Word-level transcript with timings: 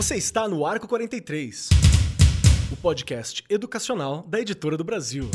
Você 0.00 0.16
está 0.16 0.48
no 0.48 0.64
Arco 0.64 0.88
43, 0.88 1.68
o 2.72 2.76
podcast 2.76 3.44
educacional 3.50 4.26
da 4.26 4.40
Editora 4.40 4.74
do 4.74 4.82
Brasil. 4.82 5.28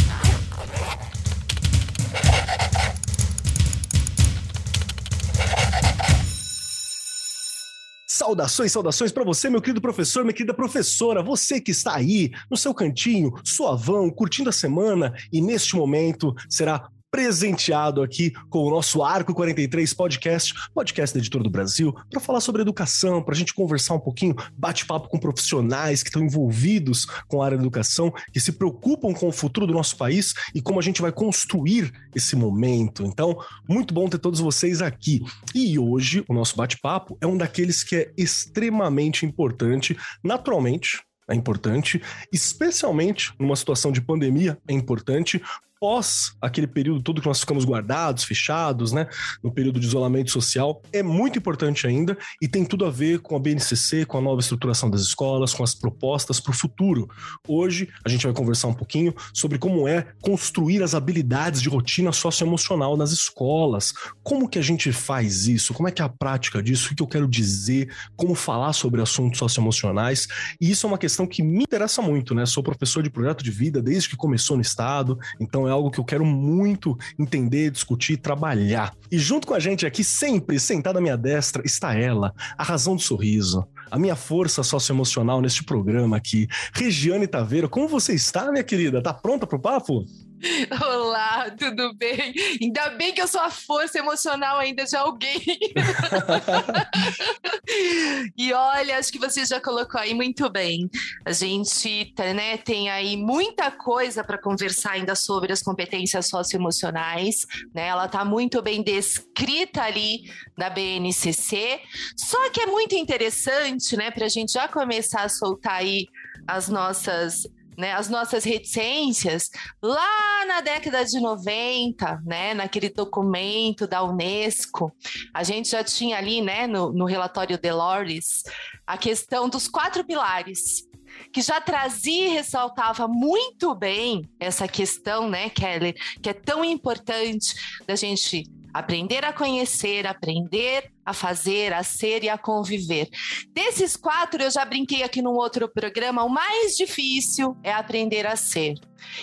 Saudações, 8.08 8.72
saudações 8.72 9.12
para 9.12 9.24
você, 9.24 9.52
meu 9.52 9.62
querido 9.62 9.80
professor, 9.80 10.24
minha 10.24 10.34
querida 10.34 10.56
professora, 10.56 11.22
você 11.22 11.62
que 11.62 11.70
está 11.70 11.96
aí 11.96 12.32
no 12.50 12.58
seu 12.58 12.74
cantinho, 12.74 13.34
suavão, 13.44 14.10
curtindo 14.10 14.50
a 14.50 14.52
semana 14.52 15.14
e 15.32 15.42
neste 15.42 15.76
momento 15.76 16.34
será 16.50 16.90
presenteado 17.16 18.04
aqui 18.04 18.34
com 18.50 18.66
o 18.66 18.70
nosso 18.70 19.02
Arco 19.02 19.34
43 19.34 19.94
Podcast, 19.94 20.54
podcast 20.74 21.14
da 21.14 21.22
Editora 21.22 21.46
do 21.46 21.50
Brasil, 21.50 21.96
para 22.10 22.20
falar 22.20 22.42
sobre 22.42 22.62
educação, 22.62 23.24
para 23.24 23.34
a 23.34 23.38
gente 23.38 23.54
conversar 23.54 23.94
um 23.94 24.02
pouquinho, 24.02 24.36
bate-papo 24.58 25.08
com 25.08 25.18
profissionais 25.18 26.04
que 26.04 26.10
estão 26.10 26.22
envolvidos 26.22 27.06
com 27.30 27.42
a 27.42 27.46
área 27.46 27.58
da 27.58 27.64
educação, 27.64 28.14
que 28.34 28.40
se 28.42 28.52
preocupam 28.52 29.14
com 29.14 29.30
o 29.30 29.32
futuro 29.32 29.66
do 29.66 29.72
nosso 29.72 29.96
país 29.96 30.34
e 30.54 30.62
como 30.62 30.78
a 30.78 30.82
gente 30.82 31.02
vai 31.02 31.10
construir 31.10 31.90
esse 32.14 32.36
momento. 32.36 33.06
Então, 33.06 33.38
muito 33.66 33.94
bom 33.94 34.10
ter 34.10 34.20
todos 34.20 34.42
vocês 34.42 34.82
aqui. 34.82 35.24
E 35.56 35.80
hoje, 35.80 36.22
o 36.28 36.34
nosso 36.34 36.58
bate-papo 36.58 37.18
é 37.22 37.26
um 37.26 37.38
daqueles 37.38 37.82
que 37.82 37.96
é 37.96 38.12
extremamente 38.18 39.26
importante, 39.26 39.98
naturalmente, 40.22 41.02
é 41.30 41.34
importante, 41.34 42.02
especialmente 42.32 43.34
numa 43.40 43.56
situação 43.56 43.90
de 43.90 44.02
pandemia, 44.02 44.60
é 44.68 44.74
importante, 44.74 45.42
pós 45.86 46.36
aquele 46.42 46.66
período 46.66 47.00
todo 47.00 47.22
que 47.22 47.28
nós 47.28 47.40
ficamos 47.40 47.64
guardados, 47.64 48.24
fechados, 48.24 48.92
né, 48.92 49.08
no 49.44 49.52
período 49.52 49.80
de 49.80 49.86
isolamento 49.86 50.32
social, 50.32 50.82
é 50.92 51.04
muito 51.04 51.38
importante 51.38 51.86
ainda 51.86 52.18
e 52.42 52.48
tem 52.48 52.66
tudo 52.66 52.88
a 52.88 52.90
ver 52.90 53.20
com 53.20 53.36
a 53.36 53.40
BNCC, 53.40 54.04
com 54.04 54.18
a 54.18 54.22
nova 54.22 54.42
estruturação 54.42 54.90
das 54.90 55.02
escolas, 55.02 55.54
com 55.54 55.64
as 55.64 55.76
propostas 55.76 56.40
para 56.40 56.50
o 56.50 56.56
futuro. 56.56 57.08
Hoje 57.48 57.88
a 58.04 58.10
gente 58.10 58.26
vai 58.26 58.34
conversar 58.34 58.68
um 58.68 58.74
pouquinho 58.74 59.14
sobre 59.32 59.60
como 59.60 59.88
é 59.88 60.08
construir 60.24 60.82
as 60.82 60.96
habilidades 60.96 61.62
de 61.62 61.70
rotina 61.70 62.12
socioemocional 62.12 62.98
nas 62.98 63.12
escolas. 63.12 63.94
Como 64.24 64.50
que 64.50 64.58
a 64.58 64.64
gente 64.64 64.92
faz 64.92 65.46
isso? 65.48 65.72
Como 65.72 65.88
é 65.88 65.92
que 65.92 66.02
é 66.02 66.06
a 66.06 66.10
prática 66.10 66.64
disso? 66.64 66.94
O 66.94 66.96
que 66.96 67.04
eu 67.04 67.08
quero 67.08 67.28
dizer? 67.28 67.94
Como 68.16 68.34
falar 68.34 68.74
sobre 68.74 69.04
assuntos 69.04 69.38
socioemocionais? 69.38 70.28
E 70.60 70.72
isso 70.72 70.88
é 70.88 70.90
uma 70.90 70.98
questão 70.98 71.28
que 71.28 71.44
me 71.44 71.62
interessa 71.62 72.02
muito, 72.02 72.34
né? 72.34 72.44
Sou 72.48 72.64
professor 72.64 73.04
de 73.04 73.12
projeto 73.12 73.44
de 73.44 73.52
vida 73.52 73.84
desde 73.84 74.10
que 74.10 74.16
começou 74.16 74.58
no 74.58 74.64
estado, 74.64 75.20
então 75.40 75.68
é 75.68 75.75
algo 75.76 75.92
que 75.92 76.00
eu 76.00 76.06
quero 76.06 76.26
muito 76.26 76.98
entender, 77.20 77.70
discutir, 77.70 78.18
trabalhar. 78.18 78.94
E 79.12 79.18
junto 79.18 79.46
com 79.46 79.54
a 79.54 79.60
gente 79.60 79.86
aqui, 79.86 80.04
sempre 80.04 80.60
sentada 80.60 81.00
à 81.00 81.02
minha 81.02 81.18
destra, 81.18 81.62
está 81.66 81.94
ela, 81.94 82.34
a 82.58 82.64
razão 82.64 82.96
do 82.96 83.02
sorriso, 83.02 83.68
a 83.92 84.00
minha 84.00 84.16
força 84.16 84.64
socioemocional 84.64 85.42
neste 85.42 85.64
programa 85.64 86.18
aqui. 86.18 86.48
Regiane 86.74 87.28
Taveira, 87.28 87.68
como 87.68 87.88
você 87.88 88.14
está, 88.14 88.52
minha 88.52 88.64
querida? 88.64 89.02
Tá 89.02 89.14
pronta 89.14 89.46
para 89.46 89.58
o 89.58 89.62
papo? 89.62 90.06
Olá, 90.86 91.50
tudo 91.52 91.94
bem? 91.94 92.34
Ainda 92.62 92.90
bem 92.90 93.14
que 93.14 93.22
eu 93.22 93.28
sou 93.28 93.42
a 93.42 93.50
força 93.50 94.00
emocional 94.00 94.58
ainda 94.58 94.86
de 94.86 94.96
alguém. 94.96 95.40
e 98.38 98.54
olha, 98.54 98.98
acho 98.98 99.12
que 99.12 99.20
você 99.20 99.46
já 99.46 99.60
colocou 99.60 100.00
aí 100.00 100.14
muito 100.14 100.50
bem. 100.50 100.90
A 101.26 101.32
gente 101.32 102.14
né, 102.18 102.58
tem 102.58 102.90
aí 102.90 103.18
muita 103.18 103.72
coisa 103.72 104.24
para 104.24 104.38
conversar 104.38 104.92
ainda 104.92 105.16
sobre 105.16 105.54
as 105.54 105.62
competências 105.62 106.28
socioemocionais. 106.28 107.46
Né? 107.74 107.88
Ela 107.88 108.06
está 108.06 108.26
muito 108.26 108.62
bem 108.62 108.84
descrita 108.84 109.84
ali 109.84 110.32
na 110.58 110.70
BNCC. 110.70 111.80
Só 112.18 112.50
que 112.50 112.62
é 112.62 112.66
muito 112.66 112.96
interessante, 112.96 113.96
né, 113.96 114.12
para 114.12 114.26
a 114.26 114.30
gente 114.30 114.54
já 114.54 114.68
começar 114.68 115.22
a 115.22 115.30
soltar 115.30 115.76
aí 115.76 116.08
as 116.48 116.70
nossas 116.70 117.48
né, 117.78 117.94
as 117.94 118.10
nossas 118.10 118.44
reticências 118.44 119.50
lá 119.82 120.46
na 120.48 120.62
década 120.62 121.04
de 121.04 121.20
90, 121.20 122.22
né, 122.26 122.54
naquele 122.54 122.90
documento 122.90 123.88
da 123.88 124.04
Unesco, 124.04 124.96
a 125.34 125.44
gente 125.44 125.70
já 125.70 125.84
tinha 125.84 126.18
ali, 126.18 126.42
né, 126.42 126.68
no, 126.68 126.92
no 126.92 127.06
relatório 127.06 127.58
Delores, 127.58 128.44
a 128.86 128.98
questão 128.98 129.50
dos 129.50 129.68
quatro 129.68 130.04
pilares, 130.04 130.88
que 131.36 131.42
já 131.42 131.60
trazia 131.60 132.28
e 132.28 132.30
ressaltava 132.30 133.10
muito 133.10 133.76
bem 133.76 134.26
essa 134.40 134.70
questão, 134.70 135.30
né, 135.30 135.50
Keller, 135.50 135.94
que 136.22 136.30
é 136.30 136.34
tão 136.34 136.64
importante 136.64 137.54
da 137.86 137.94
gente 137.94 138.50
aprender 138.74 139.26
a 139.26 139.34
conhecer, 139.34 140.08
aprender 140.08 140.94
a 141.06 141.12
fazer, 141.12 141.74
a 141.74 141.84
ser 141.84 142.24
e 142.24 142.30
a 142.30 142.38
conviver. 142.38 143.10
Desses 143.50 143.98
quatro, 143.98 144.42
eu 144.42 144.50
já 144.50 144.64
brinquei 144.64 145.04
aqui 145.04 145.22
num 145.22 145.34
outro 145.34 145.68
programa, 145.68 146.24
o 146.24 146.30
mais 146.30 146.78
difícil 146.78 147.58
é 147.62 147.74
aprender 147.74 148.26
a 148.26 148.38
ser. 148.38 148.76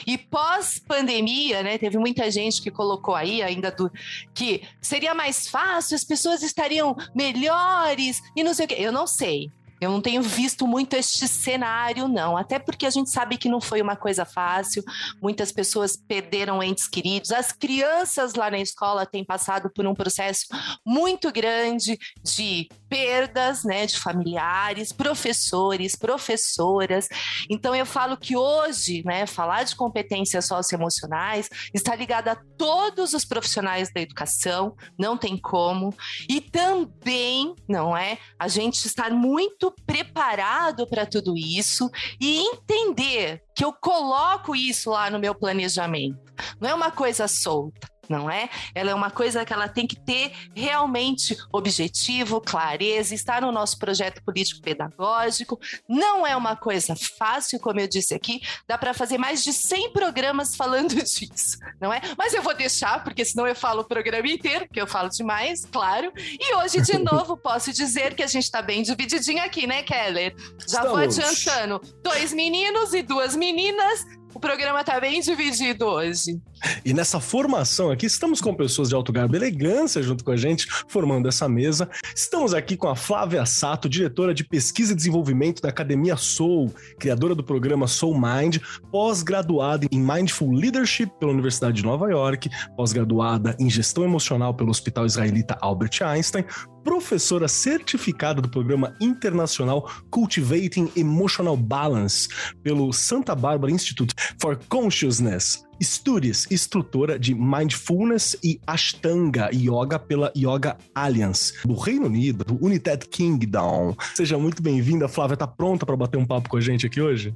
E 0.07 0.19
pós-pandemia, 0.19 1.63
né, 1.63 1.79
teve 1.79 1.97
muita 1.97 2.31
gente 2.31 2.61
que 2.61 2.71
colocou 2.71 3.15
aí 3.15 3.43
ainda 3.43 3.71
do 3.71 3.91
que 4.35 4.61
seria 4.83 5.15
mais 5.15 5.49
fácil, 5.49 5.95
as 5.95 6.05
pessoas 6.05 6.43
estariam 6.43 6.95
melhores 7.15 8.21
e 8.37 8.45
não 8.45 8.53
sei 8.53 8.67
o 8.67 8.69
quê. 8.69 8.77
Eu 8.79 8.93
não 8.93 9.07
sei. 9.07 9.51
Eu 9.83 9.91
não 9.91 10.01
tenho 10.01 10.23
visto 10.23 10.67
muito 10.67 10.95
este 10.95 11.27
cenário, 11.27 12.07
não. 12.07 12.37
Até 12.37 12.59
porque 12.59 12.87
a 12.87 12.91
gente 12.91 13.11
sabe 13.11 13.37
que 13.37 13.49
não 13.49 13.61
foi 13.61 13.83
uma 13.83 13.97
coisa 13.97 14.25
fácil. 14.25 14.85
Muitas 15.21 15.51
pessoas 15.51 15.97
perderam 15.97 16.63
entes 16.63 16.87
queridos. 16.87 17.33
As 17.33 17.51
crianças 17.51 18.35
lá 18.35 18.51
na 18.51 18.59
escola 18.59 19.05
têm 19.05 19.25
passado 19.25 19.71
por 19.75 19.87
um 19.87 19.95
processo 19.95 20.47
muito 20.87 21.33
grande 21.33 21.99
de 22.23 22.69
perdas, 22.93 23.65
né, 23.65 23.87
de 23.87 23.99
familiares, 23.99 24.93
professores, 24.93 25.97
professoras. 25.97 27.09
Então 27.49 27.75
eu 27.75 27.87
falo 27.87 28.19
que 28.19 28.37
hoje, 28.37 29.03
né, 29.07 29.27
falar 29.27 29.63
de 29.63 29.75
competências 29.75 30.45
socioemocionais 30.45 31.49
está 31.73 31.97
ligado 31.97 32.29
a 32.29 32.37
todos 32.59 33.15
os 33.15 33.25
profissionais 33.25 33.91
da 33.95 34.03
educação, 34.03 34.77
não 34.99 35.17
tem 35.17 35.39
como. 35.39 35.95
E 36.29 36.39
também, 36.39 37.55
não 37.67 37.97
é, 37.97 38.19
a 38.39 38.47
gente 38.47 38.85
estar 38.85 39.11
muito 39.11 39.75
preparado 39.87 40.87
para 40.87 41.07
tudo 41.07 41.35
isso 41.35 41.91
e 42.21 42.41
entender 42.41 43.41
que 43.57 43.65
eu 43.65 43.73
coloco 43.73 44.55
isso 44.55 44.91
lá 44.91 45.09
no 45.09 45.19
meu 45.19 45.35
planejamento. 45.35 46.21
Não 46.61 46.69
é 46.69 46.75
uma 46.75 46.91
coisa 46.91 47.27
solta 47.27 47.92
não 48.09 48.31
é? 48.31 48.49
Ela 48.75 48.91
é 48.91 48.95
uma 48.95 49.11
coisa 49.11 49.45
que 49.45 49.53
ela 49.53 49.69
tem 49.69 49.87
que 49.87 49.97
ter 49.97 50.33
realmente 50.55 51.37
objetivo, 51.53 52.41
clareza, 52.41 53.15
estar 53.15 53.43
no 53.43 53.53
nosso 53.53 53.79
projeto 53.79 54.23
político-pedagógico. 54.23 55.59
Não 55.89 56.27
é 56.27 56.37
uma 56.37 56.57
coisa 56.57 56.95
fácil, 57.19 57.61
como 57.61 57.81
eu 57.81 57.89
disse 57.89 58.15
aqui, 58.15 58.41
dá 58.67 58.77
para 58.77 58.95
fazer 58.95 59.19
mais 59.19 59.43
de 59.43 59.53
100 59.53 59.93
programas 59.93 60.57
falando 60.57 60.95
disso, 61.03 61.59
não 61.81 61.93
é? 61.93 62.01
Mas 62.17 62.35
eu 62.35 62.43
vou 62.43 62.55
deixar, 62.55 63.03
porque 63.05 63.25
senão 63.25 63.47
eu 63.47 63.55
falo 63.55 63.83
o 63.83 63.85
programa 63.85 64.29
inteiro, 64.29 64.67
porque 64.67 64.81
eu 64.81 64.87
falo 64.87 65.09
demais, 65.09 65.65
claro. 65.65 66.13
E 66.17 66.55
hoje, 66.57 66.81
de 66.81 66.99
novo, 67.03 67.37
posso 67.37 67.73
dizer 67.73 68.15
que 68.15 68.23
a 68.23 68.27
gente 68.27 68.45
está 68.45 68.61
bem 68.61 68.83
divididinho 68.83 69.43
aqui, 69.43 69.67
né, 69.67 69.83
Keller? 69.83 70.35
Já 70.59 70.83
Estamos. 70.83 70.91
vou 70.91 70.99
adiantando. 70.99 71.81
Dois 72.03 72.33
meninos 72.33 72.95
e 72.95 73.03
duas 73.03 73.37
meninas 73.37 74.05
o 74.35 74.41
programa 74.41 74.81
está 74.81 74.99
bem 74.99 75.21
dividido 75.21 75.87
hoje. 75.87 76.41
E 76.85 76.93
nessa 76.93 77.21
formação 77.21 77.91
aqui, 77.91 78.07
estamos 78.07 78.41
com 78.41 78.55
pessoas 78.55 78.89
de 78.89 78.95
alto 78.95 79.13
garbo 79.13 79.35
e 79.35 79.39
elegância 79.39 80.03
junto 80.03 80.25
com 80.25 80.31
a 80.31 80.37
gente, 80.37 80.67
formando 80.89 81.29
essa 81.29 81.49
mesa. 81.49 81.89
Estamos 82.15 82.55
aqui 82.55 82.77
com 82.77 82.89
a 82.89 82.97
Flávia 82.97 83.45
Sato, 83.47 83.89
diretora 83.89 84.35
de 84.35 84.45
pesquisa 84.45 84.93
e 84.93 84.97
desenvolvimento 84.97 85.63
da 85.63 85.69
Academia 85.69 86.17
Soul, 86.17 86.73
criadora 86.99 87.35
do 87.35 87.45
programa 87.45 87.87
Soul 87.87 88.19
Mind, 88.19 88.59
pós-graduada 88.91 89.87
em 89.91 90.01
Mindful 90.01 90.53
Leadership 90.53 91.11
pela 91.19 91.33
Universidade 91.33 91.77
de 91.77 91.85
Nova 91.85 92.11
York, 92.11 92.51
pós-graduada 92.77 93.57
em 93.59 93.69
gestão 93.69 94.05
emocional 94.05 94.55
pelo 94.55 94.71
Hospital 94.71 95.07
Israelita 95.07 95.57
Albert 95.61 96.03
Einstein, 96.03 96.45
professora 96.83 97.49
certificada 97.49 98.41
do 98.41 98.49
programa 98.49 98.95
internacional 99.01 99.91
Cultivating 100.11 100.91
Emotional 100.97 101.57
Balance 101.57 102.29
pelo 102.63 102.93
Santa 102.93 103.35
Barbara 103.35 103.73
Institute 103.73 104.15
for 104.41 104.59
Consciousness. 104.69 105.65
Studies, 105.83 106.47
instrutora 106.51 107.19
de 107.19 107.35
Mindfulness 107.35 108.37
e 108.43 108.61
Ashtanga 108.67 109.51
Yoga 109.53 109.99
pela 109.99 110.33
Yoga 110.37 110.77
Alliance 110.95 111.55
do 111.67 111.75
Reino 111.75 112.07
Unido, 112.07 112.45
do 112.45 112.65
United 112.65 113.09
Kingdom. 113.09 113.95
Seja 114.15 114.39
muito 114.39 114.63
bem-vinda, 114.63 115.09
Flávia. 115.09 115.37
Tá 115.37 115.47
pronta 115.47 115.85
para 115.85 115.97
bater 115.97 116.17
um 116.17 116.27
papo 116.27 116.49
com 116.49 116.57
a 116.57 116.61
gente 116.61 116.87
aqui 116.87 117.01
hoje? 117.01 117.35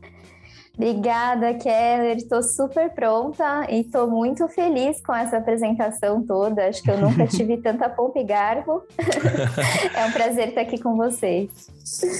Obrigada, 0.76 1.54
Keller. 1.54 2.18
Estou 2.18 2.42
super 2.42 2.90
pronta 2.90 3.66
e 3.70 3.80
estou 3.80 4.10
muito 4.10 4.46
feliz 4.48 5.00
com 5.00 5.14
essa 5.14 5.38
apresentação 5.38 6.22
toda. 6.22 6.68
Acho 6.68 6.82
que 6.82 6.90
eu 6.90 6.98
nunca 6.98 7.26
tive 7.28 7.56
tanta 7.56 7.88
pompa 7.88 8.18
e 8.18 8.24
garbo. 8.24 8.82
é 9.96 10.04
um 10.04 10.12
prazer 10.12 10.48
estar 10.48 10.60
aqui 10.60 10.78
com 10.78 10.94
vocês. 10.96 11.74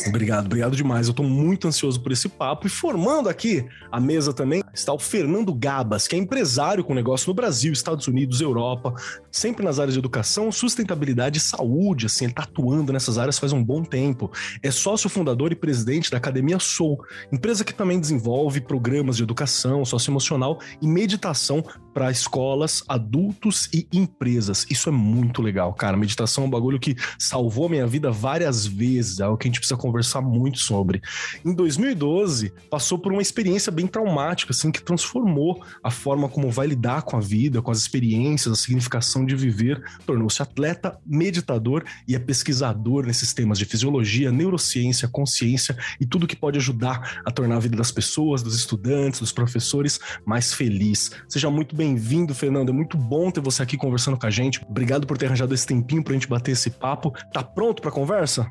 Obrigado, 0.07 0.47
obrigado 0.47 0.77
demais. 0.77 1.09
Eu 1.09 1.11
estou 1.11 1.27
muito 1.27 1.67
ansioso 1.67 2.01
por 2.01 2.13
esse 2.13 2.29
papo. 2.29 2.69
E 2.69 2.71
formando 2.71 3.29
aqui 3.29 3.67
a 3.91 3.99
mesa 3.99 4.33
também 4.33 4.63
está 4.73 4.93
o 4.93 4.99
Fernando 4.99 5.53
Gabas, 5.53 6.07
que 6.07 6.15
é 6.15 6.19
empresário 6.19 6.85
com 6.85 6.95
negócio 6.95 7.29
no 7.29 7.35
Brasil, 7.35 7.73
Estados 7.73 8.07
Unidos, 8.07 8.41
Europa, 8.41 8.95
sempre 9.31 9.65
nas 9.65 9.81
áreas 9.81 9.95
de 9.95 9.99
educação, 9.99 10.53
sustentabilidade 10.53 11.39
e 11.39 11.41
saúde. 11.41 12.07
Assim, 12.07 12.27
ele 12.27 12.33
está 12.33 12.45
atuando 12.45 12.93
nessas 12.93 13.19
áreas 13.19 13.39
faz 13.39 13.53
um 13.53 13.63
bom 13.63 13.83
tempo. 13.83 14.31
É 14.63 14.71
sócio 14.71 15.11
fundador 15.11 15.51
e 15.51 15.57
presidente 15.57 16.11
da 16.11 16.19
Academia 16.19 16.61
Soul, 16.61 17.05
empresa 17.33 17.65
que 17.65 17.75
também 17.75 17.99
desenvolve 17.99 18.61
programas 18.61 19.17
de 19.17 19.25
educação 19.25 19.85
socioemocional 19.85 20.61
e 20.81 20.87
meditação 20.87 21.65
para 21.93 22.11
escolas, 22.11 22.85
adultos 22.87 23.69
e 23.73 23.89
empresas. 23.93 24.67
Isso 24.71 24.89
é 24.89 24.93
muito 24.93 25.41
legal, 25.41 25.73
cara. 25.73 25.97
Meditação 25.97 26.45
é 26.45 26.47
um 26.47 26.51
bagulho 26.51 26.79
que 26.79 26.95
salvou 27.19 27.67
a 27.67 27.71
minha 27.71 27.87
vida 27.87 28.11
várias 28.11 28.67
vezes, 28.67 29.19
é 29.19 29.25
algo 29.25 29.39
que 29.39 29.49
a 29.49 29.51
gente 29.51 29.56
precisa 29.59 29.79
conversar 29.79 30.21
muito 30.21 30.59
sobre. 30.59 31.03
Em 31.45 31.55
2012, 31.55 32.53
passou 32.71 32.99
por 32.99 33.13
uma 33.13 33.23
experiência 33.23 33.73
bem 33.73 33.87
traumática, 33.87 34.53
assim, 34.53 34.71
que 34.71 34.83
transformou 34.83 35.65
a 35.83 35.91
forma 35.91 36.29
como 36.29 36.51
vai 36.51 36.67
lidar 36.67 37.03
com 37.03 37.17
a 37.17 37.21
vida, 37.21 37.63
com 37.63 37.71
as 37.71 37.79
experiências, 37.79 38.53
a 38.53 38.57
significação 38.57 39.25
de 39.25 39.35
viver. 39.35 39.83
Tornou-se 40.05 40.43
atleta, 40.43 40.99
meditador 41.05 41.85
e 42.07 42.15
é 42.15 42.19
pesquisador 42.19 43.07
nesses 43.07 43.33
temas 43.33 43.59
de 43.59 43.65
fisiologia, 43.65 44.31
neurociência, 44.31 45.09
consciência 45.09 45.77
e 46.01 46.07
tudo 46.07 46.27
que 46.27 46.37
pode 46.37 46.59
ajudar 46.59 47.23
a 47.25 47.31
tornar 47.31 47.57
a 47.57 47.61
vida 47.61 47.77
das 47.77 47.91
pessoas, 47.91 48.43
dos 48.43 48.55
estudantes, 48.55 49.21
dos 49.21 49.33
professores 49.33 49.99
mais 50.25 50.53
feliz. 50.53 51.11
Seja 51.29 51.51
muito 51.51 51.75
bem 51.75 51.87
bem-vindo, 51.87 52.35
Fernando. 52.35 52.71
É 52.71 52.73
muito 52.73 52.97
bom 52.97 53.31
ter 53.31 53.41
você 53.41 53.63
aqui 53.63 53.77
conversando 53.77 54.19
com 54.19 54.27
a 54.27 54.31
gente. 54.31 54.61
Obrigado 54.69 55.07
por 55.07 55.17
ter 55.17 55.27
arranjado 55.27 55.55
esse 55.55 55.67
tempinho 55.67 56.03
para 56.03 56.13
a 56.13 56.15
gente 56.15 56.29
bater 56.29 56.53
esse 56.53 56.71
papo. 56.71 57.13
Tá 57.33 57.43
pronto 57.43 57.81
para 57.81 57.91
conversa? 57.91 58.51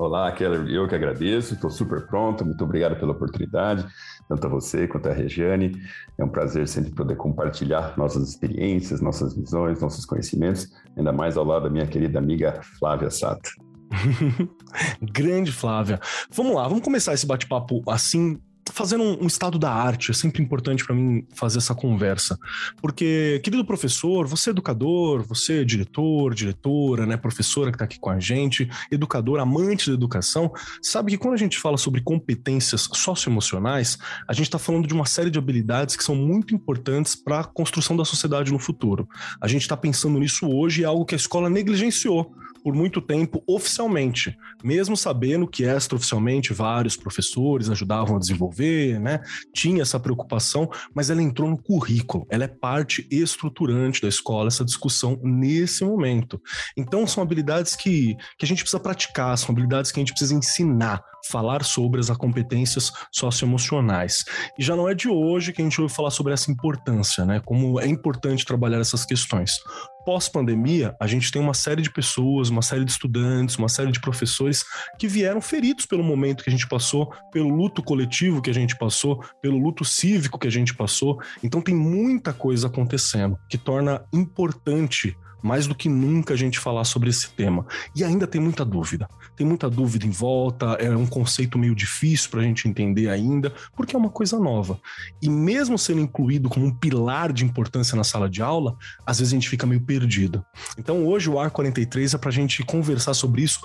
Olá, 0.00 0.32
Keller. 0.32 0.66
Eu 0.66 0.88
que 0.88 0.94
agradeço. 0.94 1.52
Estou 1.52 1.68
super 1.68 2.06
pronto. 2.06 2.42
Muito 2.42 2.64
obrigado 2.64 2.98
pela 2.98 3.12
oportunidade, 3.12 3.86
tanto 4.26 4.46
a 4.46 4.48
você 4.48 4.88
quanto 4.88 5.10
a 5.10 5.12
Regiane. 5.12 5.78
É 6.16 6.24
um 6.24 6.28
prazer 6.30 6.66
sempre 6.66 6.90
poder 6.90 7.16
compartilhar 7.16 7.98
nossas 7.98 8.30
experiências, 8.30 9.02
nossas 9.02 9.36
visões, 9.36 9.78
nossos 9.82 10.06
conhecimentos, 10.06 10.72
ainda 10.96 11.12
mais 11.12 11.36
ao 11.36 11.44
lado 11.44 11.64
da 11.64 11.68
minha 11.68 11.86
querida 11.86 12.18
amiga 12.18 12.62
Flávia 12.78 13.10
Sato. 13.10 13.50
Grande 15.12 15.52
Flávia. 15.52 16.00
Vamos 16.30 16.54
lá, 16.54 16.66
vamos 16.66 16.82
começar 16.82 17.12
esse 17.12 17.26
bate-papo 17.26 17.82
assim, 17.86 18.40
fazendo 18.72 19.02
um, 19.02 19.24
um, 19.24 19.26
estado 19.26 19.58
da 19.58 19.72
arte, 19.72 20.10
é 20.10 20.14
sempre 20.14 20.42
importante 20.42 20.84
para 20.84 20.94
mim 20.94 21.26
fazer 21.34 21.58
essa 21.58 21.74
conversa. 21.74 22.38
Porque, 22.80 23.40
querido 23.42 23.64
professor, 23.64 24.26
você 24.26 24.50
é 24.50 24.52
educador, 24.52 25.22
você 25.22 25.60
é 25.60 25.64
diretor, 25.64 26.34
diretora, 26.34 27.06
né, 27.06 27.16
professora 27.16 27.70
que 27.70 27.76
está 27.76 27.84
aqui 27.84 27.98
com 27.98 28.10
a 28.10 28.20
gente, 28.20 28.68
educador, 28.90 29.40
amante 29.40 29.88
da 29.88 29.94
educação, 29.94 30.52
sabe 30.82 31.12
que 31.12 31.18
quando 31.18 31.34
a 31.34 31.38
gente 31.38 31.58
fala 31.58 31.76
sobre 31.76 32.00
competências 32.00 32.88
socioemocionais, 32.92 33.98
a 34.26 34.32
gente 34.32 34.46
está 34.46 34.58
falando 34.58 34.86
de 34.86 34.94
uma 34.94 35.06
série 35.06 35.30
de 35.30 35.38
habilidades 35.38 35.96
que 35.96 36.04
são 36.04 36.14
muito 36.14 36.54
importantes 36.54 37.14
para 37.14 37.40
a 37.40 37.44
construção 37.44 37.96
da 37.96 38.04
sociedade 38.04 38.52
no 38.52 38.58
futuro. 38.58 39.08
A 39.40 39.48
gente 39.48 39.62
está 39.62 39.76
pensando 39.76 40.18
nisso 40.18 40.48
hoje 40.48 40.80
e 40.82 40.84
é 40.84 40.86
algo 40.86 41.04
que 41.04 41.14
a 41.14 41.18
escola 41.18 41.48
negligenciou 41.50 42.34
por 42.62 42.74
muito 42.74 43.00
tempo 43.00 43.42
oficialmente, 43.46 44.36
mesmo 44.62 44.96
sabendo 44.96 45.46
que 45.46 45.64
extraoficialmente 45.64 46.52
vários 46.52 46.96
professores 46.96 47.68
ajudavam 47.68 48.16
a 48.16 48.18
desenvolver, 48.18 48.98
né? 49.00 49.20
Tinha 49.54 49.82
essa 49.82 49.98
preocupação, 49.98 50.68
mas 50.94 51.10
ela 51.10 51.22
entrou 51.22 51.48
no 51.48 51.60
currículo, 51.60 52.26
ela 52.30 52.44
é 52.44 52.48
parte 52.48 53.06
estruturante 53.10 54.00
da 54.02 54.08
escola, 54.08 54.48
essa 54.48 54.64
discussão 54.64 55.18
nesse 55.22 55.84
momento. 55.84 56.40
Então 56.76 57.06
são 57.06 57.22
habilidades 57.22 57.76
que, 57.76 58.16
que 58.38 58.44
a 58.44 58.48
gente 58.48 58.62
precisa 58.62 58.80
praticar, 58.80 59.36
são 59.36 59.52
habilidades 59.52 59.90
que 59.90 59.98
a 59.98 60.02
gente 60.02 60.12
precisa 60.12 60.34
ensinar, 60.34 61.02
falar 61.30 61.64
sobre 61.64 62.00
as 62.00 62.10
competências 62.10 62.92
socioemocionais. 63.12 64.24
E 64.58 64.62
já 64.62 64.74
não 64.74 64.88
é 64.88 64.94
de 64.94 65.08
hoje 65.08 65.52
que 65.52 65.60
a 65.60 65.64
gente 65.64 65.80
ouve 65.80 65.92
falar 65.92 66.10
sobre 66.10 66.32
essa 66.32 66.50
importância, 66.50 67.24
né? 67.24 67.40
Como 67.44 67.78
é 67.80 67.86
importante 67.86 68.44
trabalhar 68.44 68.80
essas 68.80 69.04
questões 69.04 69.58
pós-pandemia, 70.04 70.96
a 71.00 71.06
gente 71.06 71.30
tem 71.30 71.40
uma 71.40 71.54
série 71.54 71.82
de 71.82 71.90
pessoas, 71.90 72.48
uma 72.48 72.62
série 72.62 72.84
de 72.84 72.90
estudantes, 72.90 73.56
uma 73.56 73.68
série 73.68 73.92
de 73.92 74.00
professores 74.00 74.49
que 74.98 75.08
vieram 75.08 75.40
feridos 75.40 75.86
pelo 75.86 76.02
momento 76.02 76.44
que 76.44 76.50
a 76.50 76.52
gente 76.52 76.68
passou, 76.68 77.12
pelo 77.32 77.48
luto 77.48 77.82
coletivo 77.82 78.42
que 78.42 78.50
a 78.50 78.54
gente 78.54 78.76
passou, 78.76 79.24
pelo 79.40 79.58
luto 79.58 79.84
cívico 79.84 80.38
que 80.38 80.48
a 80.48 80.50
gente 80.50 80.74
passou. 80.74 81.20
Então 81.42 81.60
tem 81.60 81.74
muita 81.74 82.32
coisa 82.32 82.66
acontecendo 82.66 83.38
que 83.48 83.58
torna 83.58 84.04
importante 84.12 85.16
mais 85.42 85.66
do 85.66 85.74
que 85.74 85.88
nunca 85.88 86.34
a 86.34 86.36
gente 86.36 86.58
falar 86.58 86.84
sobre 86.84 87.10
esse 87.10 87.30
tema. 87.30 87.66
E 87.94 88.04
ainda 88.04 88.26
tem 88.26 88.40
muita 88.40 88.64
dúvida. 88.64 89.08
Tem 89.36 89.46
muita 89.46 89.70
dúvida 89.70 90.06
em 90.06 90.10
volta, 90.10 90.72
é 90.78 90.94
um 90.94 91.06
conceito 91.06 91.58
meio 91.58 91.74
difícil 91.74 92.30
para 92.30 92.40
a 92.40 92.44
gente 92.44 92.68
entender 92.68 93.08
ainda, 93.08 93.52
porque 93.74 93.96
é 93.96 93.98
uma 93.98 94.10
coisa 94.10 94.38
nova. 94.38 94.78
E 95.22 95.28
mesmo 95.28 95.78
sendo 95.78 96.00
incluído 96.00 96.48
como 96.48 96.66
um 96.66 96.74
pilar 96.74 97.32
de 97.32 97.44
importância 97.44 97.96
na 97.96 98.04
sala 98.04 98.28
de 98.28 98.42
aula, 98.42 98.76
às 99.06 99.18
vezes 99.18 99.32
a 99.32 99.36
gente 99.36 99.48
fica 99.48 99.66
meio 99.66 99.80
perdido. 99.80 100.44
Então 100.76 101.06
hoje 101.06 101.30
o 101.30 101.38
AR 101.38 101.50
43 101.50 102.14
é 102.14 102.18
para 102.18 102.30
a 102.30 102.32
gente 102.32 102.62
conversar 102.64 103.14
sobre 103.14 103.42
isso 103.42 103.60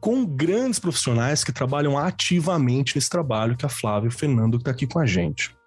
com 0.00 0.24
grandes 0.24 0.78
profissionais 0.78 1.42
que 1.42 1.52
trabalham 1.52 1.98
ativamente 1.98 2.96
nesse 2.96 3.10
trabalho, 3.10 3.56
que 3.56 3.66
a 3.66 3.68
Flávia 3.68 4.06
e 4.06 4.08
o 4.08 4.16
Fernando 4.16 4.56
está 4.56 4.70
aqui 4.70 4.86
com 4.86 4.98
a 4.98 5.06
gente. 5.06 5.57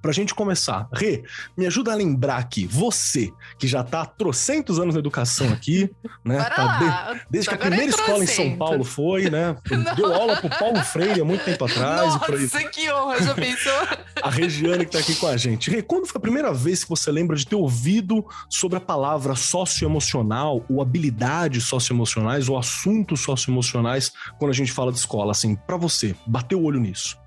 Pra 0.00 0.12
gente 0.12 0.34
começar, 0.34 0.88
Rê, 0.92 1.22
me 1.56 1.66
ajuda 1.66 1.92
a 1.92 1.94
lembrar 1.94 2.36
aqui, 2.36 2.66
você, 2.66 3.30
que 3.58 3.66
já 3.66 3.82
tá 3.82 4.02
há 4.02 4.06
trocentos 4.06 4.78
anos 4.78 4.94
na 4.94 4.98
educação 5.00 5.52
aqui, 5.52 5.90
né? 6.24 6.42
Tá 6.42 7.12
de, 7.12 7.20
desde 7.30 7.48
que 7.50 7.54
a 7.54 7.58
primeira 7.58 7.86
escola 7.86 8.24
em 8.24 8.26
São 8.26 8.56
Paulo 8.56 8.84
foi, 8.84 9.30
né? 9.30 9.56
Deu 9.96 10.12
aula 10.12 10.36
pro 10.36 10.50
Paulo 10.50 10.82
Freire 10.84 11.20
há 11.20 11.24
muito 11.24 11.44
tempo 11.44 11.64
atrás. 11.64 12.14
Nossa, 12.14 12.64
que 12.64 12.90
honra, 12.92 13.22
já 13.22 13.34
pensou? 13.34 13.72
a 14.22 14.30
Regiane 14.30 14.84
que 14.84 14.92
tá 14.92 14.98
aqui 14.98 15.14
com 15.14 15.26
a 15.26 15.36
gente. 15.36 15.70
Rê, 15.70 15.82
quando 15.82 16.06
foi 16.06 16.18
a 16.18 16.22
primeira 16.22 16.52
vez 16.52 16.84
que 16.84 16.90
você 16.90 17.10
lembra 17.10 17.36
de 17.36 17.46
ter 17.46 17.56
ouvido 17.56 18.24
sobre 18.48 18.78
a 18.78 18.80
palavra 18.80 19.34
socioemocional, 19.34 20.64
ou 20.68 20.80
habilidades 20.80 21.64
socioemocionais, 21.64 22.48
ou 22.48 22.58
assuntos 22.58 23.20
socioemocionais, 23.20 24.12
quando 24.38 24.50
a 24.50 24.54
gente 24.54 24.72
fala 24.72 24.92
de 24.92 24.98
escola, 24.98 25.32
assim, 25.32 25.54
para 25.54 25.76
você, 25.76 26.14
bateu 26.26 26.60
o 26.60 26.64
olho 26.64 26.80
nisso? 26.80 27.18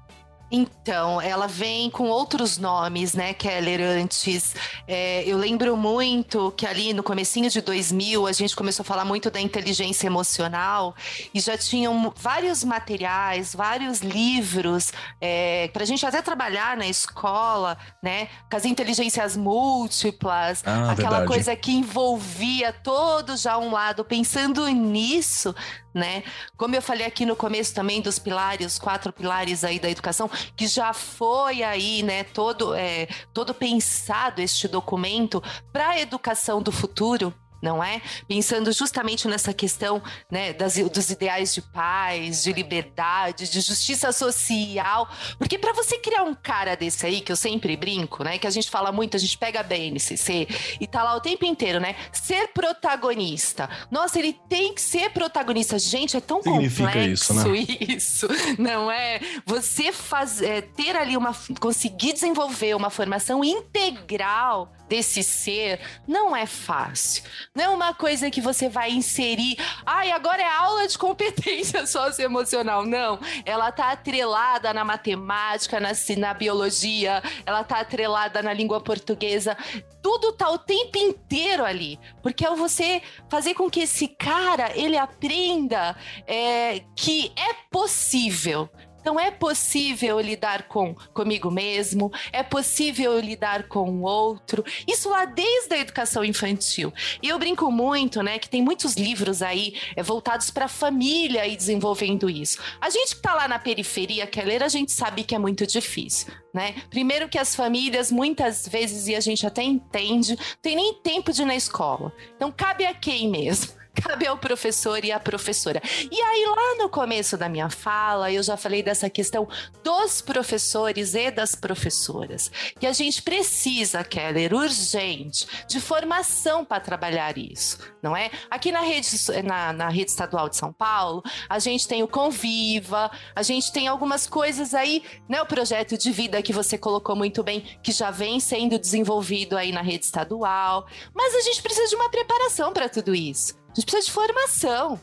Então, 0.56 1.20
ela 1.20 1.48
vem 1.48 1.90
com 1.90 2.04
outros 2.04 2.60
nomes, 2.60 3.16
né, 3.16 3.34
Keller, 3.34 3.82
antes. 3.82 4.56
É, 4.88 5.24
eu 5.26 5.36
lembro 5.36 5.76
muito 5.76 6.54
que 6.56 6.68
ali 6.68 6.94
no 6.94 7.02
comecinho 7.02 7.50
de 7.50 7.60
2000, 7.60 8.28
a 8.28 8.32
gente 8.32 8.56
começou 8.56 8.84
a 8.84 8.86
falar 8.86 9.04
muito 9.04 9.32
da 9.32 9.42
inteligência 9.42 10.06
emocional 10.06 10.96
e 11.34 11.40
já 11.40 11.58
tinham 11.58 12.14
vários 12.16 12.64
materiais, 12.64 13.56
vários 13.56 14.02
livros 14.02 14.94
é, 15.20 15.72
para 15.74 15.82
a 15.82 15.88
gente 15.88 16.06
até 16.06 16.22
trabalhar 16.22 16.78
na 16.78 16.86
escola, 16.86 17.76
né, 18.00 18.28
com 18.48 18.56
as 18.56 18.64
inteligências 18.64 19.36
múltiplas, 19.36 20.62
ah, 20.68 20.92
aquela 20.92 21.18
verdade. 21.18 21.26
coisa 21.26 21.56
que 21.56 21.72
envolvia 21.72 22.72
todo 22.72 23.36
já 23.36 23.58
um 23.58 23.72
lado. 23.72 24.06
Pensando 24.06 24.68
nisso, 24.68 25.56
né? 25.94 26.24
Como 26.58 26.76
eu 26.76 26.82
falei 26.82 27.06
aqui 27.06 27.26
no 27.26 27.36
começo 27.36 27.74
também 27.74 28.02
dos 28.02 28.18
pilares, 28.18 28.80
quatro 28.80 29.14
pilares 29.14 29.64
aí 29.64 29.80
da 29.80 29.90
educação, 29.90 30.30
que 30.56 30.68
já 30.68 30.94
foi 30.94 31.64
aí, 31.64 32.02
né, 32.04 32.24
todo, 32.24 32.74
é, 32.74 33.08
todo 33.34 33.54
pensado 33.54 34.42
este 34.42 34.68
documento 34.68 35.42
para 35.72 35.90
a 35.90 36.00
educação 36.00 36.62
do 36.62 36.72
futuro, 36.72 37.34
não 37.64 37.82
é? 37.82 38.02
Pensando 38.28 38.74
justamente 38.74 39.26
nessa 39.26 39.54
questão 39.54 40.04
né, 40.30 40.52
das, 40.52 40.76
dos 40.76 41.10
ideais 41.10 41.54
de 41.54 41.62
paz, 41.62 42.44
de 42.44 42.52
liberdade, 42.52 43.50
de 43.50 43.62
justiça 43.62 44.12
social. 44.12 45.10
Porque 45.38 45.58
para 45.58 45.72
você 45.72 45.98
criar 45.98 46.24
um 46.24 46.36
cara 46.36 46.76
desse 46.76 47.06
aí, 47.06 47.22
que 47.22 47.32
eu 47.32 47.38
sempre 47.38 47.78
brinco, 47.78 48.22
né? 48.22 48.38
Que 48.38 48.46
a 48.46 48.50
gente 48.50 48.70
fala 48.70 48.92
muito, 48.92 49.16
a 49.16 49.20
gente 49.20 49.38
pega 49.38 49.62
a 49.62 49.64
BNCC 49.64 50.46
e 50.82 50.86
tá 50.86 51.02
lá 51.02 51.16
o 51.16 51.22
tempo 51.22 51.46
inteiro, 51.46 51.80
né? 51.80 51.96
Ser 52.12 52.50
protagonista. 52.50 53.70
Nossa, 53.90 54.20
ele 54.20 54.34
tem 54.50 54.74
que 54.74 54.82
ser 54.82 55.12
protagonista. 55.12 55.80
Gente, 55.80 56.18
é 56.18 56.22
tão 56.22 56.44
Significa 56.44 56.88
complexo 56.88 57.34
isso, 57.34 57.34
né? 57.34 57.78
isso, 57.96 58.28
não 58.60 58.92
é? 58.92 59.22
Você 59.46 59.94
faz, 59.94 60.42
é, 60.42 60.60
ter 60.60 60.98
ali 60.98 61.16
uma. 61.16 61.34
conseguir 61.62 62.12
desenvolver 62.12 62.76
uma 62.76 62.90
formação 62.90 63.42
integral 63.42 64.74
desse 64.94 65.24
ser 65.24 65.80
não 66.08 66.36
é 66.36 66.46
fácil. 66.46 67.24
Não 67.56 67.64
é 67.64 67.70
uma 67.70 67.96
coisa 67.96 68.30
que 68.30 68.40
você 68.40 68.70
vai 68.70 68.92
inserir. 68.92 69.58
Ai, 69.84 70.12
agora 70.12 70.40
é 70.40 70.48
aula 70.48 70.88
de 70.88 70.96
competência 71.00 71.84
socioemocional. 71.88 72.86
Não. 72.86 73.20
Ela 73.44 73.72
tá 73.72 73.92
atrelada 73.92 74.72
na 74.72 74.86
matemática, 74.86 75.80
na, 75.80 75.90
na 76.18 76.34
biologia, 76.36 77.24
ela 77.44 77.64
tá 77.64 77.80
atrelada 77.80 78.44
na 78.44 78.54
língua 78.54 78.80
portuguesa. 78.80 79.58
Tudo 80.00 80.32
tá 80.32 80.52
o 80.52 80.60
tempo 80.60 80.96
inteiro 81.00 81.66
ali. 81.66 82.00
Porque 82.22 82.46
é 82.46 82.56
você 82.56 83.02
fazer 83.28 83.56
com 83.56 83.72
que 83.72 83.80
esse 83.80 84.08
cara 84.08 84.78
ele 84.78 84.96
aprenda 84.96 85.96
é, 86.28 86.84
que 86.96 87.34
é 87.36 87.56
possível 87.72 88.70
Então 89.04 89.20
é 89.20 89.30
possível 89.30 90.18
lidar 90.22 90.64
com 90.70 90.96
comigo 91.14 91.52
mesmo, 91.52 92.10
é 92.32 92.42
possível 92.42 93.20
lidar 93.20 93.68
com 93.68 93.90
o 93.90 94.04
outro. 94.04 94.64
Isso 94.88 95.10
lá 95.10 95.26
desde 95.26 95.76
a 95.76 95.80
educação 95.80 96.24
infantil. 96.24 96.94
E 97.22 97.28
eu 97.28 97.38
brinco 97.38 97.70
muito, 97.70 98.24
né, 98.24 98.40
que 98.40 98.48
tem 98.48 98.62
muitos 98.62 98.94
livros 98.94 99.42
aí 99.42 99.76
é, 99.98 100.02
voltados 100.02 100.50
para 100.50 100.66
a 100.66 100.70
família 100.70 101.46
e 101.46 101.58
desenvolvendo 101.58 102.30
isso. 102.30 102.60
A 102.80 102.90
gente 102.90 103.10
que 103.10 103.16
está 103.16 103.34
lá 103.34 103.46
na 103.46 103.60
periferia 103.60 104.26
quer 104.26 104.46
ler, 104.46 104.64
a 104.64 104.70
gente 104.70 104.94
sabe 104.94 105.26
que 105.26 105.36
é 105.36 105.40
muito 105.40 105.68
difícil. 105.68 106.34
Né? 106.54 106.76
Primeiro 106.90 107.28
que 107.28 107.38
as 107.38 107.54
famílias, 107.54 108.10
muitas 108.10 108.66
vezes, 108.66 109.10
e 109.10 109.16
a 109.16 109.20
gente 109.20 109.46
até 109.46 109.64
entende, 109.64 110.38
tem 110.62 110.78
nem 110.78 110.94
tempo 110.94 111.34
de 111.34 111.42
ir 111.42 111.46
na 111.46 111.56
escola. 111.58 112.14
Então 112.38 112.54
cabe 112.54 112.86
a 112.86 112.94
quem 112.94 113.30
mesmo? 113.30 113.83
Cabe 113.94 114.26
ao 114.26 114.38
professor 114.38 115.04
e 115.06 115.12
à 115.12 115.20
professora. 115.20 115.82
E 116.12 116.22
aí, 116.22 116.46
lá 116.46 116.84
no 116.84 116.90
começo 116.90 117.38
da 117.38 117.48
minha 117.48 117.70
fala, 117.70 118.32
eu 118.32 118.42
já 118.42 118.58
falei 118.58 118.82
dessa 118.82 119.10
questão 119.10 119.48
dos 119.84 120.22
professores 120.22 121.14
e 121.14 121.30
das 121.32 121.56
professoras, 121.56 122.52
que 122.80 122.88
a 122.88 122.94
gente 122.94 123.22
precisa, 123.22 124.04
Keller, 124.04 124.54
urgente, 124.54 125.48
de 125.68 125.80
formação 125.80 126.66
para 126.66 126.80
trabalhar 126.80 127.38
isso, 127.38 127.78
não 128.02 128.16
é? 128.16 128.32
Aqui 128.50 128.72
na 128.72 128.82
rede, 128.82 129.10
na, 129.44 129.74
na 129.74 129.90
rede 129.90 130.12
estadual 130.12 130.50
de 130.50 130.58
São 130.58 130.74
Paulo, 130.74 131.24
a 131.48 131.60
gente 131.60 131.88
tem 131.88 132.02
o 132.04 132.08
Conviva, 132.08 133.12
a 133.36 133.44
gente 133.44 133.72
tem 133.72 133.88
algumas 133.88 134.28
coisas 134.28 134.74
aí, 134.74 135.04
né? 135.30 135.42
O 135.42 135.46
projeto 135.46 135.98
de 135.98 136.12
vida 136.12 136.42
que 136.42 136.54
você 136.54 136.78
colocou 136.78 137.16
muito 137.16 137.44
bem, 137.44 137.62
que 137.82 137.92
já 137.92 138.12
vem 138.12 138.40
sendo 138.40 138.80
desenvolvido 138.80 139.58
aí 139.58 139.72
na 139.72 139.82
rede 139.82 140.06
estadual, 140.06 140.88
mas 141.14 141.36
a 141.36 141.42
gente 141.42 141.62
precisa 141.62 141.88
de 141.90 141.96
uma 141.96 142.10
preparação 142.10 142.74
para 142.74 142.90
tudo 142.90 143.14
isso. 143.14 143.63
A 143.74 143.76
gente 143.76 143.86
precisa 143.86 144.06
de 144.06 144.12
formação, 144.12 145.02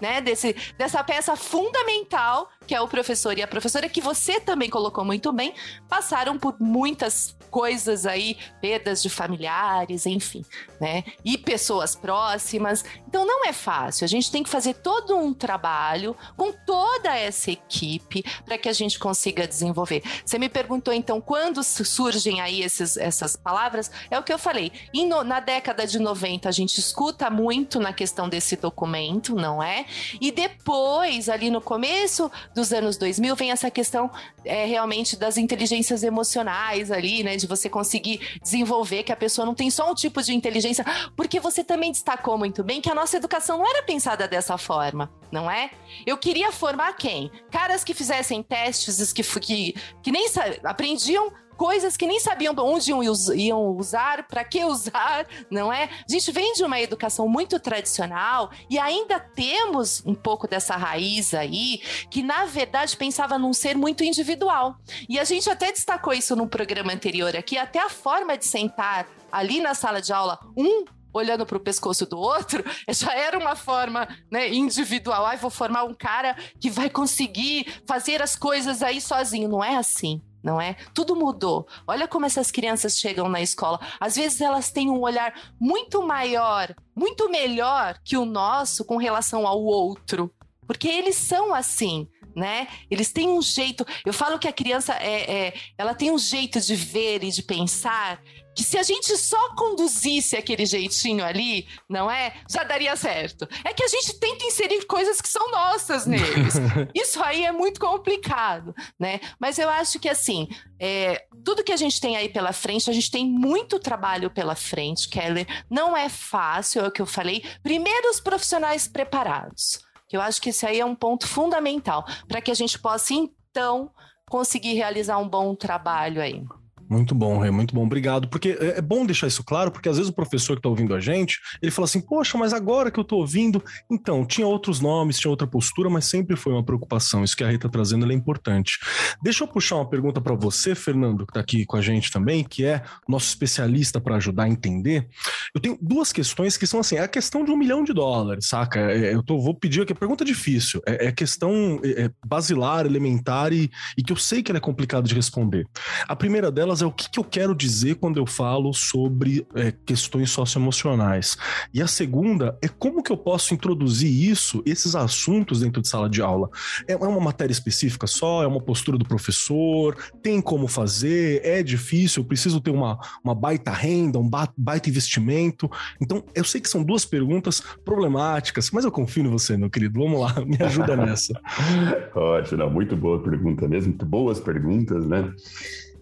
né? 0.00 0.20
Desse, 0.20 0.54
dessa 0.76 1.02
peça 1.02 1.34
fundamental 1.34 2.50
que 2.72 2.76
é 2.76 2.80
o 2.80 2.88
professor 2.88 3.36
e 3.36 3.42
a 3.42 3.46
professora, 3.46 3.86
que 3.86 4.00
você 4.00 4.40
também 4.40 4.70
colocou 4.70 5.04
muito 5.04 5.30
bem, 5.30 5.52
passaram 5.90 6.38
por 6.38 6.56
muitas 6.58 7.36
coisas 7.50 8.06
aí, 8.06 8.38
perdas 8.62 9.02
de 9.02 9.10
familiares, 9.10 10.06
enfim, 10.06 10.42
né? 10.80 11.04
E 11.22 11.36
pessoas 11.36 11.94
próximas. 11.94 12.82
Então 13.06 13.26
não 13.26 13.44
é 13.44 13.52
fácil. 13.52 14.06
A 14.06 14.08
gente 14.08 14.32
tem 14.32 14.42
que 14.42 14.48
fazer 14.48 14.72
todo 14.72 15.14
um 15.18 15.34
trabalho 15.34 16.16
com 16.34 16.50
toda 16.50 17.14
essa 17.14 17.50
equipe 17.50 18.24
para 18.46 18.56
que 18.56 18.70
a 18.70 18.72
gente 18.72 18.98
consiga 18.98 19.46
desenvolver. 19.46 20.02
Você 20.24 20.38
me 20.38 20.48
perguntou 20.48 20.94
então 20.94 21.20
quando 21.20 21.62
surgem 21.62 22.40
aí 22.40 22.62
esses, 22.62 22.96
essas 22.96 23.36
palavras? 23.36 23.90
É 24.10 24.18
o 24.18 24.22
que 24.22 24.32
eu 24.32 24.38
falei. 24.38 24.72
No, 24.94 25.22
na 25.22 25.40
década 25.40 25.86
de 25.86 25.98
90 25.98 26.48
a 26.48 26.52
gente 26.52 26.78
escuta 26.78 27.28
muito 27.28 27.78
na 27.78 27.92
questão 27.92 28.30
desse 28.30 28.56
documento, 28.56 29.34
não 29.34 29.62
é? 29.62 29.84
E 30.18 30.32
depois, 30.32 31.28
ali 31.28 31.50
no 31.50 31.60
começo 31.60 32.32
dos 32.62 32.72
anos 32.72 32.96
2000, 32.96 33.34
vem 33.34 33.50
essa 33.50 33.70
questão 33.70 34.08
é, 34.44 34.64
realmente 34.64 35.16
das 35.16 35.36
inteligências 35.36 36.04
emocionais 36.04 36.92
ali, 36.92 37.24
né? 37.24 37.36
De 37.36 37.46
você 37.46 37.68
conseguir 37.68 38.38
desenvolver 38.40 39.02
que 39.02 39.10
a 39.10 39.16
pessoa 39.16 39.44
não 39.44 39.54
tem 39.54 39.68
só 39.68 39.90
um 39.90 39.94
tipo 39.94 40.22
de 40.22 40.32
inteligência, 40.32 40.84
porque 41.16 41.40
você 41.40 41.64
também 41.64 41.90
destacou 41.90 42.38
muito 42.38 42.62
bem 42.62 42.80
que 42.80 42.88
a 42.90 42.94
nossa 42.94 43.16
educação 43.16 43.58
não 43.58 43.68
era 43.68 43.82
pensada 43.82 44.28
dessa 44.28 44.56
forma, 44.56 45.10
não 45.30 45.50
é? 45.50 45.70
Eu 46.06 46.16
queria 46.16 46.52
formar 46.52 46.92
quem? 46.92 47.30
Caras 47.50 47.82
que 47.82 47.94
fizessem 47.94 48.42
testes, 48.42 49.12
que, 49.12 49.22
que, 49.40 49.74
que 50.00 50.12
nem 50.12 50.26
aprendiam 50.62 51.32
coisas 51.62 51.96
que 51.96 52.08
nem 52.08 52.18
sabiam 52.18 52.52
onde 52.58 52.90
iam 52.90 53.76
usar, 53.76 54.26
para 54.26 54.42
que 54.42 54.64
usar, 54.66 55.28
não 55.48 55.72
é? 55.72 55.84
A 55.84 56.12
gente 56.12 56.32
vem 56.32 56.54
de 56.54 56.64
uma 56.64 56.80
educação 56.80 57.28
muito 57.28 57.60
tradicional 57.60 58.50
e 58.68 58.80
ainda 58.80 59.20
temos 59.20 60.02
um 60.04 60.12
pouco 60.12 60.48
dessa 60.48 60.74
raiz 60.74 61.32
aí, 61.32 61.80
que 62.10 62.20
na 62.20 62.46
verdade 62.46 62.96
pensava 62.96 63.38
num 63.38 63.52
ser 63.52 63.76
muito 63.76 64.02
individual. 64.02 64.74
E 65.08 65.20
a 65.20 65.24
gente 65.24 65.48
até 65.48 65.70
destacou 65.70 66.12
isso 66.12 66.34
no 66.34 66.48
programa 66.48 66.92
anterior 66.92 67.36
aqui, 67.36 67.56
até 67.56 67.78
a 67.78 67.88
forma 67.88 68.36
de 68.36 68.44
sentar 68.44 69.06
ali 69.30 69.60
na 69.60 69.72
sala 69.72 70.02
de 70.02 70.12
aula, 70.12 70.40
um 70.56 70.84
olhando 71.14 71.46
para 71.46 71.58
o 71.58 71.60
pescoço 71.60 72.04
do 72.06 72.18
outro, 72.18 72.64
já 72.90 73.14
era 73.14 73.38
uma 73.38 73.54
forma 73.54 74.08
né, 74.28 74.52
individual. 74.52 75.26
Ai, 75.26 75.36
vou 75.36 75.50
formar 75.50 75.84
um 75.84 75.94
cara 75.94 76.34
que 76.58 76.68
vai 76.68 76.90
conseguir 76.90 77.72
fazer 77.86 78.20
as 78.20 78.34
coisas 78.34 78.82
aí 78.82 79.00
sozinho. 79.00 79.48
Não 79.48 79.62
é 79.62 79.76
assim 79.76 80.20
não 80.42 80.60
é? 80.60 80.76
Tudo 80.92 81.16
mudou. 81.16 81.66
Olha 81.86 82.08
como 82.08 82.26
essas 82.26 82.50
crianças 82.50 82.98
chegam 82.98 83.28
na 83.28 83.40
escola. 83.40 83.80
Às 84.00 84.16
vezes 84.16 84.40
elas 84.40 84.70
têm 84.70 84.90
um 84.90 85.00
olhar 85.00 85.34
muito 85.60 86.02
maior, 86.02 86.74
muito 86.94 87.30
melhor 87.30 87.98
que 88.04 88.16
o 88.16 88.24
nosso 88.24 88.84
com 88.84 88.96
relação 88.96 89.46
ao 89.46 89.62
outro, 89.62 90.32
porque 90.66 90.88
eles 90.88 91.16
são 91.16 91.54
assim. 91.54 92.08
Né? 92.34 92.66
Eles 92.90 93.12
têm 93.12 93.28
um 93.28 93.42
jeito. 93.42 93.86
Eu 94.06 94.12
falo 94.12 94.38
que 94.38 94.48
a 94.48 94.52
criança 94.52 94.94
é, 94.94 95.48
é, 95.48 95.54
ela 95.76 95.94
tem 95.94 96.10
um 96.10 96.16
jeito 96.16 96.58
de 96.62 96.74
ver 96.74 97.22
e 97.22 97.30
de 97.30 97.42
pensar 97.42 98.22
que 98.54 98.62
se 98.62 98.78
a 98.78 98.82
gente 98.82 99.16
só 99.16 99.54
conduzisse 99.54 100.36
aquele 100.36 100.66
jeitinho 100.66 101.24
ali, 101.24 101.66
não 101.88 102.10
é? 102.10 102.34
Já 102.50 102.64
daria 102.64 102.94
certo. 102.96 103.48
É 103.64 103.72
que 103.72 103.82
a 103.82 103.88
gente 103.88 104.18
tenta 104.18 104.44
inserir 104.44 104.84
coisas 104.86 105.20
que 105.20 105.28
são 105.28 105.50
nossas 105.50 106.06
neles. 106.06 106.54
Isso 106.94 107.22
aí 107.22 107.44
é 107.44 107.52
muito 107.52 107.80
complicado, 107.80 108.74
né? 108.98 109.20
Mas 109.38 109.58
eu 109.58 109.68
acho 109.68 109.98
que 109.98 110.08
assim, 110.08 110.48
é, 110.78 111.26
tudo 111.44 111.64
que 111.64 111.72
a 111.72 111.76
gente 111.76 112.00
tem 112.00 112.16
aí 112.16 112.28
pela 112.28 112.52
frente, 112.52 112.90
a 112.90 112.92
gente 112.92 113.10
tem 113.10 113.24
muito 113.24 113.78
trabalho 113.78 114.30
pela 114.30 114.54
frente, 114.54 115.08
Keller. 115.08 115.46
Não 115.70 115.96
é 115.96 116.08
fácil, 116.08 116.82
é 116.82 116.88
o 116.88 116.90
que 116.90 117.02
eu 117.02 117.06
falei. 117.06 117.44
Primeiro, 117.62 118.10
os 118.10 118.20
profissionais 118.20 118.86
preparados. 118.86 119.80
Que 120.08 120.16
eu 120.16 120.20
acho 120.20 120.42
que 120.42 120.50
esse 120.50 120.66
aí 120.66 120.78
é 120.78 120.84
um 120.84 120.94
ponto 120.94 121.26
fundamental 121.26 122.04
para 122.28 122.40
que 122.40 122.50
a 122.50 122.54
gente 122.54 122.78
possa, 122.78 123.14
então, 123.14 123.90
conseguir 124.28 124.74
realizar 124.74 125.18
um 125.18 125.28
bom 125.28 125.54
trabalho 125.54 126.20
aí. 126.20 126.44
Muito 126.88 127.14
bom, 127.14 127.38
Rê, 127.38 127.50
muito 127.50 127.74
bom. 127.74 127.84
Obrigado. 127.84 128.28
Porque 128.28 128.56
é, 128.60 128.78
é 128.78 128.82
bom 128.82 129.04
deixar 129.04 129.26
isso 129.26 129.42
claro, 129.42 129.70
porque 129.70 129.88
às 129.88 129.96
vezes 129.96 130.10
o 130.10 130.14
professor 130.14 130.54
que 130.54 130.60
está 130.60 130.68
ouvindo 130.68 130.94
a 130.94 131.00
gente, 131.00 131.40
ele 131.60 131.72
fala 131.72 131.86
assim, 131.86 132.00
poxa, 132.00 132.36
mas 132.38 132.52
agora 132.52 132.90
que 132.90 132.98
eu 132.98 133.02
estou 133.02 133.20
ouvindo... 133.20 133.62
Então, 133.90 134.24
tinha 134.24 134.46
outros 134.46 134.80
nomes, 134.80 135.18
tinha 135.18 135.30
outra 135.30 135.46
postura, 135.46 135.88
mas 135.88 136.04
sempre 136.04 136.36
foi 136.36 136.52
uma 136.52 136.64
preocupação. 136.64 137.24
Isso 137.24 137.36
que 137.36 137.44
a 137.44 137.48
Rê 137.48 137.56
está 137.56 137.68
trazendo 137.68 138.10
é 138.10 138.14
importante. 138.14 138.78
Deixa 139.22 139.44
eu 139.44 139.48
puxar 139.48 139.76
uma 139.76 139.88
pergunta 139.88 140.20
para 140.20 140.34
você, 140.34 140.74
Fernando, 140.74 141.26
que 141.26 141.30
está 141.30 141.40
aqui 141.40 141.64
com 141.64 141.76
a 141.76 141.80
gente 141.80 142.10
também, 142.10 142.44
que 142.44 142.64
é 142.64 142.82
nosso 143.08 143.28
especialista 143.28 144.00
para 144.00 144.16
ajudar 144.16 144.44
a 144.44 144.48
entender. 144.48 145.08
Eu 145.54 145.60
tenho 145.60 145.78
duas 145.80 146.12
questões 146.12 146.56
que 146.56 146.66
são 146.66 146.80
assim, 146.80 146.96
é 146.96 147.00
a 147.00 147.08
questão 147.08 147.44
de 147.44 147.50
um 147.50 147.56
milhão 147.56 147.82
de 147.84 147.92
dólares, 147.92 148.46
saca? 148.46 148.78
É, 148.80 149.14
eu 149.14 149.22
tô, 149.22 149.40
vou 149.40 149.54
pedir 149.54 149.82
aqui, 149.82 149.94
pergunta 149.94 150.24
difícil, 150.24 150.80
é, 150.86 151.08
é 151.08 151.12
questão 151.12 151.80
é, 151.82 152.04
é, 152.04 152.10
basilar, 152.26 152.86
elementar 152.86 153.52
e, 153.52 153.70
e 153.96 154.02
que 154.02 154.12
eu 154.12 154.16
sei 154.16 154.42
que 154.42 154.50
ela 154.50 154.58
é 154.58 154.60
complicada 154.60 155.06
de 155.06 155.14
responder. 155.14 155.66
A 156.06 156.16
primeira 156.16 156.50
delas 156.72 156.82
é 156.82 156.86
o 156.86 156.90
que, 156.90 157.10
que 157.10 157.18
eu 157.18 157.24
quero 157.24 157.54
dizer 157.54 157.96
quando 157.96 158.18
eu 158.18 158.26
falo 158.26 158.72
sobre 158.72 159.46
é, 159.54 159.72
questões 159.84 160.30
socioemocionais. 160.30 161.36
E 161.72 161.82
a 161.82 161.86
segunda 161.86 162.56
é 162.62 162.68
como 162.68 163.02
que 163.02 163.12
eu 163.12 163.16
posso 163.16 163.52
introduzir 163.52 164.10
isso, 164.10 164.62
esses 164.64 164.94
assuntos 164.94 165.60
dentro 165.60 165.82
de 165.82 165.88
sala 165.88 166.08
de 166.08 166.22
aula. 166.22 166.48
É, 166.88 166.92
é 166.92 166.96
uma 166.96 167.20
matéria 167.20 167.52
específica 167.52 168.06
só? 168.06 168.42
É 168.42 168.46
uma 168.46 168.60
postura 168.60 168.96
do 168.96 169.04
professor? 169.04 169.96
Tem 170.22 170.40
como 170.40 170.66
fazer? 170.66 171.42
É 171.44 171.62
difícil? 171.62 172.22
Eu 172.22 172.26
preciso 172.26 172.60
ter 172.60 172.70
uma, 172.70 172.98
uma 173.22 173.34
baita 173.34 173.70
renda, 173.70 174.18
um 174.18 174.28
baita 174.56 174.88
investimento? 174.88 175.70
Então, 176.00 176.24
eu 176.34 176.44
sei 176.44 176.60
que 176.60 176.68
são 176.68 176.82
duas 176.82 177.04
perguntas 177.04 177.62
problemáticas, 177.84 178.70
mas 178.70 178.84
eu 178.84 178.92
confio 178.92 179.24
em 179.24 179.30
você, 179.30 179.56
meu 179.56 179.68
querido. 179.68 180.00
Vamos 180.00 180.20
lá, 180.20 180.34
me 180.44 180.56
ajuda 180.60 180.96
nessa. 180.96 181.38
Ótimo, 182.14 182.70
muito 182.70 182.96
boa 182.96 183.22
pergunta 183.22 183.68
mesmo, 183.68 183.90
muito 183.90 184.06
boas 184.06 184.40
perguntas, 184.40 185.06
né? 185.06 185.32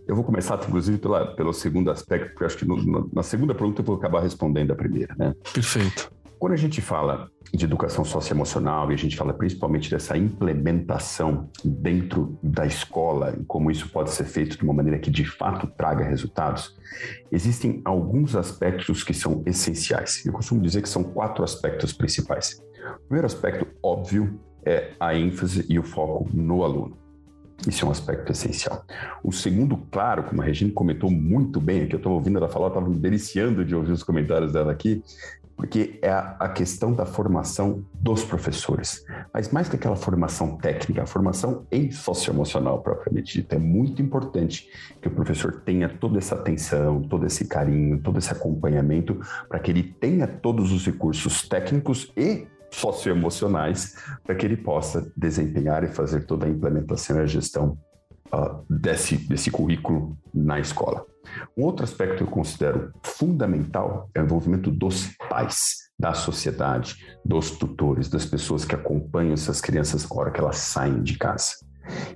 Eu 0.08 0.14
vou 0.14 0.24
começar, 0.24 0.58
inclusive, 0.66 0.98
pela, 0.98 1.34
pelo 1.34 1.52
segundo 1.52 1.90
aspecto, 1.90 2.30
porque 2.30 2.44
acho 2.44 2.56
que 2.56 2.64
no, 2.66 3.08
na 3.12 3.22
segunda 3.22 3.54
pergunta 3.54 3.80
eu 3.80 3.84
vou 3.84 3.96
acabar 3.96 4.20
respondendo 4.20 4.72
a 4.72 4.74
primeira, 4.74 5.14
né? 5.16 5.34
Perfeito. 5.52 6.10
Quando 6.40 6.54
a 6.54 6.56
gente 6.56 6.80
fala 6.80 7.30
de 7.52 7.66
educação 7.66 8.02
socioemocional 8.02 8.90
e 8.90 8.94
a 8.94 8.96
gente 8.96 9.14
fala 9.14 9.34
principalmente 9.34 9.90
dessa 9.90 10.16
implementação 10.16 11.50
dentro 11.62 12.38
da 12.42 12.64
escola 12.64 13.36
e 13.38 13.44
como 13.44 13.70
isso 13.70 13.90
pode 13.90 14.10
ser 14.10 14.24
feito 14.24 14.56
de 14.56 14.64
uma 14.64 14.72
maneira 14.72 14.98
que 14.98 15.10
de 15.10 15.24
fato 15.24 15.66
traga 15.66 16.02
resultados, 16.02 16.78
existem 17.30 17.82
alguns 17.84 18.34
aspectos 18.34 19.04
que 19.04 19.12
são 19.12 19.42
essenciais. 19.44 20.24
Eu 20.24 20.32
costumo 20.32 20.62
dizer 20.62 20.80
que 20.80 20.88
são 20.88 21.04
quatro 21.04 21.44
aspectos 21.44 21.92
principais. 21.92 22.58
O 22.96 23.08
primeiro 23.08 23.26
aspecto, 23.26 23.66
óbvio, 23.82 24.40
é 24.64 24.92
a 24.98 25.14
ênfase 25.14 25.66
e 25.68 25.78
o 25.78 25.82
foco 25.82 26.26
no 26.32 26.64
aluno. 26.64 26.96
Isso 27.68 27.84
é 27.84 27.88
um 27.88 27.90
aspecto 27.90 28.32
essencial. 28.32 28.84
O 29.22 29.32
segundo, 29.32 29.76
claro, 29.90 30.22
como 30.22 30.40
a 30.40 30.44
Regina 30.44 30.72
comentou 30.72 31.10
muito 31.10 31.60
bem, 31.60 31.86
que 31.86 31.94
eu 31.94 31.98
estou 31.98 32.12
ouvindo 32.12 32.38
ela 32.38 32.48
falar, 32.48 32.68
estava 32.68 32.88
me 32.88 32.96
deliciando 32.96 33.64
de 33.64 33.74
ouvir 33.74 33.92
os 33.92 34.02
comentários 34.02 34.52
dela 34.52 34.72
aqui, 34.72 35.02
porque 35.60 35.98
é 36.00 36.08
a, 36.08 36.36
a, 36.40 36.48
questão 36.48 36.90
da 36.90 37.04
formação 37.04 37.84
dos 37.92 38.24
professores. 38.24 39.04
Mas 39.32 39.52
mais 39.52 39.68
que 39.68 39.76
aquela 39.76 39.94
formação 39.94 40.56
técnica, 40.56 41.02
a 41.02 41.06
formação 41.06 41.66
em 41.70 41.90
socioemocional 41.90 42.80
propriamente 42.80 43.34
dita, 43.34 43.56
é 43.56 43.58
muito 43.58 44.00
importante 44.00 44.66
que 45.02 45.08
o 45.08 45.10
professor 45.10 45.60
tenha 45.60 45.86
toda 45.86 46.16
essa 46.16 46.34
atenção, 46.34 47.02
todo 47.02 47.26
esse 47.26 47.46
carinho, 47.46 48.00
todo 48.00 48.18
esse 48.18 48.32
acompanhamento, 48.32 49.20
para 49.50 49.58
que 49.58 49.70
ele 49.70 49.82
tenha 49.82 50.26
todos 50.26 50.72
os 50.72 50.86
recursos 50.86 51.46
técnicos 51.46 52.10
e 52.16 52.46
socioemocionais 52.70 53.94
para 54.24 54.34
que 54.34 54.46
ele 54.46 54.56
possa 54.56 55.12
desempenhar 55.16 55.84
e 55.84 55.88
fazer 55.88 56.26
toda 56.26 56.46
a 56.46 56.48
implementação 56.48 57.16
e 57.16 57.20
a 57.20 57.26
gestão 57.26 57.78
uh, 58.32 58.64
desse, 58.68 59.16
desse 59.16 59.50
currículo 59.50 60.16
na 60.32 60.58
escola. 60.60 61.04
Um 61.56 61.64
outro 61.64 61.84
aspecto 61.84 62.16
que 62.16 62.22
eu 62.22 62.26
considero 62.26 62.92
fundamental 63.02 64.08
é 64.14 64.20
o 64.20 64.24
envolvimento 64.24 64.70
dos 64.70 65.08
pais, 65.28 65.90
da 65.98 66.14
sociedade, 66.14 66.96
dos 67.24 67.50
tutores, 67.50 68.08
das 68.08 68.24
pessoas 68.24 68.64
que 68.64 68.74
acompanham 68.74 69.34
essas 69.34 69.60
crianças 69.60 70.08
na 70.08 70.16
hora 70.16 70.30
que 70.30 70.40
elas 70.40 70.56
saem 70.56 71.02
de 71.02 71.18
casa. 71.18 71.56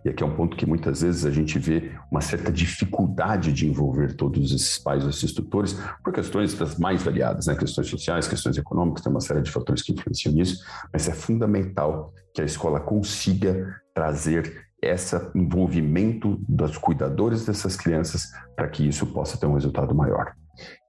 E 0.05 0.09
aqui 0.09 0.23
é 0.23 0.27
um 0.27 0.35
ponto 0.35 0.57
que 0.57 0.67
muitas 0.67 1.03
vezes 1.03 1.25
a 1.25 1.31
gente 1.31 1.59
vê 1.59 1.93
uma 2.11 2.21
certa 2.21 2.51
dificuldade 2.53 3.53
de 3.53 3.69
envolver 3.69 4.15
todos 4.15 4.53
esses 4.53 4.79
pais, 4.79 5.05
esses 5.05 5.33
tutores, 5.33 5.77
por 6.03 6.13
questões 6.13 6.55
das 6.55 6.79
mais 6.79 7.03
variadas, 7.03 7.47
né? 7.47 7.55
questões 7.55 7.89
sociais, 7.89 8.29
questões 8.29 8.57
econômicas, 8.57 9.03
tem 9.03 9.11
uma 9.11 9.21
série 9.21 9.43
de 9.43 9.51
fatores 9.51 9.83
que 9.83 9.93
influenciam 9.93 10.35
nisso, 10.35 10.65
mas 10.93 11.09
é 11.09 11.13
fundamental 11.13 12.13
que 12.35 12.43
a 12.43 12.45
escola 12.45 12.81
consiga 12.81 13.81
trazer 13.95 14.65
esse 14.83 15.17
envolvimento 15.35 16.39
dos 16.49 16.77
cuidadores 16.77 17.47
dessas 17.47 17.77
crianças 17.77 18.31
para 18.55 18.69
que 18.69 18.87
isso 18.87 19.07
possa 19.07 19.39
ter 19.39 19.47
um 19.47 19.55
resultado 19.55 19.95
maior. 19.95 20.35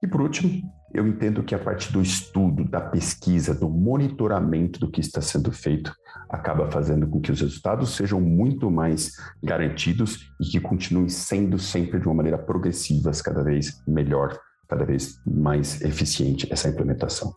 E 0.02 0.06
por 0.06 0.20
último, 0.20 0.62
eu 0.92 1.06
entendo 1.06 1.42
que 1.42 1.54
a 1.54 1.58
partir 1.58 1.92
do 1.92 2.00
estudo, 2.00 2.64
da 2.64 2.80
pesquisa, 2.80 3.54
do 3.54 3.68
monitoramento 3.68 4.78
do 4.78 4.90
que 4.90 5.00
está 5.00 5.20
sendo 5.20 5.50
feito, 5.50 5.92
acaba 6.28 6.70
fazendo 6.70 7.06
com 7.06 7.20
que 7.20 7.30
os 7.30 7.40
resultados 7.40 7.94
sejam 7.94 8.20
muito 8.20 8.70
mais 8.70 9.16
garantidos 9.42 10.32
e 10.40 10.44
que 10.44 10.60
continuem 10.60 11.08
sendo 11.08 11.58
sempre 11.58 12.00
de 12.00 12.06
uma 12.06 12.14
maneira 12.14 12.38
progressiva, 12.38 13.10
cada 13.24 13.42
vez 13.42 13.82
melhor, 13.86 14.38
cada 14.68 14.84
vez 14.84 15.20
mais 15.26 15.80
eficiente 15.82 16.46
essa 16.50 16.68
implementação. 16.68 17.34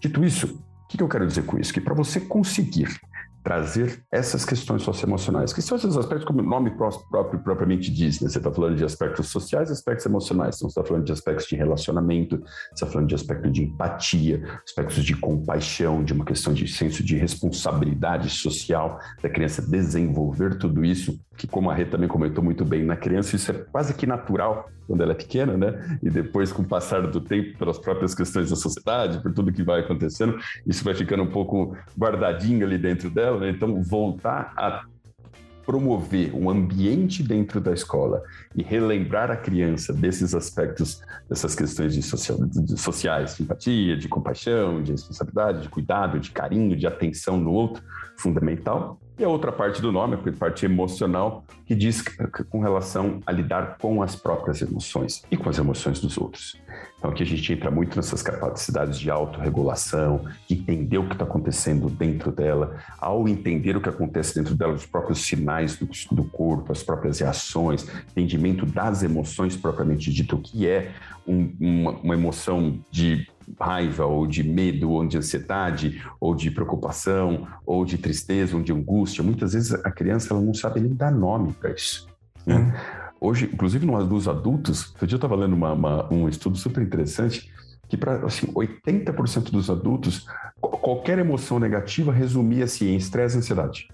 Dito 0.00 0.24
isso, 0.24 0.46
o 0.84 0.88
que 0.88 1.02
eu 1.02 1.08
quero 1.08 1.26
dizer 1.26 1.44
com 1.44 1.58
isso? 1.58 1.72
Que 1.72 1.80
para 1.80 1.94
você 1.94 2.20
conseguir 2.20 2.88
trazer 3.42 4.02
essas 4.10 4.44
questões 4.44 4.82
socioemocionais, 4.82 5.52
que 5.52 5.62
são 5.62 5.76
esses 5.76 5.96
aspectos 5.96 6.26
como 6.26 6.40
o 6.40 6.44
nome 6.44 6.70
próprio 6.70 7.40
propriamente 7.40 7.90
diz, 7.90 8.20
né? 8.20 8.28
Você 8.28 8.38
está 8.38 8.50
falando 8.50 8.76
de 8.76 8.84
aspectos 8.84 9.28
sociais 9.28 9.70
aspectos 9.70 10.06
emocionais, 10.06 10.56
então 10.56 10.68
você 10.68 10.78
está 10.78 10.88
falando 10.88 11.04
de 11.04 11.12
aspectos 11.12 11.46
de 11.46 11.56
relacionamento, 11.56 12.38
você 12.38 12.74
está 12.74 12.86
falando 12.86 13.08
de 13.08 13.14
aspectos 13.14 13.52
de 13.52 13.62
empatia, 13.62 14.42
aspectos 14.64 15.04
de 15.04 15.14
compaixão, 15.16 16.02
de 16.04 16.12
uma 16.12 16.24
questão 16.24 16.52
de 16.52 16.66
senso 16.68 17.02
de 17.02 17.16
responsabilidade 17.16 18.30
social 18.30 18.98
da 19.22 19.28
criança 19.28 19.62
desenvolver 19.62 20.58
tudo 20.58 20.84
isso, 20.84 21.18
que 21.36 21.46
como 21.46 21.70
a 21.70 21.74
Rê 21.74 21.84
também 21.84 22.08
comentou 22.08 22.42
muito 22.42 22.64
bem, 22.64 22.84
na 22.84 22.96
criança 22.96 23.36
isso 23.36 23.50
é 23.50 23.54
quase 23.54 23.94
que 23.94 24.06
natural 24.06 24.68
quando 24.88 25.02
ela 25.02 25.12
é 25.12 25.14
pequena, 25.14 25.54
né? 25.54 25.98
E 26.02 26.08
depois, 26.08 26.50
com 26.50 26.62
o 26.62 26.64
passar 26.64 27.06
do 27.06 27.20
tempo, 27.20 27.58
pelas 27.58 27.78
próprias 27.78 28.14
questões 28.14 28.48
da 28.48 28.56
sociedade, 28.56 29.22
por 29.22 29.34
tudo 29.34 29.52
que 29.52 29.62
vai 29.62 29.80
acontecendo, 29.80 30.38
isso 30.66 30.82
vai 30.82 30.94
ficando 30.94 31.22
um 31.22 31.30
pouco 31.30 31.76
guardadinho 31.96 32.66
ali 32.66 32.78
dentro 32.78 33.10
dela, 33.10 33.27
né? 33.36 33.50
Então, 33.50 33.82
voltar 33.82 34.52
a 34.56 34.84
promover 35.68 36.34
um 36.34 36.48
ambiente 36.48 37.22
dentro 37.22 37.60
da 37.60 37.74
escola 37.74 38.22
e 38.56 38.62
relembrar 38.62 39.30
a 39.30 39.36
criança 39.36 39.92
desses 39.92 40.34
aspectos, 40.34 41.02
dessas 41.28 41.54
questões 41.54 41.92
de, 41.92 42.02
social, 42.02 42.38
de 42.38 42.80
sociais, 42.80 43.36
de 43.36 43.42
empatia, 43.42 43.94
de 43.94 44.08
compaixão, 44.08 44.82
de 44.82 44.92
responsabilidade, 44.92 45.60
de 45.60 45.68
cuidado, 45.68 46.18
de 46.18 46.30
carinho, 46.30 46.74
de 46.74 46.86
atenção 46.86 47.38
no 47.38 47.52
outro, 47.52 47.82
fundamental. 48.16 48.98
E 49.18 49.24
a 49.24 49.28
outra 49.28 49.50
parte 49.50 49.82
do 49.82 49.90
nome, 49.90 50.14
a 50.14 50.32
parte 50.32 50.64
emocional, 50.64 51.44
que 51.66 51.74
diz 51.74 52.04
com 52.48 52.60
relação 52.60 53.18
a 53.26 53.32
lidar 53.32 53.76
com 53.78 54.00
as 54.00 54.14
próprias 54.14 54.62
emoções 54.62 55.24
e 55.28 55.36
com 55.36 55.48
as 55.50 55.58
emoções 55.58 55.98
dos 55.98 56.16
outros. 56.16 56.56
Então 56.96 57.10
aqui 57.10 57.24
a 57.24 57.26
gente 57.26 57.52
entra 57.52 57.68
muito 57.68 57.96
nessas 57.96 58.22
capacidades 58.22 58.96
de 58.96 59.10
autorregulação, 59.10 60.24
de 60.46 60.54
entender 60.54 60.98
o 60.98 61.06
que 61.08 61.14
está 61.14 61.24
acontecendo 61.24 61.90
dentro 61.90 62.30
dela, 62.30 62.76
ao 62.96 63.26
entender 63.26 63.76
o 63.76 63.80
que 63.80 63.88
acontece 63.88 64.36
dentro 64.36 64.54
dela, 64.54 64.74
os 64.74 64.86
próprios 64.86 65.26
sinais 65.26 65.76
do, 65.76 65.88
do 66.12 66.22
corpo, 66.22 66.70
as 66.70 66.84
próprias 66.84 67.18
reações, 67.18 67.88
entendimento 68.10 68.64
das 68.64 69.02
emoções 69.02 69.56
propriamente 69.56 70.12
dito, 70.12 70.36
o 70.36 70.40
que 70.40 70.68
é 70.68 70.92
um, 71.26 71.52
uma, 71.58 71.90
uma 71.90 72.14
emoção 72.14 72.78
de 72.88 73.26
raiva, 73.58 74.04
ou 74.06 74.26
de 74.26 74.42
medo, 74.42 74.90
ou 74.90 75.06
de 75.06 75.16
ansiedade, 75.16 76.02
ou 76.20 76.34
de 76.34 76.50
preocupação, 76.50 77.46
ou 77.64 77.84
de 77.84 77.98
tristeza, 77.98 78.56
ou 78.56 78.62
de 78.62 78.72
angústia. 78.72 79.22
Muitas 79.22 79.52
vezes 79.52 79.72
a 79.72 79.90
criança 79.90 80.32
ela 80.32 80.42
não 80.42 80.54
sabe 80.54 80.80
nem 80.80 80.94
dar 80.94 81.10
nome 81.10 81.52
para 81.52 81.70
isso. 81.70 82.08
Né? 82.46 82.56
Uhum. 82.56 82.72
Hoje, 83.20 83.50
inclusive 83.52 83.86
dos 83.86 84.28
adultos, 84.28 84.88
outro 84.90 85.06
dia 85.06 85.16
eu 85.16 85.18
estava 85.18 85.34
lendo 85.34 85.54
uma, 85.54 85.72
uma, 85.72 86.12
um 86.12 86.28
estudo 86.28 86.56
super 86.56 86.82
interessante 86.82 87.50
que 87.88 87.96
para 87.96 88.26
assim, 88.26 88.46
80% 88.48 89.50
dos 89.50 89.70
adultos, 89.70 90.26
qualquer 90.60 91.18
emoção 91.18 91.58
negativa 91.58 92.12
resumia-se 92.12 92.86
em 92.86 92.96
estresse 92.96 93.36
e 93.36 93.38
ansiedade. 93.38 93.88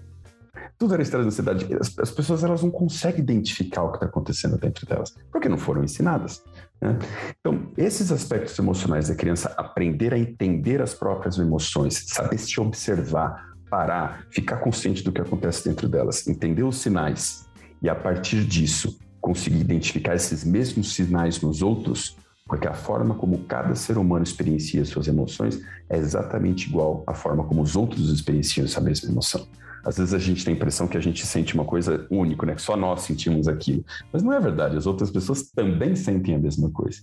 Tudo 0.77 0.93
era 0.93 1.01
estresse 1.01 1.25
e 1.25 1.27
ansiedade. 1.27 1.73
As, 1.79 1.97
as 1.97 2.11
pessoas 2.11 2.43
elas 2.43 2.61
não 2.61 2.69
conseguem 2.69 3.21
identificar 3.21 3.83
o 3.83 3.91
que 3.91 3.97
está 3.97 4.05
acontecendo 4.05 4.57
dentro 4.57 4.85
delas, 4.85 5.15
porque 5.31 5.47
não 5.47 5.57
foram 5.57 5.83
ensinadas. 5.83 6.43
Né? 6.81 6.97
Então, 7.39 7.71
esses 7.77 8.11
aspectos 8.11 8.57
emocionais 8.59 9.07
da 9.07 9.15
criança 9.15 9.53
aprender 9.57 10.13
a 10.13 10.19
entender 10.19 10.81
as 10.81 10.93
próprias 10.93 11.37
emoções, 11.37 12.05
saber 12.07 12.37
se 12.37 12.59
observar, 12.59 13.55
parar, 13.69 14.25
ficar 14.31 14.57
consciente 14.57 15.03
do 15.03 15.11
que 15.11 15.21
acontece 15.21 15.67
dentro 15.67 15.87
delas, 15.87 16.27
entender 16.27 16.63
os 16.63 16.77
sinais 16.77 17.47
e 17.81 17.89
a 17.89 17.95
partir 17.95 18.43
disso 18.45 18.97
conseguir 19.19 19.59
identificar 19.59 20.15
esses 20.15 20.43
mesmos 20.43 20.93
sinais 20.93 21.41
nos 21.41 21.61
outros, 21.61 22.15
porque 22.45 22.67
a 22.67 22.73
forma 22.73 23.15
como 23.15 23.39
cada 23.45 23.73
ser 23.73 23.97
humano 23.97 24.23
experiencia 24.23 24.85
suas 24.85 25.07
emoções 25.07 25.59
é 25.89 25.97
exatamente 25.97 26.67
igual 26.69 27.03
à 27.07 27.13
forma 27.13 27.43
como 27.43 27.61
os 27.61 27.75
outros 27.75 28.11
experienciam 28.11 28.65
essa 28.65 28.79
mesma 28.79 29.09
emoção. 29.09 29.47
Às 29.85 29.97
vezes 29.97 30.13
a 30.13 30.19
gente 30.19 30.43
tem 30.43 30.53
a 30.53 30.57
impressão 30.57 30.87
que 30.87 30.97
a 30.97 31.01
gente 31.01 31.25
sente 31.25 31.53
uma 31.53 31.63
coisa 31.63 32.07
única, 32.09 32.45
né? 32.45 32.55
Que 32.55 32.61
só 32.61 32.75
nós 32.75 33.01
sentimos 33.01 33.47
aquilo. 33.47 33.85
Mas 34.11 34.23
não 34.23 34.33
é 34.33 34.39
verdade, 34.39 34.75
as 34.75 34.87
outras 34.87 35.11
pessoas 35.11 35.51
também 35.51 35.95
sentem 35.95 36.33
a 36.33 36.39
mesma 36.39 36.71
coisa. 36.71 36.99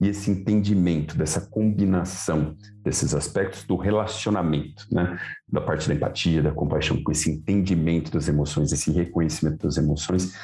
E 0.00 0.08
esse 0.08 0.30
entendimento 0.30 1.16
dessa 1.16 1.40
combinação 1.40 2.54
desses 2.84 3.14
aspectos 3.14 3.64
do 3.64 3.74
relacionamento, 3.76 4.86
né? 4.92 5.18
Da 5.48 5.60
parte 5.62 5.88
da 5.88 5.94
empatia, 5.94 6.42
da 6.42 6.52
compaixão, 6.52 7.02
com 7.02 7.10
esse 7.10 7.30
entendimento 7.30 8.12
das 8.12 8.28
emoções, 8.28 8.70
esse 8.70 8.90
reconhecimento 8.92 9.66
das 9.66 9.78
emoções, 9.78 10.34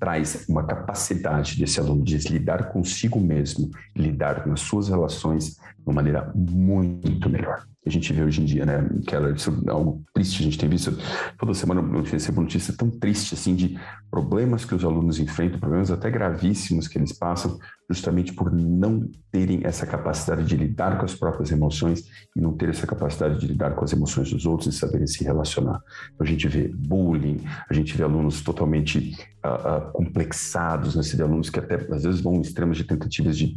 traz 0.00 0.46
uma 0.48 0.64
capacidade 0.64 1.58
desse 1.58 1.78
aluno 1.78 2.02
de 2.02 2.16
lidar 2.28 2.72
consigo 2.72 3.20
mesmo, 3.20 3.70
lidar 3.94 4.46
nas 4.46 4.60
suas 4.60 4.88
relações 4.88 5.56
de 5.56 5.84
uma 5.86 5.94
maneira 5.94 6.32
muito 6.34 7.28
melhor 7.28 7.66
que 7.82 7.88
a 7.88 7.92
gente 7.92 8.12
vê 8.12 8.22
hoje 8.22 8.40
em 8.40 8.44
dia, 8.44 8.64
né, 8.64 8.88
Keller? 9.06 9.34
É 9.66 9.70
algo 9.70 10.04
triste, 10.14 10.40
a 10.40 10.44
gente 10.44 10.58
tem 10.58 10.68
visto 10.68 10.96
toda 11.36 11.52
semana 11.52 11.80
eu 11.80 12.02
recebo 12.02 12.40
notícia 12.40 12.72
tão 12.76 12.88
triste, 12.88 13.34
assim, 13.34 13.56
de 13.56 13.78
problemas 14.10 14.64
que 14.64 14.74
os 14.74 14.84
alunos 14.84 15.18
enfrentam, 15.18 15.58
problemas 15.58 15.90
até 15.90 16.10
gravíssimos 16.10 16.86
que 16.86 16.96
eles 16.96 17.12
passam, 17.12 17.58
justamente 17.90 18.32
por 18.32 18.52
não 18.52 19.10
terem 19.30 19.60
essa 19.64 19.86
capacidade 19.86 20.44
de 20.44 20.56
lidar 20.56 20.98
com 20.98 21.04
as 21.04 21.14
próprias 21.14 21.50
emoções 21.50 22.04
e 22.36 22.40
não 22.40 22.52
ter 22.52 22.68
essa 22.68 22.86
capacidade 22.86 23.38
de 23.40 23.46
lidar 23.46 23.74
com 23.74 23.84
as 23.84 23.92
emoções 23.92 24.30
dos 24.30 24.46
outros 24.46 24.74
e 24.74 24.78
saberem 24.78 25.06
se 25.06 25.24
relacionar. 25.24 25.80
Então, 26.14 26.26
a 26.26 26.28
gente 26.28 26.46
vê 26.48 26.68
bullying, 26.68 27.40
a 27.68 27.74
gente 27.74 27.96
vê 27.96 28.04
alunos 28.04 28.42
totalmente 28.42 29.16
uh, 29.44 29.88
uh, 29.88 29.92
complexados, 29.92 30.94
né? 30.94 31.02
Você 31.02 31.16
vê 31.16 31.22
alunos 31.22 31.50
que 31.50 31.58
até 31.58 31.74
às 31.92 32.04
vezes 32.04 32.20
vão 32.20 32.34
em 32.34 32.40
extremos 32.40 32.76
de 32.76 32.84
tentativas 32.84 33.36
de 33.36 33.54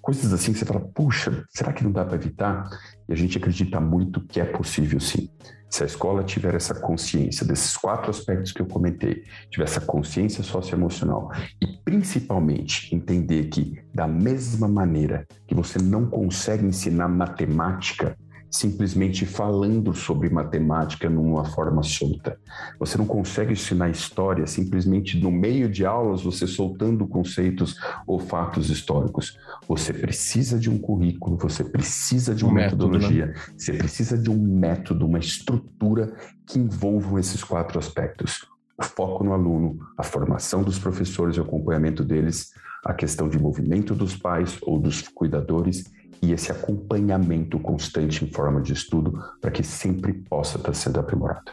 coisas 0.00 0.32
assim 0.32 0.52
que 0.52 0.58
você 0.58 0.64
fala, 0.64 0.80
puxa, 0.80 1.44
será 1.50 1.72
que 1.72 1.82
não 1.82 1.92
dá 1.92 2.04
para 2.04 2.16
evitar? 2.16 2.68
E 3.08 3.12
a 3.12 3.16
gente 3.16 3.38
acredita 3.38 3.80
muito 3.80 4.20
que 4.20 4.40
é 4.40 4.44
possível 4.44 5.00
sim. 5.00 5.28
Se 5.68 5.82
a 5.82 5.86
escola 5.86 6.22
tiver 6.22 6.54
essa 6.54 6.74
consciência 6.74 7.46
desses 7.46 7.76
quatro 7.78 8.10
aspectos 8.10 8.52
que 8.52 8.60
eu 8.60 8.66
comentei, 8.66 9.24
tiver 9.50 9.64
essa 9.64 9.80
consciência 9.80 10.44
socioemocional 10.44 11.30
e 11.62 11.66
principalmente 11.66 12.94
entender 12.94 13.44
que, 13.44 13.82
da 13.94 14.06
mesma 14.06 14.68
maneira 14.68 15.26
que 15.46 15.54
você 15.54 15.78
não 15.78 16.10
consegue 16.10 16.66
ensinar 16.66 17.08
matemática 17.08 18.14
simplesmente 18.52 19.24
falando 19.24 19.94
sobre 19.94 20.28
matemática 20.28 21.08
numa 21.08 21.46
forma 21.46 21.82
solta. 21.82 22.38
Você 22.78 22.98
não 22.98 23.06
consegue 23.06 23.54
ensinar 23.54 23.88
história 23.88 24.46
simplesmente 24.46 25.18
no 25.18 25.30
meio 25.30 25.70
de 25.70 25.86
aulas 25.86 26.22
você 26.22 26.46
soltando 26.46 27.06
conceitos 27.06 27.74
ou 28.06 28.18
fatos 28.18 28.68
históricos. 28.68 29.38
Você 29.66 29.94
precisa 29.94 30.58
de 30.58 30.68
um 30.68 30.78
currículo, 30.78 31.38
você 31.38 31.64
precisa 31.64 32.34
de 32.34 32.44
uma 32.44 32.52
um 32.52 32.56
metodologia, 32.56 33.26
método, 33.26 33.46
né? 33.46 33.54
você 33.56 33.72
precisa 33.72 34.18
de 34.18 34.30
um 34.30 34.36
método, 34.36 35.06
uma 35.06 35.18
estrutura 35.18 36.14
que 36.46 36.58
envolvam 36.58 37.18
esses 37.18 37.42
quatro 37.42 37.78
aspectos. 37.78 38.46
O 38.76 38.84
foco 38.84 39.24
no 39.24 39.32
aluno, 39.32 39.78
a 39.96 40.02
formação 40.02 40.62
dos 40.62 40.78
professores 40.78 41.36
e 41.36 41.40
o 41.40 41.44
acompanhamento 41.44 42.04
deles, 42.04 42.50
a 42.84 42.92
questão 42.92 43.28
de 43.28 43.38
movimento 43.38 43.94
dos 43.94 44.14
pais 44.14 44.58
ou 44.60 44.78
dos 44.78 45.02
cuidadores 45.08 45.84
e 46.22 46.32
esse 46.32 46.52
acompanhamento 46.52 47.58
constante 47.58 48.24
em 48.24 48.30
forma 48.30 48.62
de 48.62 48.72
estudo 48.72 49.20
para 49.40 49.50
que 49.50 49.64
sempre 49.64 50.12
possa 50.12 50.56
estar 50.56 50.72
sendo 50.72 51.00
aprimorado. 51.00 51.50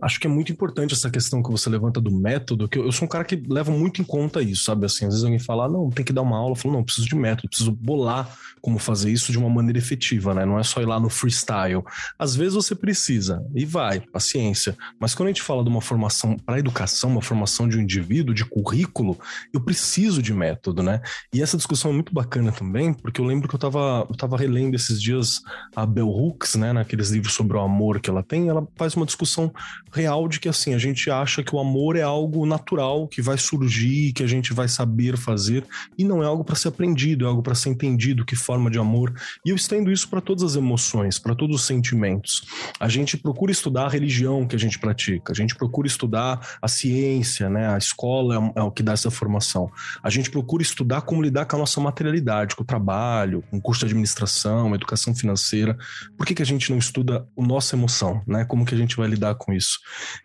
Acho 0.00 0.20
que 0.20 0.26
é 0.26 0.30
muito 0.30 0.52
importante 0.52 0.94
essa 0.94 1.10
questão 1.10 1.42
que 1.42 1.50
você 1.50 1.68
levanta 1.68 2.00
do 2.00 2.10
método, 2.10 2.68
que 2.68 2.78
eu, 2.78 2.84
eu, 2.84 2.92
sou 2.92 3.06
um 3.06 3.08
cara 3.08 3.24
que 3.24 3.42
leva 3.48 3.70
muito 3.70 4.00
em 4.00 4.04
conta 4.04 4.42
isso, 4.42 4.64
sabe? 4.64 4.86
Assim, 4.86 5.04
às 5.06 5.12
vezes 5.12 5.24
alguém 5.24 5.38
fala, 5.38 5.66
ah, 5.66 5.68
não, 5.68 5.90
tem 5.90 6.04
que 6.04 6.12
dar 6.12 6.22
uma 6.22 6.36
aula, 6.36 6.52
eu 6.52 6.56
falo, 6.56 6.74
não, 6.74 6.84
preciso 6.84 7.08
de 7.08 7.14
método, 7.14 7.48
preciso 7.48 7.72
bolar 7.72 8.36
como 8.60 8.78
fazer 8.78 9.10
isso 9.10 9.32
de 9.32 9.38
uma 9.38 9.48
maneira 9.48 9.78
efetiva, 9.78 10.34
né? 10.34 10.44
Não 10.44 10.58
é 10.58 10.62
só 10.62 10.80
ir 10.82 10.86
lá 10.86 11.00
no 11.00 11.08
freestyle. 11.08 11.82
Às 12.18 12.36
vezes 12.36 12.54
você 12.54 12.74
precisa, 12.74 13.44
e 13.54 13.64
vai, 13.64 14.00
paciência. 14.00 14.76
Mas 14.98 15.14
quando 15.14 15.28
a 15.28 15.30
gente 15.30 15.42
fala 15.42 15.62
de 15.62 15.70
uma 15.70 15.80
formação 15.80 16.36
para 16.36 16.58
educação, 16.58 17.10
uma 17.10 17.22
formação 17.22 17.68
de 17.68 17.76
um 17.78 17.80
indivíduo, 17.80 18.34
de 18.34 18.44
currículo, 18.44 19.18
eu 19.52 19.60
preciso 19.60 20.22
de 20.22 20.34
método, 20.34 20.82
né? 20.82 21.00
E 21.32 21.42
essa 21.42 21.56
discussão 21.56 21.90
é 21.90 21.94
muito 21.94 22.12
bacana 22.12 22.52
também, 22.52 22.92
porque 22.92 23.20
eu 23.20 23.24
lembro 23.24 23.48
que 23.48 23.54
eu 23.54 23.58
estava 23.58 24.06
eu 24.08 24.16
tava 24.16 24.36
relendo 24.36 24.74
esses 24.74 25.00
dias 25.00 25.40
a 25.74 25.84
Bell 25.84 26.08
Hooks, 26.08 26.54
né, 26.54 26.72
naqueles 26.72 27.10
livros 27.10 27.34
sobre 27.34 27.56
o 27.56 27.60
amor 27.60 28.00
que 28.00 28.10
ela 28.10 28.22
tem, 28.22 28.48
ela 28.48 28.66
faz 28.76 28.94
uma 28.94 29.06
discussão 29.06 29.52
real 29.92 30.28
de 30.28 30.38
que 30.40 30.48
assim, 30.48 30.74
a 30.74 30.78
gente 30.78 31.10
acha 31.10 31.42
que 31.42 31.54
o 31.54 31.58
amor 31.58 31.96
é 31.96 32.02
algo 32.02 32.46
natural, 32.46 33.08
que 33.08 33.22
vai 33.22 33.38
surgir, 33.38 34.12
que 34.12 34.22
a 34.22 34.26
gente 34.26 34.52
vai 34.52 34.68
saber 34.68 35.16
fazer, 35.16 35.64
e 35.98 36.04
não 36.04 36.22
é 36.22 36.26
algo 36.26 36.44
para 36.44 36.54
ser 36.54 36.68
aprendido, 36.68 37.24
é 37.24 37.28
algo 37.28 37.42
para 37.42 37.54
ser 37.54 37.70
entendido, 37.70 38.24
que 38.24 38.36
forma 38.36 38.70
de 38.70 38.78
amor. 38.78 39.12
E 39.44 39.50
eu 39.50 39.56
estendo 39.56 39.90
isso 39.90 40.08
para 40.08 40.20
todas 40.20 40.42
as 40.42 40.56
emoções, 40.56 41.18
para 41.18 41.34
todos 41.34 41.56
os 41.56 41.66
sentimentos. 41.66 42.42
A 42.78 42.88
gente 42.88 43.16
procura 43.16 43.52
estudar 43.52 43.86
a 43.86 43.88
religião 43.88 44.46
que 44.46 44.56
a 44.56 44.58
gente 44.58 44.78
pratica, 44.78 45.32
a 45.32 45.36
gente 45.36 45.54
procura 45.54 45.86
estudar 45.86 46.58
a 46.60 46.68
ciência, 46.68 47.48
né? 47.48 47.68
A 47.68 47.78
escola 47.78 48.52
é, 48.56 48.60
é 48.60 48.62
o 48.62 48.70
que 48.70 48.82
dá 48.82 48.92
essa 48.92 49.10
formação. 49.10 49.70
A 50.02 50.10
gente 50.10 50.30
procura 50.30 50.62
estudar 50.62 51.02
como 51.02 51.22
lidar 51.22 51.44
com 51.46 51.56
a 51.56 51.58
nossa 51.58 51.80
materialidade, 51.80 52.56
com 52.56 52.62
o 52.62 52.66
trabalho, 52.66 53.42
com 53.50 53.58
o 53.58 53.60
curso 53.60 53.80
de 53.80 53.86
administração, 53.86 54.74
educação 54.74 55.14
financeira. 55.14 55.76
Por 56.16 56.26
que, 56.26 56.34
que 56.34 56.42
a 56.42 56.46
gente 56.46 56.70
não 56.70 56.78
estuda 56.78 57.26
a 57.38 57.42
nossa 57.42 57.76
emoção, 57.76 58.22
né? 58.26 58.44
Como 58.44 58.64
que 58.64 58.74
a 58.74 58.78
gente 58.78 58.96
vai 58.96 59.08
lidar 59.08 59.34
com 59.34 59.52
isso? 59.52 59.69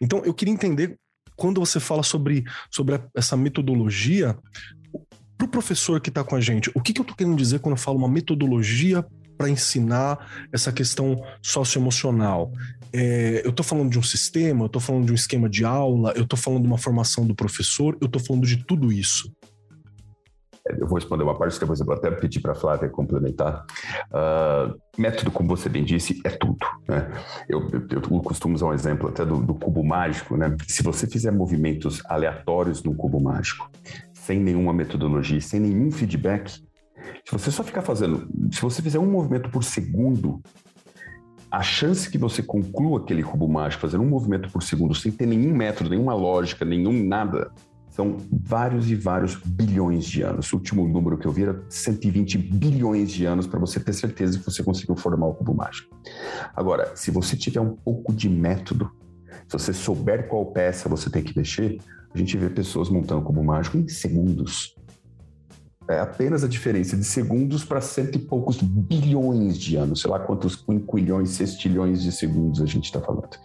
Então, 0.01 0.23
eu 0.25 0.33
queria 0.33 0.53
entender 0.53 0.97
quando 1.35 1.59
você 1.59 1.79
fala 1.79 2.03
sobre, 2.03 2.43
sobre 2.71 2.99
essa 3.13 3.35
metodologia, 3.35 4.37
para 5.37 5.45
o 5.45 5.49
professor 5.49 5.99
que 5.99 6.09
está 6.09 6.23
com 6.23 6.35
a 6.35 6.41
gente, 6.41 6.71
o 6.73 6.81
que, 6.81 6.93
que 6.93 6.99
eu 6.99 7.03
estou 7.03 7.15
querendo 7.15 7.35
dizer 7.35 7.59
quando 7.59 7.75
eu 7.75 7.81
falo 7.81 7.97
uma 7.97 8.07
metodologia 8.07 9.05
para 9.37 9.49
ensinar 9.49 10.47
essa 10.51 10.71
questão 10.71 11.21
socioemocional? 11.41 12.51
É, 12.93 13.41
eu 13.43 13.49
estou 13.49 13.65
falando 13.65 13.89
de 13.89 13.99
um 13.99 14.03
sistema, 14.03 14.63
eu 14.63 14.67
estou 14.67 14.81
falando 14.81 15.05
de 15.05 15.11
um 15.11 15.15
esquema 15.15 15.49
de 15.49 15.65
aula, 15.65 16.13
eu 16.15 16.23
estou 16.23 16.39
falando 16.39 16.61
de 16.61 16.67
uma 16.67 16.77
formação 16.77 17.27
do 17.27 17.35
professor, 17.35 17.97
eu 17.99 18.05
estou 18.05 18.21
falando 18.21 18.47
de 18.47 18.63
tudo 18.63 18.91
isso. 18.91 19.29
É, 20.67 20.81
eu 20.81 20.87
vou 20.87 20.95
responder 20.95 21.23
uma 21.23 21.37
parte, 21.37 21.59
depois 21.59 21.79
eu 21.79 21.85
vou 21.85 21.95
até 21.95 22.09
pedir 22.11 22.39
para 22.39 22.53
a 22.53 22.55
Flávia 22.55 22.89
complementar. 22.89 23.65
Uh, 24.09 24.75
método, 24.97 25.31
como 25.31 25.47
você 25.47 25.69
bem 25.69 25.83
disse, 25.83 26.19
é 26.23 26.29
tudo. 26.29 26.65
Né? 26.87 27.11
Eu, 27.47 27.69
eu, 27.71 27.87
eu, 27.89 28.01
costumo 28.21 28.55
usar 28.55 28.67
um 28.67 28.73
exemplo 28.73 29.09
até 29.09 29.23
do, 29.25 29.37
do 29.37 29.53
cubo 29.53 29.83
mágico. 29.83 30.35
Né? 30.35 30.55
Se 30.67 30.81
você 30.81 31.05
fizer 31.07 31.31
movimentos 31.31 32.01
aleatórios 32.05 32.83
no 32.83 32.95
cubo 32.95 33.19
mágico, 33.19 33.69
sem 34.13 34.39
nenhuma 34.39 34.73
metodologia, 34.73 35.39
sem 35.39 35.59
nenhum 35.59 35.91
feedback, 35.91 36.49
se 36.49 37.31
você 37.31 37.51
só 37.51 37.63
ficar 37.63 37.81
fazendo, 37.81 38.27
se 38.51 38.61
você 38.61 38.81
fizer 38.81 38.99
um 38.99 39.05
movimento 39.05 39.49
por 39.49 39.63
segundo, 39.63 40.41
a 41.51 41.61
chance 41.61 42.09
que 42.09 42.17
você 42.17 42.41
conclua 42.41 42.99
aquele 42.99 43.23
cubo 43.23 43.47
mágico 43.47 43.81
fazendo 43.81 44.03
um 44.03 44.09
movimento 44.09 44.49
por 44.49 44.63
segundo 44.63 44.95
sem 44.95 45.11
ter 45.11 45.25
nenhum 45.25 45.55
método, 45.55 45.89
nenhuma 45.89 46.13
lógica, 46.13 46.65
nenhum 46.65 47.03
nada, 47.05 47.51
são 47.95 48.17
vários 48.29 48.91
e 48.91 48.95
vários 48.95 49.35
bilhões 49.35 50.03
de 50.03 50.21
anos. 50.21 50.51
O 50.51 50.57
último 50.57 50.85
número 50.85 51.17
que 51.17 51.25
eu 51.25 51.31
vi 51.31 51.43
era 51.43 51.63
120 51.69 52.37
bilhões 52.37 53.09
de 53.09 53.23
anos 53.23 53.47
para 53.47 53.57
você 53.57 53.79
ter 53.79 53.93
certeza 53.93 54.37
que 54.37 54.43
você 54.43 54.61
conseguiu 54.61 54.97
formar 54.97 55.27
o 55.27 55.33
cubo 55.33 55.55
mágico. 55.55 55.95
Agora, 56.53 56.93
se 56.93 57.09
você 57.09 57.37
tiver 57.37 57.61
um 57.61 57.73
pouco 57.73 58.11
de 58.13 58.29
método, 58.29 58.91
se 59.47 59.53
você 59.53 59.71
souber 59.71 60.27
qual 60.27 60.45
peça 60.47 60.89
você 60.89 61.09
tem 61.09 61.23
que 61.23 61.37
mexer, 61.37 61.77
a 62.13 62.17
gente 62.17 62.37
vê 62.37 62.49
pessoas 62.49 62.89
montando 62.89 63.21
cubo 63.21 63.41
mágico 63.41 63.77
em 63.77 63.87
segundos. 63.87 64.75
É 65.87 65.99
apenas 65.99 66.43
a 66.43 66.49
diferença 66.49 66.97
de 66.97 67.05
segundos 67.05 67.63
para 67.63 67.79
cento 67.79 68.17
e 68.17 68.19
poucos 68.19 68.61
bilhões 68.61 69.57
de 69.57 69.77
anos, 69.77 70.01
sei 70.01 70.11
lá 70.11 70.19
quantos 70.19 70.57
quinquilhões, 70.57 71.29
sextilhões 71.29 72.03
de 72.03 72.11
segundos 72.11 72.61
a 72.61 72.65
gente 72.65 72.85
está 72.85 72.99
falando. 72.99 73.37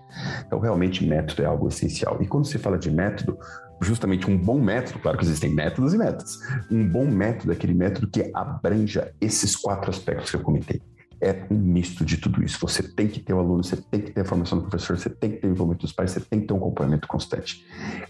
Então, 0.45 0.59
realmente, 0.59 1.07
método 1.07 1.43
é 1.43 1.45
algo 1.45 1.69
essencial. 1.69 2.19
E 2.21 2.27
quando 2.27 2.47
se 2.47 2.59
fala 2.59 2.79
de 2.79 2.91
método, 2.91 3.39
justamente 3.81 4.31
um 4.31 4.37
bom 4.37 4.61
método, 4.61 4.99
claro 4.99 5.19
que 5.19 5.25
existem 5.25 5.55
métodos 5.55 5.95
e 5.95 5.99
métodos, 5.99 6.39
um 6.71 6.87
bom 6.87 7.07
método 7.07 7.53
é 7.53 7.55
aquele 7.55 7.75
método 7.75 8.09
que 8.09 8.31
abranja 8.35 9.13
esses 9.21 9.57
quatro 9.57 9.91
aspectos 9.91 10.31
que 10.31 10.37
eu 10.37 10.41
comentei 10.41 10.81
é 11.21 11.47
um 11.51 11.57
misto 11.57 12.05
de 12.05 12.17
tudo 12.17 12.43
isso. 12.43 12.59
Você 12.61 12.83
tem 12.83 13.07
que 13.07 13.21
ter 13.21 13.35
o 13.35 13.39
aluno, 13.39 13.63
você 13.63 13.77
tem 13.77 14.01
que 14.01 14.11
ter 14.11 14.23
a 14.23 14.25
formação 14.25 14.59
do 14.59 14.65
professor, 14.65 14.99
você 14.99 15.11
tem 15.11 15.33
que 15.33 15.37
ter 15.37 15.49
o 15.49 15.51
envolvimento 15.51 15.83
dos 15.83 15.93
pais, 15.93 16.13
você 16.13 16.21
tem 16.21 16.41
que 16.41 16.47
ter 16.47 16.55
um 16.55 16.57
acompanhamento 16.57 17.07
constante. 17.07 17.67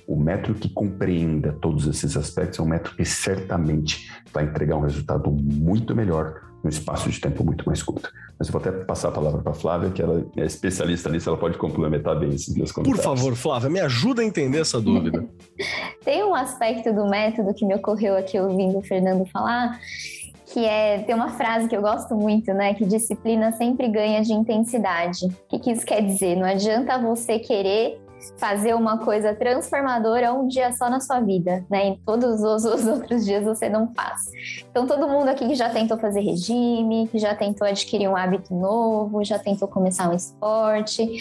O 0.07 0.17
método 0.17 0.61
que 0.61 0.69
compreenda 0.69 1.53
todos 1.53 1.87
esses 1.87 2.17
aspectos 2.17 2.59
é 2.59 2.63
um 2.63 2.67
método 2.67 2.97
que 2.97 3.05
certamente 3.05 4.11
vai 4.33 4.45
entregar 4.45 4.77
um 4.77 4.83
resultado 4.83 5.31
muito 5.31 5.95
melhor 5.95 6.50
num 6.63 6.71
espaço 6.71 7.11
de 7.11 7.21
tempo 7.21 7.45
muito 7.45 7.65
mais 7.67 7.83
curto. 7.83 8.11
Mas 8.39 8.49
eu 8.49 8.53
vou 8.53 8.61
até 8.61 8.71
passar 8.85 9.09
a 9.09 9.13
palavra 9.13 9.43
para 9.43 9.53
a 9.53 9.55
Flávia, 9.55 9.91
que 9.91 10.01
ela 10.01 10.25
é 10.37 10.45
especialista 10.45 11.11
nisso, 11.11 11.29
ela 11.29 11.39
pode 11.39 11.59
complementar 11.59 12.19
bem 12.19 12.31
esses 12.31 12.55
meus 12.55 12.73
comentários. 12.73 13.05
Por 13.05 13.17
favor, 13.17 13.35
Flávia, 13.35 13.69
me 13.69 13.81
ajuda 13.81 14.23
a 14.23 14.25
entender 14.25 14.61
essa 14.61 14.81
dúvida. 14.81 15.27
Tem 16.05 16.25
um 16.25 16.35
aspecto 16.35 16.93
do 16.93 17.07
método 17.09 17.53
que 17.55 17.65
me 17.65 17.75
ocorreu 17.75 18.17
aqui 18.17 18.39
ouvindo 18.39 18.79
o 18.79 18.83
Fernando 18.83 19.27
falar, 19.27 19.79
que 20.53 20.65
é 20.65 20.99
tem 21.01 21.15
uma 21.15 21.29
frase 21.29 21.69
que 21.69 21.77
eu 21.77 21.81
gosto 21.81 22.15
muito, 22.15 22.53
né? 22.53 22.75
Que 22.75 22.85
disciplina 22.85 23.53
sempre 23.53 23.89
ganha 23.89 24.21
de 24.23 24.33
intensidade. 24.33 25.27
O 25.27 25.49
que, 25.49 25.59
que 25.61 25.71
isso 25.71 25.87
quer 25.87 26.03
dizer? 26.03 26.35
Não 26.37 26.45
adianta 26.45 26.99
você 26.99 27.39
querer 27.39 28.01
fazer 28.37 28.75
uma 28.75 28.99
coisa 28.99 29.35
transformadora 29.35 30.33
um 30.33 30.47
dia 30.47 30.73
só 30.73 30.89
na 30.91 31.01
sua 31.01 31.21
vida, 31.21 31.65
né? 31.71 31.87
Em 31.87 31.97
todos 32.05 32.43
os, 32.43 32.65
os, 32.65 32.87
outros 32.87 33.25
dias 33.25 33.45
você 33.45 33.69
não 33.69 33.93
faz. 33.95 34.31
Então, 34.71 34.87
todo 34.87 35.09
mundo 35.09 35.29
aqui 35.29 35.47
que 35.47 35.55
já 35.55 35.71
tentou 35.71 35.99
fazer 35.99 36.21
regime, 36.21 37.09
que 37.09 37.19
já 37.19 37.35
tentou 37.35 37.67
adquirir 37.67 38.09
um 38.09 38.17
hábito 38.17 38.55
novo, 38.55 39.25
já 39.25 39.39
tentou 39.39 39.69
começar 39.69 40.11
um 40.11 40.15
esporte, 40.15 41.19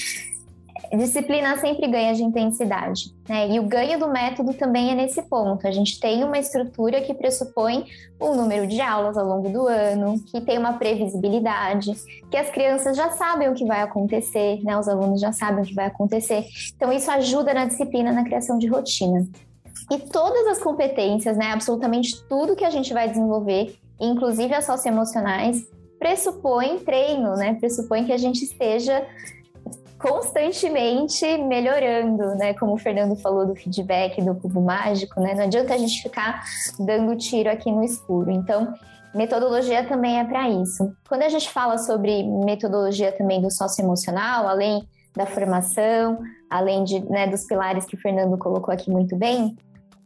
disciplina 0.97 1.58
sempre 1.58 1.88
ganha 1.88 2.13
de 2.13 2.23
intensidade, 2.23 3.13
né? 3.28 3.49
E 3.49 3.60
o 3.60 3.63
ganho 3.63 3.99
do 3.99 4.08
método 4.08 4.54
também 4.54 4.91
é 4.91 4.95
nesse 4.95 5.21
ponto. 5.21 5.67
A 5.67 5.71
gente 5.71 5.99
tem 5.99 6.23
uma 6.23 6.38
estrutura 6.38 7.02
que 7.02 7.13
pressupõe 7.13 7.86
um 8.19 8.36
número 8.36 8.65
de 8.65 8.82
aulas 8.82 9.17
ao 9.17 9.25
longo 9.25 9.49
do 9.49 9.67
ano, 9.67 10.19
que 10.25 10.41
tem 10.41 10.58
uma 10.58 10.73
previsibilidade, 10.73 11.93
que 12.32 12.38
as 12.38 12.49
crianças 12.49 12.97
já 12.97 13.12
sabem 13.12 13.49
o 13.49 13.54
que 13.54 13.65
vai 13.65 13.82
acontecer, 13.82 14.63
né? 14.63 14.78
Os 14.78 14.88
alunos 14.88 15.21
já 15.21 15.32
sabem 15.32 15.63
o 15.63 15.67
que 15.67 15.75
vai 15.75 15.86
acontecer. 15.86 16.45
Então 16.75 16.91
isso 16.91 17.12
ajuda 17.12 17.54
na 17.54 17.65
disciplina, 17.65 18.12
na 18.12 18.23
criação 18.23 18.58
de 18.58 18.67
rotina. 18.67 19.28
E 19.91 19.99
todas 19.99 20.47
as 20.47 20.60
competências, 20.60 21.38
né? 21.38 21.52
Absolutamente 21.52 22.23
tudo 22.28 22.56
que 22.56 22.65
a 22.65 22.69
gente 22.69 22.93
vai 22.93 23.08
desenvolver, 23.08 23.75
inclusive 23.99 24.54
as 24.54 24.65
socioemocionais, 24.65 25.67
pressupõe 25.99 26.80
treino, 26.80 27.36
né? 27.36 27.56
Pressupõe 27.56 28.06
que 28.06 28.13
a 28.13 28.17
gente 28.17 28.43
esteja 28.43 29.06
constantemente 29.99 31.38
melhorando, 31.38 32.35
né? 32.35 32.53
Como 32.53 32.73
o 32.73 32.77
Fernando 32.77 33.17
falou 33.17 33.45
do 33.45 33.53
feedback 33.53 34.21
do 34.21 34.33
cubo 34.33 34.62
mágico, 34.62 35.19
né? 35.19 35.35
Não 35.35 35.43
adianta 35.43 35.73
a 35.73 35.77
gente 35.77 36.01
ficar 36.01 36.43
dando 36.79 37.15
tiro 37.17 37.49
aqui 37.49 37.69
no 37.69 37.83
escuro. 37.83 38.31
Então, 38.31 38.73
metodologia 39.13 39.85
também 39.85 40.19
é 40.19 40.23
para 40.23 40.49
isso. 40.49 40.95
Quando 41.07 41.23
a 41.23 41.29
gente 41.29 41.49
fala 41.49 41.77
sobre 41.77 42.23
metodologia 42.23 43.12
também 43.12 43.41
do 43.41 43.51
socioemocional, 43.51 44.47
além 44.47 44.88
da 45.15 45.25
formação, 45.25 46.19
além 46.49 46.85
de, 46.85 46.99
né, 47.09 47.27
dos 47.27 47.43
pilares 47.43 47.85
que 47.85 47.95
o 47.95 47.99
Fernando 47.99 48.38
colocou 48.38 48.73
aqui 48.73 48.89
muito 48.89 49.17
bem, 49.17 49.57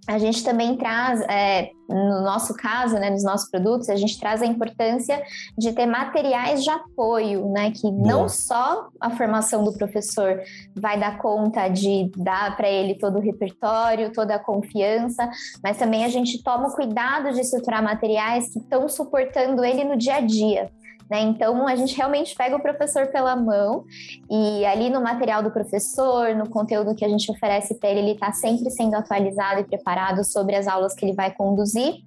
a 0.08 0.18
gente 0.18 0.44
também 0.44 0.76
traz, 0.76 1.22
é, 1.22 1.72
no 1.88 2.22
nosso 2.22 2.54
caso, 2.56 2.96
né, 2.96 3.10
nos 3.10 3.24
nossos 3.24 3.50
produtos, 3.50 3.90
a 3.90 3.96
gente 3.96 4.20
traz 4.20 4.42
a 4.42 4.46
importância 4.46 5.22
de 5.58 5.72
ter 5.72 5.86
materiais 5.86 6.64
de 6.64 6.70
apoio, 6.70 7.50
né, 7.50 7.72
que 7.72 7.90
Boa. 7.90 8.08
não 8.08 8.30
só 8.30 8.90
a 9.00 9.10
formação 9.12 9.64
do 9.64 9.72
professor 9.74 10.42
vai 10.76 11.00
dar 11.00 11.18
conta 11.20 11.70
de 11.70 12.12
dar 12.18 12.56
para 12.58 12.70
ele 12.70 12.96
todo 12.96 13.18
o 13.18 13.22
repertório, 13.22 14.12
toda 14.12 14.36
a 14.36 14.40
confiança, 14.40 15.30
mas 15.64 15.78
também 15.78 16.04
a 16.04 16.10
gente 16.10 16.44
toma 16.44 16.76
cuidado 16.76 17.32
de 17.32 17.40
estruturar 17.40 17.82
materiais 17.82 18.50
que 18.50 18.60
estão 18.60 18.90
suportando 18.90 19.64
ele 19.64 19.84
no 19.84 19.98
dia 19.98 20.16
a 20.16 20.22
dia. 20.22 20.70
Né? 21.14 21.22
Então, 21.22 21.68
a 21.68 21.76
gente 21.76 21.96
realmente 21.96 22.34
pega 22.34 22.56
o 22.56 22.60
professor 22.60 23.06
pela 23.06 23.36
mão 23.36 23.86
e 24.28 24.66
ali 24.66 24.90
no 24.90 25.00
material 25.00 25.44
do 25.44 25.52
professor, 25.52 26.34
no 26.34 26.50
conteúdo 26.50 26.96
que 26.96 27.06
a 27.06 27.08
gente 27.08 27.30
oferece 27.32 27.76
para 27.76 27.92
ele, 27.92 28.00
ele 28.00 28.12
está 28.14 28.32
sempre 28.32 28.72
sendo 28.72 28.96
atualizado 28.96 29.62
e 29.62 29.64
preparado 29.64 30.24
sobre 30.24 30.56
as 30.56 30.68
aulas 30.68 30.96
que 30.96 31.06
ele 31.06 31.14
vai 31.14 31.30
conduzir. 31.32 31.98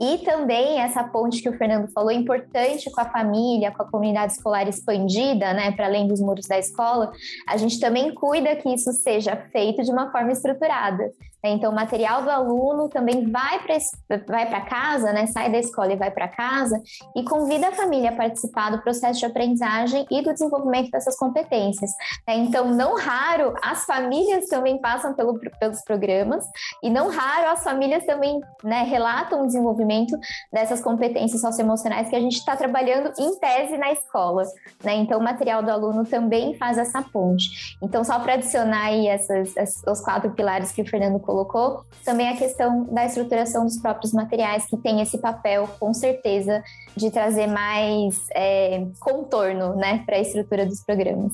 E 0.00 0.18
também 0.18 0.80
essa 0.80 1.04
ponte 1.04 1.40
que 1.40 1.48
o 1.48 1.56
Fernando 1.56 1.92
falou, 1.92 2.10
importante 2.10 2.90
com 2.90 3.00
a 3.00 3.04
família, 3.04 3.70
com 3.70 3.84
a 3.84 3.88
comunidade 3.88 4.32
escolar 4.32 4.66
expandida, 4.66 5.52
né, 5.52 5.70
para 5.70 5.86
além 5.86 6.08
dos 6.08 6.20
muros 6.20 6.48
da 6.48 6.58
escola, 6.58 7.12
a 7.46 7.56
gente 7.56 7.78
também 7.78 8.12
cuida 8.12 8.56
que 8.56 8.68
isso 8.68 8.92
seja 8.92 9.36
feito 9.52 9.84
de 9.84 9.92
uma 9.92 10.10
forma 10.10 10.32
estruturada. 10.32 11.04
Né? 11.42 11.50
Então, 11.50 11.72
o 11.72 11.74
material 11.74 12.22
do 12.22 12.30
aluno 12.30 12.88
também 12.88 13.30
vai 13.30 13.60
para 13.60 14.60
casa, 14.62 15.12
né? 15.12 15.26
sai 15.26 15.50
da 15.50 15.58
escola 15.58 15.92
e 15.92 15.96
vai 15.96 16.10
para 16.10 16.28
casa, 16.28 16.80
e 17.16 17.24
convida 17.24 17.68
a 17.68 17.72
família 17.72 18.10
a 18.10 18.16
participar 18.16 18.70
do 18.70 18.82
processo 18.82 19.18
de 19.18 19.26
aprendizagem 19.26 20.06
e 20.10 20.22
do 20.22 20.32
desenvolvimento 20.32 20.90
dessas 20.90 21.16
competências. 21.16 21.90
Né? 22.26 22.36
Então, 22.36 22.66
não 22.66 22.96
raro, 22.96 23.54
as 23.62 23.84
famílias 23.84 24.46
também 24.46 24.80
passam 24.80 25.14
pelo, 25.14 25.38
pelos 25.58 25.82
programas, 25.82 26.44
e 26.82 26.90
não 26.90 27.08
raro, 27.08 27.50
as 27.50 27.62
famílias 27.62 28.04
também 28.04 28.40
né, 28.62 28.82
relatam 28.82 29.42
o 29.42 29.46
desenvolvimento 29.46 30.16
dessas 30.52 30.80
competências 30.80 31.40
socioemocionais 31.40 32.08
que 32.08 32.16
a 32.16 32.20
gente 32.20 32.36
está 32.36 32.56
trabalhando 32.56 33.12
em 33.18 33.38
tese 33.38 33.76
na 33.76 33.92
escola. 33.92 34.44
Né? 34.84 34.96
Então, 34.96 35.18
o 35.18 35.22
material 35.22 35.62
do 35.62 35.70
aluno 35.70 36.04
também 36.04 36.54
faz 36.54 36.78
essa 36.78 37.02
ponte. 37.02 37.76
Então, 37.82 38.04
só 38.04 38.18
para 38.18 38.34
adicionar 38.34 38.86
aí 38.86 39.06
essas, 39.06 39.54
os 39.86 40.00
quatro 40.00 40.30
pilares 40.30 40.72
que 40.72 40.82
o 40.82 40.86
Fernando 40.88 41.20
colocou, 41.30 41.84
também 42.04 42.28
a 42.28 42.36
questão 42.36 42.84
da 42.84 43.04
estruturação 43.04 43.64
dos 43.64 43.78
próprios 43.78 44.12
materiais, 44.12 44.66
que 44.66 44.76
tem 44.76 45.00
esse 45.00 45.18
papel, 45.18 45.68
com 45.78 45.94
certeza, 45.94 46.62
de 46.96 47.10
trazer 47.10 47.46
mais 47.46 48.26
é, 48.34 48.84
contorno 48.98 49.76
né, 49.76 50.02
para 50.04 50.16
a 50.16 50.20
estrutura 50.20 50.66
dos 50.66 50.82
programas. 50.82 51.32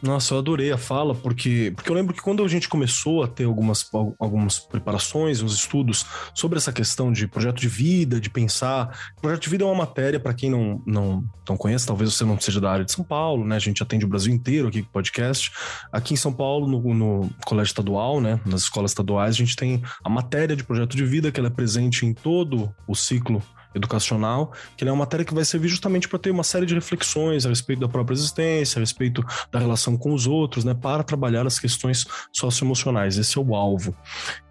Nossa, 0.00 0.34
eu 0.34 0.38
adorei 0.38 0.70
a 0.70 0.78
fala, 0.78 1.12
porque, 1.12 1.72
porque 1.74 1.90
eu 1.90 1.94
lembro 1.94 2.14
que 2.14 2.22
quando 2.22 2.44
a 2.44 2.48
gente 2.48 2.68
começou 2.68 3.24
a 3.24 3.26
ter 3.26 3.44
algumas, 3.44 3.88
algumas 4.18 4.58
preparações, 4.58 5.42
uns 5.42 5.54
estudos 5.54 6.06
sobre 6.32 6.56
essa 6.56 6.72
questão 6.72 7.10
de 7.10 7.26
projeto 7.26 7.60
de 7.60 7.68
vida, 7.68 8.20
de 8.20 8.30
pensar. 8.30 9.12
Projeto 9.20 9.42
de 9.42 9.48
vida 9.48 9.64
é 9.64 9.66
uma 9.66 9.74
matéria, 9.74 10.20
para 10.20 10.32
quem 10.32 10.50
não, 10.50 10.80
não, 10.86 11.24
não 11.48 11.56
conhece, 11.56 11.86
talvez 11.86 12.14
você 12.14 12.24
não 12.24 12.38
seja 12.40 12.60
da 12.60 12.70
área 12.70 12.84
de 12.84 12.92
São 12.92 13.04
Paulo, 13.04 13.44
né? 13.44 13.56
A 13.56 13.60
gente 13.60 13.82
atende 13.82 14.04
o 14.04 14.08
Brasil 14.08 14.32
inteiro 14.32 14.68
aqui 14.68 14.82
com 14.82 14.90
podcast. 14.90 15.50
Aqui 15.90 16.14
em 16.14 16.16
São 16.16 16.32
Paulo, 16.32 16.68
no, 16.68 16.94
no 16.94 17.30
colégio 17.44 17.70
estadual, 17.70 18.20
né? 18.20 18.40
Nas 18.46 18.62
escolas 18.62 18.92
estaduais, 18.92 19.34
a 19.34 19.38
gente 19.38 19.56
tem 19.56 19.82
a 20.04 20.08
matéria 20.08 20.54
de 20.54 20.62
projeto 20.62 20.96
de 20.96 21.04
vida, 21.04 21.32
que 21.32 21.40
ela 21.40 21.48
é 21.48 21.52
presente 21.52 22.06
em 22.06 22.14
todo 22.14 22.72
o 22.86 22.94
ciclo 22.94 23.42
educacional, 23.78 24.52
que 24.76 24.84
é 24.84 24.92
uma 24.92 24.98
matéria 24.98 25.24
que 25.24 25.34
vai 25.34 25.44
servir 25.44 25.68
justamente 25.68 26.08
para 26.08 26.18
ter 26.18 26.30
uma 26.30 26.44
série 26.44 26.66
de 26.66 26.74
reflexões 26.74 27.46
a 27.46 27.48
respeito 27.48 27.80
da 27.80 27.88
própria 27.88 28.14
existência, 28.14 28.78
a 28.78 28.80
respeito 28.80 29.24
da 29.50 29.58
relação 29.58 29.96
com 29.96 30.12
os 30.12 30.26
outros, 30.26 30.64
né, 30.64 30.74
para 30.74 31.02
trabalhar 31.02 31.46
as 31.46 31.58
questões 31.58 32.06
socioemocionais. 32.32 33.18
Esse 33.18 33.38
é 33.38 33.40
o 33.40 33.54
alvo. 33.54 33.94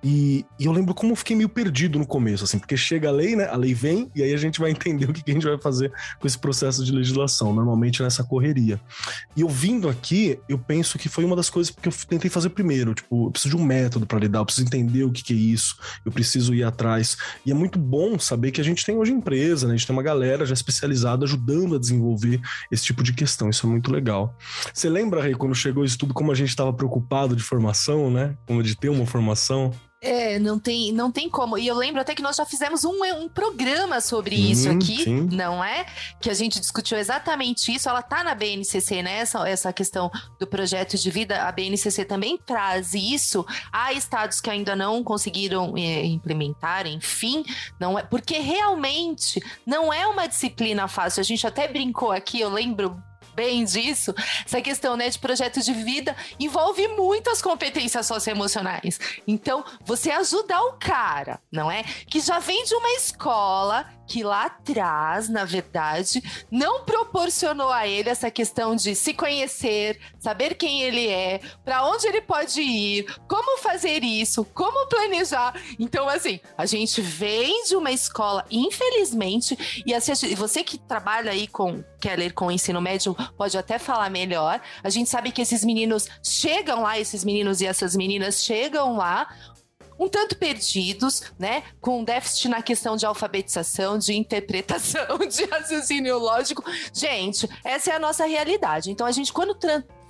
E, 0.03 0.45
e, 0.59 0.65
eu 0.65 0.71
lembro 0.71 0.93
como 0.93 1.11
eu 1.11 1.15
fiquei 1.15 1.35
meio 1.35 1.49
perdido 1.49 1.99
no 1.99 2.05
começo, 2.05 2.43
assim, 2.43 2.59
porque 2.59 2.77
chega 2.77 3.09
a 3.09 3.11
lei, 3.11 3.35
né, 3.35 3.47
a 3.47 3.57
lei 3.57 3.73
vem 3.73 4.09
e 4.15 4.23
aí 4.23 4.33
a 4.33 4.37
gente 4.37 4.59
vai 4.59 4.71
entender 4.71 5.05
o 5.09 5.13
que 5.13 5.29
a 5.29 5.33
gente 5.33 5.45
vai 5.45 5.57
fazer 5.57 5.91
com 6.19 6.27
esse 6.27 6.37
processo 6.37 6.83
de 6.83 6.91
legislação, 6.91 7.53
normalmente 7.53 8.01
nessa 8.01 8.23
correria. 8.23 8.79
E 9.35 9.41
eu 9.41 9.49
vindo 9.49 9.89
aqui, 9.89 10.39
eu 10.47 10.57
penso 10.57 10.97
que 10.97 11.09
foi 11.09 11.25
uma 11.25 11.35
das 11.35 11.49
coisas 11.49 11.73
que 11.73 11.87
eu 11.87 11.93
tentei 12.07 12.29
fazer 12.29 12.49
primeiro, 12.49 12.93
tipo, 12.93 13.27
eu 13.27 13.31
preciso 13.31 13.55
de 13.55 13.61
um 13.61 13.65
método 13.65 14.05
para 14.05 14.19
lidar, 14.19 14.39
eu 14.39 14.45
preciso 14.45 14.67
entender 14.67 15.03
o 15.03 15.11
que, 15.11 15.23
que 15.23 15.33
é 15.33 15.35
isso, 15.35 15.77
eu 16.05 16.11
preciso 16.11 16.53
ir 16.53 16.63
atrás. 16.63 17.17
E 17.45 17.51
é 17.51 17.53
muito 17.53 17.77
bom 17.77 18.17
saber 18.19 18.51
que 18.51 18.61
a 18.61 18.63
gente 18.63 18.85
tem 18.85 18.95
hoje 18.95 19.11
empresa, 19.17 19.67
né? 19.67 19.73
A 19.73 19.77
gente 19.77 19.85
tem 19.85 19.95
uma 19.95 20.03
galera 20.03 20.45
já 20.45 20.53
especializada 20.53 21.25
ajudando 21.25 21.75
a 21.75 21.79
desenvolver 21.79 22.39
esse 22.71 22.85
tipo 22.85 23.03
de 23.03 23.13
questão. 23.13 23.49
Isso 23.49 23.65
é 23.65 23.69
muito 23.69 23.91
legal. 23.91 24.35
Você 24.73 24.89
lembra, 24.89 25.21
Rei, 25.21 25.33
quando 25.33 25.55
chegou 25.55 25.83
isso 25.83 25.97
tudo, 25.97 26.13
como 26.13 26.31
a 26.31 26.35
gente 26.35 26.49
estava 26.49 26.71
preocupado 26.71 27.35
de 27.35 27.43
formação, 27.43 28.09
né? 28.09 28.35
Como 28.45 28.63
de 28.63 28.75
ter 28.75 28.89
uma 28.89 29.05
formação? 29.05 29.73
É, 30.07 30.39
não 30.39 30.57
tem, 30.57 30.93
não 30.93 31.11
tem 31.11 31.29
como. 31.29 31.57
E 31.57 31.67
eu 31.67 31.75
lembro 31.75 31.99
até 31.99 32.15
que 32.15 32.21
nós 32.21 32.37
já 32.37 32.45
fizemos 32.45 32.85
um, 32.85 33.03
um 33.03 33.27
programa 33.27 33.99
sobre 33.99 34.35
isso 34.35 34.69
aqui, 34.69 35.03
sim. 35.03 35.27
não 35.31 35.61
é? 35.61 35.85
Que 36.21 36.29
a 36.29 36.33
gente 36.33 36.61
discutiu 36.61 36.97
exatamente 36.97 37.73
isso. 37.73 37.89
Ela 37.89 38.01
tá 38.01 38.23
na 38.23 38.33
BNCC, 38.33 39.03
né? 39.03 39.19
Essa, 39.19 39.47
essa 39.47 39.73
questão 39.73 40.09
do 40.39 40.47
projeto 40.47 40.97
de 40.97 41.11
vida. 41.11 41.43
A 41.43 41.51
BNCC 41.51 42.05
também 42.05 42.37
traz 42.37 42.93
isso. 42.93 43.45
Há 43.71 43.91
estados 43.91 44.39
que 44.39 44.49
ainda 44.49 44.77
não 44.77 45.03
conseguiram 45.03 45.73
é, 45.75 46.05
implementar, 46.05 46.87
enfim, 46.87 47.43
não 47.79 47.99
é 47.99 48.03
porque 48.03 48.39
realmente 48.39 49.41
não 49.65 49.91
é 49.91 50.07
uma 50.07 50.25
disciplina 50.27 50.87
fácil. 50.87 51.19
A 51.19 51.23
gente 51.23 51.45
até 51.45 51.67
brincou 51.67 52.11
aqui, 52.11 52.39
eu 52.39 52.49
lembro 52.49 53.01
bem 53.37 53.63
disso, 53.63 54.15
essa 54.43 54.59
questão 54.59 54.97
né, 54.97 55.07
de 55.07 55.19
projeto 55.19 55.61
de 55.61 55.71
vida 55.71 56.15
envolve 56.39 56.87
muitas 56.87 57.39
competências 57.39 58.07
socioemocionais. 58.07 58.99
Então, 59.27 59.63
você 59.85 60.09
ajudar 60.09 60.59
o 60.63 60.73
cara, 60.73 61.39
não 61.51 61.69
é? 61.69 61.83
Que 61.83 62.19
já 62.19 62.39
vem 62.39 62.63
de 62.63 62.73
uma 62.73 62.89
escola 62.93 63.85
que 64.07 64.23
lá 64.23 64.45
atrás, 64.45 65.29
na 65.29 65.45
verdade, 65.45 66.23
não 66.49 66.83
proporcionou 66.83 67.71
a 67.71 67.87
ele 67.87 68.09
essa 68.09 68.31
questão 68.31 68.75
de 68.75 68.95
se 68.95 69.13
conhecer, 69.13 69.99
saber 70.19 70.55
quem 70.55 70.81
ele 70.81 71.07
é, 71.07 71.39
para 71.63 71.85
onde 71.87 72.07
ele 72.07 72.21
pode 72.21 72.61
ir, 72.61 73.05
como 73.27 73.57
fazer 73.59 74.03
isso, 74.03 74.45
como 74.45 74.87
planejar. 74.87 75.53
Então, 75.77 76.07
assim, 76.07 76.39
a 76.57 76.65
gente 76.65 77.01
vem 77.01 77.65
de 77.65 77.75
uma 77.75 77.91
escola, 77.91 78.45
infelizmente, 78.49 79.83
e 79.85 79.93
assim, 79.93 80.13
você 80.35 80.63
que 80.63 80.77
trabalha 80.77 81.31
aí 81.31 81.47
com 81.47 81.83
Keller 81.99 82.33
com 82.33 82.47
o 82.47 82.51
ensino 82.51 82.79
médio 82.79 83.15
pode 83.37 83.57
até 83.57 83.77
falar 83.77 84.09
melhor. 84.09 84.61
A 84.83 84.89
gente 84.89 85.09
sabe 85.09 85.31
que 85.31 85.41
esses 85.41 85.63
meninos 85.63 86.07
chegam 86.23 86.83
lá, 86.83 86.99
esses 86.99 87.23
meninos 87.23 87.61
e 87.61 87.65
essas 87.65 87.95
meninas 87.95 88.43
chegam 88.43 88.95
lá 88.95 89.27
um 89.99 90.07
tanto 90.07 90.37
perdidos, 90.37 91.23
né? 91.37 91.63
Com 91.81 92.03
déficit 92.03 92.49
na 92.49 92.61
questão 92.61 92.95
de 92.95 93.05
alfabetização, 93.05 93.97
de 93.97 94.13
interpretação, 94.13 95.17
de 95.27 95.45
raciocínio 95.45 96.17
lógico. 96.17 96.63
Gente, 96.93 97.49
essa 97.63 97.91
é 97.91 97.95
a 97.95 97.99
nossa 97.99 98.25
realidade. 98.25 98.91
Então, 98.91 99.05
a 99.05 99.11
gente, 99.11 99.33
quando 99.33 99.55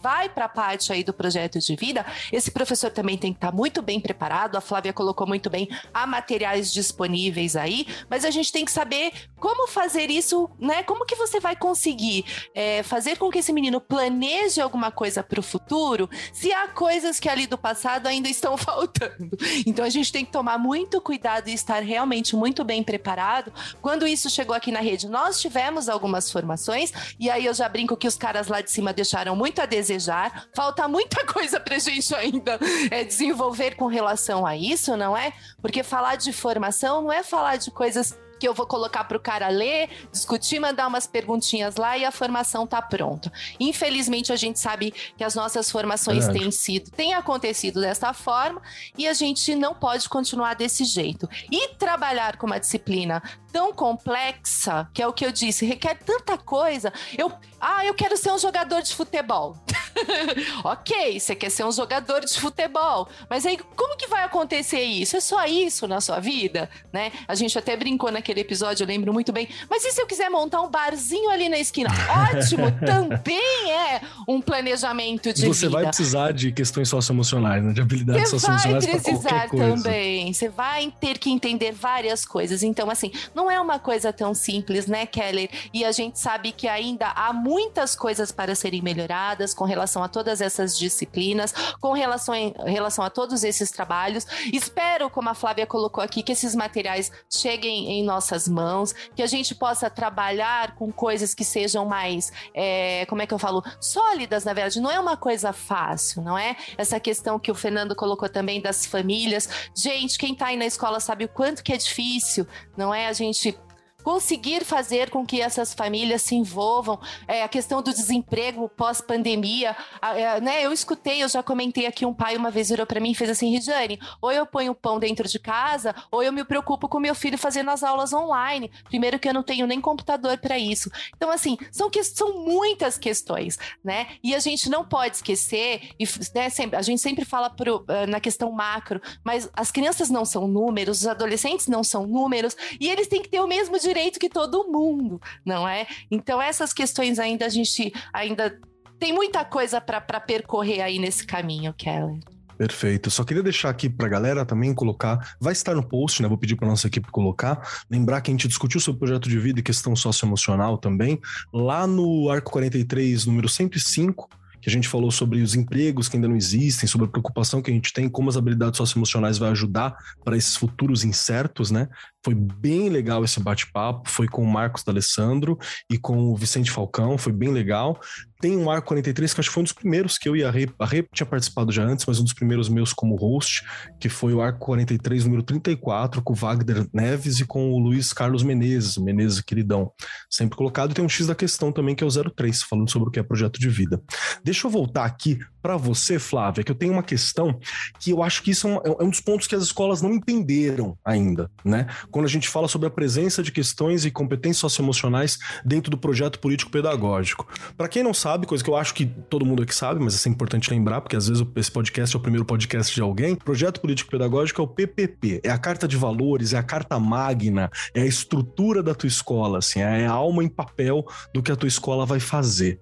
vai 0.01 0.29
para 0.29 0.45
a 0.45 0.49
parte 0.49 0.91
aí 0.91 1.03
do 1.03 1.13
projeto 1.13 1.59
de 1.59 1.75
vida, 1.75 2.05
esse 2.31 2.51
professor 2.51 2.91
também 2.91 3.17
tem 3.17 3.31
que 3.33 3.37
estar 3.37 3.51
tá 3.51 3.55
muito 3.55 3.81
bem 3.81 3.99
preparado. 3.99 4.55
A 4.55 4.61
Flávia 4.61 4.93
colocou 4.93 5.27
muito 5.27 5.49
bem, 5.49 5.69
há 5.93 6.05
materiais 6.05 6.71
disponíveis 6.71 7.55
aí, 7.55 7.87
mas 8.09 8.25
a 8.25 8.31
gente 8.31 8.51
tem 8.51 8.65
que 8.65 8.71
saber 8.71 9.11
como 9.39 9.67
fazer 9.67 10.09
isso, 10.09 10.49
né? 10.59 10.83
Como 10.83 11.05
que 11.05 11.15
você 11.15 11.39
vai 11.39 11.55
conseguir 11.55 12.25
é, 12.53 12.83
fazer 12.83 13.17
com 13.17 13.29
que 13.29 13.39
esse 13.39 13.53
menino 13.53 13.79
planeje 13.79 14.61
alguma 14.61 14.91
coisa 14.91 15.23
para 15.23 15.39
o 15.39 15.43
futuro, 15.43 16.09
se 16.33 16.51
há 16.51 16.67
coisas 16.67 17.19
que 17.19 17.29
ali 17.29 17.47
do 17.47 17.57
passado 17.57 18.07
ainda 18.07 18.29
estão 18.29 18.55
faltando. 18.57 19.37
Então 19.65 19.85
a 19.85 19.89
gente 19.89 20.11
tem 20.11 20.25
que 20.25 20.31
tomar 20.31 20.57
muito 20.57 21.01
cuidado 21.01 21.49
e 21.49 21.53
estar 21.53 21.81
realmente 21.81 22.35
muito 22.35 22.63
bem 22.63 22.83
preparado. 22.83 23.51
Quando 23.81 24.07
isso 24.07 24.29
chegou 24.29 24.55
aqui 24.55 24.71
na 24.71 24.79
rede, 24.79 25.07
nós 25.07 25.39
tivemos 25.39 25.89
algumas 25.89 26.31
formações 26.31 26.91
e 27.19 27.29
aí 27.29 27.45
eu 27.45 27.53
já 27.53 27.67
brinco 27.67 27.97
que 27.97 28.07
os 28.07 28.17
caras 28.17 28.47
lá 28.47 28.61
de 28.61 28.71
cima 28.71 28.93
deixaram 28.93 29.35
muito 29.35 29.61
a 29.61 29.65
desejar. 29.87 30.47
Falta 30.53 30.87
muita 30.87 31.25
coisa 31.31 31.59
para 31.59 31.75
a 31.75 31.79
gente 31.79 32.13
ainda 32.13 32.59
é, 32.91 33.03
desenvolver 33.03 33.75
com 33.75 33.87
relação 33.87 34.45
a 34.45 34.55
isso, 34.55 34.95
não 34.97 35.15
é? 35.15 35.33
Porque 35.61 35.83
falar 35.83 36.15
de 36.17 36.33
formação 36.33 37.01
não 37.01 37.11
é 37.11 37.23
falar 37.23 37.55
de 37.55 37.71
coisas 37.71 38.17
que 38.39 38.47
eu 38.47 38.53
vou 38.53 38.65
colocar 38.67 39.03
para 39.03 39.17
o 39.17 39.19
cara 39.19 39.47
ler, 39.47 39.89
discutir, 40.11 40.59
mandar 40.59 40.87
umas 40.87 41.07
perguntinhas 41.07 41.75
lá 41.75 41.97
e 41.97 42.05
a 42.05 42.11
formação 42.11 42.67
tá 42.67 42.81
pronta. 42.81 43.31
Infelizmente 43.59 44.31
a 44.31 44.35
gente 44.35 44.59
sabe 44.59 44.93
que 45.17 45.23
as 45.23 45.35
nossas 45.35 45.71
formações 45.71 46.27
têm 46.27 46.51
sido, 46.51 46.91
têm 46.91 47.13
acontecido 47.13 47.81
dessa 47.81 48.13
forma 48.13 48.61
e 48.97 49.07
a 49.07 49.13
gente 49.13 49.55
não 49.55 49.73
pode 49.73 50.07
continuar 50.07 50.53
desse 50.53 50.85
jeito. 50.85 51.27
E 51.51 51.69
trabalhar 51.75 52.37
com 52.37 52.45
uma 52.45 52.59
disciplina 52.59 53.23
tão 53.51 53.73
complexa, 53.73 54.87
que 54.93 55.01
é 55.01 55.07
o 55.07 55.13
que 55.13 55.25
eu 55.25 55.31
disse, 55.31 55.65
requer 55.65 55.95
tanta 55.95 56.37
coisa. 56.37 56.93
Eu, 57.17 57.31
ah, 57.59 57.85
eu 57.85 57.93
quero 57.93 58.15
ser 58.17 58.31
um 58.31 58.37
jogador 58.37 58.81
de 58.81 58.93
futebol. 58.93 59.55
ok, 60.63 61.19
você 61.19 61.35
quer 61.35 61.49
ser 61.49 61.65
um 61.65 61.71
jogador 61.71 62.21
de 62.21 62.39
futebol, 62.39 63.07
mas 63.29 63.45
aí 63.45 63.57
como 63.75 63.97
que 63.97 64.07
vai 64.07 64.23
acontecer 64.23 64.81
isso? 64.81 65.17
É 65.17 65.19
só 65.19 65.45
isso 65.45 65.87
na 65.87 65.99
sua 65.99 66.19
vida, 66.19 66.69
né? 66.93 67.11
A 67.27 67.35
gente 67.35 67.57
até 67.57 67.75
brincou 67.75 68.11
naquele 68.11 68.41
episódio, 68.41 68.83
eu 68.83 68.87
lembro 68.87 69.13
muito 69.13 69.31
bem. 69.31 69.47
Mas 69.69 69.83
e 69.85 69.91
se 69.91 70.01
eu 70.01 70.05
quiser 70.05 70.29
montar 70.29 70.61
um 70.61 70.69
barzinho 70.69 71.29
ali 71.29 71.49
na 71.49 71.57
esquina? 71.57 71.89
Ótimo, 72.35 72.71
também 72.85 73.71
é 73.71 74.01
um 74.27 74.41
planejamento 74.41 75.33
de 75.33 75.47
Você 75.47 75.67
vida. 75.67 75.71
vai 75.71 75.87
precisar 75.87 76.31
de 76.31 76.51
questões 76.51 76.89
socioemocionais, 76.89 77.63
né? 77.63 77.73
de 77.73 77.81
habilidades 77.81 78.29
Você 78.29 78.39
socioemocionais 78.39 78.85
vai 78.85 78.99
precisar 78.99 79.49
também. 79.49 80.33
Você 80.33 80.49
vai 80.49 80.93
ter 80.99 81.17
que 81.17 81.29
entender 81.29 81.71
várias 81.71 82.25
coisas. 82.25 82.63
Então, 82.63 82.89
assim, 82.89 83.11
não 83.33 83.49
é 83.49 83.59
uma 83.59 83.79
coisa 83.79 84.13
tão 84.13 84.33
simples, 84.33 84.87
né, 84.87 85.05
Keller? 85.05 85.49
E 85.73 85.83
a 85.83 85.91
gente 85.91 86.19
sabe 86.19 86.51
que 86.51 86.67
ainda 86.67 87.07
há 87.07 87.33
muitas 87.47 87.95
coisas 87.95 88.29
para 88.29 88.53
serem 88.53 88.81
melhoradas 88.81 89.53
com 89.53 89.63
relação 89.63 90.03
a 90.03 90.09
todas 90.09 90.41
essas 90.41 90.77
disciplinas, 90.77 91.53
com 91.79 91.93
relação, 91.93 92.35
em, 92.35 92.53
relação 92.65 93.05
a 93.05 93.09
todos 93.09 93.41
esses 93.41 93.71
trabalhos. 93.71 94.27
Espero, 94.51 95.09
como 95.09 95.29
a 95.29 95.33
Flávia 95.33 95.65
colocou 95.65 96.03
aqui, 96.03 96.21
que 96.21 96.33
esses 96.33 96.53
materiais 96.53 97.09
cheguem 97.29 97.89
em 97.91 98.03
nossas 98.03 98.49
mãos, 98.49 98.91
que 99.15 99.23
a 99.23 99.27
gente 99.27 99.55
possa 99.55 99.89
trabalhar 99.89 100.75
com 100.75 100.91
coisas 100.91 101.33
que 101.33 101.45
sejam 101.45 101.85
mais, 101.85 102.33
é, 102.53 103.05
como 103.05 103.21
é 103.21 103.25
que 103.25 103.33
eu 103.33 103.39
falo, 103.39 103.63
sólidas, 103.79 104.43
na 104.43 104.51
verdade. 104.51 104.81
Não 104.81 104.91
é 104.91 104.99
uma 104.99 105.15
coisa 105.15 105.53
fácil, 105.53 106.21
não 106.21 106.37
é? 106.37 106.57
Essa 106.77 106.99
questão 106.99 107.39
que 107.39 107.49
o 107.49 107.55
Fernando 107.55 107.95
colocou 107.95 108.27
também 108.27 108.61
das 108.61 108.85
famílias. 108.85 109.47
Gente, 109.73 110.17
quem 110.17 110.33
está 110.33 110.47
aí 110.47 110.57
na 110.57 110.65
escola 110.65 110.99
sabe 110.99 111.23
o 111.23 111.29
quanto 111.29 111.63
que 111.63 111.71
é 111.71 111.77
difícil, 111.77 112.45
não 112.75 112.93
é? 112.93 113.07
A 113.07 113.13
gente 113.13 113.57
conseguir 114.03 114.63
fazer 114.63 115.09
com 115.09 115.25
que 115.25 115.41
essas 115.41 115.73
famílias 115.73 116.21
se 116.21 116.33
envolvam, 116.33 116.99
é, 117.27 117.43
a 117.43 117.47
questão 117.47 117.81
do 117.81 117.91
desemprego 117.91 118.69
pós-pandemia, 118.69 119.75
é, 120.01 120.39
né? 120.39 120.65
Eu 120.65 120.71
escutei, 120.71 121.21
eu 121.23 121.27
já 121.27 121.43
comentei 121.43 121.85
aqui, 121.85 122.05
um 122.05 122.13
pai 122.13 122.37
uma 122.37 122.49
vez 122.49 122.69
virou 122.69 122.85
para 122.85 123.01
mim 123.01 123.11
e 123.11 123.15
fez 123.15 123.29
assim, 123.29 123.51
Rijane, 123.51 123.99
ou 124.21 124.31
eu 124.31 124.45
ponho 124.45 124.73
pão 124.73 124.97
dentro 124.97 125.27
de 125.27 125.37
casa, 125.37 125.93
ou 126.09 126.23
eu 126.23 126.31
me 126.31 126.45
preocupo 126.45 126.87
com 126.87 126.99
meu 126.99 127.13
filho 127.13 127.37
fazendo 127.37 127.69
as 127.69 127.83
aulas 127.83 128.13
online. 128.13 128.71
Primeiro 128.85 129.19
que 129.19 129.27
eu 129.27 129.33
não 129.33 129.43
tenho 129.43 129.67
nem 129.67 129.81
computador 129.81 130.37
para 130.37 130.57
isso. 130.57 130.89
Então, 131.15 131.29
assim, 131.29 131.57
são, 131.69 131.89
que, 131.89 132.01
são 132.03 132.45
muitas 132.45 132.97
questões, 132.97 133.59
né? 133.83 134.07
E 134.23 134.33
a 134.33 134.39
gente 134.39 134.69
não 134.69 134.85
pode 134.85 135.17
esquecer, 135.17 135.89
e, 135.99 136.07
né, 136.33 136.49
sempre, 136.49 136.77
a 136.77 136.81
gente 136.81 137.01
sempre 137.01 137.25
fala 137.25 137.49
pro, 137.49 137.77
uh, 137.79 138.07
na 138.07 138.21
questão 138.21 138.51
macro, 138.53 139.01
mas 139.21 139.49
as 139.53 139.69
crianças 139.69 140.09
não 140.09 140.23
são 140.23 140.47
números, 140.47 141.01
os 141.01 141.07
adolescentes 141.07 141.67
não 141.67 141.83
são 141.83 142.07
números, 142.07 142.55
e 142.79 142.89
eles 142.89 143.07
têm 143.07 143.21
que 143.21 143.29
ter 143.29 143.41
o 143.41 143.47
mesmo 143.47 143.77
direito 143.77 143.96
direito 143.97 144.19
que 144.19 144.29
todo 144.29 144.71
mundo, 144.71 145.19
não 145.43 145.67
é? 145.67 145.87
Então 146.09 146.41
essas 146.41 146.71
questões 146.71 147.17
ainda 147.17 147.45
a 147.45 147.49
gente 147.49 147.91
ainda 148.13 148.59
tem 148.99 149.11
muita 149.13 149.43
coisa 149.43 149.81
para 149.81 150.19
percorrer 150.19 150.81
aí 150.81 150.99
nesse 150.99 151.25
caminho, 151.25 151.73
Keller. 151.73 152.19
Perfeito. 152.57 153.11
Só 153.11 153.23
queria 153.23 153.43
deixar 153.43 153.69
aqui 153.69 153.87
para 153.87 154.07
a 154.07 154.09
galera 154.09 154.43
também 154.43 154.73
colocar, 154.73 155.35
vai 155.39 155.53
estar 155.53 155.75
no 155.75 155.87
post, 155.87 156.23
né? 156.23 156.27
Vou 156.27 156.39
pedir 156.39 156.55
para 156.55 156.67
nossa 156.67 156.87
equipe 156.87 157.11
colocar. 157.11 157.83
Lembrar 157.87 158.19
que 158.21 158.31
a 158.31 158.33
gente 158.33 158.47
discutiu 158.47 158.79
sobre 158.79 158.97
projeto 158.97 159.29
de 159.29 159.37
vida 159.37 159.59
e 159.59 159.63
questão 159.63 159.95
socioemocional 159.95 160.75
também, 160.75 161.19
lá 161.53 161.85
no 161.85 162.31
Arco 162.31 162.51
43, 162.51 163.27
número 163.27 163.47
105 163.47 164.27
que 164.67 164.69
a 164.69 164.73
gente 164.73 164.89
falou 164.89 165.11
sobre 165.11 165.41
os 165.41 165.55
empregos 165.55 166.09
que 166.09 166.17
ainda 166.17 166.27
não 166.27 166.35
existem, 166.35 166.87
sobre 166.87 167.07
a 167.07 167.09
preocupação 167.09 167.61
que 167.61 167.71
a 167.71 167.73
gente 167.73 167.93
tem, 167.93 168.09
como 168.09 168.29
as 168.29 168.35
habilidades 168.35 168.77
socioemocionais 168.77 169.37
vai 169.37 169.49
ajudar 169.51 169.95
para 170.25 170.35
esses 170.35 170.55
futuros 170.55 171.05
incertos, 171.05 171.71
né? 171.71 171.87
Foi 172.27 172.35
bem 172.35 172.89
legal 172.89 173.23
esse 173.23 173.39
bate-papo, 173.39 174.09
foi 174.09 174.27
com 174.27 174.43
o 174.43 174.45
Marcos 174.45 174.83
D'Alessandro 174.83 175.57
e 175.89 175.97
com 175.97 176.17
o 176.29 176.35
Vicente 176.35 176.69
Falcão, 176.69 177.17
foi 177.17 177.31
bem 177.31 177.53
legal. 177.53 178.01
Tem 178.39 178.55
um 178.55 178.69
Arco 178.69 178.89
43, 178.89 179.33
que 179.33 179.39
acho 179.39 179.49
que 179.49 179.53
foi 179.53 179.61
um 179.61 179.63
dos 179.63 179.73
primeiros 179.73 180.17
que 180.17 180.29
eu 180.29 180.35
e 180.35 180.43
a 180.43 180.51
Rê, 180.51 180.69
a 180.77 180.85
Rê 180.85 181.07
tinha 181.11 181.25
participado 181.25 181.71
já 181.71 181.83
antes, 181.83 182.05
mas 182.05 182.19
um 182.19 182.23
dos 182.23 182.33
primeiros 182.33 182.69
meus 182.69 182.93
como 182.93 183.15
host, 183.15 183.63
que 183.99 184.09
foi 184.09 184.33
o 184.33 184.41
Arco 184.41 184.59
43, 184.59 185.23
número 185.23 185.41
34, 185.41 186.21
com 186.21 186.33
o 186.33 186.35
Wagner 186.35 186.85
Neves 186.93 187.39
e 187.39 187.45
com 187.45 187.71
o 187.71 187.79
Luiz 187.79 188.13
Carlos 188.13 188.43
Menezes, 188.43 188.97
Menezes 188.97 189.41
queridão, 189.41 189.91
sempre 190.29 190.55
colocado. 190.55 190.91
E 190.91 190.93
tem 190.93 191.03
um 191.03 191.09
X 191.09 191.25
da 191.25 191.33
questão 191.33 191.71
também, 191.71 191.95
que 191.95 192.03
é 192.03 192.07
o 192.07 192.11
03, 192.11 192.61
falando 192.61 192.91
sobre 192.91 193.09
o 193.09 193.11
que 193.11 193.19
é 193.19 193.23
projeto 193.23 193.59
de 193.59 193.69
vida. 193.69 193.99
Deixa 194.43 194.67
eu 194.67 194.71
voltar 194.71 195.05
aqui 195.05 195.39
para 195.59 195.75
você, 195.75 196.19
Flávia, 196.19 196.63
que 196.63 196.71
eu 196.71 196.75
tenho 196.75 196.93
uma 196.93 197.03
questão 197.03 197.59
que 197.99 198.11
eu 198.11 198.21
acho 198.21 198.43
que 198.43 198.51
isso 198.51 198.67
é 198.67 198.71
um, 198.71 198.95
é 198.99 199.03
um 199.03 199.09
dos 199.09 199.19
pontos 199.19 199.47
que 199.47 199.55
as 199.55 199.63
escolas 199.63 200.01
não 200.01 200.13
entenderam 200.13 200.95
ainda, 201.03 201.49
né? 201.65 201.87
Quando 202.17 202.25
a 202.25 202.29
gente 202.29 202.49
fala 202.49 202.67
sobre 202.67 202.87
a 202.87 202.89
presença 202.89 203.43
de 203.43 203.51
questões 203.51 204.03
e 204.03 204.09
competências 204.09 204.57
socioemocionais 204.57 205.37
dentro 205.63 205.91
do 205.91 205.99
projeto 205.99 206.39
político-pedagógico. 206.39 207.47
Para 207.77 207.87
quem 207.87 208.01
não 208.01 208.11
sabe, 208.11 208.47
coisa 208.47 208.63
que 208.63 208.69
eu 208.71 208.75
acho 208.75 208.95
que 208.95 209.05
todo 209.05 209.45
mundo 209.45 209.61
aqui 209.61 209.75
sabe, 209.75 210.03
mas 210.03 210.25
é 210.25 210.29
importante 210.29 210.71
lembrar, 210.71 211.01
porque 211.01 211.15
às 211.15 211.27
vezes 211.27 211.45
esse 211.55 211.71
podcast 211.71 212.15
é 212.15 212.17
o 212.17 212.19
primeiro 212.19 212.43
podcast 212.43 212.95
de 212.95 213.03
alguém. 213.03 213.35
Projeto 213.35 213.79
Político 213.79 214.09
Pedagógico 214.09 214.59
é 214.59 214.63
o 214.63 214.67
PPP, 214.67 215.41
é 215.43 215.51
a 215.51 215.59
carta 215.59 215.87
de 215.87 215.95
valores, 215.95 216.53
é 216.53 216.57
a 216.57 216.63
carta 216.63 216.99
magna, 216.99 217.69
é 217.93 218.01
a 218.01 218.07
estrutura 218.07 218.81
da 218.81 218.95
tua 218.95 219.07
escola, 219.07 219.59
assim, 219.59 219.81
é 219.81 220.07
a 220.07 220.11
alma 220.11 220.43
em 220.43 220.49
papel 220.49 221.05
do 221.35 221.43
que 221.43 221.51
a 221.51 221.55
tua 221.55 221.67
escola 221.67 222.03
vai 222.03 222.19
fazer. 222.19 222.79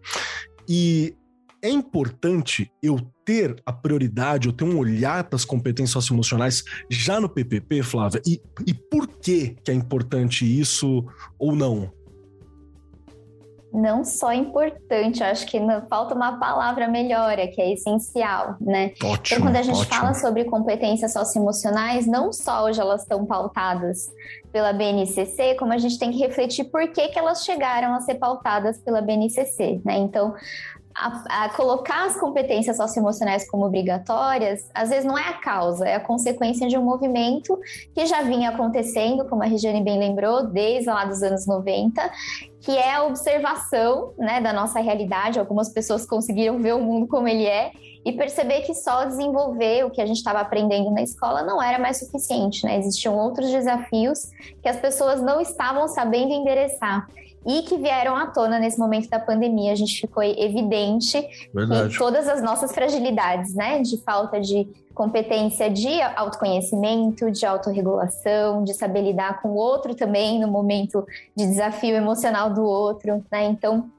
E 0.66 1.14
é 1.62 1.70
importante 1.70 2.72
eu 2.82 2.98
ter 3.26 3.56
a 3.66 3.74
prioridade, 3.74 4.48
eu 4.48 4.54
ter 4.54 4.64
um 4.64 4.78
olhar 4.78 5.24
para 5.24 5.36
as 5.36 5.44
competências 5.44 5.92
socioemocionais 5.92 6.64
já 6.90 7.20
no 7.20 7.28
PPP, 7.28 7.82
Flávia? 7.84 8.22
E, 8.26 8.40
e 8.66 8.74
por 8.74 9.08
que, 9.08 9.58
que 9.64 9.72
é 9.72 9.74
importante 9.74 10.46
isso 10.46 11.06
ou 11.38 11.56
não? 11.56 11.92
não 13.76 14.06
só 14.06 14.32
importante, 14.32 15.22
eu 15.22 15.28
acho 15.28 15.46
que 15.46 15.60
não, 15.60 15.86
falta 15.88 16.16
uma 16.16 16.40
palavra 16.40 16.88
melhor, 16.88 17.36
que 17.54 17.62
é 17.62 17.74
essencial, 17.74 18.56
né? 18.60 18.94
Ótimo, 19.04 19.20
então, 19.22 19.42
quando 19.42 19.56
a 19.58 19.62
gente 19.62 19.80
ótimo. 19.80 19.94
fala 19.94 20.14
sobre 20.14 20.46
competências 20.46 21.12
socioemocionais, 21.12 22.08
não 22.08 22.32
só 22.32 22.64
hoje 22.64 22.80
elas 22.80 23.02
estão 23.02 23.26
pautadas 23.26 24.10
pela 24.52 24.72
BNCC, 24.72 25.56
como 25.56 25.74
a 25.74 25.78
gente 25.78 26.00
tem 26.00 26.12
que 26.12 26.20
refletir 26.20 26.64
por 26.66 26.88
que, 26.88 27.10
que 27.10 27.20
elas 27.20 27.44
chegaram 27.44 27.94
a 27.94 28.00
ser 28.00 28.16
pautadas 28.16 28.78
pela 28.78 29.02
BNCC, 29.02 29.82
né? 29.84 29.98
Então, 29.98 30.34
a, 30.96 31.46
a, 31.46 31.50
colocar 31.50 32.06
as 32.06 32.18
competências 32.18 32.78
socioemocionais 32.78 33.50
como 33.50 33.66
obrigatórias, 33.66 34.70
às 34.74 34.90
vezes 34.90 35.04
não 35.04 35.18
é 35.18 35.28
a 35.28 35.34
causa, 35.34 35.86
é 35.86 35.96
a 35.96 36.00
consequência 36.00 36.68
de 36.70 36.78
um 36.78 36.84
movimento 36.84 37.60
que 37.94 38.06
já 38.06 38.22
vinha 38.22 38.50
acontecendo, 38.50 39.26
como 39.26 39.44
a 39.44 39.46
Regiane 39.46 39.84
bem 39.84 40.00
lembrou, 40.00 40.48
desde 40.48 40.90
lá 40.90 41.04
dos 41.04 41.22
anos 41.22 41.46
90, 41.46 42.02
que 42.62 42.72
é 42.72 42.94
a 42.94 43.04
observação 43.04 44.14
né, 44.18 44.40
da 44.40 44.54
nossa 44.54 44.80
realidade. 44.80 45.38
Algumas 45.38 45.70
pessoas 45.70 46.06
conseguiram 46.06 46.60
ver 46.60 46.74
o 46.74 46.80
mundo 46.80 47.08
como 47.08 47.28
ele 47.28 47.46
é 47.46 47.72
e 48.06 48.14
perceber 48.14 48.62
que 48.62 48.74
só 48.74 49.04
desenvolver 49.04 49.86
o 49.86 49.92
que 49.92 50.02
a 50.02 50.06
gente 50.06 50.18
estava 50.18 50.40
aprendendo 50.40 50.92
na 50.92 51.02
escola 51.02 51.44
não 51.44 51.62
era 51.62 51.78
mais 51.78 52.00
suficiente, 52.00 52.64
né? 52.64 52.78
Existiam 52.78 53.18
outros 53.18 53.52
desafios 53.52 54.30
que 54.62 54.70
as 54.70 54.78
pessoas 54.78 55.22
não 55.22 55.42
estavam 55.42 55.88
sabendo 55.88 56.32
endereçar 56.32 57.06
e 57.46 57.62
que 57.62 57.78
vieram 57.78 58.16
à 58.16 58.28
tona 58.28 58.60
nesse 58.60 58.80
momento 58.80 59.10
da 59.10 59.20
pandemia. 59.20 59.72
A 59.72 59.76
gente 59.76 60.02
ficou 60.02 60.24
evidente 60.24 61.24
Verdade. 61.54 61.98
todas 61.98 62.28
as 62.28 62.42
nossas 62.42 62.74
fragilidades, 62.74 63.54
né? 63.54 63.82
De 63.82 64.02
falta 64.02 64.40
de 64.42 64.68
competência 64.94 65.70
de 65.70 66.02
autoconhecimento, 66.16 67.30
de 67.30 67.46
autorregulação, 67.46 68.64
de 68.64 68.74
saber 68.74 69.02
lidar 69.02 69.42
com 69.42 69.50
o 69.50 69.56
outro 69.56 69.94
também 69.94 70.40
no 70.40 70.48
momento 70.48 71.06
de 71.36 71.46
desafio 71.46 71.96
emocional 71.96 72.50
do 72.50 72.64
outro, 72.64 73.24
né? 73.32 73.46
Então, 73.46 73.92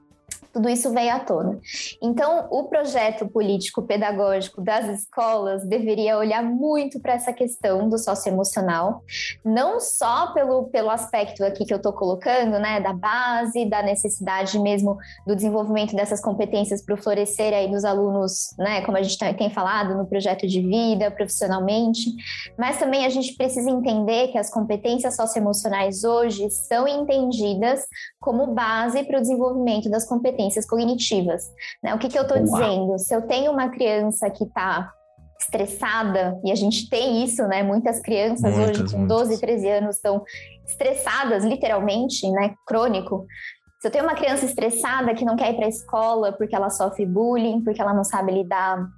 tudo 0.56 0.70
isso 0.70 0.90
veio 0.90 1.12
à 1.12 1.20
tona. 1.20 1.60
Então, 2.02 2.48
o 2.50 2.64
projeto 2.64 3.28
político-pedagógico 3.28 4.62
das 4.62 5.00
escolas 5.00 5.66
deveria 5.68 6.16
olhar 6.16 6.42
muito 6.42 6.98
para 6.98 7.12
essa 7.12 7.30
questão 7.30 7.90
do 7.90 7.98
socioemocional, 7.98 9.02
não 9.44 9.78
só 9.78 10.32
pelo, 10.32 10.64
pelo 10.68 10.88
aspecto 10.88 11.44
aqui 11.44 11.66
que 11.66 11.74
eu 11.74 11.76
estou 11.76 11.92
colocando, 11.92 12.58
né, 12.58 12.80
da 12.80 12.94
base, 12.94 13.66
da 13.66 13.82
necessidade 13.82 14.58
mesmo 14.58 14.96
do 15.26 15.36
desenvolvimento 15.36 15.94
dessas 15.94 16.22
competências 16.22 16.82
para 16.82 16.94
o 16.94 17.02
florescer 17.02 17.52
aí 17.52 17.70
dos 17.70 17.84
alunos, 17.84 18.54
né, 18.56 18.80
como 18.80 18.96
a 18.96 19.02
gente 19.02 19.18
tem 19.36 19.50
falado 19.50 19.94
no 19.94 20.06
projeto 20.06 20.46
de 20.46 20.62
vida, 20.62 21.10
profissionalmente, 21.10 22.14
mas 22.56 22.78
também 22.78 23.04
a 23.04 23.10
gente 23.10 23.34
precisa 23.34 23.70
entender 23.70 24.28
que 24.28 24.38
as 24.38 24.50
competências 24.50 25.16
socioemocionais 25.16 26.02
hoje 26.02 26.48
são 26.50 26.88
entendidas 26.88 27.84
como 28.26 28.48
base 28.48 29.04
para 29.04 29.18
o 29.18 29.20
desenvolvimento 29.20 29.88
das 29.88 30.04
competências 30.04 30.66
cognitivas. 30.66 31.44
Né? 31.80 31.94
O 31.94 31.98
que, 31.98 32.08
que 32.08 32.18
eu 32.18 32.22
estou 32.22 32.42
dizendo? 32.42 32.98
Se 32.98 33.14
eu 33.14 33.22
tenho 33.22 33.52
uma 33.52 33.68
criança 33.68 34.28
que 34.28 34.42
está 34.42 34.92
estressada, 35.40 36.36
e 36.44 36.50
a 36.50 36.54
gente 36.56 36.90
tem 36.90 37.22
isso, 37.22 37.46
né? 37.46 37.62
Muitas 37.62 38.00
crianças 38.00 38.52
muitas, 38.52 38.80
hoje 38.80 38.90
com 38.90 38.98
muitas. 38.98 39.28
12, 39.28 39.40
13 39.40 39.68
anos 39.68 39.96
estão 39.96 40.24
estressadas, 40.66 41.44
literalmente, 41.44 42.28
né? 42.32 42.52
Crônico. 42.66 43.24
Se 43.80 43.86
eu 43.86 43.92
tenho 43.92 44.02
uma 44.02 44.16
criança 44.16 44.44
estressada 44.44 45.14
que 45.14 45.24
não 45.24 45.36
quer 45.36 45.52
ir 45.52 45.56
para 45.56 45.66
a 45.66 45.68
escola 45.68 46.32
porque 46.32 46.56
ela 46.56 46.70
sofre 46.70 47.06
bullying, 47.06 47.62
porque 47.62 47.80
ela 47.80 47.94
não 47.94 48.02
sabe 48.02 48.32
lidar 48.32 48.88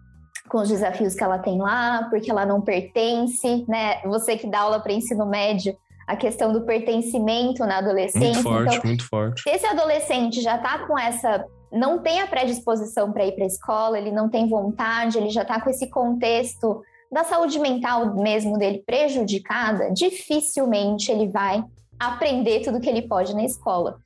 com 0.49 0.59
os 0.59 0.71
desafios 0.71 1.15
que 1.15 1.23
ela 1.23 1.39
tem 1.39 1.59
lá, 1.59 2.07
porque 2.09 2.31
ela 2.31 2.47
não 2.47 2.63
pertence, 2.63 3.67
né? 3.69 4.01
Você 4.05 4.39
que 4.39 4.47
dá 4.47 4.61
aula 4.61 4.81
para 4.81 4.95
ensino 4.95 5.27
médio, 5.27 5.77
a 6.09 6.17
questão 6.17 6.55
do 6.55 6.63
pertencimento 6.63 7.67
na 7.67 7.79
adolescência. 7.79 8.33
Muito 8.33 8.43
forte, 8.43 8.77
então, 8.77 8.87
muito 8.87 9.07
forte. 9.07 9.43
Se 9.43 9.51
esse 9.51 9.67
adolescente 9.67 10.41
já 10.41 10.57
está 10.57 10.87
com 10.87 10.99
essa 10.99 11.45
não 11.71 11.99
tem 11.99 12.23
a 12.23 12.27
predisposição 12.27 13.13
para 13.13 13.27
ir 13.27 13.33
para 13.33 13.45
a 13.45 13.47
escola, 13.47 13.99
ele 13.99 14.11
não 14.11 14.27
tem 14.27 14.49
vontade, 14.49 15.19
ele 15.19 15.29
já 15.29 15.43
está 15.43 15.61
com 15.61 15.69
esse 15.69 15.91
contexto 15.91 16.83
da 17.13 17.25
saúde 17.25 17.59
mental 17.59 18.15
mesmo 18.15 18.57
dele 18.57 18.83
prejudicada, 18.87 19.91
dificilmente 19.93 21.13
ele 21.13 21.29
vai 21.29 21.63
aprender 22.01 22.61
tudo 22.61 22.81
que 22.81 22.89
ele 22.89 23.03
pode 23.03 23.35
na 23.35 23.45
escola. 23.45 23.99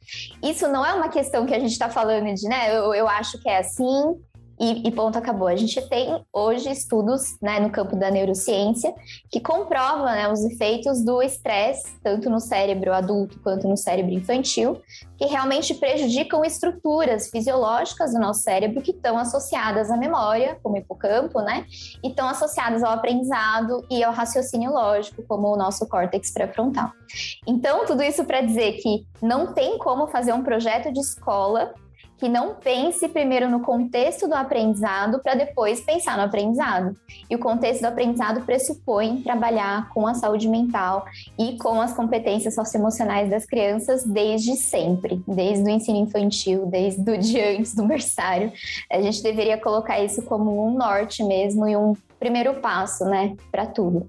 Isso 0.42 0.66
não 0.66 0.84
é 0.84 0.92
uma 0.92 1.08
questão 1.08 1.46
que 1.46 1.54
a 1.54 1.60
gente 1.60 1.70
está 1.70 1.88
falando 1.88 2.34
de, 2.34 2.48
né? 2.48 2.76
Eu, 2.76 2.92
eu 2.94 3.06
acho 3.06 3.40
que 3.40 3.48
é 3.48 3.58
assim, 3.58 4.20
e, 4.62 4.86
e, 4.86 4.92
ponto 4.92 5.18
acabou. 5.18 5.48
A 5.48 5.56
gente 5.56 5.82
tem 5.88 6.24
hoje 6.32 6.70
estudos 6.70 7.36
né, 7.42 7.58
no 7.58 7.68
campo 7.68 7.96
da 7.96 8.12
neurociência 8.12 8.94
que 9.28 9.40
comprovam 9.40 10.04
né, 10.04 10.30
os 10.30 10.44
efeitos 10.44 11.04
do 11.04 11.20
estresse, 11.20 11.98
tanto 12.00 12.30
no 12.30 12.38
cérebro 12.38 12.92
adulto 12.92 13.40
quanto 13.40 13.66
no 13.66 13.76
cérebro 13.76 14.12
infantil, 14.12 14.80
que 15.18 15.26
realmente 15.26 15.74
prejudicam 15.74 16.44
estruturas 16.44 17.28
fisiológicas 17.28 18.12
do 18.12 18.20
nosso 18.20 18.42
cérebro 18.42 18.80
que 18.80 18.92
estão 18.92 19.18
associadas 19.18 19.90
à 19.90 19.96
memória, 19.96 20.56
como 20.62 20.76
o 20.76 20.78
hipocampo, 20.78 21.40
né? 21.40 21.66
E 22.00 22.08
estão 22.08 22.28
associadas 22.28 22.84
ao 22.84 22.92
aprendizado 22.92 23.84
e 23.90 24.04
ao 24.04 24.12
raciocínio 24.12 24.70
lógico, 24.70 25.24
como 25.26 25.48
o 25.48 25.56
nosso 25.56 25.88
córtex 25.88 26.32
pré-frontal. 26.32 26.92
Então, 27.48 27.84
tudo 27.84 28.00
isso 28.00 28.24
para 28.24 28.40
dizer 28.40 28.74
que 28.74 29.04
não 29.20 29.52
tem 29.52 29.76
como 29.78 30.06
fazer 30.06 30.32
um 30.32 30.44
projeto 30.44 30.92
de 30.92 31.00
escola 31.00 31.74
que 32.22 32.28
não 32.28 32.54
pense 32.54 33.08
primeiro 33.08 33.50
no 33.50 33.60
contexto 33.60 34.28
do 34.28 34.34
aprendizado 34.34 35.18
para 35.20 35.34
depois 35.34 35.80
pensar 35.80 36.16
no 36.16 36.22
aprendizado. 36.22 36.96
E 37.28 37.34
o 37.34 37.38
contexto 37.38 37.80
do 37.80 37.88
aprendizado 37.88 38.42
pressupõe 38.42 39.22
trabalhar 39.22 39.88
com 39.90 40.06
a 40.06 40.14
saúde 40.14 40.48
mental 40.48 41.04
e 41.36 41.58
com 41.58 41.80
as 41.80 41.92
competências 41.92 42.54
socioemocionais 42.54 43.28
das 43.28 43.44
crianças 43.44 44.04
desde 44.04 44.54
sempre, 44.54 45.20
desde 45.26 45.64
o 45.64 45.68
ensino 45.68 45.98
infantil, 45.98 46.64
desde 46.66 47.10
o 47.10 47.18
dia 47.18 47.58
antes 47.58 47.74
do 47.74 47.84
berçário. 47.84 48.52
A 48.88 49.02
gente 49.02 49.20
deveria 49.20 49.58
colocar 49.58 49.98
isso 50.00 50.22
como 50.22 50.64
um 50.64 50.76
norte 50.76 51.24
mesmo 51.24 51.66
e 51.66 51.76
um 51.76 51.96
primeiro 52.20 52.54
passo, 52.60 53.04
né, 53.04 53.34
para 53.50 53.66
tudo. 53.66 54.08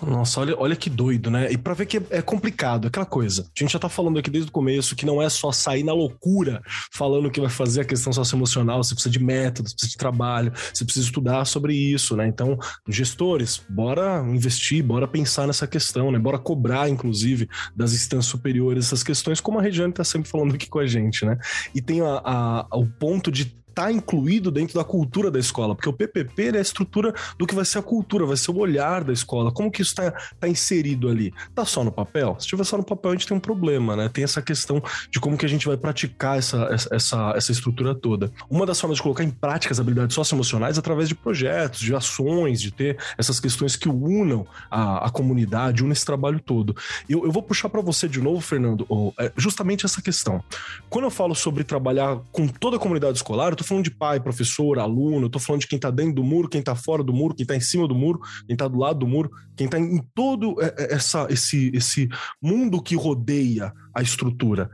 Nossa, 0.00 0.40
olha, 0.40 0.54
olha 0.58 0.76
que 0.76 0.88
doido, 0.88 1.30
né? 1.30 1.52
E 1.52 1.58
para 1.58 1.74
ver 1.74 1.86
que 1.86 2.00
é, 2.10 2.22
complicado, 2.22 2.88
aquela 2.88 3.04
coisa. 3.04 3.42
A 3.42 3.58
gente 3.58 3.72
já 3.72 3.78
tá 3.78 3.88
falando 3.88 4.18
aqui 4.18 4.30
desde 4.30 4.48
o 4.48 4.52
começo 4.52 4.96
que 4.96 5.04
não 5.04 5.20
é 5.20 5.28
só 5.28 5.52
sair 5.52 5.82
na 5.82 5.92
loucura 5.92 6.62
falando 6.92 7.30
que 7.30 7.40
vai 7.40 7.50
fazer 7.50 7.82
a 7.82 7.84
questão 7.84 8.12
socioemocional, 8.12 8.82
você 8.82 8.94
precisa 8.94 9.12
de 9.12 9.22
métodos, 9.22 9.72
precisa 9.72 9.92
de 9.92 9.98
trabalho, 9.98 10.52
você 10.72 10.84
precisa 10.84 11.06
estudar 11.06 11.44
sobre 11.44 11.74
isso, 11.74 12.16
né? 12.16 12.26
Então, 12.26 12.58
gestores, 12.88 13.62
bora 13.68 14.24
investir, 14.28 14.82
bora 14.82 15.06
pensar 15.06 15.46
nessa 15.46 15.66
questão, 15.66 16.10
né? 16.10 16.18
Bora 16.18 16.38
cobrar, 16.38 16.88
inclusive, 16.88 17.48
das 17.76 17.92
instâncias 17.92 18.26
superiores 18.26 18.86
essas 18.86 19.02
questões, 19.02 19.40
como 19.40 19.58
a 19.58 19.62
Regiane 19.62 19.92
tá 19.92 20.04
sempre 20.04 20.28
falando 20.28 20.54
aqui 20.54 20.68
com 20.68 20.78
a 20.78 20.86
gente, 20.86 21.24
né? 21.24 21.36
E 21.74 21.80
tem 21.82 22.00
a, 22.00 22.20
a, 22.24 22.66
o 22.72 22.86
ponto 22.86 23.30
de 23.30 23.61
está 23.72 23.90
incluído 23.90 24.50
dentro 24.50 24.74
da 24.74 24.84
cultura 24.84 25.30
da 25.30 25.38
escola, 25.38 25.74
porque 25.74 25.88
o 25.88 25.92
PPP 25.92 26.50
é 26.54 26.58
a 26.58 26.60
estrutura 26.60 27.14
do 27.38 27.46
que 27.46 27.54
vai 27.54 27.64
ser 27.64 27.78
a 27.78 27.82
cultura, 27.82 28.26
vai 28.26 28.36
ser 28.36 28.50
o 28.50 28.58
olhar 28.58 29.02
da 29.02 29.12
escola. 29.12 29.50
Como 29.50 29.70
que 29.70 29.82
isso 29.82 29.92
está 29.92 30.12
tá 30.38 30.46
inserido 30.46 31.08
ali? 31.08 31.32
Tá 31.54 31.64
só 31.64 31.82
no 31.82 31.90
papel? 31.90 32.36
Se 32.38 32.46
estiver 32.46 32.64
só 32.64 32.76
no 32.76 32.84
papel, 32.84 33.10
a 33.10 33.14
gente 33.14 33.26
tem 33.26 33.36
um 33.36 33.40
problema, 33.40 33.96
né? 33.96 34.08
Tem 34.08 34.22
essa 34.22 34.42
questão 34.42 34.82
de 35.10 35.18
como 35.18 35.36
que 35.36 35.46
a 35.46 35.48
gente 35.48 35.66
vai 35.66 35.76
praticar 35.76 36.38
essa, 36.38 36.68
essa, 36.90 37.32
essa 37.34 37.52
estrutura 37.52 37.94
toda. 37.94 38.30
Uma 38.48 38.66
das 38.66 38.78
formas 38.80 38.96
de 38.96 39.02
colocar 39.02 39.24
em 39.24 39.30
prática 39.30 39.72
as 39.72 39.80
habilidades 39.80 40.14
socioemocionais 40.14 40.76
é 40.76 40.80
através 40.80 41.08
de 41.08 41.14
projetos, 41.14 41.80
de 41.80 41.94
ações, 41.94 42.60
de 42.60 42.70
ter 42.70 42.98
essas 43.16 43.40
questões 43.40 43.74
que 43.74 43.88
unam 43.88 44.46
a, 44.70 45.06
a 45.06 45.10
comunidade, 45.10 45.82
unam 45.82 45.92
esse 45.92 46.04
trabalho 46.04 46.40
todo. 46.40 46.76
Eu, 47.08 47.24
eu 47.24 47.32
vou 47.32 47.42
puxar 47.42 47.68
para 47.68 47.80
você 47.80 48.08
de 48.08 48.20
novo, 48.20 48.40
Fernando, 48.40 48.86
é 49.18 49.32
justamente 49.36 49.86
essa 49.86 50.02
questão. 50.02 50.42
Quando 50.90 51.04
eu 51.04 51.10
falo 51.10 51.34
sobre 51.34 51.64
trabalhar 51.64 52.18
com 52.30 52.46
toda 52.46 52.76
a 52.76 52.78
comunidade 52.78 53.16
escolar, 53.16 53.52
eu 53.52 53.56
tô 53.62 53.68
falando 53.68 53.84
de 53.84 53.90
pai, 53.90 54.20
professor, 54.20 54.78
aluno, 54.78 55.30
tô 55.30 55.38
falando 55.38 55.62
de 55.62 55.68
quem 55.68 55.78
tá 55.78 55.90
dentro 55.90 56.14
do 56.14 56.24
muro, 56.24 56.48
quem 56.48 56.62
tá 56.62 56.74
fora 56.74 57.02
do 57.02 57.12
muro, 57.12 57.34
quem 57.34 57.46
tá 57.46 57.56
em 57.56 57.60
cima 57.60 57.86
do 57.88 57.94
muro, 57.94 58.20
quem 58.46 58.56
tá 58.56 58.68
do 58.68 58.78
lado 58.78 58.98
do 58.98 59.06
muro, 59.06 59.30
quem 59.56 59.68
tá 59.68 59.78
em 59.78 60.02
todo 60.14 60.60
é, 60.60 60.74
é, 60.78 60.94
essa, 60.94 61.26
esse, 61.30 61.70
esse 61.74 62.08
mundo 62.42 62.82
que 62.82 62.94
rodeia 62.94 63.72
a 63.94 64.02
estrutura. 64.02 64.70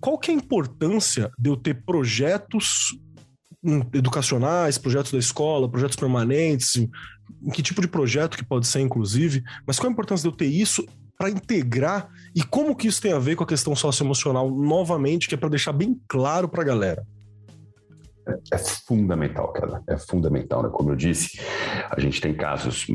Qual 0.00 0.18
que 0.18 0.30
é 0.30 0.34
a 0.34 0.36
importância 0.36 1.30
de 1.38 1.50
eu 1.50 1.56
ter 1.56 1.82
projetos 1.84 2.96
hum, 3.62 3.82
educacionais, 3.92 4.78
projetos 4.78 5.12
da 5.12 5.18
escola, 5.18 5.68
projetos 5.68 5.96
permanentes, 5.96 6.76
em 6.76 7.50
que 7.52 7.62
tipo 7.62 7.80
de 7.80 7.88
projeto 7.88 8.36
que 8.36 8.44
pode 8.44 8.66
ser, 8.66 8.80
inclusive, 8.80 9.42
mas 9.66 9.78
qual 9.78 9.88
a 9.88 9.92
importância 9.92 10.22
de 10.22 10.28
eu 10.28 10.36
ter 10.36 10.46
isso 10.46 10.86
para 11.18 11.30
integrar 11.30 12.08
e 12.34 12.44
como 12.44 12.76
que 12.76 12.86
isso 12.86 13.02
tem 13.02 13.12
a 13.12 13.18
ver 13.18 13.34
com 13.34 13.42
a 13.42 13.46
questão 13.46 13.74
socioemocional 13.74 14.48
novamente, 14.48 15.28
que 15.28 15.34
é 15.34 15.38
para 15.38 15.48
deixar 15.48 15.72
bem 15.72 16.00
claro 16.06 16.48
para 16.48 16.62
a 16.62 16.66
galera? 16.66 17.04
É 18.52 18.58
fundamental, 18.58 19.52
cara. 19.52 19.82
É 19.86 19.96
fundamental, 19.96 20.62
né? 20.62 20.68
Como 20.70 20.90
eu 20.90 20.96
disse, 20.96 21.40
a 21.90 21.98
gente 22.00 22.20
tem 22.20 22.34
casos 22.34 22.86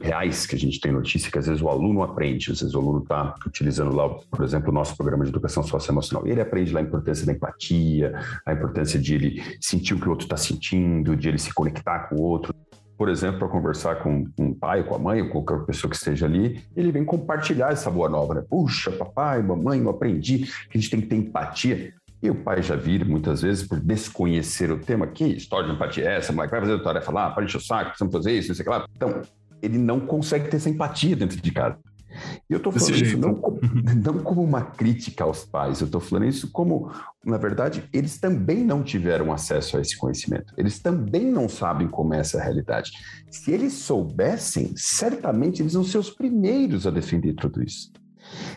reais 0.00 0.46
que 0.46 0.56
a 0.56 0.58
gente 0.58 0.80
tem 0.80 0.92
notícia 0.92 1.30
que 1.30 1.38
às 1.38 1.46
vezes 1.46 1.62
o 1.62 1.68
aluno 1.68 2.02
aprende, 2.02 2.50
às 2.50 2.60
vezes 2.60 2.74
o 2.74 2.78
aluno 2.78 3.02
está 3.02 3.34
utilizando 3.46 3.94
lá, 3.94 4.08
por 4.08 4.44
exemplo, 4.44 4.70
o 4.70 4.74
nosso 4.74 4.96
programa 4.96 5.24
de 5.24 5.30
educação 5.30 5.62
socioemocional. 5.62 6.26
Ele 6.26 6.40
aprende 6.40 6.72
lá 6.72 6.80
a 6.80 6.82
importância 6.82 7.26
da 7.26 7.32
empatia, 7.32 8.18
a 8.46 8.52
importância 8.52 8.98
de 8.98 9.14
ele 9.14 9.42
sentir 9.60 9.94
o 9.94 10.00
que 10.00 10.06
o 10.06 10.10
outro 10.10 10.24
está 10.24 10.36
sentindo, 10.36 11.16
de 11.16 11.28
ele 11.28 11.38
se 11.38 11.52
conectar 11.52 12.08
com 12.08 12.16
o 12.16 12.22
outro 12.22 12.54
por 13.00 13.08
exemplo, 13.08 13.38
para 13.38 13.48
conversar 13.48 14.02
com, 14.02 14.26
com 14.36 14.48
o 14.48 14.54
pai, 14.54 14.84
com 14.84 14.94
a 14.94 14.98
mãe, 14.98 15.22
ou 15.22 15.30
qualquer 15.30 15.64
pessoa 15.64 15.90
que 15.90 15.96
esteja 15.96 16.26
ali, 16.26 16.62
ele 16.76 16.92
vem 16.92 17.02
compartilhar 17.02 17.72
essa 17.72 17.90
boa 17.90 18.10
nova, 18.10 18.34
né? 18.34 18.42
Puxa, 18.46 18.90
papai, 18.90 19.42
mamãe, 19.42 19.80
eu 19.80 19.88
aprendi 19.88 20.40
que 20.40 20.76
a 20.76 20.78
gente 20.78 20.90
tem 20.90 21.00
que 21.00 21.06
ter 21.06 21.16
empatia. 21.16 21.94
E 22.22 22.30
o 22.30 22.34
pai 22.34 22.62
já 22.62 22.76
vira, 22.76 23.04
muitas 23.04 23.42
vezes, 23.42 23.66
por 23.66 23.80
desconhecer 23.80 24.70
o 24.70 24.78
tema. 24.78 25.06
Que 25.06 25.24
história 25.24 25.68
de 25.68 25.74
empatia 25.74 26.04
é 26.04 26.16
essa? 26.16 26.32
Moleque, 26.32 26.52
vai 26.52 26.60
fazer 26.60 26.74
a 26.74 26.82
tarefa 26.82 27.12
lá, 27.12 27.30
para 27.30 27.44
encher 27.44 27.56
o 27.56 27.60
saco, 27.60 27.90
precisamos 27.90 28.12
fazer 28.12 28.32
isso, 28.32 28.48
não 28.48 28.54
sei 28.54 28.62
o 28.62 28.64
que 28.64 28.70
lá. 28.70 28.86
Então, 28.94 29.22
ele 29.62 29.78
não 29.78 30.00
consegue 30.00 30.48
ter 30.48 30.56
essa 30.56 30.68
empatia 30.68 31.16
dentro 31.16 31.40
de 31.40 31.50
casa. 31.50 31.78
E 32.48 32.52
eu 32.52 32.56
estou 32.56 32.72
falando 32.72 32.90
Desse 32.90 33.04
isso 33.04 33.18
não 33.18 33.34
como, 33.34 33.60
não 34.04 34.18
como, 34.18 34.42
uma 34.42 34.62
crítica 34.62 35.24
aos 35.24 35.44
pais, 35.44 35.80
eu 35.80 35.86
estou 35.86 36.00
falando 36.00 36.26
isso 36.26 36.50
como, 36.50 36.90
na 37.24 37.36
verdade, 37.36 37.84
eles 37.92 38.18
também 38.18 38.64
não 38.64 38.82
tiveram 38.82 39.32
acesso 39.32 39.76
a 39.76 39.80
esse 39.80 39.96
conhecimento. 39.96 40.52
Eles 40.56 40.80
também 40.80 41.26
não 41.26 41.48
sabem 41.48 41.88
como 41.88 42.14
é 42.14 42.18
essa 42.18 42.42
realidade. 42.42 42.90
Se 43.30 43.52
eles 43.52 43.74
soubessem, 43.74 44.72
certamente 44.76 45.62
eles 45.62 45.74
vão 45.74 45.84
ser 45.84 45.98
os 45.98 46.10
primeiros 46.10 46.86
a 46.86 46.90
defender 46.90 47.34
tudo 47.34 47.62
isso. 47.62 47.92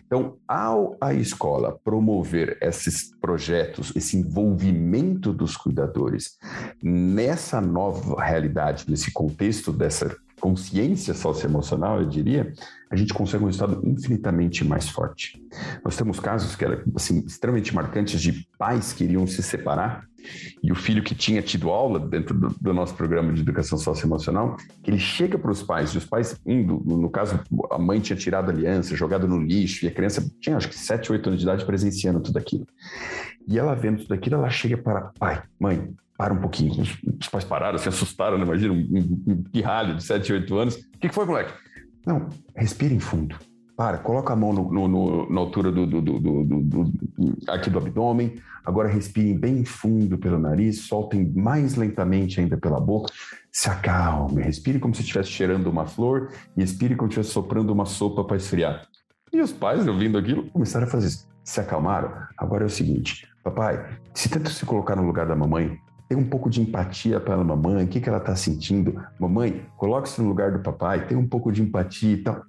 Então, 0.06 0.38
ao 0.48 0.96
a 1.02 1.14
escola 1.14 1.78
promover 1.84 2.58
esses 2.62 3.12
projetos, 3.20 3.92
esse 3.96 4.18
envolvimento 4.18 5.34
dos 5.34 5.58
cuidadores 5.58 6.38
nessa 6.82 7.60
nova 7.60 8.22
realidade, 8.24 8.86
nesse 8.88 9.12
contexto 9.12 9.72
dessa 9.72 10.16
consciência 10.44 11.14
socioemocional, 11.14 12.02
eu 12.02 12.10
diria, 12.10 12.52
a 12.92 12.98
gente 12.98 13.14
consegue 13.14 13.46
um 13.46 13.48
resultado 13.48 13.82
infinitamente 13.88 14.66
mais 14.66 14.90
forte. 14.90 15.42
Nós 15.86 15.96
temos 15.96 16.20
casos 16.20 16.54
que 16.54 16.66
eram 16.66 16.82
assim, 16.98 17.24
extremamente 17.26 17.74
marcantes 17.74 18.22
de 18.22 18.46
pais 18.58 18.92
que 18.92 19.06
iriam 19.06 19.26
se 19.26 19.42
separar 19.42 20.06
e 20.62 20.70
o 20.70 20.76
filho 20.76 21.02
que 21.02 21.16
tinha 21.16 21.42
tido 21.42 21.70
aula 21.70 21.98
dentro 21.98 22.38
do, 22.38 22.50
do 22.60 22.74
nosso 22.74 22.94
programa 22.94 23.32
de 23.32 23.40
educação 23.40 23.78
socioemocional, 23.78 24.58
que 24.82 24.92
ele 24.92 25.00
chega 25.00 25.40
para 25.40 25.52
os 25.52 25.64
pais, 25.64 25.92
e 25.92 25.98
os 25.98 26.06
pais 26.06 26.38
indo, 26.46 26.82
no 26.86 27.10
caso, 27.10 27.40
a 27.72 27.80
mãe 27.80 28.02
tinha 28.02 28.18
tirado 28.18 28.50
a 28.50 28.54
aliança, 28.54 28.98
jogado 28.98 29.26
no 29.26 29.42
lixo, 29.42 29.86
e 29.86 29.88
a 29.88 29.92
criança 29.92 30.30
tinha 30.42 30.58
acho 30.58 30.68
que 30.68 30.78
7, 30.78 31.10
8 31.10 31.28
anos 31.30 31.40
de 31.40 31.46
idade 31.46 31.66
presenciando 31.66 32.20
tudo 32.20 32.38
aquilo. 32.38 32.68
E 33.48 33.58
ela 33.58 33.76
vendo 33.76 34.02
tudo 34.02 34.14
aquilo, 34.14 34.36
ela 34.36 34.50
chega 34.50 34.78
para 34.78 35.12
pai, 35.18 35.42
mãe, 35.58 35.94
para 36.18 36.34
um 36.34 36.38
pouquinho. 36.38 36.82
Os, 36.82 36.98
os 37.20 37.28
pais 37.28 37.44
pararam, 37.44 37.78
se 37.78 37.90
assustaram, 37.90 38.38
né? 38.38 38.46
imagina, 38.46 38.74
um, 38.74 39.24
um, 39.28 39.44
pirralho 39.44 39.96
de 39.96 40.04
7, 40.04 40.34
8 40.34 40.58
anos. 40.58 40.76
O 40.76 41.00
que, 41.00 41.10
que 41.10 41.16
foi, 41.16 41.26
moleque? 41.26 41.54
Não, 42.06 42.30
respire 42.56 42.94
em 42.94 43.00
fundo. 43.00 43.38
Para, 43.76 43.98
coloca 43.98 44.32
a 44.32 44.36
mão 44.36 44.54
no, 44.54 44.72
no, 44.72 44.88
no, 44.88 45.30
na 45.32 45.40
altura 45.40 45.72
do, 45.72 45.88
do, 45.88 46.02
do, 46.02 46.20
do, 46.20 46.94
aqui 47.48 47.70
do 47.70 47.80
abdômen. 47.80 48.36
Agora 48.64 48.88
respirem 48.88 49.38
bem 49.38 49.66
fundo 49.66 50.18
pelo 50.18 50.38
nariz, 50.38 50.82
soltem 50.82 51.34
mais 51.36 51.76
lentamente 51.76 52.40
ainda 52.40 52.56
pela 52.56 52.80
boca. 52.80 53.12
Se 53.52 53.70
acalme, 53.70 54.42
respire 54.42 54.80
como 54.80 54.94
se 54.94 55.02
estivesse 55.02 55.30
cheirando 55.30 55.68
uma 55.68 55.86
flor 55.86 56.32
e 56.56 56.62
expire 56.62 56.96
como 56.96 57.12
se 57.12 57.20
estivesse 57.20 57.34
soprando 57.34 57.72
uma 57.72 57.86
sopa 57.86 58.24
para 58.24 58.38
esfriar. 58.38 58.88
E 59.32 59.42
os 59.42 59.52
pais, 59.52 59.88
ouvindo 59.88 60.18
aquilo, 60.18 60.44
começaram 60.52 60.86
a 60.86 60.90
fazer 60.90 61.08
isso. 61.08 61.28
Se 61.44 61.60
acalmaram? 61.60 62.14
Agora 62.38 62.64
é 62.64 62.68
o 62.68 62.70
seguinte, 62.70 63.28
papai, 63.44 63.84
se 64.14 64.30
tenta 64.30 64.50
se 64.50 64.66
colocar 64.66 64.96
no 64.96 65.06
lugar 65.06 65.26
da 65.26 65.36
mamãe, 65.36 65.78
tem 66.14 66.18
um 66.22 66.30
pouco 66.30 66.48
de 66.48 66.62
empatia 66.62 67.20
pela 67.20 67.44
mamãe, 67.44 67.84
o 67.84 67.88
que, 67.88 68.00
que 68.00 68.08
ela 68.08 68.20
está 68.20 68.36
sentindo. 68.36 69.02
Mamãe, 69.20 69.66
coloque-se 69.78 70.22
no 70.22 70.28
lugar 70.28 70.52
do 70.52 70.60
papai, 70.60 71.08
tem 71.08 71.18
um 71.18 71.28
pouco 71.28 71.52
de 71.52 71.64
empatia 71.64 72.14
e 72.14 72.18
tal. 72.18 72.46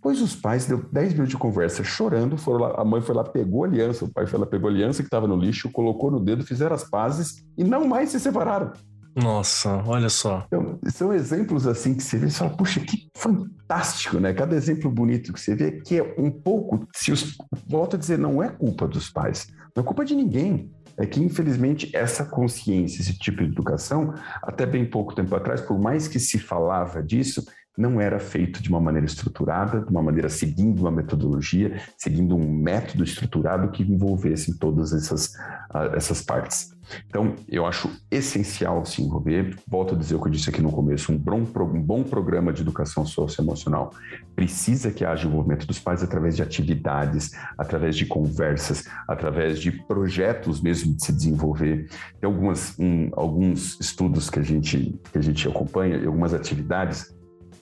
Pois 0.00 0.20
os 0.22 0.36
pais, 0.36 0.66
deu 0.66 0.80
10 0.92 1.14
minutos 1.14 1.30
de 1.30 1.36
conversa 1.36 1.82
chorando, 1.82 2.36
foram 2.36 2.60
lá, 2.60 2.74
a 2.80 2.84
mãe 2.84 3.00
foi 3.00 3.14
lá, 3.14 3.24
pegou 3.24 3.64
a 3.64 3.66
aliança, 3.66 4.04
o 4.04 4.12
pai 4.12 4.26
foi 4.26 4.38
lá, 4.38 4.46
pegou 4.46 4.68
a 4.68 4.72
aliança 4.72 5.02
que 5.02 5.08
estava 5.08 5.26
no 5.26 5.36
lixo, 5.36 5.72
colocou 5.72 6.08
no 6.08 6.20
dedo, 6.20 6.46
fizeram 6.46 6.74
as 6.74 6.84
pazes 6.84 7.44
e 7.58 7.64
não 7.64 7.84
mais 7.88 8.10
se 8.10 8.20
separaram. 8.20 8.72
Nossa, 9.16 9.82
olha 9.86 10.08
só. 10.08 10.44
Então, 10.46 10.78
são 10.86 11.12
exemplos 11.12 11.66
assim 11.66 11.94
que 11.94 12.02
você 12.02 12.16
vê 12.18 12.26
e 12.28 12.30
fala, 12.30 12.50
puxa, 12.50 12.78
que 12.78 13.08
fantástico, 13.16 14.20
né? 14.20 14.32
Cada 14.32 14.54
exemplo 14.54 14.88
bonito 14.88 15.32
que 15.32 15.40
você 15.40 15.56
vê 15.56 15.80
que 15.80 15.98
é 15.98 16.14
um 16.16 16.30
pouco, 16.30 16.86
se 16.94 17.10
os, 17.10 17.36
volto 17.66 17.96
a 17.96 17.98
dizer, 17.98 18.18
não 18.18 18.40
é 18.40 18.48
culpa 18.48 18.86
dos 18.86 19.10
pais, 19.10 19.48
não 19.74 19.82
é 19.82 19.86
culpa 19.86 20.04
de 20.04 20.14
ninguém 20.14 20.70
é 20.98 21.06
que, 21.06 21.20
infelizmente, 21.20 21.90
essa 21.94 22.24
consciência, 22.24 23.00
esse 23.00 23.18
tipo 23.18 23.38
de 23.38 23.50
educação, 23.50 24.14
até 24.42 24.64
bem 24.66 24.84
pouco 24.84 25.14
tempo 25.14 25.34
atrás, 25.34 25.60
por 25.60 25.78
mais 25.78 26.08
que 26.08 26.18
se 26.18 26.38
falava 26.38 27.02
disso, 27.02 27.44
não 27.76 28.00
era 28.00 28.20
feito 28.20 28.62
de 28.62 28.68
uma 28.68 28.80
maneira 28.80 29.06
estruturada, 29.06 29.80
de 29.80 29.90
uma 29.90 30.02
maneira 30.02 30.28
seguindo 30.28 30.80
uma 30.80 30.92
metodologia, 30.92 31.80
seguindo 31.98 32.36
um 32.36 32.48
método 32.48 33.02
estruturado 33.02 33.70
que 33.70 33.82
envolvesse 33.82 34.58
todas 34.58 34.92
essas, 34.92 35.34
uh, 35.74 35.94
essas 35.94 36.22
partes. 36.22 36.73
Então, 37.06 37.34
eu 37.48 37.66
acho 37.66 37.90
essencial 38.10 38.84
se 38.84 39.02
envolver. 39.02 39.56
Volto 39.68 39.94
a 39.94 39.98
dizer 39.98 40.14
o 40.14 40.20
que 40.20 40.28
eu 40.28 40.32
disse 40.32 40.50
aqui 40.50 40.60
no 40.60 40.70
começo: 40.70 41.12
um 41.12 41.18
bom, 41.18 41.40
um 41.40 41.82
bom 41.82 42.02
programa 42.02 42.52
de 42.52 42.62
educação 42.62 43.04
socioemocional 43.06 43.90
precisa 44.34 44.90
que 44.90 45.04
haja 45.04 45.26
envolvimento 45.26 45.66
dos 45.66 45.78
pais 45.78 46.02
através 46.02 46.36
de 46.36 46.42
atividades, 46.42 47.30
através 47.58 47.96
de 47.96 48.06
conversas, 48.06 48.84
através 49.08 49.58
de 49.60 49.72
projetos 49.72 50.60
mesmo 50.60 50.94
de 50.94 51.04
se 51.04 51.12
desenvolver. 51.12 51.88
Tem 52.20 52.28
algumas, 52.28 52.78
um, 52.78 53.10
alguns 53.12 53.78
estudos 53.80 54.28
que 54.28 54.38
a, 54.38 54.42
gente, 54.42 54.98
que 55.12 55.18
a 55.18 55.22
gente 55.22 55.46
acompanha 55.48 56.04
algumas 56.06 56.34
atividades 56.34 57.14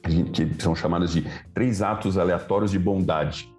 que 0.02 0.60
são 0.60 0.74
chamadas 0.74 1.12
de 1.12 1.24
três 1.54 1.80
atos 1.80 2.18
aleatórios 2.18 2.72
de 2.72 2.78
bondade. 2.78 3.52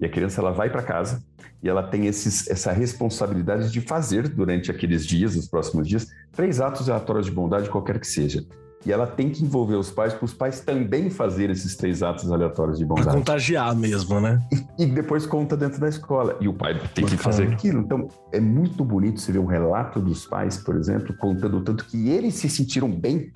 E 0.00 0.06
a 0.06 0.08
criança 0.08 0.40
ela 0.40 0.50
vai 0.50 0.68
para 0.68 0.82
casa 0.82 1.22
e 1.64 1.68
ela 1.68 1.82
tem 1.82 2.06
esses, 2.06 2.46
essa 2.46 2.70
responsabilidade 2.72 3.72
de 3.72 3.80
fazer 3.80 4.28
durante 4.28 4.70
aqueles 4.70 5.06
dias, 5.06 5.34
nos 5.34 5.48
próximos 5.48 5.88
dias, 5.88 6.06
três 6.30 6.60
atos 6.60 6.90
aleatórios 6.90 7.24
de 7.24 7.32
bondade, 7.32 7.70
qualquer 7.70 7.98
que 7.98 8.06
seja. 8.06 8.44
E 8.84 8.92
ela 8.92 9.06
tem 9.06 9.30
que 9.30 9.42
envolver 9.42 9.76
os 9.76 9.90
pais 9.90 10.12
para 10.12 10.26
os 10.26 10.34
pais 10.34 10.60
também 10.60 11.08
fazer 11.08 11.48
esses 11.48 11.74
três 11.74 12.02
atos 12.02 12.30
aleatórios 12.30 12.78
de 12.78 12.84
bondade. 12.84 13.06
Para 13.06 13.16
contagiar 13.16 13.74
mesmo, 13.74 14.20
né? 14.20 14.38
E, 14.52 14.84
e, 14.84 14.86
depois 14.86 15.24
conta 15.24 15.56
dentro 15.56 15.80
da 15.80 15.88
escola. 15.88 16.36
E 16.38 16.46
o 16.46 16.52
pai 16.52 16.78
tem 16.94 17.06
que 17.06 17.16
fazer 17.16 17.48
aquilo. 17.48 17.80
Então, 17.80 18.08
é 18.30 18.38
muito 18.38 18.84
bonito 18.84 19.18
você 19.18 19.32
ver 19.32 19.38
um 19.38 19.46
relato 19.46 20.00
dos 20.00 20.26
pais, 20.26 20.58
por 20.58 20.76
exemplo, 20.76 21.16
contando 21.16 21.56
o 21.56 21.62
tanto 21.62 21.86
que 21.86 22.10
eles 22.10 22.34
se 22.34 22.50
sentiram 22.50 22.90
bem 22.90 23.32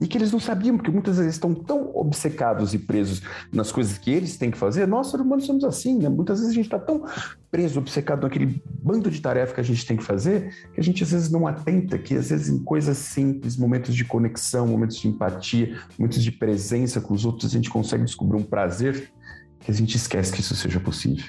e 0.00 0.06
que 0.06 0.16
eles 0.16 0.32
não 0.32 0.40
sabiam, 0.40 0.76
porque 0.76 0.90
muitas 0.90 1.18
vezes 1.18 1.34
estão 1.34 1.54
tão 1.54 1.90
obcecados 1.94 2.72
e 2.72 2.78
presos 2.78 3.20
nas 3.52 3.70
coisas 3.70 3.98
que 3.98 4.10
eles 4.10 4.36
têm 4.36 4.50
que 4.50 4.56
fazer. 4.56 4.86
Nós, 4.86 5.08
seres 5.08 5.24
humanos, 5.24 5.44
somos 5.44 5.62
assim, 5.62 5.98
né? 5.98 6.08
Muitas 6.08 6.38
vezes 6.38 6.52
a 6.52 6.54
gente 6.54 6.64
está 6.64 6.78
tão 6.78 7.04
preso, 7.50 7.78
obcecado 7.78 8.22
naquele 8.22 8.62
bando 8.82 9.10
de 9.10 9.20
tarefa 9.20 9.54
que 9.54 9.60
a 9.60 9.64
gente 9.64 9.84
tem 9.84 9.96
que 9.96 10.04
fazer, 10.04 10.54
que 10.72 10.80
a 10.80 10.82
gente 10.82 11.02
às 11.02 11.10
vezes 11.10 11.30
não 11.30 11.46
atenta, 11.46 11.98
que 11.98 12.14
às 12.14 12.30
vezes 12.30 12.48
em 12.48 12.64
coisas 12.64 12.96
simples, 12.96 13.56
momentos 13.56 13.94
de 13.94 14.04
conexão, 14.04 14.66
momentos 14.66 14.96
de 14.96 15.08
empatia, 15.08 15.78
momentos 15.98 16.22
de 16.22 16.32
presença 16.32 17.00
com 17.00 17.12
os 17.12 17.24
outros, 17.26 17.50
a 17.50 17.54
gente 17.54 17.68
consegue 17.68 18.04
descobrir 18.04 18.38
um 18.38 18.44
prazer 18.44 19.12
que 19.58 19.70
a 19.70 19.74
gente 19.74 19.96
esquece 19.96 20.32
que 20.32 20.40
isso 20.40 20.56
seja 20.56 20.80
possível. 20.80 21.26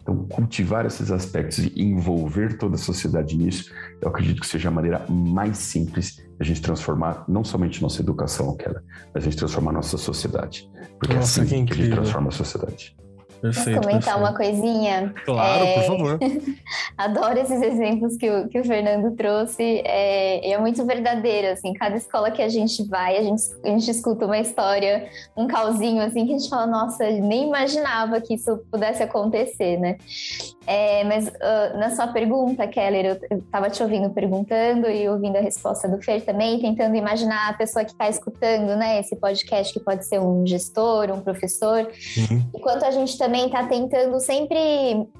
Então, 0.00 0.16
cultivar 0.26 0.84
esses 0.84 1.12
aspectos 1.12 1.58
e 1.58 1.72
envolver 1.80 2.58
toda 2.58 2.74
a 2.74 2.78
sociedade 2.78 3.36
nisso, 3.36 3.72
eu 4.00 4.08
acredito 4.08 4.40
que 4.40 4.46
seja 4.46 4.68
a 4.68 4.72
maneira 4.72 5.06
mais 5.08 5.58
simples 5.58 6.20
a 6.42 6.44
gente 6.44 6.60
transformar 6.60 7.24
não 7.28 7.44
somente 7.44 7.80
nossa 7.80 8.02
educação, 8.02 8.56
Keller, 8.56 8.82
mas 9.14 9.22
a 9.22 9.30
gente 9.30 9.36
transformar 9.36 9.72
nossa 9.72 9.96
sociedade. 9.96 10.68
Porque 10.98 11.14
nossa, 11.14 11.40
é 11.40 11.44
assim 11.44 11.64
que, 11.64 11.74
que 11.74 11.80
a 11.80 11.84
gente 11.84 11.94
transforma 11.94 12.28
a 12.28 12.32
sociedade. 12.32 12.96
Perfeito, 13.42 13.80
Posso 13.80 13.88
comentar 13.88 14.14
perfeito. 14.14 14.18
uma 14.18 14.34
coisinha? 14.34 15.14
Claro, 15.24 15.64
é... 15.64 15.74
por 15.74 15.82
favor. 15.82 16.18
Adoro 16.96 17.40
esses 17.40 17.60
exemplos 17.60 18.16
que 18.16 18.30
o, 18.30 18.48
que 18.48 18.60
o 18.60 18.64
Fernando 18.64 19.16
trouxe. 19.16 19.82
É, 19.84 20.52
é 20.52 20.58
muito 20.58 20.86
verdadeiro, 20.86 21.48
assim. 21.48 21.72
Cada 21.74 21.96
escola 21.96 22.30
que 22.30 22.40
a 22.40 22.48
gente 22.48 22.84
vai, 22.84 23.16
a 23.16 23.22
gente, 23.22 23.42
a 23.64 23.68
gente 23.68 23.90
escuta 23.90 24.26
uma 24.26 24.38
história, 24.38 25.08
um 25.36 25.48
calzinho, 25.48 26.00
assim, 26.02 26.24
que 26.24 26.34
a 26.34 26.38
gente 26.38 26.48
fala, 26.48 26.68
nossa, 26.68 27.04
nem 27.10 27.48
imaginava 27.48 28.20
que 28.20 28.34
isso 28.34 28.58
pudesse 28.70 29.02
acontecer, 29.02 29.76
né? 29.76 29.96
É, 30.66 31.02
mas 31.04 31.26
uh, 31.26 31.78
na 31.78 31.90
sua 31.90 32.06
pergunta, 32.08 32.66
Keller, 32.68 33.18
eu 33.28 33.38
estava 33.38 33.68
te 33.68 33.82
ouvindo 33.82 34.08
perguntando 34.10 34.88
e 34.88 35.08
ouvindo 35.08 35.36
a 35.36 35.40
resposta 35.40 35.88
do 35.88 36.00
Fer 36.00 36.24
também, 36.24 36.60
tentando 36.60 36.94
imaginar 36.94 37.50
a 37.50 37.52
pessoa 37.54 37.84
que 37.84 37.90
está 37.90 38.08
escutando, 38.08 38.76
né, 38.76 39.00
esse 39.00 39.16
podcast, 39.16 39.72
que 39.72 39.80
pode 39.80 40.06
ser 40.06 40.20
um 40.20 40.46
gestor, 40.46 41.10
um 41.10 41.20
professor. 41.20 41.88
Uhum. 42.16 42.44
Enquanto 42.54 42.84
a 42.84 42.92
gente 42.92 43.18
também 43.18 43.31
também 43.32 43.46
está 43.46 43.66
tentando 43.66 44.20
sempre 44.20 44.58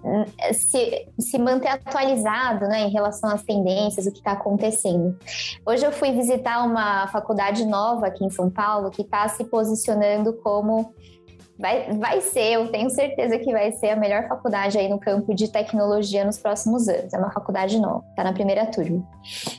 hum, 0.04 0.24
se, 0.52 1.08
se 1.18 1.38
manter 1.38 1.68
atualizado 1.68 2.68
né, 2.68 2.82
em 2.82 2.90
relação 2.90 3.30
às 3.30 3.42
tendências, 3.42 4.06
o 4.06 4.12
que 4.12 4.18
está 4.18 4.32
acontecendo. 4.32 5.16
Hoje 5.64 5.86
eu 5.86 5.90
fui 5.90 6.12
visitar 6.12 6.62
uma 6.62 7.06
faculdade 7.06 7.64
nova 7.64 8.08
aqui 8.08 8.22
em 8.22 8.28
São 8.28 8.50
Paulo 8.50 8.90
que 8.90 9.00
está 9.00 9.26
se 9.28 9.44
posicionando 9.44 10.34
como 10.34 10.94
vai, 11.62 11.92
vai 11.92 12.20
ser, 12.20 12.54
eu 12.54 12.68
tenho 12.72 12.90
certeza 12.90 13.38
que 13.38 13.52
vai 13.52 13.70
ser 13.70 13.90
a 13.90 13.96
melhor 13.96 14.26
faculdade 14.26 14.76
aí 14.76 14.88
no 14.88 14.98
campo 14.98 15.32
de 15.32 15.46
tecnologia 15.48 16.24
nos 16.24 16.36
próximos 16.36 16.88
anos. 16.88 17.14
É 17.14 17.16
uma 17.16 17.30
faculdade 17.30 17.78
nova, 17.80 18.04
tá 18.16 18.24
na 18.24 18.32
primeira 18.32 18.66
turma. 18.66 19.00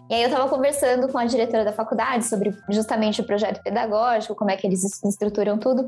E 0.10 0.14
aí 0.14 0.22
eu 0.22 0.28
estava 0.28 0.50
conversando 0.50 1.08
com 1.08 1.18
a 1.18 1.24
diretora 1.24 1.64
da 1.64 1.72
faculdade 1.72 2.26
sobre 2.26 2.54
justamente 2.70 3.22
o 3.22 3.24
projeto 3.24 3.64
pedagógico, 3.64 4.36
como 4.36 4.52
é 4.52 4.58
que 4.58 4.68
eles 4.68 4.84
estruturam 5.02 5.58
tudo. 5.58 5.86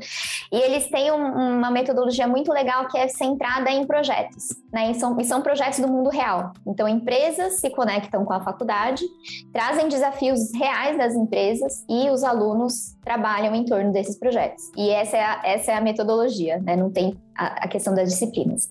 E 0.50 0.56
eles 0.56 0.88
têm 0.88 1.12
um, 1.12 1.58
uma 1.58 1.70
metodologia 1.70 2.26
muito 2.26 2.50
legal 2.50 2.88
que 2.88 2.96
é 2.96 3.08
centrada 3.08 3.70
em 3.70 3.86
projetos, 3.86 4.44
né? 4.72 4.92
E 4.92 4.94
são, 4.94 5.20
e 5.20 5.24
são 5.24 5.42
projetos 5.42 5.80
do 5.80 5.88
mundo 5.88 6.08
real. 6.08 6.52
Então, 6.66 6.88
empresas 6.88 7.60
se 7.60 7.68
conectam 7.68 8.24
com 8.24 8.32
a 8.32 8.40
faculdade, 8.40 9.04
trazem 9.52 9.86
desafios 9.86 10.50
reais 10.54 10.96
das 10.96 11.14
empresas 11.14 11.84
e 11.90 12.08
os 12.08 12.24
alunos 12.24 12.96
trabalham 13.04 13.54
em 13.54 13.66
torno 13.66 13.92
desses 13.92 14.18
projetos. 14.18 14.64
E 14.74 14.88
essa 14.90 15.16
é 15.18 15.24
a, 15.24 15.40
essa 15.44 15.72
é 15.72 15.74
a 15.76 15.80
metodologia 15.80 16.05
metodologia, 16.06 16.58
né? 16.60 16.76
Não 16.76 16.90
tem 16.90 17.18
a, 17.36 17.64
a, 17.64 17.68
questão 17.68 17.94
das 17.94 18.08
disciplinas. 18.08 18.70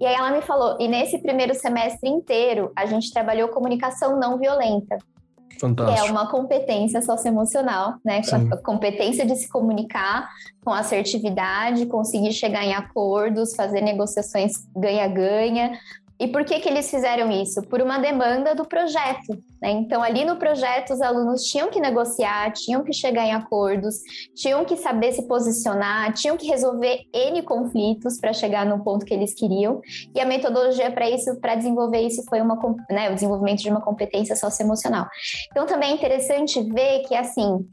E 0.00 0.06
aí 0.06 0.14
ela 0.14 0.30
me 0.30 0.40
falou, 0.40 0.76
e 0.80 0.86
nesse 0.86 1.18
primeiro 1.18 1.54
semestre 1.54 2.08
inteiro 2.08 2.72
a 2.76 2.86
gente 2.86 3.12
trabalhou 3.12 3.48
comunicação 3.48 4.18
não 4.18 4.38
violenta. 4.38 4.96
Fantástico. 5.60 6.00
Que 6.00 6.08
é 6.08 6.12
uma 6.12 6.30
competência 6.30 7.02
socioemocional, 7.02 7.94
né? 8.04 8.22
Sim. 8.22 8.48
A 8.52 8.56
competência 8.56 9.26
de 9.26 9.34
se 9.34 9.48
comunicar 9.48 10.30
com 10.64 10.72
assertividade, 10.72 11.84
conseguir 11.86 12.32
chegar 12.32 12.64
em 12.64 12.74
acordos, 12.74 13.56
fazer 13.56 13.80
negociações 13.80 14.52
ganha-ganha, 14.76 15.76
e 16.20 16.26
por 16.26 16.44
que, 16.44 16.58
que 16.58 16.68
eles 16.68 16.90
fizeram 16.90 17.30
isso? 17.30 17.62
Por 17.62 17.80
uma 17.80 17.98
demanda 17.98 18.54
do 18.54 18.66
projeto. 18.66 19.40
Né? 19.62 19.70
Então, 19.70 20.02
ali 20.02 20.24
no 20.24 20.36
projeto, 20.36 20.92
os 20.92 21.00
alunos 21.00 21.42
tinham 21.44 21.70
que 21.70 21.80
negociar, 21.80 22.52
tinham 22.52 22.82
que 22.82 22.92
chegar 22.92 23.24
em 23.24 23.32
acordos, 23.32 23.96
tinham 24.34 24.64
que 24.64 24.76
saber 24.76 25.12
se 25.12 25.28
posicionar, 25.28 26.12
tinham 26.14 26.36
que 26.36 26.46
resolver 26.46 27.02
N 27.14 27.42
conflitos 27.42 28.18
para 28.20 28.32
chegar 28.32 28.66
no 28.66 28.82
ponto 28.82 29.06
que 29.06 29.14
eles 29.14 29.32
queriam. 29.32 29.80
E 30.12 30.20
a 30.20 30.26
metodologia 30.26 30.90
para 30.90 31.08
isso, 31.08 31.38
para 31.40 31.54
desenvolver 31.54 32.00
isso, 32.00 32.24
foi 32.28 32.40
uma, 32.40 32.58
né, 32.90 33.10
o 33.10 33.14
desenvolvimento 33.14 33.60
de 33.60 33.70
uma 33.70 33.80
competência 33.80 34.34
socioemocional. 34.34 35.06
Então, 35.52 35.66
também 35.66 35.92
é 35.92 35.94
interessante 35.94 36.60
ver 36.62 37.02
que, 37.06 37.14
assim, 37.14 37.64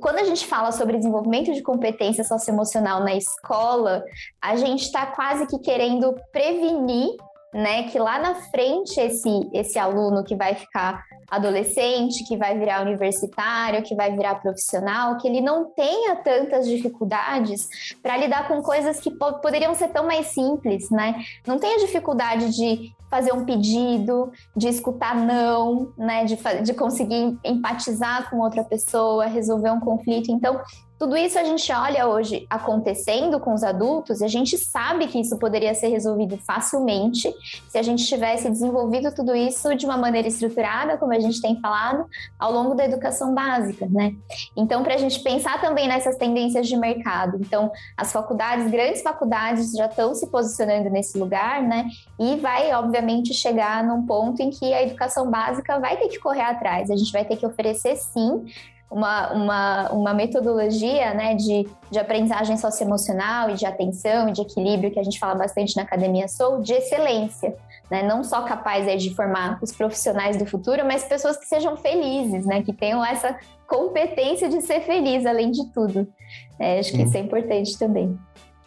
quando 0.00 0.18
a 0.18 0.24
gente 0.24 0.44
fala 0.46 0.72
sobre 0.72 0.96
desenvolvimento 0.96 1.52
de 1.52 1.62
competência 1.62 2.24
socioemocional 2.24 3.00
na 3.00 3.14
escola, 3.14 4.02
a 4.42 4.56
gente 4.56 4.82
está 4.82 5.06
quase 5.06 5.46
que 5.46 5.58
querendo 5.60 6.14
prevenir 6.32 7.10
né, 7.56 7.84
que 7.84 7.98
lá 7.98 8.18
na 8.18 8.34
frente 8.34 9.00
esse 9.00 9.48
esse 9.52 9.78
aluno 9.78 10.22
que 10.22 10.36
vai 10.36 10.54
ficar 10.54 11.02
adolescente, 11.28 12.22
que 12.24 12.36
vai 12.36 12.56
virar 12.58 12.82
universitário, 12.82 13.82
que 13.82 13.94
vai 13.94 14.14
virar 14.14 14.36
profissional, 14.36 15.16
que 15.16 15.26
ele 15.26 15.40
não 15.40 15.70
tenha 15.70 16.16
tantas 16.16 16.68
dificuldades 16.68 17.68
para 18.02 18.16
lidar 18.16 18.46
com 18.46 18.62
coisas 18.62 19.00
que 19.00 19.10
poderiam 19.10 19.74
ser 19.74 19.88
tão 19.88 20.06
mais 20.06 20.26
simples, 20.26 20.90
né? 20.90 21.16
Não 21.46 21.58
tenha 21.58 21.78
dificuldade 21.78 22.54
de 22.54 22.94
fazer 23.10 23.32
um 23.32 23.44
pedido, 23.44 24.30
de 24.54 24.68
escutar 24.68 25.16
não, 25.16 25.92
né? 25.96 26.24
De, 26.24 26.36
de 26.62 26.74
conseguir 26.74 27.36
empatizar 27.42 28.28
com 28.30 28.38
outra 28.38 28.62
pessoa, 28.62 29.26
resolver 29.26 29.70
um 29.70 29.80
conflito. 29.80 30.30
Então, 30.30 30.60
tudo 30.98 31.16
isso 31.16 31.38
a 31.38 31.44
gente 31.44 31.70
olha 31.72 32.08
hoje 32.08 32.46
acontecendo 32.48 33.38
com 33.38 33.52
os 33.52 33.62
adultos 33.62 34.20
e 34.20 34.24
a 34.24 34.28
gente 34.28 34.56
sabe 34.56 35.06
que 35.08 35.20
isso 35.20 35.38
poderia 35.38 35.74
ser 35.74 35.88
resolvido 35.88 36.38
facilmente 36.38 37.32
se 37.68 37.76
a 37.76 37.82
gente 37.82 38.06
tivesse 38.06 38.48
desenvolvido 38.48 39.14
tudo 39.14 39.34
isso 39.34 39.74
de 39.74 39.84
uma 39.84 39.98
maneira 39.98 40.26
estruturada, 40.26 40.96
como 40.96 41.12
a 41.12 41.20
gente 41.20 41.40
tem 41.40 41.60
falado, 41.60 42.06
ao 42.38 42.50
longo 42.50 42.74
da 42.74 42.84
educação 42.84 43.34
básica, 43.34 43.86
né? 43.86 44.14
Então, 44.56 44.82
para 44.82 44.94
a 44.94 44.98
gente 44.98 45.20
pensar 45.20 45.60
também 45.60 45.86
nessas 45.86 46.16
tendências 46.16 46.66
de 46.66 46.76
mercado. 46.76 47.36
Então, 47.40 47.70
as 47.96 48.12
faculdades, 48.12 48.70
grandes 48.70 49.02
faculdades 49.02 49.72
já 49.72 49.86
estão 49.86 50.14
se 50.14 50.26
posicionando 50.28 50.88
nesse 50.88 51.18
lugar, 51.18 51.62
né? 51.62 51.86
E 52.18 52.36
vai, 52.36 52.72
obviamente, 52.72 53.34
chegar 53.34 53.84
num 53.84 54.06
ponto 54.06 54.40
em 54.40 54.50
que 54.50 54.72
a 54.72 54.82
educação 54.82 55.30
básica 55.30 55.78
vai 55.78 55.96
ter 55.98 56.08
que 56.08 56.18
correr 56.18 56.42
atrás. 56.42 56.90
A 56.90 56.96
gente 56.96 57.12
vai 57.12 57.24
ter 57.24 57.36
que 57.36 57.46
oferecer, 57.46 57.96
sim, 57.96 58.44
uma, 58.90 59.32
uma, 59.32 59.92
uma 59.92 60.14
metodologia 60.14 61.12
né, 61.12 61.34
de, 61.34 61.68
de 61.90 61.98
aprendizagem 61.98 62.56
socioemocional 62.56 63.50
e 63.50 63.54
de 63.54 63.66
atenção 63.66 64.28
e 64.28 64.32
de 64.32 64.42
equilíbrio, 64.42 64.90
que 64.90 65.00
a 65.00 65.02
gente 65.02 65.18
fala 65.18 65.34
bastante 65.34 65.76
na 65.76 65.82
Academia 65.82 66.28
Soul, 66.28 66.62
de 66.62 66.72
excelência. 66.72 67.56
Né? 67.90 68.02
Não 68.02 68.22
só 68.22 68.42
capaz 68.42 68.86
aí, 68.86 68.96
de 68.96 69.14
formar 69.14 69.58
os 69.62 69.72
profissionais 69.72 70.36
do 70.36 70.46
futuro, 70.46 70.84
mas 70.84 71.04
pessoas 71.04 71.36
que 71.36 71.46
sejam 71.46 71.76
felizes, 71.76 72.46
né? 72.46 72.62
que 72.62 72.72
tenham 72.72 73.04
essa 73.04 73.36
competência 73.66 74.48
de 74.48 74.60
ser 74.62 74.80
feliz, 74.82 75.26
além 75.26 75.50
de 75.50 75.66
tudo. 75.72 76.06
É, 76.58 76.78
acho 76.78 76.92
que 76.92 77.02
isso 77.02 77.16
é 77.16 77.20
importante 77.20 77.76
também. 77.78 78.16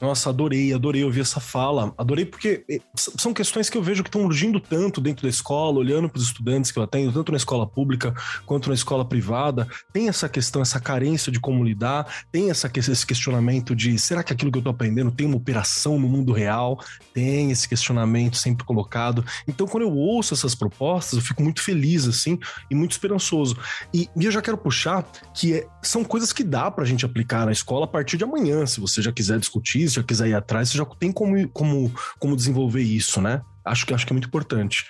Nossa, 0.01 0.29
adorei, 0.29 0.73
adorei 0.73 1.03
ouvir 1.03 1.21
essa 1.21 1.41
fala. 1.41 1.93
Adorei 1.97 2.25
porque 2.25 2.63
eh, 2.69 2.79
são 2.95 3.33
questões 3.33 3.69
que 3.69 3.77
eu 3.77 3.83
vejo 3.83 4.01
que 4.01 4.07
estão 4.07 4.23
urgindo 4.23 4.59
tanto 4.59 5.01
dentro 5.01 5.23
da 5.23 5.29
escola, 5.29 5.77
olhando 5.77 6.07
para 6.07 6.19
os 6.19 6.25
estudantes 6.25 6.71
que 6.71 6.79
eu 6.79 6.83
atendo, 6.83 7.11
tanto 7.11 7.31
na 7.31 7.37
escola 7.37 7.67
pública 7.67 8.13
quanto 8.45 8.69
na 8.69 8.75
escola 8.75 9.03
privada. 9.03 9.67
Tem 9.91 10.07
essa 10.07 10.29
questão, 10.29 10.61
essa 10.61 10.79
carência 10.79 11.29
de 11.31 11.39
como 11.39 11.63
lidar, 11.63 12.23
tem 12.31 12.49
essa, 12.49 12.71
esse 12.73 13.05
questionamento 13.05 13.75
de 13.75 13.99
será 13.99 14.23
que 14.23 14.31
aquilo 14.31 14.51
que 14.51 14.57
eu 14.57 14.61
estou 14.61 14.71
aprendendo 14.71 15.11
tem 15.11 15.27
uma 15.27 15.35
operação 15.35 15.99
no 15.99 16.07
mundo 16.07 16.31
real? 16.31 16.79
Tem 17.13 17.51
esse 17.51 17.67
questionamento 17.67 18.37
sempre 18.37 18.65
colocado. 18.65 19.25
Então, 19.47 19.67
quando 19.67 19.83
eu 19.83 19.93
ouço 19.93 20.33
essas 20.33 20.55
propostas, 20.55 21.19
eu 21.19 21.21
fico 21.21 21.43
muito 21.43 21.61
feliz, 21.61 22.07
assim, 22.07 22.39
e 22.71 22.75
muito 22.75 22.91
esperançoso. 22.91 23.57
E, 23.93 24.09
e 24.15 24.25
eu 24.25 24.31
já 24.31 24.41
quero 24.41 24.57
puxar 24.57 25.05
que 25.33 25.55
é, 25.55 25.67
são 25.81 26.05
coisas 26.05 26.31
que 26.31 26.43
dá 26.43 26.71
para 26.71 26.85
a 26.85 26.87
gente 26.87 27.05
aplicar 27.05 27.45
na 27.45 27.51
escola 27.51 27.83
a 27.83 27.87
partir 27.87 28.15
de 28.15 28.23
amanhã, 28.23 28.65
se 28.65 28.79
você 28.79 29.01
já 29.01 29.11
quiser 29.11 29.37
discutir 29.39 29.88
se 29.89 29.95
já 29.97 30.03
quiser 30.03 30.27
ir 30.27 30.35
atrás, 30.35 30.69
você 30.69 30.77
já 30.77 30.85
tem 30.85 31.11
como, 31.11 31.47
como, 31.49 31.91
como 32.19 32.35
desenvolver 32.35 32.81
isso, 32.81 33.21
né? 33.21 33.41
Acho 33.63 33.85
que, 33.85 33.93
acho 33.93 34.05
que 34.05 34.13
é 34.13 34.15
muito 34.15 34.27
importante. 34.27 34.85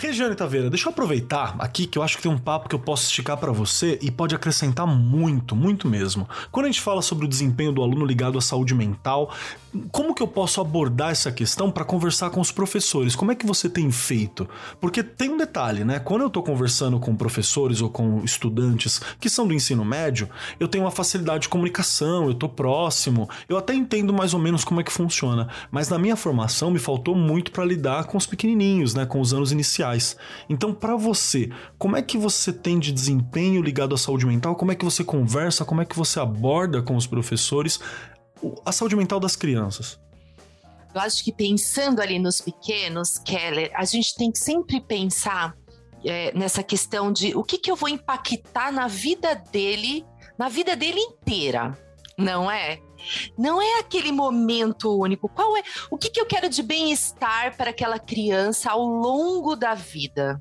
Regiane 0.00 0.36
Taveira, 0.36 0.70
deixa 0.70 0.86
eu 0.86 0.92
aproveitar 0.92 1.56
aqui 1.58 1.84
que 1.84 1.98
eu 1.98 2.04
acho 2.04 2.16
que 2.16 2.22
tem 2.22 2.30
um 2.30 2.38
papo 2.38 2.68
que 2.68 2.74
eu 2.76 2.78
posso 2.78 3.06
esticar 3.06 3.36
para 3.36 3.50
você 3.50 3.98
e 4.00 4.12
pode 4.12 4.32
acrescentar 4.32 4.86
muito, 4.86 5.56
muito 5.56 5.88
mesmo. 5.88 6.28
Quando 6.52 6.66
a 6.66 6.68
gente 6.68 6.80
fala 6.80 7.02
sobre 7.02 7.24
o 7.24 7.28
desempenho 7.28 7.72
do 7.72 7.82
aluno 7.82 8.06
ligado 8.06 8.38
à 8.38 8.40
saúde 8.40 8.76
mental, 8.76 9.34
como 9.90 10.14
que 10.14 10.22
eu 10.22 10.28
posso 10.28 10.60
abordar 10.60 11.10
essa 11.10 11.32
questão 11.32 11.68
para 11.68 11.84
conversar 11.84 12.30
com 12.30 12.40
os 12.40 12.52
professores? 12.52 13.16
Como 13.16 13.32
é 13.32 13.34
que 13.34 13.44
você 13.44 13.68
tem 13.68 13.90
feito? 13.90 14.48
Porque 14.80 15.02
tem 15.02 15.30
um 15.30 15.36
detalhe, 15.36 15.82
né? 15.82 15.98
Quando 15.98 16.22
eu 16.22 16.30
tô 16.30 16.44
conversando 16.44 17.00
com 17.00 17.16
professores 17.16 17.80
ou 17.80 17.90
com 17.90 18.22
estudantes 18.22 19.00
que 19.18 19.28
são 19.28 19.48
do 19.48 19.54
ensino 19.54 19.84
médio, 19.84 20.28
eu 20.60 20.68
tenho 20.68 20.84
uma 20.84 20.92
facilidade 20.92 21.42
de 21.42 21.48
comunicação, 21.48 22.28
eu 22.28 22.34
tô 22.34 22.48
próximo, 22.48 23.28
eu 23.48 23.58
até 23.58 23.74
entendo 23.74 24.12
mais 24.12 24.32
ou 24.32 24.38
menos 24.38 24.62
como 24.62 24.80
é 24.80 24.84
que 24.84 24.92
funciona, 24.92 25.48
mas 25.72 25.88
na 25.88 25.98
minha 25.98 26.14
formação 26.14 26.70
me 26.70 26.78
faltou 26.78 27.16
muito 27.16 27.50
para 27.50 27.64
lidar 27.64 28.04
com 28.04 28.16
os 28.16 28.26
pequenininhos, 28.26 28.94
né, 28.94 29.04
com 29.04 29.20
os 29.20 29.34
anos 29.34 29.50
iniciais 29.50 29.87
sociais. 29.88 30.16
Então, 30.48 30.74
para 30.74 30.96
você, 30.96 31.50
como 31.78 31.96
é 31.96 32.02
que 32.02 32.18
você 32.18 32.52
tem 32.52 32.78
de 32.78 32.92
desempenho 32.92 33.62
ligado 33.62 33.94
à 33.94 33.98
saúde 33.98 34.26
mental? 34.26 34.54
Como 34.56 34.72
é 34.72 34.74
que 34.74 34.84
você 34.84 35.02
conversa? 35.02 35.64
Como 35.64 35.80
é 35.80 35.84
que 35.84 35.96
você 35.96 36.20
aborda 36.20 36.82
com 36.82 36.96
os 36.96 37.06
professores 37.06 37.80
a 38.64 38.72
saúde 38.72 38.96
mental 38.96 39.18
das 39.18 39.34
crianças? 39.34 39.98
Eu 40.94 41.00
acho 41.00 41.22
que 41.22 41.32
pensando 41.32 42.00
ali 42.00 42.18
nos 42.18 42.40
pequenos, 42.40 43.18
Keller, 43.18 43.70
a 43.74 43.84
gente 43.84 44.14
tem 44.16 44.30
que 44.30 44.38
sempre 44.38 44.80
pensar 44.80 45.54
é, 46.04 46.32
nessa 46.36 46.62
questão 46.62 47.12
de 47.12 47.36
o 47.36 47.42
que, 47.42 47.58
que 47.58 47.70
eu 47.70 47.76
vou 47.76 47.88
impactar 47.88 48.72
na 48.72 48.86
vida 48.86 49.34
dele, 49.34 50.04
na 50.38 50.48
vida 50.48 50.74
dele 50.74 50.98
inteira, 50.98 51.76
não 52.16 52.50
é? 52.50 52.80
Não 53.36 53.60
é 53.60 53.80
aquele 53.80 54.12
momento 54.12 54.96
único. 54.96 55.28
Qual 55.28 55.56
é? 55.56 55.62
O 55.90 55.98
que, 55.98 56.10
que 56.10 56.20
eu 56.20 56.26
quero 56.26 56.48
de 56.48 56.62
bem-estar 56.62 57.56
para 57.56 57.70
aquela 57.70 57.98
criança 57.98 58.70
ao 58.70 58.82
longo 58.82 59.56
da 59.56 59.74
vida? 59.74 60.40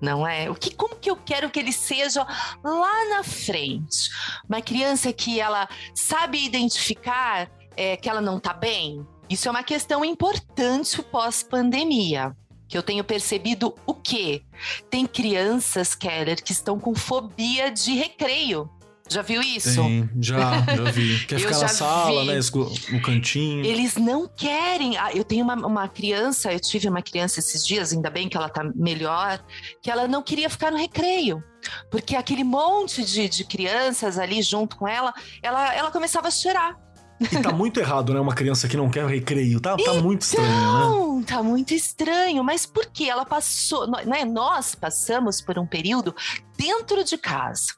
Não 0.00 0.26
é? 0.26 0.48
O 0.48 0.54
que, 0.54 0.74
como 0.74 0.96
que 0.96 1.10
eu 1.10 1.16
quero 1.16 1.50
que 1.50 1.58
ele 1.58 1.72
seja 1.72 2.24
lá 2.62 3.08
na 3.08 3.24
frente? 3.24 4.08
Uma 4.48 4.62
criança 4.62 5.12
que 5.12 5.40
ela 5.40 5.68
sabe 5.94 6.44
identificar 6.44 7.50
é, 7.76 7.96
que 7.96 8.08
ela 8.08 8.20
não 8.20 8.38
está 8.38 8.52
bem. 8.52 9.06
Isso 9.28 9.48
é 9.48 9.50
uma 9.50 9.62
questão 9.62 10.04
importante 10.04 11.02
pós-pandemia 11.02 12.34
que 12.68 12.76
eu 12.76 12.82
tenho 12.82 13.02
percebido 13.02 13.74
o 13.86 13.94
quê? 13.94 14.42
Tem 14.90 15.06
crianças, 15.06 15.94
Keller, 15.94 16.42
que 16.42 16.52
estão 16.52 16.78
com 16.78 16.94
fobia 16.94 17.70
de 17.70 17.94
recreio. 17.94 18.70
Já 19.08 19.22
viu 19.22 19.40
isso? 19.40 19.70
Sim, 19.70 20.08
já, 20.20 20.60
já 20.62 20.90
vi. 20.90 21.18
Quer 21.26 21.38
ficar 21.38 21.58
na 21.58 21.68
sala, 21.68 22.22
vi. 22.22 22.26
né? 22.28 22.40
No 22.92 23.00
cantinho. 23.00 23.64
Eles 23.64 23.96
não 23.96 24.28
querem. 24.28 24.96
Ah, 24.98 25.10
eu 25.14 25.24
tenho 25.24 25.44
uma, 25.44 25.54
uma 25.54 25.88
criança, 25.88 26.52
eu 26.52 26.60
tive 26.60 26.88
uma 26.88 27.00
criança 27.00 27.40
esses 27.40 27.66
dias, 27.66 27.92
ainda 27.92 28.10
bem 28.10 28.28
que 28.28 28.36
ela 28.36 28.48
tá 28.48 28.62
melhor, 28.74 29.42
que 29.82 29.90
ela 29.90 30.06
não 30.06 30.22
queria 30.22 30.50
ficar 30.50 30.70
no 30.70 30.76
recreio. 30.76 31.42
Porque 31.90 32.14
aquele 32.14 32.44
monte 32.44 33.04
de, 33.04 33.28
de 33.28 33.44
crianças 33.44 34.18
ali 34.18 34.42
junto 34.42 34.76
com 34.76 34.86
ela, 34.86 35.12
ela, 35.42 35.74
ela 35.74 35.90
começava 35.90 36.28
a 36.28 36.30
chorar. 36.30 36.76
E 37.20 37.42
tá 37.42 37.50
muito 37.50 37.80
errado, 37.80 38.14
né? 38.14 38.20
Uma 38.20 38.34
criança 38.34 38.68
que 38.68 38.76
não 38.76 38.88
quer 38.88 39.04
recreio. 39.06 39.58
Tá, 39.60 39.74
então, 39.78 39.96
tá 39.96 40.00
muito 40.02 40.22
estranho, 40.22 40.48
né? 40.48 40.84
Então, 40.84 41.22
tá 41.24 41.42
muito 41.42 41.74
estranho. 41.74 42.44
Mas 42.44 42.64
por 42.64 42.86
que 42.86 43.10
ela 43.10 43.24
passou? 43.24 43.88
Né? 43.88 44.24
Nós 44.24 44.74
passamos 44.74 45.40
por 45.40 45.58
um 45.58 45.66
período 45.66 46.14
dentro 46.56 47.02
de 47.02 47.18
casa 47.18 47.74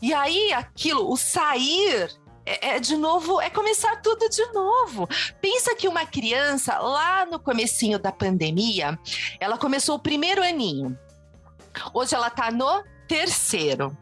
e 0.00 0.12
aí, 0.12 0.52
aquilo, 0.52 1.10
o 1.10 1.16
sair 1.16 2.10
é, 2.44 2.74
é, 2.74 2.80
de 2.80 2.96
novo, 2.96 3.40
é 3.40 3.48
começar 3.48 3.96
tudo 4.02 4.28
de 4.28 4.44
novo. 4.52 5.08
Pensa 5.40 5.74
que 5.74 5.88
uma 5.88 6.04
criança, 6.04 6.78
lá 6.78 7.24
no 7.24 7.38
comecinho 7.38 7.98
da 7.98 8.10
pandemia, 8.10 8.98
ela 9.38 9.56
começou 9.56 9.96
o 9.96 10.02
primeiro 10.02 10.42
aninho. 10.42 10.98
Hoje 11.94 12.14
ela 12.14 12.28
está 12.28 12.50
no 12.50 12.82
terceiro. 13.06 13.96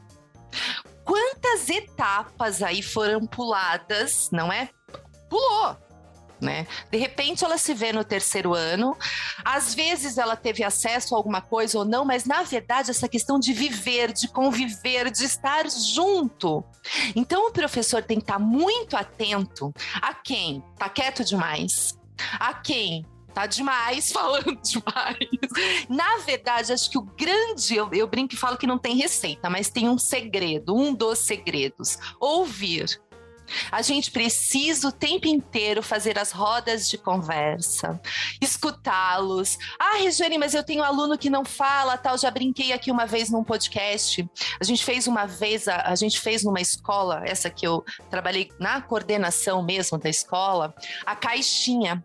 Quantas 1.04 1.68
etapas 1.68 2.62
aí 2.62 2.82
foram 2.82 3.26
puladas, 3.26 4.28
não 4.32 4.52
é? 4.52 4.70
Pulou 5.28 5.76
né? 6.41 6.66
De 6.91 6.99
repente 6.99 7.45
ela 7.45 7.59
se 7.59 7.74
vê 7.74 7.93
no 7.93 8.05
terceiro 8.05 8.55
ano, 8.55 8.97
às 9.45 9.74
vezes 9.74 10.18
ela 10.18 10.36
teve 10.36 10.64
acesso 10.64 11.14
a 11.14 11.18
alguma 11.18 11.41
coisa 11.41 11.78
ou 11.78 11.84
não, 11.84 12.05
mas 12.05 12.24
na 12.24 12.43
verdade 12.43 12.91
essa 12.91 13.09
questão 13.09 13.38
de 13.38 13.53
viver, 13.53 14.12
de 14.12 14.28
conviver, 14.28 15.11
de 15.11 15.24
estar 15.24 15.68
junto. 15.68 16.64
Então 17.14 17.49
o 17.49 17.53
professor 17.53 18.03
tem 18.03 18.18
que 18.18 18.24
estar 18.24 18.38
muito 18.38 18.97
atento 18.97 19.72
a 20.01 20.14
quem 20.14 20.62
tá 20.78 20.88
quieto 20.88 21.24
demais, 21.24 21.99
a 22.38 22.55
quem 22.55 23.05
tá 23.32 23.47
demais, 23.47 24.11
falando 24.12 24.57
demais. 24.57 25.28
Na 25.88 26.18
verdade, 26.18 26.72
acho 26.72 26.91
que 26.91 26.99
o 26.99 27.03
grande, 27.03 27.76
eu, 27.76 27.88
eu 27.93 28.07
brinco 28.07 28.34
e 28.34 28.38
falo 28.38 28.57
que 28.57 28.66
não 28.66 28.78
tem 28.78 28.97
receita, 28.97 29.49
mas 29.49 29.70
tem 29.70 29.88
um 29.88 29.99
segredo, 29.99 30.76
um 30.76 30.95
dos 30.95 31.20
segredos: 31.20 31.99
ouvir. 32.20 33.01
A 33.70 33.82
gente 33.82 34.11
precisa 34.11 34.88
o 34.88 34.92
tempo 34.92 35.26
inteiro 35.26 35.82
fazer 35.82 36.18
as 36.18 36.32
rodas 36.32 36.88
de 36.88 36.98
conversa, 36.98 38.01
escutá-los. 38.40 39.59
Ah, 39.78 39.98
Regiane, 39.98 40.38
mas 40.38 40.55
eu 40.55 40.64
tenho 40.64 40.80
um 40.80 40.84
aluno 40.84 41.18
que 41.18 41.30
não 41.30 41.44
fala, 41.44 41.96
tal. 41.96 42.18
Já 42.18 42.30
brinquei 42.30 42.72
aqui 42.72 42.90
uma 42.90 43.07
vez 43.07 43.30
num 43.30 43.44
podcast. 43.44 44.28
A 44.61 44.64
gente 44.64 44.84
fez 44.84 45.07
uma 45.07 45.26
vez, 45.26 45.68
a, 45.68 45.82
a 45.82 45.94
gente 45.94 46.20
fez 46.20 46.44
numa 46.44 46.61
escola, 46.61 47.22
essa 47.24 47.51
que 47.51 47.66
eu 47.66 47.84
trabalhei 48.11 48.51
na 48.59 48.80
coordenação 48.80 49.62
mesmo 49.62 49.98
da 49.98 50.09
escola, 50.09 50.74
a 51.05 51.14
caixinha. 51.14 52.03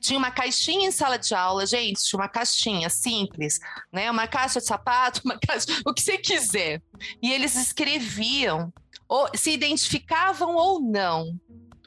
Tinha 0.00 0.18
uma 0.18 0.30
caixinha 0.30 0.88
em 0.88 0.90
sala 0.90 1.18
de 1.18 1.34
aula, 1.34 1.66
gente, 1.66 2.02
tinha 2.02 2.18
uma 2.18 2.28
caixinha 2.28 2.88
simples, 2.88 3.58
né? 3.92 4.10
Uma 4.10 4.26
caixa 4.26 4.60
de 4.60 4.66
sapato, 4.66 5.20
uma 5.24 5.38
caixa, 5.38 5.66
o 5.84 5.92
que 5.92 6.02
você 6.02 6.16
quiser. 6.16 6.82
E 7.22 7.30
eles 7.32 7.54
escreviam 7.56 8.72
ou, 9.08 9.28
se 9.34 9.50
identificavam 9.50 10.54
ou 10.54 10.80
não 10.80 11.38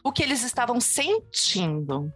o 0.04 0.12
que 0.12 0.24
eles 0.24 0.44
estavam 0.44 0.80
sentindo. 0.80 2.12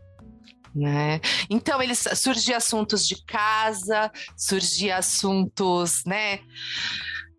Né? 0.75 1.19
Então 1.49 1.81
eles 1.81 2.03
surgiam 2.15 2.57
assuntos 2.57 3.07
de 3.07 3.23
casa, 3.25 4.11
surgiam 4.35 4.97
assuntos, 4.97 6.03
né? 6.03 6.39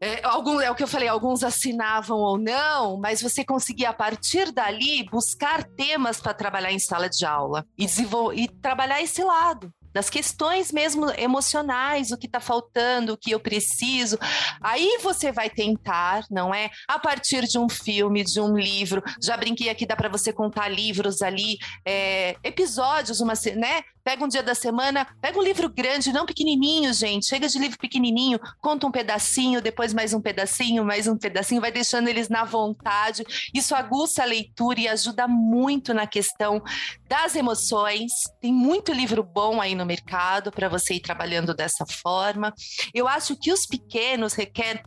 É, 0.00 0.24
algum, 0.24 0.60
é 0.60 0.70
o 0.70 0.74
que 0.74 0.82
eu 0.82 0.88
falei, 0.88 1.08
alguns 1.08 1.42
assinavam 1.42 2.18
ou 2.18 2.38
não, 2.38 3.00
mas 3.00 3.22
você 3.22 3.44
conseguia, 3.44 3.90
a 3.90 3.92
partir 3.92 4.52
dali, 4.52 5.04
buscar 5.10 5.64
temas 5.64 6.20
para 6.20 6.34
trabalhar 6.34 6.70
em 6.70 6.78
sala 6.78 7.08
de 7.08 7.24
aula 7.24 7.66
e, 7.78 7.86
e 8.34 8.48
trabalhar 8.48 9.02
esse 9.02 9.24
lado 9.24 9.72
das 9.94 10.10
questões 10.10 10.72
mesmo 10.72 11.08
emocionais, 11.16 12.10
o 12.10 12.18
que 12.18 12.26
está 12.26 12.40
faltando, 12.40 13.12
o 13.12 13.16
que 13.16 13.30
eu 13.30 13.38
preciso. 13.38 14.18
Aí 14.60 14.98
você 15.00 15.30
vai 15.30 15.48
tentar, 15.48 16.26
não 16.28 16.52
é? 16.52 16.68
A 16.88 16.98
partir 16.98 17.46
de 17.46 17.58
um 17.58 17.68
filme, 17.68 18.24
de 18.24 18.40
um 18.40 18.58
livro. 18.58 19.02
Já 19.22 19.36
brinquei 19.36 19.70
aqui, 19.70 19.86
dá 19.86 19.94
para 19.94 20.08
você 20.08 20.32
contar 20.32 20.68
livros 20.68 21.22
ali, 21.22 21.58
é, 21.86 22.36
episódios, 22.42 23.20
uma, 23.20 23.34
né? 23.54 23.82
Pega 24.02 24.22
um 24.22 24.28
dia 24.28 24.42
da 24.42 24.54
semana, 24.54 25.06
pega 25.18 25.38
um 25.38 25.42
livro 25.42 25.66
grande, 25.70 26.12
não 26.12 26.26
pequenininho, 26.26 26.92
gente. 26.92 27.26
Chega 27.26 27.48
de 27.48 27.58
livro 27.58 27.78
pequenininho, 27.78 28.38
conta 28.60 28.86
um 28.86 28.90
pedacinho, 28.90 29.62
depois 29.62 29.94
mais 29.94 30.12
um 30.12 30.20
pedacinho, 30.20 30.84
mais 30.84 31.06
um 31.06 31.16
pedacinho, 31.16 31.60
vai 31.60 31.72
deixando 31.72 32.08
eles 32.08 32.28
na 32.28 32.44
vontade. 32.44 33.24
Isso 33.54 33.74
aguça 33.74 34.22
a 34.22 34.26
leitura 34.26 34.78
e 34.78 34.88
ajuda 34.88 35.26
muito 35.26 35.94
na 35.94 36.06
questão 36.06 36.62
das 37.08 37.34
emoções. 37.34 38.12
Tem 38.42 38.52
muito 38.52 38.92
livro 38.92 39.22
bom 39.22 39.58
aí 39.58 39.74
no 39.74 39.83
mercado 39.86 40.50
para 40.50 40.68
você 40.68 40.94
ir 40.94 41.00
trabalhando 41.00 41.54
dessa 41.54 41.84
forma. 41.86 42.52
Eu 42.92 43.08
acho 43.08 43.36
que 43.36 43.52
os 43.52 43.66
pequenos 43.66 44.34
requerem 44.34 44.82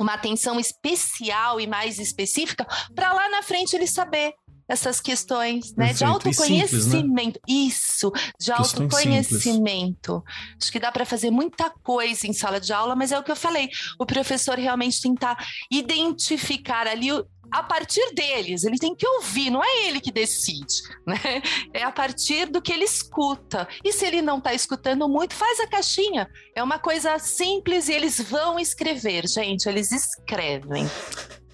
uma 0.00 0.14
atenção 0.14 0.60
especial 0.60 1.60
e 1.60 1.66
mais 1.66 1.98
específica 1.98 2.66
para 2.94 3.12
lá 3.12 3.28
na 3.28 3.42
frente 3.42 3.74
ele 3.74 3.86
saber 3.86 4.32
essas 4.68 5.00
questões, 5.00 5.74
né? 5.74 5.94
De 5.94 6.04
autoconhecimento. 6.04 6.90
Simples, 6.90 7.26
né? 7.26 7.32
Isso, 7.48 8.12
de 8.38 8.52
questões 8.52 8.58
autoconhecimento. 8.58 10.22
Simples. 10.26 10.56
Acho 10.60 10.72
que 10.72 10.78
dá 10.78 10.92
para 10.92 11.06
fazer 11.06 11.30
muita 11.30 11.70
coisa 11.70 12.26
em 12.26 12.34
sala 12.34 12.60
de 12.60 12.70
aula, 12.70 12.94
mas 12.94 13.10
é 13.10 13.18
o 13.18 13.22
que 13.22 13.32
eu 13.32 13.36
falei. 13.36 13.70
O 13.98 14.04
professor 14.04 14.58
realmente 14.58 15.00
tentar 15.00 15.42
identificar 15.70 16.86
ali 16.86 17.08
a 17.50 17.62
partir 17.62 18.14
deles, 18.14 18.64
ele 18.64 18.78
tem 18.78 18.94
que 18.94 19.06
ouvir, 19.06 19.50
não 19.50 19.62
é 19.62 19.86
ele 19.86 20.00
que 20.00 20.12
decide, 20.12 20.82
né? 21.06 21.42
É 21.72 21.82
a 21.82 21.90
partir 21.90 22.46
do 22.46 22.60
que 22.60 22.72
ele 22.72 22.84
escuta. 22.84 23.66
E 23.84 23.92
se 23.92 24.06
ele 24.06 24.22
não 24.22 24.38
está 24.38 24.54
escutando 24.54 25.08
muito, 25.08 25.34
faz 25.34 25.60
a 25.60 25.66
caixinha. 25.66 26.28
É 26.54 26.62
uma 26.62 26.78
coisa 26.78 27.18
simples 27.18 27.88
e 27.88 27.92
eles 27.92 28.20
vão 28.20 28.58
escrever, 28.58 29.26
gente, 29.26 29.68
eles 29.68 29.92
escrevem. 29.92 30.88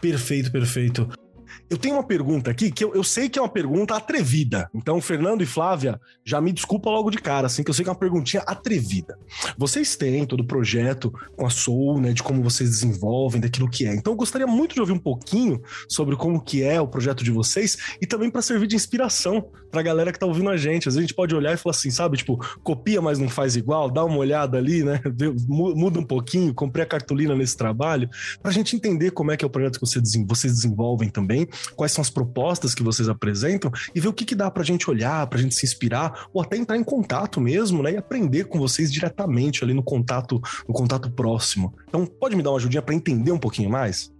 Perfeito, 0.00 0.50
perfeito. 0.50 1.23
Eu 1.70 1.78
tenho 1.78 1.94
uma 1.94 2.02
pergunta 2.02 2.50
aqui 2.50 2.70
que 2.70 2.84
eu, 2.84 2.94
eu, 2.94 3.02
sei 3.02 3.28
que 3.28 3.38
é 3.38 3.42
uma 3.42 3.48
pergunta 3.48 3.96
atrevida. 3.96 4.68
Então, 4.74 5.00
Fernando 5.00 5.42
e 5.42 5.46
Flávia, 5.46 5.98
já 6.24 6.40
me 6.40 6.52
desculpa 6.52 6.90
logo 6.90 7.10
de 7.10 7.18
cara, 7.18 7.46
assim, 7.46 7.62
que 7.62 7.70
eu 7.70 7.74
sei 7.74 7.84
que 7.84 7.88
é 7.88 7.92
uma 7.92 7.98
perguntinha 7.98 8.42
atrevida. 8.46 9.18
Vocês 9.56 9.96
têm 9.96 10.26
todo 10.26 10.40
o 10.40 10.46
projeto 10.46 11.12
com 11.36 11.46
a 11.46 11.50
Soul, 11.50 12.00
né, 12.00 12.12
de 12.12 12.22
como 12.22 12.42
vocês 12.42 12.68
desenvolvem, 12.68 13.40
daquilo 13.40 13.68
que 13.68 13.86
é. 13.86 13.94
Então, 13.94 14.12
eu 14.12 14.16
gostaria 14.16 14.46
muito 14.46 14.74
de 14.74 14.80
ouvir 14.80 14.92
um 14.92 14.98
pouquinho 14.98 15.60
sobre 15.88 16.16
como 16.16 16.40
que 16.40 16.62
é 16.62 16.80
o 16.80 16.86
projeto 16.86 17.24
de 17.24 17.30
vocês 17.30 17.78
e 18.00 18.06
também 18.06 18.30
para 18.30 18.42
servir 18.42 18.66
de 18.66 18.76
inspiração 18.76 19.48
para 19.70 19.80
a 19.80 19.84
galera 19.84 20.12
que 20.12 20.18
tá 20.18 20.26
ouvindo 20.26 20.50
a 20.50 20.56
gente. 20.56 20.88
Às 20.88 20.94
vezes 20.94 20.98
a 20.98 21.00
gente 21.00 21.14
pode 21.14 21.34
olhar 21.34 21.52
e 21.52 21.56
falar 21.56 21.74
assim, 21.74 21.90
sabe, 21.90 22.18
tipo, 22.18 22.38
copia, 22.62 23.00
mas 23.00 23.18
não 23.18 23.28
faz 23.28 23.56
igual, 23.56 23.90
dá 23.90 24.04
uma 24.04 24.18
olhada 24.18 24.58
ali, 24.58 24.84
né, 24.84 25.00
muda 25.48 25.98
um 25.98 26.04
pouquinho, 26.04 26.54
comprei 26.54 26.84
a 26.84 26.86
cartolina 26.86 27.34
nesse 27.34 27.56
trabalho, 27.56 28.08
para 28.40 28.50
a 28.50 28.54
gente 28.54 28.76
entender 28.76 29.10
como 29.10 29.32
é 29.32 29.36
que 29.36 29.44
é 29.44 29.46
o 29.46 29.50
projeto 29.50 29.80
que 29.80 29.86
vocês 29.86 30.52
desenvolvem 30.52 31.08
também 31.08 31.48
quais 31.66 31.92
são 31.92 32.02
as 32.02 32.10
propostas 32.10 32.74
que 32.74 32.82
vocês 32.82 33.08
apresentam 33.08 33.70
e 33.94 34.00
ver 34.00 34.08
o 34.08 34.12
que, 34.12 34.24
que 34.24 34.34
dá 34.34 34.50
para 34.50 34.62
a 34.62 34.66
gente 34.66 34.88
olhar, 34.90 35.26
para 35.26 35.38
a 35.38 35.42
gente 35.42 35.54
se 35.54 35.66
inspirar 35.66 36.26
ou 36.32 36.42
até 36.42 36.56
entrar 36.56 36.76
em 36.76 36.84
contato 36.84 37.40
mesmo, 37.40 37.82
né? 37.82 37.92
E 37.92 37.96
aprender 37.96 38.44
com 38.44 38.58
vocês 38.58 38.92
diretamente 38.92 39.64
ali 39.64 39.74
no 39.74 39.82
contato, 39.82 40.40
no 40.68 40.74
contato 40.74 41.10
próximo. 41.10 41.74
Então, 41.88 42.06
pode 42.06 42.36
me 42.36 42.42
dar 42.42 42.50
uma 42.50 42.58
ajudinha 42.58 42.82
para 42.82 42.94
entender 42.94 43.32
um 43.32 43.38
pouquinho 43.38 43.70
mais? 43.70 44.13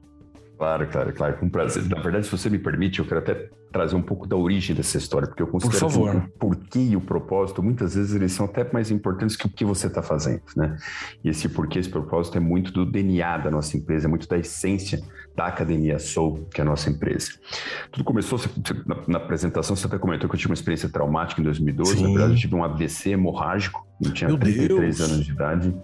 Claro, 0.65 0.87
claro, 0.87 1.13
claro, 1.13 1.37
com 1.37 1.49
prazer. 1.51 1.85
Na 1.91 2.01
verdade, 2.01 2.25
se 2.25 2.33
você 2.33 2.49
me 2.49 2.59
permite, 2.59 2.99
eu 2.99 3.05
quero 3.05 3.21
até 3.21 3.51
trazer 3.71 3.97
um 3.97 4.03
pouco 4.03 4.27
da 4.27 4.35
origem 4.35 4.75
dessa 4.75 4.97
história, 4.97 5.29
porque 5.29 5.43
eu 5.43 5.47
considero 5.47 5.79
Por 5.79 5.91
favor. 5.91 6.11
que 6.11 6.17
o 6.17 6.31
porquê 6.39 6.79
e 6.79 6.97
o 6.97 7.03
propósito, 7.03 7.63
muitas 7.63 7.95
vezes, 7.95 8.15
eles 8.15 8.33
são 8.33 8.47
até 8.47 8.67
mais 8.73 8.91
importantes 8.91 9.37
que 9.37 9.47
o 9.47 9.51
que 9.51 9.63
você 9.63 9.89
está 9.89 10.03
fazendo, 10.03 10.41
né? 10.57 10.75
E 11.23 11.29
esse 11.29 11.51
porquê, 11.51 11.79
esse 11.79 11.91
propósito 11.91 12.39
é 12.39 12.41
muito 12.41 12.73
do 12.73 12.87
DNA 12.87 13.39
da 13.39 13.51
nossa 13.51 13.77
empresa, 13.77 14.07
é 14.07 14.09
muito 14.09 14.27
da 14.27 14.39
essência 14.39 15.03
da 15.37 15.49
Academia 15.49 15.99
Soul, 15.99 16.49
que 16.55 16.63
é 16.63 16.63
a 16.63 16.65
nossa 16.65 16.89
empresa. 16.89 17.33
Tudo 17.93 18.05
começou, 18.05 18.39
você, 18.39 18.49
na, 18.87 18.97
na, 19.07 19.19
apresentação, 19.19 19.77
você 19.77 19.87
até 19.87 19.99
comentou 19.99 20.31
que 20.31 20.35
eu 20.35 20.39
tive 20.39 20.51
uma 20.51 20.55
experiência 20.55 20.89
traumática 20.89 21.43
em 21.43 21.45
2012, 21.45 21.97
Sim. 21.97 22.03
na 22.05 22.09
verdade, 22.09 22.33
eu 22.33 22.39
tive 22.39 22.55
um 22.55 22.65
AVC 22.65 23.11
hemorrágico, 23.11 23.87
eu 24.03 24.13
tinha 24.13 24.29
Meu 24.29 24.39
33 24.39 24.97
Deus. 24.97 25.11
anos 25.11 25.27
de 25.27 25.33
idade, 25.33 25.75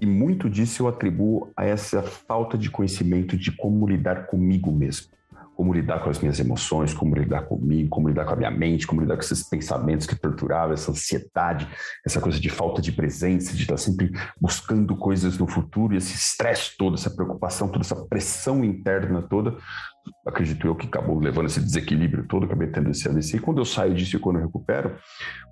e 0.00 0.06
muito 0.06 0.48
disso 0.48 0.82
eu 0.82 0.88
atribuo 0.88 1.50
a 1.56 1.64
essa 1.64 2.02
falta 2.02 2.56
de 2.56 2.70
conhecimento 2.70 3.36
de 3.36 3.50
como 3.56 3.88
lidar 3.88 4.26
comigo 4.26 4.70
mesmo 4.70 5.16
como 5.56 5.72
lidar 5.72 6.00
com 6.00 6.10
as 6.10 6.20
minhas 6.20 6.38
emoções, 6.38 6.92
como 6.92 7.14
lidar 7.14 7.46
comigo, 7.46 7.88
como 7.88 8.08
lidar 8.08 8.26
com 8.26 8.34
a 8.34 8.36
minha 8.36 8.50
mente, 8.50 8.86
como 8.86 9.00
lidar 9.00 9.14
com 9.14 9.22
esses 9.22 9.48
pensamentos 9.48 10.06
que 10.06 10.14
torturavam, 10.14 10.74
essa 10.74 10.90
ansiedade, 10.90 11.66
essa 12.04 12.20
coisa 12.20 12.38
de 12.38 12.50
falta 12.50 12.82
de 12.82 12.92
presença, 12.92 13.56
de 13.56 13.62
estar 13.62 13.78
sempre 13.78 14.12
buscando 14.38 14.94
coisas 14.94 15.38
no 15.38 15.48
futuro 15.48 15.94
e 15.94 15.96
esse 15.96 16.14
estresse 16.14 16.76
todo, 16.76 16.94
essa 16.94 17.10
preocupação, 17.10 17.68
toda 17.68 17.80
essa 17.80 17.96
pressão 17.96 18.62
interna 18.62 19.22
toda, 19.22 19.56
acredito 20.26 20.66
eu 20.66 20.74
que 20.74 20.86
acabou 20.86 21.18
levando 21.18 21.46
esse 21.46 21.60
desequilíbrio 21.60 22.26
todo, 22.28 22.44
acabei 22.44 22.68
tendo 22.68 22.90
esse 22.90 23.08
AVC. 23.08 23.38
E 23.38 23.40
quando 23.40 23.58
eu 23.58 23.64
saio 23.64 23.94
disso 23.94 24.16
e 24.16 24.20
quando 24.20 24.36
eu 24.36 24.44
recupero, 24.44 24.96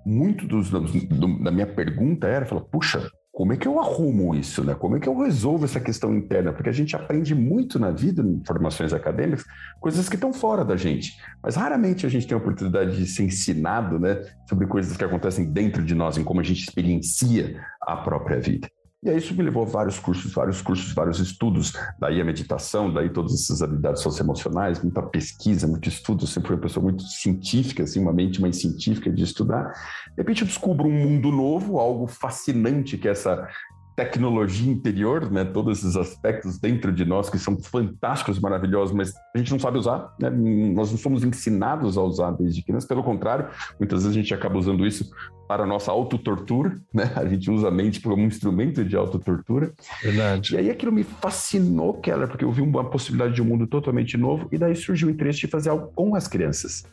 muito 0.05 0.45
dos, 0.45 0.69
do, 0.69 1.43
da 1.43 1.49
minha 1.49 1.67
pergunta 1.67 2.27
era, 2.27 2.45
fala, 2.45 2.61
puxa, 2.61 3.09
como 3.35 3.51
é 3.51 3.57
que 3.57 3.67
eu 3.67 3.81
arrumo 3.81 4.33
isso, 4.33 4.63
né? 4.63 4.73
Como 4.73 4.95
é 4.95 4.99
que 5.01 5.09
eu 5.09 5.17
resolvo 5.19 5.65
essa 5.65 5.77
questão 5.77 6.15
interna? 6.15 6.53
Porque 6.53 6.69
a 6.69 6.71
gente 6.71 6.95
aprende 6.95 7.35
muito 7.35 7.77
na 7.77 7.91
vida, 7.91 8.21
em 8.21 8.41
formações 8.47 8.93
acadêmicas, 8.93 9.43
coisas 9.81 10.07
que 10.07 10.15
estão 10.15 10.31
fora 10.31 10.63
da 10.63 10.77
gente. 10.77 11.19
Mas 11.43 11.57
raramente 11.57 12.05
a 12.05 12.09
gente 12.09 12.25
tem 12.25 12.33
a 12.33 12.39
oportunidade 12.39 12.95
de 12.95 13.05
ser 13.05 13.23
ensinado, 13.23 13.99
né, 13.99 14.21
sobre 14.47 14.65
coisas 14.67 14.95
que 14.95 15.03
acontecem 15.03 15.51
dentro 15.51 15.83
de 15.83 15.93
nós, 15.93 16.17
em 16.17 16.23
como 16.23 16.39
a 16.39 16.43
gente 16.43 16.63
experiencia 16.63 17.61
a 17.81 17.97
própria 17.97 18.39
vida. 18.39 18.69
E 19.05 19.09
aí 19.11 19.17
isso 19.17 19.35
me 19.35 19.43
levou 19.43 19.61
a 19.61 19.65
vários 19.67 19.99
cursos, 19.99 20.33
vários 20.33 20.63
cursos, 20.63 20.91
vários 20.91 21.19
estudos, 21.19 21.73
daí 21.99 22.19
a 22.19 22.25
meditação, 22.25 22.91
daí 22.91 23.07
todas 23.07 23.35
essas 23.35 23.61
habilidades 23.61 24.01
socioemocionais, 24.01 24.81
muita 24.81 25.03
pesquisa, 25.03 25.67
muito 25.67 25.87
estudo, 25.87 26.23
eu 26.23 26.27
sempre 26.27 26.47
fui 26.47 26.55
uma 26.55 26.61
pessoa 26.63 26.83
muito 26.83 27.03
científica, 27.03 27.83
assim, 27.83 27.99
uma 27.99 28.11
mente 28.11 28.41
mais 28.41 28.59
científica 28.59 29.11
de 29.11 29.23
estudar. 29.23 29.73
De 30.07 30.17
repente 30.17 30.41
eu 30.41 30.47
descubro 30.47 30.87
um 30.87 30.91
mundo 30.91 31.31
novo, 31.31 31.77
algo 31.77 32.07
fascinante 32.07 32.97
que 32.97 33.07
é 33.07 33.11
essa 33.11 33.47
tecnologia 33.95 34.71
interior, 34.71 35.31
né, 35.31 35.45
todos 35.45 35.79
esses 35.79 35.95
aspectos 35.95 36.59
dentro 36.59 36.91
de 36.91 37.05
nós 37.05 37.29
que 37.29 37.39
são 37.39 37.57
fantásticos, 37.57 38.39
maravilhosos, 38.39 38.93
mas 38.93 39.13
a 39.33 39.37
gente 39.37 39.51
não 39.51 39.59
sabe 39.59 39.77
usar, 39.77 40.13
né? 40.19 40.29
nós 40.29 40.91
não 40.91 40.97
somos 40.97 41.23
ensinados 41.23 41.97
a 41.97 42.01
usar 42.01 42.31
desde 42.31 42.61
criança, 42.61 42.87
pelo 42.87 43.03
contrário, 43.03 43.47
muitas 43.79 44.03
vezes 44.03 44.17
a 44.17 44.19
gente 44.19 44.33
acaba 44.33 44.57
usando 44.57 44.85
isso 44.85 45.09
para 45.47 45.63
a 45.63 45.67
nossa 45.67 45.91
autotortura, 45.91 46.75
né? 46.93 47.11
A 47.15 47.25
gente 47.25 47.49
usa 47.51 47.67
a 47.67 47.71
mente 47.71 48.01
como 48.01 48.21
um 48.21 48.25
instrumento 48.25 48.83
de 48.83 48.95
autotortura. 48.95 49.71
Verdade. 50.01 50.55
E 50.55 50.57
aí 50.57 50.69
aquilo 50.71 50.91
me 50.91 51.03
fascinou, 51.03 51.93
Keller, 51.93 52.27
porque 52.27 52.43
eu 52.43 52.51
vi 52.51 52.61
uma 52.61 52.83
possibilidade 52.89 53.35
de 53.35 53.41
um 53.43 53.45
mundo 53.45 53.67
totalmente 53.67 54.17
novo 54.17 54.47
e 54.51 54.57
daí 54.57 54.75
surgiu 54.75 55.07
o 55.07 55.11
interesse 55.11 55.39
de 55.41 55.47
fazer 55.47 55.69
algo 55.69 55.91
com 55.95 56.15
as 56.15 56.27
crianças. 56.27 56.83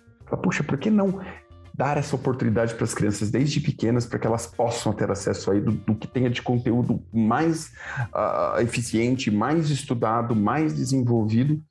Puxa, 0.43 0.63
por 0.63 0.79
que 0.79 0.91
não 0.91 1.21
dar 1.75 1.97
essa 1.97 2.15
oportunidade 2.15 2.75
para 2.75 2.85
as 2.85 2.95
crianças 2.95 3.31
desde 3.31 3.61
pequenas 3.61 4.07
para 4.07 4.19
que 4.19 4.27
elas 4.27 4.47
possam 4.47 4.93
ter 4.93 5.11
acesso 5.11 5.51
aí 5.51 5.61
do, 5.61 5.73
do 5.73 5.95
que 5.95 6.07
tenha 6.07 6.29
de 6.29 6.43
conteúdo 6.43 7.03
mais 7.13 7.73
uh, 8.15 8.61
eficiente, 8.61 9.31
mais 9.31 9.71
estudado, 9.71 10.37
mais 10.37 10.75
desenvolvido. 10.75 11.63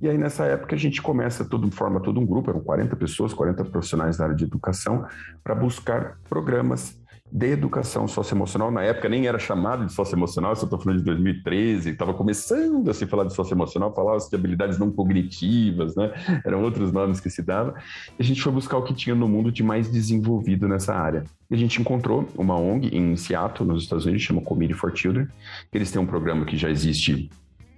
E 0.00 0.08
aí, 0.08 0.16
nessa 0.16 0.46
época, 0.46 0.74
a 0.74 0.78
gente 0.78 1.02
começa, 1.02 1.44
todo, 1.44 1.70
forma 1.70 2.00
todo 2.00 2.18
um 2.18 2.24
grupo, 2.24 2.50
eram 2.50 2.60
40 2.60 2.96
pessoas, 2.96 3.34
40 3.34 3.64
profissionais 3.66 4.16
da 4.16 4.24
área 4.24 4.36
de 4.36 4.44
educação, 4.44 5.04
para 5.44 5.54
buscar 5.54 6.18
programas 6.26 6.98
de 7.32 7.46
educação 7.46 8.08
socioemocional. 8.08 8.70
Na 8.70 8.82
época 8.82 9.08
nem 9.08 9.26
era 9.26 9.38
chamado 9.38 9.86
de 9.86 9.92
socioemocional, 9.92 10.52
isso 10.52 10.62
eu 10.62 10.66
estou 10.66 10.80
falando 10.80 10.98
de 10.98 11.04
2013, 11.04 11.90
estava 11.90 12.12
começando 12.12 12.90
a 12.90 12.94
se 12.94 13.06
falar 13.06 13.24
de 13.24 13.34
socioemocional, 13.34 13.94
falava 13.94 14.18
de 14.18 14.34
habilidades 14.34 14.78
não 14.78 14.90
cognitivas, 14.90 15.94
né? 15.94 16.12
Eram 16.44 16.62
outros 16.62 16.92
nomes 16.92 17.20
que 17.20 17.30
se 17.30 17.42
dava. 17.42 17.74
A 18.18 18.22
gente 18.22 18.42
foi 18.42 18.52
buscar 18.52 18.76
o 18.78 18.82
que 18.82 18.94
tinha 18.94 19.14
no 19.14 19.28
mundo 19.28 19.52
de 19.52 19.62
mais 19.62 19.90
desenvolvido 19.90 20.66
nessa 20.66 20.94
área. 20.94 21.24
E 21.50 21.54
a 21.54 21.58
gente 21.58 21.80
encontrou 21.80 22.28
uma 22.36 22.56
ONG 22.56 22.96
em 22.96 23.16
Seattle, 23.16 23.68
nos 23.68 23.84
Estados 23.84 24.04
Unidos, 24.04 24.22
chama 24.22 24.40
Committee 24.42 24.74
for 24.74 24.96
Children. 24.96 25.28
Eles 25.72 25.90
têm 25.90 26.00
um 26.00 26.06
programa 26.06 26.44
que 26.44 26.56
já 26.56 26.70
existe 26.70 27.30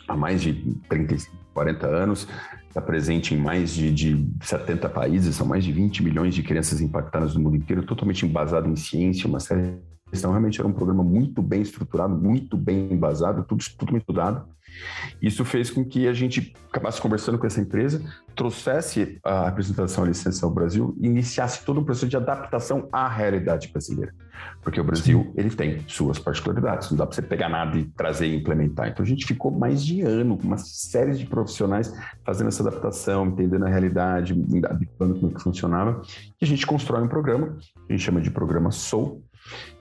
há 0.09 0.17
mais 0.17 0.43
de 0.43 0.55
30, 0.89 1.17
40 1.55 1.87
anos, 1.87 2.29
está 2.73 2.81
presente 2.81 3.35
em 3.35 3.39
mais 3.39 3.75
de, 3.75 3.93
de 3.93 4.27
70 4.43 4.89
países, 4.89 5.37
são 5.37 5.47
mais 5.47 5.63
de 5.63 5.71
20 5.71 6.03
milhões 6.03 6.35
de 6.35 6.43
crianças 6.43 6.81
impactadas 6.81 7.35
no 7.35 7.41
mundo 7.41 7.57
inteiro, 7.57 7.83
totalmente 7.85 8.25
embasado 8.25 8.69
em 8.69 8.77
ciência, 8.77 9.29
uma 9.29 9.41
série 9.41 9.75
então, 10.15 10.31
realmente 10.31 10.61
era 10.61 10.69
um 10.69 10.73
programa 10.73 11.03
muito 11.03 11.41
bem 11.41 11.63
estruturado, 11.63 12.15
muito 12.15 12.55
bem 12.55 12.93
embasado, 12.93 13.45
tudo, 13.45 13.65
tudo 13.79 13.97
estudado. 13.97 14.45
Isso 15.21 15.45
fez 15.45 15.71
com 15.71 15.85
que 15.85 16.09
a 16.09 16.13
gente 16.13 16.53
acabasse 16.69 17.01
conversando 17.01 17.39
com 17.39 17.47
essa 17.47 17.61
empresa, 17.61 18.03
trouxesse 18.35 19.19
a 19.23 19.47
representação 19.47 20.05
à 20.05 20.07
licença 20.07 20.45
ao 20.47 20.53
Brasil 20.53 20.97
e 21.01 21.07
iniciasse 21.07 21.65
todo 21.65 21.81
um 21.81 21.85
processo 21.85 22.09
de 22.09 22.17
adaptação 22.17 22.89
à 22.93 23.09
realidade 23.09 23.69
brasileira. 23.69 24.15
Porque 24.63 24.81
o 24.81 24.85
Brasil, 24.85 25.23
Sim. 25.23 25.33
ele 25.37 25.51
tem 25.51 25.85
suas 25.87 26.19
particularidades, 26.19 26.91
não 26.91 26.99
dá 26.99 27.07
para 27.07 27.15
você 27.15 27.23
pegar 27.23 27.49
nada 27.49 27.79
e 27.79 27.85
trazer 27.85 28.27
e 28.27 28.37
implementar. 28.37 28.89
Então 28.89 29.05
a 29.05 29.09
gente 29.09 29.27
ficou 29.27 29.51
mais 29.51 29.85
de 29.85 30.03
ano 30.03 30.37
com 30.37 30.45
uma 30.45 30.59
série 30.59 31.15
de 31.15 31.27
profissionais 31.27 31.93
fazendo 32.25 32.49
essa 32.49 32.67
adaptação, 32.67 33.27
entendendo 33.27 33.65
a 33.65 33.69
realidade, 33.69 34.33
habituando 34.69 35.15
como 35.15 35.31
é 35.31 35.35
que 35.35 35.43
funcionava. 35.43 36.03
E 36.41 36.45
a 36.45 36.47
gente 36.47 36.67
constrói 36.67 37.03
um 37.03 37.09
programa, 37.09 37.57
que 37.87 37.93
a 37.93 37.93
gente 37.93 38.05
chama 38.05 38.21
de 38.21 38.31
programa 38.31 38.71
SOUL, 38.71 39.23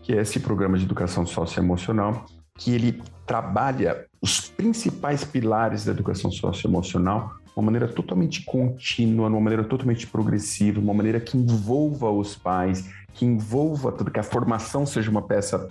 que 0.01 0.13
é 0.13 0.21
esse 0.21 0.39
programa 0.39 0.77
de 0.77 0.85
educação 0.85 1.25
socioemocional, 1.25 2.25
que 2.58 2.74
ele 2.74 3.02
trabalha 3.26 4.06
os 4.22 4.41
principais 4.41 5.24
pilares 5.24 5.86
da 5.86 5.91
educação 5.91 6.32
socioemocional 6.32 7.36
de 7.45 7.52
uma 7.56 7.66
maneira 7.66 7.88
totalmente 7.88 8.43
contínua, 8.43 9.28
de 9.30 9.36
uma 9.36 9.41
maneira 9.41 9.64
totalmente 9.64 10.08
progressiva, 10.08 10.80
uma 10.80 10.93
maneira 10.93 11.20
que 11.20 11.38
envolva 11.38 12.10
os 12.10 12.36
pais, 12.36 12.89
que 13.14 13.26
envolva 13.26 13.91
tudo, 13.91 14.12
que 14.12 14.20
a 14.20 14.24
formação 14.24 14.86
seja 14.86 15.10
uma 15.10 15.22
peça 15.22 15.68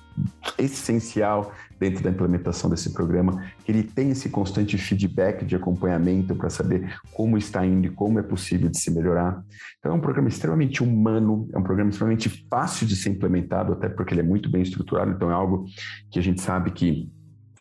essencial 0.59 1.53
dentro 1.81 2.05
da 2.05 2.11
implementação 2.11 2.69
desse 2.69 2.93
programa, 2.93 3.43
que 3.65 3.73
ele 3.73 3.83
tenha 3.83 4.13
esse 4.13 4.29
constante 4.29 4.77
feedback 4.77 5.47
de 5.47 5.57
acompanhamento 5.57 6.37
para 6.37 6.51
saber 6.51 6.95
como 7.13 7.39
está 7.39 7.65
indo 7.65 7.87
e 7.87 7.91
como 7.91 8.19
é 8.19 8.23
possível 8.23 8.69
de 8.69 8.79
se 8.79 8.91
melhorar. 8.91 9.43
Então 9.79 9.93
é 9.93 9.95
um 9.95 10.01
programa 10.01 10.29
extremamente 10.29 10.83
humano, 10.83 11.49
é 11.55 11.59
um 11.59 11.63
programa 11.63 11.91
extremamente 11.91 12.29
fácil 12.51 12.87
de 12.87 12.95
ser 12.95 13.09
implementado, 13.09 13.73
até 13.73 13.89
porque 13.89 14.13
ele 14.13 14.21
é 14.21 14.25
muito 14.25 14.51
bem 14.51 14.61
estruturado, 14.61 15.11
então 15.11 15.31
é 15.31 15.35
algo 15.35 15.65
que 16.11 16.19
a 16.19 16.23
gente 16.23 16.43
sabe 16.43 16.71
que 16.71 17.11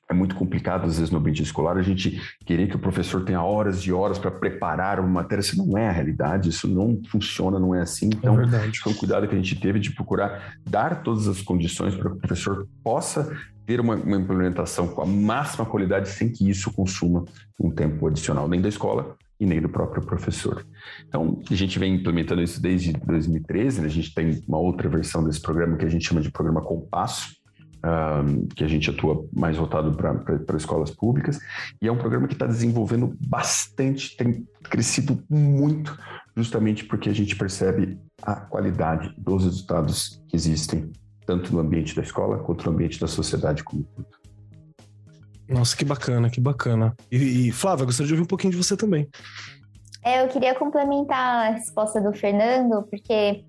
é 0.09 0.13
muito 0.13 0.35
complicado, 0.35 0.85
às 0.85 0.97
vezes, 0.97 1.11
no 1.11 1.19
ambiente 1.19 1.43
escolar, 1.43 1.77
a 1.77 1.83
gente 1.83 2.19
querer 2.43 2.67
que 2.67 2.75
o 2.75 2.79
professor 2.79 3.23
tenha 3.23 3.43
horas 3.43 3.81
e 3.81 3.93
horas 3.93 4.17
para 4.17 4.31
preparar 4.31 4.99
uma 4.99 5.07
matéria. 5.07 5.39
Isso 5.39 5.55
não 5.55 5.77
é 5.77 5.87
a 5.87 5.91
realidade, 5.91 6.49
isso 6.49 6.67
não 6.67 6.99
funciona, 7.11 7.59
não 7.59 7.75
é 7.75 7.81
assim. 7.81 8.07
Então, 8.07 8.41
é 8.41 8.71
foi 8.73 8.91
um 8.91 8.95
cuidado 8.95 9.27
que 9.27 9.35
a 9.35 9.37
gente 9.37 9.55
teve 9.59 9.79
de 9.79 9.91
procurar 9.91 10.55
dar 10.67 11.03
todas 11.03 11.27
as 11.27 11.43
condições 11.43 11.93
para 11.93 12.09
que 12.09 12.15
o 12.15 12.19
professor 12.19 12.67
possa 12.83 13.31
ter 13.69 13.79
uma, 13.79 13.93
uma 13.93 14.17
implementação 14.17 14.87
com 14.87 15.03
a 15.03 15.05
máxima 15.05 15.63
qualidade 15.63 16.09
sem 16.09 16.27
que 16.27 16.49
isso 16.49 16.73
consuma 16.73 17.23
um 17.59 17.69
tempo 17.69 18.07
adicional, 18.07 18.47
nem 18.47 18.59
da 18.59 18.67
escola 18.67 19.15
e 19.39 19.45
nem 19.45 19.61
do 19.61 19.69
próprio 19.69 20.01
professor. 20.01 20.65
Então, 21.07 21.39
a 21.47 21.53
gente 21.53 21.77
vem 21.77 21.93
implementando 21.93 22.41
isso 22.41 22.59
desde 22.59 22.93
2013, 22.93 23.81
né? 23.81 23.85
a 23.85 23.91
gente 23.91 24.11
tem 24.11 24.43
uma 24.47 24.57
outra 24.57 24.89
versão 24.89 25.23
desse 25.23 25.39
programa 25.39 25.77
que 25.77 25.85
a 25.85 25.87
gente 25.87 26.03
chama 26.03 26.19
de 26.19 26.31
programa 26.31 26.61
Compasso, 26.61 27.35
um, 27.85 28.47
que 28.47 28.63
a 28.63 28.67
gente 28.67 28.89
atua 28.89 29.23
mais 29.31 29.55
voltado 29.55 29.95
para 29.95 30.57
escolas 30.57 30.89
públicas, 30.89 31.39
e 31.79 31.87
é 31.87 31.91
um 31.91 31.97
programa 31.97 32.27
que 32.27 32.33
está 32.33 32.47
desenvolvendo 32.47 33.15
bastante, 33.27 34.17
tem 34.17 34.47
crescido 34.63 35.23
muito, 35.29 35.95
justamente 36.35 36.85
porque 36.85 37.07
a 37.07 37.13
gente 37.13 37.35
percebe 37.35 37.99
a 38.23 38.35
qualidade 38.35 39.13
dos 39.15 39.43
resultados 39.43 40.19
que 40.27 40.35
existem, 40.35 40.91
tanto 41.29 41.53
no 41.53 41.59
ambiente 41.59 41.95
da 41.95 42.01
escola 42.01 42.39
quanto 42.39 42.65
no 42.65 42.71
ambiente 42.71 42.99
da 42.99 43.05
sociedade 43.05 43.63
como 43.63 43.81
um 43.81 43.83
todo. 43.83 44.07
Nossa, 45.47 45.77
que 45.77 45.85
bacana, 45.85 46.27
que 46.27 46.41
bacana. 46.41 46.95
E, 47.11 47.49
e 47.49 47.51
Flávia, 47.51 47.85
gostaria 47.85 48.07
de 48.07 48.13
ouvir 48.13 48.23
um 48.23 48.27
pouquinho 48.27 48.49
de 48.49 48.57
você 48.57 48.75
também. 48.75 49.07
É, 50.03 50.23
eu 50.23 50.27
queria 50.27 50.55
complementar 50.55 51.47
a 51.47 51.49
resposta 51.51 52.01
do 52.01 52.11
Fernando, 52.13 52.81
porque 52.89 53.45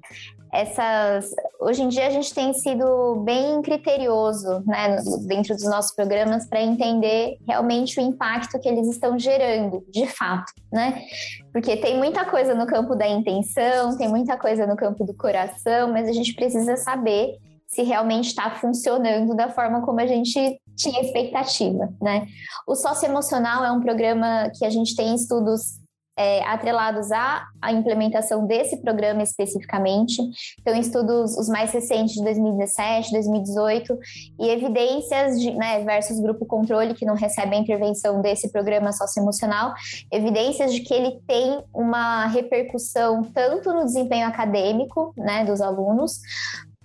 essas 0.53 1.31
hoje 1.59 1.81
em 1.81 1.89
dia 1.89 2.09
a 2.09 2.11
gente 2.11 2.35
tem 2.35 2.53
sido 2.53 3.23
bem 3.25 3.63
criterioso 3.63 4.63
né, 4.67 4.97
dentro 5.27 5.55
dos 5.55 5.65
nossos 5.65 5.95
programas 5.95 6.47
para 6.47 6.61
entender 6.61 7.39
realmente 7.47 7.99
o 7.99 8.03
impacto 8.03 8.59
que 8.61 8.69
eles 8.69 8.89
estão 8.89 9.19
gerando 9.19 9.83
de 9.89 10.07
fato, 10.07 10.53
né? 10.71 11.03
Porque 11.51 11.77
tem 11.77 11.97
muita 11.97 12.27
coisa 12.27 12.55
no 12.55 12.67
campo 12.67 12.95
da 12.95 13.09
intenção, 13.09 13.97
tem 13.97 14.09
muita 14.09 14.37
coisa 14.37 14.67
no 14.67 14.77
campo 14.77 15.05
do 15.05 15.15
coração, 15.15 15.93
mas 15.93 16.09
a 16.09 16.13
gente 16.13 16.35
precisa 16.35 16.77
saber 16.77 17.39
se 17.73 17.83
realmente 17.83 18.29
está 18.29 18.51
funcionando 18.51 19.35
da 19.35 19.49
forma 19.49 19.83
como 19.83 20.01
a 20.01 20.07
gente 20.07 20.61
tinha 20.77 21.01
expectativa, 21.01 21.89
né? 22.01 22.27
O 22.67 22.75
socioemocional 22.75 23.65
é 23.65 23.71
um 23.71 23.81
programa 23.81 24.51
que 24.57 24.65
a 24.65 24.71
gente 24.71 24.97
tem 24.97 25.15
estudos 25.15 25.79
é, 26.21 26.43
atrelados 26.45 27.11
à, 27.13 27.47
à 27.63 27.73
implementação 27.73 28.47
desse 28.47 28.77
programa 28.83 29.23
especificamente. 29.23 30.21
Então, 30.61 30.75
estudos 30.75 31.37
os 31.39 31.49
mais 31.49 31.73
recentes 31.73 32.15
de 32.15 32.25
2017, 32.25 33.13
2018 33.13 33.99
e 34.39 34.49
evidências 34.49 35.41
de, 35.41 35.53
né, 35.53 35.83
versus 35.85 36.21
grupo 36.21 36.45
controle 36.45 36.95
que 36.95 37.07
não 37.07 37.15
recebe 37.15 37.55
a 37.55 37.59
intervenção 37.59 38.21
desse 38.21 38.51
programa 38.51 38.93
socioemocional, 38.93 39.73
evidências 40.13 40.75
de 40.75 40.81
que 40.81 40.93
ele 40.93 41.21
tem 41.27 41.63
uma 41.73 42.27
repercussão 42.27 43.23
tanto 43.33 43.73
no 43.73 43.85
desempenho 43.85 44.27
acadêmico, 44.27 45.15
né, 45.17 45.45
dos 45.45 45.63
alunos, 45.63 46.21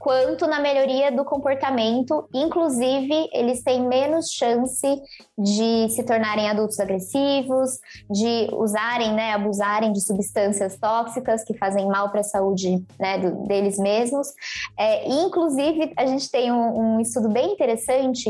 quanto 0.05 0.45
na 0.45 0.59
melhoria 0.59 1.11
do 1.11 1.25
comportamento. 1.25 2.29
Inclusive, 2.31 3.27
eles 3.33 3.63
têm 3.63 3.87
menos 3.87 4.29
chance 4.29 5.01
de 5.35 5.89
se 5.89 6.03
tornarem 6.03 6.47
adultos 6.47 6.79
agressivos, 6.79 7.71
de 8.07 8.47
usarem, 8.53 9.15
né, 9.15 9.33
abusarem 9.33 9.91
de 9.91 9.99
substâncias 10.05 10.77
tóxicas 10.77 11.43
que 11.43 11.57
fazem 11.57 11.87
mal 11.87 12.11
para 12.11 12.19
a 12.19 12.23
saúde 12.23 12.85
né, 12.99 13.17
do, 13.17 13.47
deles 13.47 13.79
mesmos. 13.79 14.27
É, 14.77 15.09
inclusive, 15.09 15.91
a 15.97 16.05
gente 16.05 16.29
tem 16.29 16.51
um, 16.51 16.97
um 16.97 16.99
estudo 16.99 17.27
bem 17.27 17.53
interessante 17.53 18.29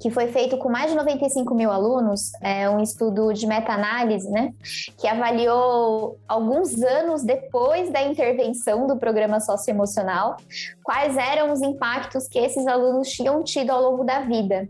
que 0.00 0.10
foi 0.10 0.28
feito 0.28 0.56
com 0.56 0.68
mais 0.68 0.90
de 0.90 0.96
95 0.96 1.54
mil 1.54 1.70
alunos, 1.70 2.32
é 2.40 2.68
um 2.68 2.80
estudo 2.80 3.32
de 3.32 3.46
meta-análise, 3.46 4.30
né, 4.30 4.52
que 4.98 5.06
avaliou 5.06 6.18
alguns 6.26 6.82
anos 6.82 7.22
depois 7.22 7.90
da 7.90 8.02
intervenção 8.02 8.86
do 8.86 8.96
programa 8.96 9.38
socioemocional, 9.38 10.36
quais 10.82 11.16
eram 11.16 11.52
os 11.52 11.60
impactos 11.62 12.26
que 12.26 12.38
esses 12.38 12.66
alunos 12.66 13.08
tinham 13.08 13.42
tido 13.44 13.70
ao 13.70 13.82
longo 13.82 14.04
da 14.04 14.20
vida. 14.20 14.68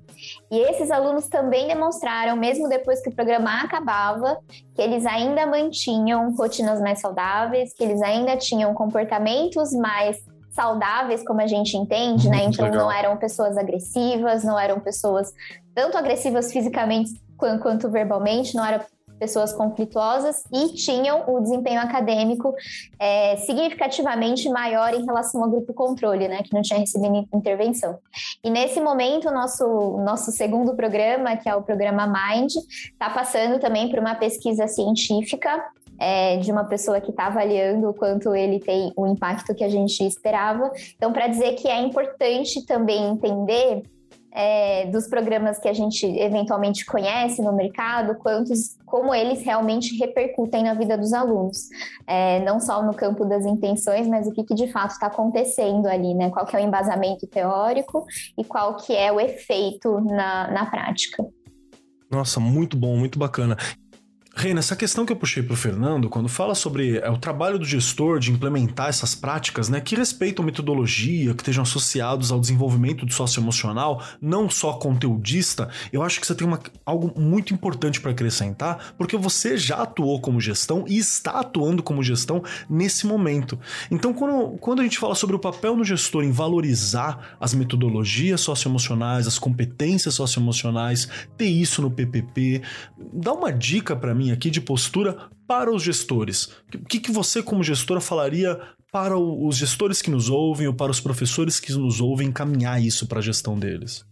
E 0.51 0.59
esses 0.59 0.91
alunos 0.91 1.29
também 1.29 1.69
demonstraram, 1.69 2.37
mesmo 2.37 2.69
depois 2.69 3.01
que 3.01 3.09
o 3.09 3.15
programa 3.15 3.63
acabava, 3.63 4.39
que 4.75 4.83
eles 4.83 5.07
ainda 5.07 5.47
mantinham 5.47 6.35
rotinas 6.35 6.81
mais 6.81 7.01
saudáveis, 7.01 7.73
que 7.73 7.85
eles 7.85 8.03
ainda 8.03 8.37
tinham 8.37 8.75
comportamentos 8.75 9.73
mais 9.73 10.17
saudáveis, 10.53 11.25
como 11.27 11.41
a 11.41 11.47
gente 11.47 11.77
entende, 11.77 12.29
né? 12.29 12.45
Então 12.45 12.67
legal. 12.67 12.85
não 12.85 12.93
eram 12.93 13.17
pessoas 13.17 13.57
agressivas, 13.57 14.45
não 14.45 14.59
eram 14.59 14.79
pessoas 14.81 15.33
tanto 15.75 15.97
agressivas 15.97 16.53
fisicamente 16.53 17.21
quanto, 17.37 17.63
quanto 17.63 17.91
verbalmente, 17.91 18.55
não 18.55 18.65
eram 18.65 18.81
pessoas 19.19 19.53
conflituosas 19.53 20.43
e 20.53 20.75
tinham 20.75 21.23
o 21.29 21.41
desempenho 21.41 21.81
acadêmico 21.81 22.53
é, 22.99 23.37
significativamente 23.37 24.49
maior 24.49 24.93
em 24.95 25.05
relação 25.05 25.45
ao 25.45 25.49
grupo 25.49 25.73
controle, 25.73 26.27
né, 26.27 26.43
que 26.43 26.53
não 26.53 26.61
tinha 26.61 26.81
recebido 26.81 27.29
intervenção. 27.33 27.99
E 28.43 28.51
nesse 28.51 28.81
momento, 28.81 29.29
o 29.29 29.33
nosso, 29.33 29.65
nosso 29.99 30.33
segundo 30.33 30.75
programa, 30.75 31.37
que 31.37 31.49
é 31.49 31.55
o 31.55 31.63
programa 31.63 32.05
Mind, 32.05 32.51
está 32.57 33.09
passando 33.11 33.61
também 33.61 33.89
por 33.89 34.01
uma 34.01 34.17
pesquisa 34.17 34.67
científica 34.67 35.63
é, 36.03 36.37
de 36.39 36.51
uma 36.51 36.65
pessoa 36.65 37.01
que 37.01 37.11
está 37.11 37.27
avaliando 37.27 37.89
o 37.89 37.95
quanto 37.95 38.35
ele 38.35 38.59
tem 38.59 38.93
o 38.97 39.07
impacto 39.07 39.55
que 39.55 39.63
a 39.63 39.69
gente 39.69 40.05
esperava. 40.05 40.73
Então, 40.97 41.13
para 41.13 41.29
dizer 41.29 41.53
que 41.53 41.69
é 41.69 41.81
importante 41.81 42.67
também 42.67 43.11
entender 43.11 43.85
é, 44.33 44.87
dos 44.87 45.07
programas 45.07 45.61
que 45.61 45.69
a 45.69 45.73
gente 45.73 46.05
eventualmente 46.05 46.85
conhece 46.85 47.41
no 47.41 47.53
mercado, 47.53 48.17
quantos, 48.17 48.77
como 48.85 49.15
eles 49.15 49.45
realmente 49.45 49.97
repercutem 49.97 50.65
na 50.65 50.75
vida 50.75 50.99
dos 50.99 51.13
alunos, 51.13 51.69
é, 52.05 52.41
não 52.41 52.59
só 52.59 52.83
no 52.83 52.95
campo 52.95 53.25
das 53.25 53.47
intenções, 53.47 54.09
mas 54.09 54.27
o 54.27 54.33
que, 54.33 54.43
que 54.43 54.55
de 54.55 54.73
fato 54.73 54.91
está 54.93 55.07
acontecendo 55.07 55.87
ali, 55.87 56.15
né? 56.15 56.31
Qual 56.31 56.45
que 56.45 56.57
é 56.57 56.59
o 56.59 56.63
embasamento 56.63 57.29
teórico 57.29 58.05
e 58.37 58.43
qual 58.43 58.75
que 58.77 58.93
é 58.93 59.13
o 59.13 59.21
efeito 59.21 60.01
na, 60.01 60.51
na 60.51 60.67
prática. 60.67 61.25
Nossa, 62.11 62.41
muito 62.41 62.77
bom, 62.77 62.97
muito 62.97 63.19
bacana. 63.19 63.57
Reina, 64.35 64.61
essa 64.61 64.75
questão 64.75 65.05
que 65.05 65.13
eu 65.13 65.17
puxei 65.17 65.43
para 65.43 65.53
o 65.53 65.57
Fernando, 65.57 66.09
quando 66.09 66.27
fala 66.27 66.55
sobre 66.55 66.97
é, 66.97 67.11
o 67.11 67.19
trabalho 67.19 67.59
do 67.59 67.67
gestor 67.67 68.19
de 68.19 68.33
implementar 68.33 68.89
essas 68.89 69.15
práticas, 69.15 69.69
né, 69.69 69.79
que 69.79 69.95
respeitam 69.95 70.43
metodologia, 70.43 71.35
que 71.35 71.43
estejam 71.43 71.63
associados 71.63 72.33
ao 72.33 72.41
desenvolvimento 72.41 73.05
do 73.05 73.13
socioemocional, 73.13 74.03
não 74.23 74.49
só 74.49 74.73
conteudista, 74.73 75.69
eu 75.93 76.03
acho 76.03 76.19
que 76.19 76.27
você 76.27 76.35
tem 76.35 76.47
uma, 76.47 76.59
algo 76.85 77.13
muito 77.21 77.53
importante 77.53 78.01
para 78.01 78.11
acrescentar, 78.11 78.95
porque 78.97 79.19
você 79.19 79.59
já 79.59 79.83
atuou 79.83 80.19
como 80.19 80.41
gestão 80.41 80.87
e 80.89 80.97
está 80.97 81.33
atuando 81.33 81.83
como 81.83 82.03
gestão 82.03 82.43
nesse 82.71 83.07
momento. 83.07 83.59
Então, 83.91 84.15
quando, 84.15 84.57
quando 84.59 84.81
a 84.81 84.83
gente 84.83 84.99
fala 84.99 85.15
sobre 85.15 85.37
o 85.37 85.39
papel 85.39 85.77
do 85.77 85.85
gestor 85.85 86.25
em 86.25 86.33
valorizar 86.33 87.37
as 87.39 87.53
metodologias 87.53 88.41
socioemocionais, 88.41 89.27
as 89.27 89.39
competências 89.39 90.15
socioemocionais, 90.15 91.07
ter 91.37 91.49
isso 91.49 91.83
no 91.83 91.91
PPP, 91.91 92.63
dá 93.13 93.35
uma 93.35 93.53
dica 93.53 93.95
para 93.95 94.15
mim 94.15 94.22
mim 94.23 94.31
aqui 94.31 94.51
de 94.51 94.61
postura 94.61 95.29
para 95.47 95.75
os 95.75 95.83
gestores. 95.83 96.51
O 96.75 96.85
que, 96.89 97.01
que 97.01 97.11
você, 97.11 97.43
como 97.43 97.63
gestora, 97.63 98.01
falaria 98.01 98.59
para 98.93 99.19
os 99.19 99.57
gestores 99.57 100.01
que 100.01 100.11
nos 100.11 100.29
ouvem 100.29 100.67
ou 100.69 100.75
para 100.75 100.93
os 100.93 101.01
professores 101.01 101.59
que 101.59 101.73
nos 101.73 102.01
ouvem 102.01 102.29
encaminhar 102.29 102.81
isso 102.81 103.07
para 103.07 103.19
a 103.19 103.23
gestão 103.23 103.59
deles? 103.59 104.05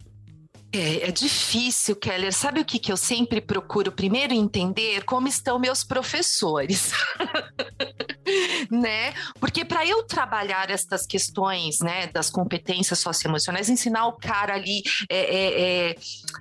É, 0.72 1.08
é, 1.08 1.10
difícil, 1.10 1.96
Keller. 1.96 2.32
Sabe 2.32 2.60
o 2.60 2.64
que, 2.64 2.78
que 2.78 2.92
eu 2.92 2.96
sempre 2.96 3.40
procuro? 3.40 3.90
Primeiro 3.90 4.32
entender 4.32 5.04
como 5.04 5.26
estão 5.26 5.58
meus 5.58 5.82
professores. 5.82 6.92
né? 8.70 9.12
Porque 9.38 9.64
para 9.64 9.86
eu 9.86 10.02
trabalhar 10.04 10.70
estas 10.70 11.06
questões, 11.06 11.80
né, 11.80 12.06
das 12.08 12.30
competências 12.30 12.98
socioemocionais, 12.98 13.68
ensinar 13.68 14.06
o 14.06 14.12
cara 14.12 14.54
ali 14.54 14.82
é, 15.08 15.18
é, 15.18 15.90
é, 15.90 15.94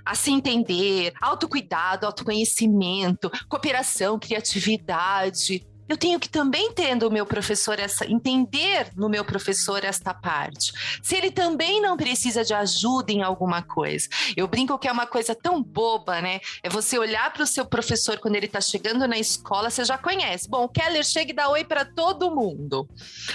a 0.05 0.15
se 0.15 0.31
entender, 0.31 1.13
autocuidado, 1.21 2.05
autoconhecimento, 2.05 3.31
cooperação, 3.47 4.19
criatividade, 4.19 5.65
eu 5.89 5.97
tenho 5.97 6.19
que 6.19 6.29
também 6.29 6.71
ter 6.71 6.95
no 6.95 7.09
meu 7.09 7.25
professor 7.25 7.79
essa 7.79 8.05
entender 8.05 8.91
no 8.95 9.09
meu 9.09 9.25
professor 9.25 9.83
esta 9.83 10.13
parte. 10.13 10.71
Se 11.01 11.15
ele 11.15 11.31
também 11.31 11.81
não 11.81 11.97
precisa 11.97 12.43
de 12.43 12.53
ajuda 12.53 13.11
em 13.11 13.23
alguma 13.23 13.63
coisa. 13.63 14.07
Eu 14.37 14.47
brinco 14.47 14.77
que 14.77 14.87
é 14.87 14.91
uma 14.91 15.07
coisa 15.07 15.33
tão 15.33 15.63
boba, 15.63 16.21
né? 16.21 16.39
É 16.61 16.69
você 16.69 16.99
olhar 16.99 17.33
para 17.33 17.41
o 17.41 17.47
seu 17.47 17.65
professor 17.65 18.19
quando 18.19 18.35
ele 18.35 18.45
está 18.45 18.61
chegando 18.61 19.07
na 19.07 19.17
escola, 19.17 19.71
você 19.71 19.83
já 19.83 19.97
conhece. 19.97 20.47
Bom, 20.47 20.65
o 20.65 20.69
Keller 20.69 21.03
chega 21.03 21.31
e 21.31 21.35
dá 21.35 21.49
oi 21.49 21.63
para 21.63 21.83
todo 21.83 22.33
mundo. 22.33 22.87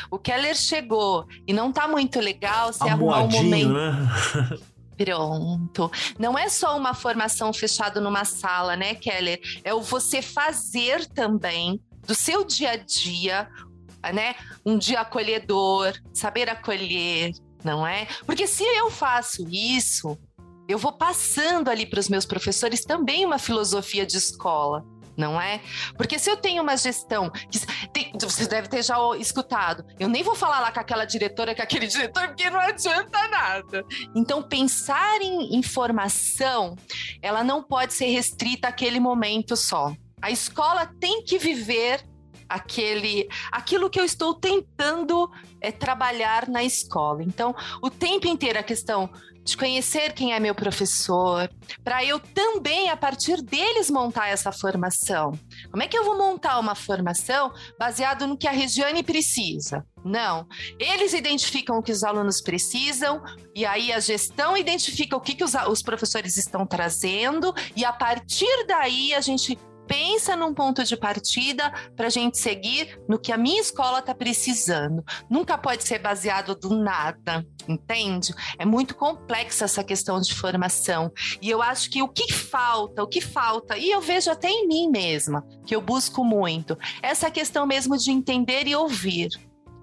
O 0.08 0.16
Keller 0.16 0.54
chegou 0.54 1.26
e 1.46 1.52
não 1.52 1.72
tá 1.72 1.88
muito 1.88 2.20
legal, 2.20 2.72
você 2.72 2.88
arrumar 2.88 3.24
um 3.24 3.30
momento. 3.30 3.72
Né? 3.72 4.08
Pronto. 4.96 5.90
Não 6.16 6.38
é 6.38 6.48
só 6.48 6.76
uma 6.76 6.94
formação 6.94 7.52
fechada 7.52 8.00
numa 8.00 8.24
sala, 8.24 8.76
né, 8.76 8.94
Keller? 8.94 9.40
É 9.64 9.74
o 9.74 9.80
você 9.80 10.22
fazer 10.22 11.06
também 11.06 11.80
do 12.06 12.14
seu 12.14 12.44
dia 12.44 12.72
a 12.72 12.76
dia, 12.76 13.48
né? 14.12 14.34
Um 14.64 14.76
dia 14.78 15.00
acolhedor, 15.00 15.92
saber 16.12 16.48
acolher, 16.48 17.32
não 17.62 17.86
é? 17.86 18.06
Porque 18.26 18.46
se 18.46 18.62
eu 18.62 18.90
faço 18.90 19.46
isso, 19.50 20.18
eu 20.68 20.78
vou 20.78 20.92
passando 20.92 21.68
ali 21.68 21.86
para 21.86 22.00
os 22.00 22.08
meus 22.08 22.24
professores 22.24 22.84
também 22.84 23.24
uma 23.24 23.38
filosofia 23.38 24.06
de 24.06 24.16
escola. 24.16 24.84
Não 25.16 25.40
é? 25.40 25.60
Porque 25.96 26.18
se 26.18 26.28
eu 26.28 26.36
tenho 26.36 26.60
uma 26.60 26.76
gestão 26.76 27.30
que 27.30 27.60
tem, 27.92 28.10
você 28.20 28.48
deve 28.48 28.66
ter 28.66 28.82
já 28.82 28.96
escutado, 29.16 29.84
eu 30.00 30.08
nem 30.08 30.24
vou 30.24 30.34
falar 30.34 30.58
lá 30.58 30.72
com 30.72 30.80
aquela 30.80 31.04
diretora, 31.04 31.54
com 31.54 31.62
aquele 31.62 31.86
diretor, 31.86 32.26
porque 32.26 32.50
não 32.50 32.58
adianta 32.58 33.28
nada. 33.28 33.84
Então, 34.16 34.42
pensar 34.42 35.22
em 35.22 35.54
informação, 35.54 36.74
ela 37.22 37.44
não 37.44 37.62
pode 37.62 37.94
ser 37.94 38.06
restrita 38.06 38.66
àquele 38.66 38.98
momento 38.98 39.56
só. 39.56 39.94
A 40.24 40.30
escola 40.30 40.86
tem 40.86 41.22
que 41.22 41.36
viver 41.36 42.02
aquele 42.48 43.28
aquilo 43.52 43.90
que 43.90 44.00
eu 44.00 44.04
estou 44.06 44.32
tentando 44.32 45.30
é, 45.60 45.70
trabalhar 45.70 46.48
na 46.48 46.64
escola. 46.64 47.22
Então, 47.22 47.54
o 47.82 47.90
tempo 47.90 48.26
inteiro 48.26 48.58
a 48.58 48.62
questão 48.62 49.10
de 49.44 49.54
conhecer 49.54 50.14
quem 50.14 50.32
é 50.32 50.40
meu 50.40 50.54
professor, 50.54 51.50
para 51.84 52.02
eu 52.02 52.18
também, 52.18 52.88
a 52.88 52.96
partir 52.96 53.42
deles, 53.42 53.90
montar 53.90 54.28
essa 54.28 54.50
formação. 54.50 55.38
Como 55.70 55.82
é 55.82 55.86
que 55.86 55.98
eu 55.98 56.04
vou 56.04 56.16
montar 56.16 56.58
uma 56.58 56.74
formação 56.74 57.52
baseado 57.78 58.26
no 58.26 58.38
que 58.38 58.48
a 58.48 58.50
Regiane 58.50 59.02
precisa? 59.02 59.84
Não. 60.02 60.48
Eles 60.78 61.12
identificam 61.12 61.76
o 61.76 61.82
que 61.82 61.92
os 61.92 62.02
alunos 62.02 62.40
precisam, 62.40 63.22
e 63.54 63.66
aí 63.66 63.92
a 63.92 64.00
gestão 64.00 64.56
identifica 64.56 65.14
o 65.14 65.20
que, 65.20 65.34
que 65.34 65.44
os, 65.44 65.52
os 65.68 65.82
professores 65.82 66.38
estão 66.38 66.66
trazendo, 66.66 67.54
e 67.76 67.84
a 67.84 67.92
partir 67.92 68.64
daí 68.66 69.12
a 69.12 69.20
gente 69.20 69.58
pensa 69.86 70.36
num 70.36 70.54
ponto 70.54 70.84
de 70.84 70.96
partida 70.96 71.72
para 71.96 72.06
a 72.06 72.10
gente 72.10 72.38
seguir 72.38 73.00
no 73.08 73.18
que 73.18 73.32
a 73.32 73.38
minha 73.38 73.60
escola 73.60 73.98
está 73.98 74.14
precisando. 74.14 75.04
Nunca 75.30 75.56
pode 75.56 75.84
ser 75.84 75.98
baseado 75.98 76.54
do 76.54 76.76
nada, 76.76 77.46
entende? 77.68 78.34
É 78.58 78.64
muito 78.64 78.94
complexa 78.94 79.64
essa 79.64 79.84
questão 79.84 80.20
de 80.20 80.34
formação. 80.34 81.12
E 81.40 81.50
eu 81.50 81.62
acho 81.62 81.90
que 81.90 82.02
o 82.02 82.08
que 82.08 82.32
falta, 82.32 83.02
o 83.02 83.08
que 83.08 83.20
falta, 83.20 83.76
e 83.76 83.90
eu 83.90 84.00
vejo 84.00 84.30
até 84.30 84.48
em 84.48 84.66
mim 84.66 84.90
mesma, 84.90 85.46
que 85.66 85.74
eu 85.74 85.80
busco 85.80 86.24
muito, 86.24 86.76
essa 87.02 87.30
questão 87.30 87.66
mesmo 87.66 87.96
de 87.96 88.10
entender 88.10 88.66
e 88.66 88.74
ouvir 88.76 89.28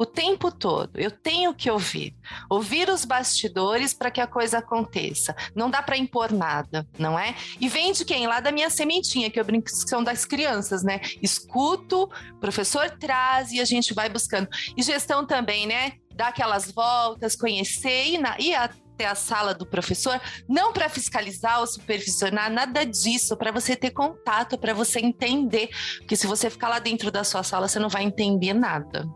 o 0.01 0.05
tempo 0.05 0.51
todo. 0.51 0.99
Eu 0.99 1.11
tenho 1.11 1.53
que 1.53 1.69
ouvir, 1.69 2.15
ouvir 2.49 2.89
os 2.89 3.05
bastidores 3.05 3.93
para 3.93 4.09
que 4.09 4.19
a 4.19 4.25
coisa 4.25 4.57
aconteça. 4.57 5.35
Não 5.53 5.69
dá 5.69 5.83
para 5.83 5.95
impor 5.95 6.31
nada, 6.31 6.87
não 6.97 7.19
é? 7.19 7.35
E 7.59 7.69
vem 7.69 7.91
de 7.91 8.03
quem? 8.03 8.25
Lá 8.25 8.39
da 8.39 8.51
minha 8.51 8.71
sementinha, 8.71 9.29
que 9.29 9.39
eu 9.39 9.45
brinco 9.45 9.65
que 9.65 9.71
são 9.71 10.03
das 10.03 10.25
crianças, 10.25 10.81
né? 10.81 11.01
Escuto, 11.21 12.09
professor 12.39 12.89
traz 12.89 13.51
e 13.51 13.61
a 13.61 13.65
gente 13.65 13.93
vai 13.93 14.09
buscando. 14.09 14.49
E 14.75 14.81
gestão 14.81 15.23
também, 15.23 15.67
né? 15.67 15.93
Dar 16.15 16.29
aquelas 16.29 16.71
voltas, 16.71 17.35
conhecer 17.35 18.13
e, 18.13 18.17
na, 18.17 18.35
e 18.39 18.55
até 18.55 19.05
a 19.05 19.13
sala 19.13 19.53
do 19.53 19.67
professor, 19.67 20.19
não 20.49 20.73
para 20.73 20.89
fiscalizar 20.89 21.59
ou 21.59 21.67
supervisionar, 21.67 22.51
nada 22.51 22.83
disso, 22.83 23.37
para 23.37 23.51
você 23.51 23.75
ter 23.75 23.91
contato, 23.91 24.57
para 24.57 24.73
você 24.73 24.99
entender. 24.99 25.69
Porque 25.99 26.15
se 26.15 26.25
você 26.25 26.49
ficar 26.49 26.69
lá 26.69 26.79
dentro 26.79 27.11
da 27.11 27.23
sua 27.23 27.43
sala, 27.43 27.67
você 27.67 27.77
não 27.77 27.87
vai 27.87 28.01
entender 28.01 28.53
nada. 28.53 29.07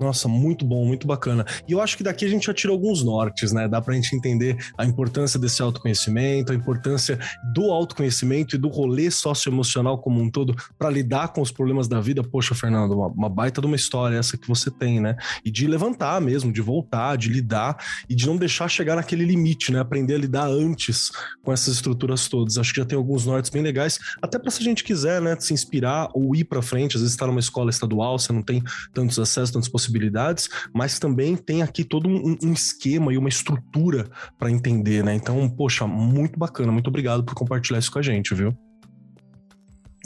Nossa, 0.00 0.28
muito 0.28 0.64
bom, 0.64 0.84
muito 0.84 1.06
bacana. 1.06 1.44
E 1.66 1.72
eu 1.72 1.80
acho 1.80 1.96
que 1.96 2.04
daqui 2.04 2.24
a 2.24 2.28
gente 2.28 2.46
já 2.46 2.54
tira 2.54 2.72
alguns 2.72 3.02
nortes, 3.02 3.52
né? 3.52 3.66
Dá 3.66 3.80
pra 3.80 3.94
gente 3.94 4.14
entender 4.14 4.56
a 4.76 4.84
importância 4.84 5.40
desse 5.40 5.60
autoconhecimento, 5.60 6.52
a 6.52 6.54
importância 6.54 7.18
do 7.52 7.64
autoconhecimento 7.72 8.54
e 8.54 8.58
do 8.58 8.68
rolê 8.68 9.10
socioemocional 9.10 9.98
como 9.98 10.20
um 10.20 10.30
todo 10.30 10.54
para 10.78 10.88
lidar 10.88 11.28
com 11.28 11.40
os 11.40 11.50
problemas 11.50 11.88
da 11.88 12.00
vida. 12.00 12.22
Poxa, 12.22 12.54
Fernando, 12.54 12.92
uma, 12.92 13.08
uma, 13.08 13.28
baita 13.28 13.60
de 13.60 13.66
uma 13.66 13.74
história 13.74 14.16
essa 14.16 14.38
que 14.38 14.46
você 14.46 14.70
tem, 14.70 15.00
né? 15.00 15.16
E 15.44 15.50
de 15.50 15.66
levantar 15.66 16.20
mesmo, 16.20 16.52
de 16.52 16.60
voltar, 16.60 17.16
de 17.16 17.28
lidar 17.28 17.76
e 18.08 18.14
de 18.14 18.26
não 18.26 18.36
deixar 18.36 18.68
chegar 18.68 18.94
naquele 18.94 19.24
limite, 19.24 19.72
né? 19.72 19.80
Aprender 19.80 20.14
a 20.14 20.18
lidar 20.18 20.46
antes 20.46 21.10
com 21.42 21.52
essas 21.52 21.74
estruturas 21.74 22.28
todas. 22.28 22.56
Acho 22.56 22.72
que 22.72 22.80
já 22.80 22.86
tem 22.86 22.96
alguns 22.96 23.26
nortes 23.26 23.50
bem 23.50 23.62
legais, 23.62 23.98
até 24.22 24.38
para 24.38 24.50
se 24.50 24.60
a 24.60 24.64
gente 24.64 24.84
quiser, 24.84 25.20
né, 25.20 25.36
se 25.38 25.52
inspirar 25.52 26.08
ou 26.14 26.36
ir 26.36 26.44
para 26.44 26.62
frente. 26.62 26.96
Às 26.96 27.02
vezes 27.02 27.14
está 27.14 27.26
numa 27.26 27.40
escola 27.40 27.70
estadual, 27.70 28.18
você 28.18 28.32
não 28.32 28.42
tem 28.42 28.62
tantos 28.92 29.18
acessos, 29.18 29.50
tantas 29.50 29.68
possibilidades 29.68 29.87
possibilidades, 29.88 30.48
mas 30.72 30.98
também 30.98 31.36
tem 31.36 31.62
aqui 31.62 31.82
todo 31.82 32.08
um, 32.08 32.36
um 32.42 32.52
esquema 32.52 33.12
e 33.12 33.18
uma 33.18 33.28
estrutura 33.28 34.08
para 34.38 34.50
entender, 34.50 35.02
né? 35.02 35.14
Então, 35.14 35.48
poxa, 35.48 35.86
muito 35.86 36.38
bacana. 36.38 36.70
Muito 36.70 36.88
obrigado 36.88 37.24
por 37.24 37.34
compartilhar 37.34 37.78
isso 37.78 37.90
com 37.90 37.98
a 37.98 38.02
gente, 38.02 38.34
viu? 38.34 38.56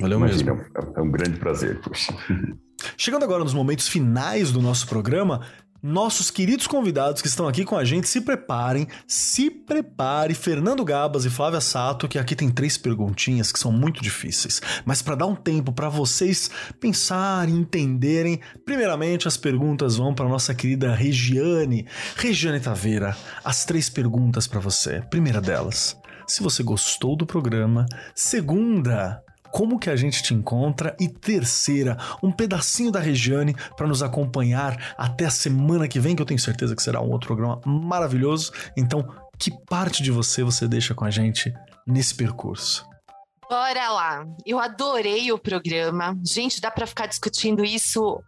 Valeu 0.00 0.18
Imagina, 0.18 0.54
mesmo. 0.54 0.68
É, 0.74 1.00
é 1.00 1.02
um 1.02 1.10
grande 1.10 1.38
prazer, 1.38 1.80
poxa. 1.80 2.14
Chegando 2.96 3.24
agora 3.24 3.44
nos 3.44 3.54
momentos 3.54 3.88
finais 3.88 4.50
do 4.50 4.62
nosso 4.62 4.86
programa, 4.86 5.46
nossos 5.82 6.30
queridos 6.30 6.66
convidados 6.66 7.20
que 7.20 7.28
estão 7.28 7.48
aqui 7.48 7.64
com 7.64 7.76
a 7.76 7.84
gente, 7.84 8.08
se 8.08 8.20
preparem, 8.20 8.86
se 9.06 9.50
prepare, 9.50 10.32
Fernando 10.32 10.84
Gabas 10.84 11.24
e 11.24 11.30
Flávia 11.30 11.60
Sato, 11.60 12.06
que 12.06 12.18
aqui 12.18 12.36
tem 12.36 12.48
três 12.50 12.78
perguntinhas 12.78 13.50
que 13.50 13.58
são 13.58 13.72
muito 13.72 14.00
difíceis, 14.00 14.60
mas 14.84 15.02
para 15.02 15.16
dar 15.16 15.26
um 15.26 15.34
tempo 15.34 15.72
para 15.72 15.88
vocês 15.88 16.50
pensarem, 16.78 17.56
entenderem, 17.56 18.40
primeiramente 18.64 19.26
as 19.26 19.36
perguntas 19.36 19.96
vão 19.96 20.14
para 20.14 20.28
nossa 20.28 20.54
querida 20.54 20.94
Regiane, 20.94 21.86
Regiane 22.16 22.60
Taveira. 22.60 23.16
As 23.44 23.64
três 23.64 23.88
perguntas 23.88 24.46
para 24.46 24.60
você. 24.60 25.02
Primeira 25.10 25.40
delas, 25.40 25.96
se 26.26 26.42
você 26.42 26.62
gostou 26.62 27.16
do 27.16 27.26
programa. 27.26 27.86
Segunda, 28.14 29.22
como 29.52 29.78
que 29.78 29.90
a 29.90 29.96
gente 29.96 30.22
te 30.22 30.34
encontra 30.34 30.96
e 30.98 31.06
terceira, 31.06 31.98
um 32.22 32.32
pedacinho 32.32 32.90
da 32.90 32.98
Regiane 32.98 33.54
para 33.76 33.86
nos 33.86 34.02
acompanhar 34.02 34.94
até 34.96 35.26
a 35.26 35.30
semana 35.30 35.86
que 35.86 36.00
vem, 36.00 36.16
que 36.16 36.22
eu 36.22 36.26
tenho 36.26 36.40
certeza 36.40 36.74
que 36.74 36.82
será 36.82 37.00
um 37.00 37.10
outro 37.10 37.28
programa 37.28 37.60
maravilhoso. 37.64 38.50
Então, 38.76 39.06
que 39.38 39.50
parte 39.68 40.02
de 40.02 40.10
você 40.10 40.42
você 40.42 40.66
deixa 40.66 40.94
com 40.94 41.04
a 41.04 41.10
gente 41.10 41.52
nesse 41.86 42.14
percurso? 42.14 42.86
Bora 43.48 43.90
lá. 43.90 44.26
Eu 44.46 44.58
adorei 44.58 45.30
o 45.30 45.38
programa. 45.38 46.16
Gente, 46.26 46.60
dá 46.60 46.70
para 46.70 46.86
ficar 46.86 47.06
discutindo 47.06 47.62
isso 47.62 48.22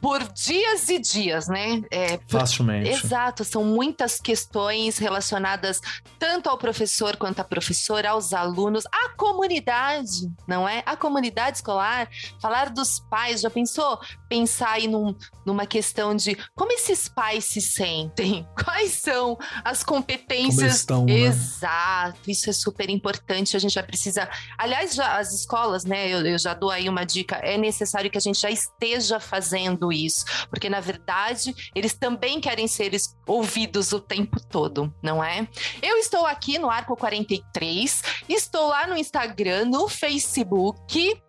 por 0.00 0.22
dias 0.32 0.88
e 0.88 0.98
dias, 0.98 1.48
né? 1.48 1.82
É, 1.90 2.16
por... 2.16 2.40
Facilmente. 2.40 2.90
Exato, 2.90 3.44
são 3.44 3.64
muitas 3.64 4.20
questões 4.20 4.98
relacionadas 4.98 5.80
tanto 6.18 6.48
ao 6.48 6.58
professor 6.58 7.16
quanto 7.16 7.40
à 7.40 7.44
professora, 7.44 8.10
aos 8.10 8.32
alunos, 8.32 8.84
à 8.86 9.10
comunidade, 9.16 10.30
não 10.46 10.68
é? 10.68 10.82
A 10.86 10.96
comunidade 10.96 11.58
escolar, 11.58 12.08
falar 12.40 12.70
dos 12.70 13.00
pais, 13.00 13.40
já 13.40 13.50
pensou? 13.50 13.98
Pensar 14.28 14.72
aí 14.72 14.88
num, 14.88 15.14
numa 15.44 15.66
questão 15.66 16.14
de 16.14 16.36
como 16.54 16.72
esses 16.72 17.08
pais 17.08 17.44
se 17.44 17.60
sentem, 17.60 18.46
quais 18.64 18.92
são 18.92 19.36
as 19.64 19.82
competências. 19.82 20.76
Estão, 20.76 21.04
né? 21.04 21.12
Exato, 21.12 22.30
isso 22.30 22.50
é 22.50 22.52
super 22.52 22.88
importante, 22.90 23.56
a 23.56 23.60
gente 23.60 23.74
já 23.74 23.82
precisa. 23.82 24.28
Aliás, 24.56 24.94
já, 24.94 25.18
as 25.18 25.32
escolas, 25.32 25.84
né? 25.84 26.08
Eu, 26.08 26.24
eu 26.26 26.38
já 26.38 26.54
dou 26.54 26.70
aí 26.70 26.88
uma 26.88 27.04
dica, 27.04 27.36
é 27.36 27.56
necessário 27.56 28.10
que 28.10 28.18
a 28.18 28.20
gente 28.20 28.40
já 28.40 28.50
esteja 28.50 29.20
fazendo 29.20 29.87
isso, 29.92 30.24
porque 30.48 30.68
na 30.68 30.80
verdade 30.80 31.54
eles 31.74 31.94
também 31.94 32.40
querem 32.40 32.66
ser 32.66 32.92
ouvidos 33.26 33.92
o 33.92 34.00
tempo 34.00 34.40
todo, 34.40 34.92
não 35.02 35.22
é? 35.22 35.46
Eu 35.82 35.96
estou 35.96 36.26
aqui 36.26 36.58
no 36.58 36.70
Arco 36.70 36.96
43, 36.96 38.02
estou 38.28 38.68
lá 38.68 38.86
no 38.86 38.96
Instagram, 38.96 39.66
no 39.66 39.88
Facebook, 39.88 41.20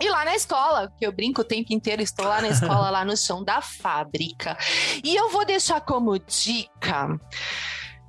e 0.00 0.08
lá 0.08 0.24
na 0.24 0.34
escola, 0.34 0.92
que 0.98 1.06
eu 1.06 1.12
brinco 1.12 1.42
o 1.42 1.44
tempo 1.44 1.72
inteiro, 1.72 2.02
estou 2.02 2.26
lá 2.26 2.40
na 2.40 2.48
escola, 2.48 2.90
lá 2.90 3.04
no 3.04 3.16
chão 3.16 3.44
da 3.44 3.60
fábrica. 3.60 4.58
E 5.04 5.14
eu 5.14 5.30
vou 5.30 5.44
deixar 5.44 5.80
como 5.80 6.18
dica 6.18 7.08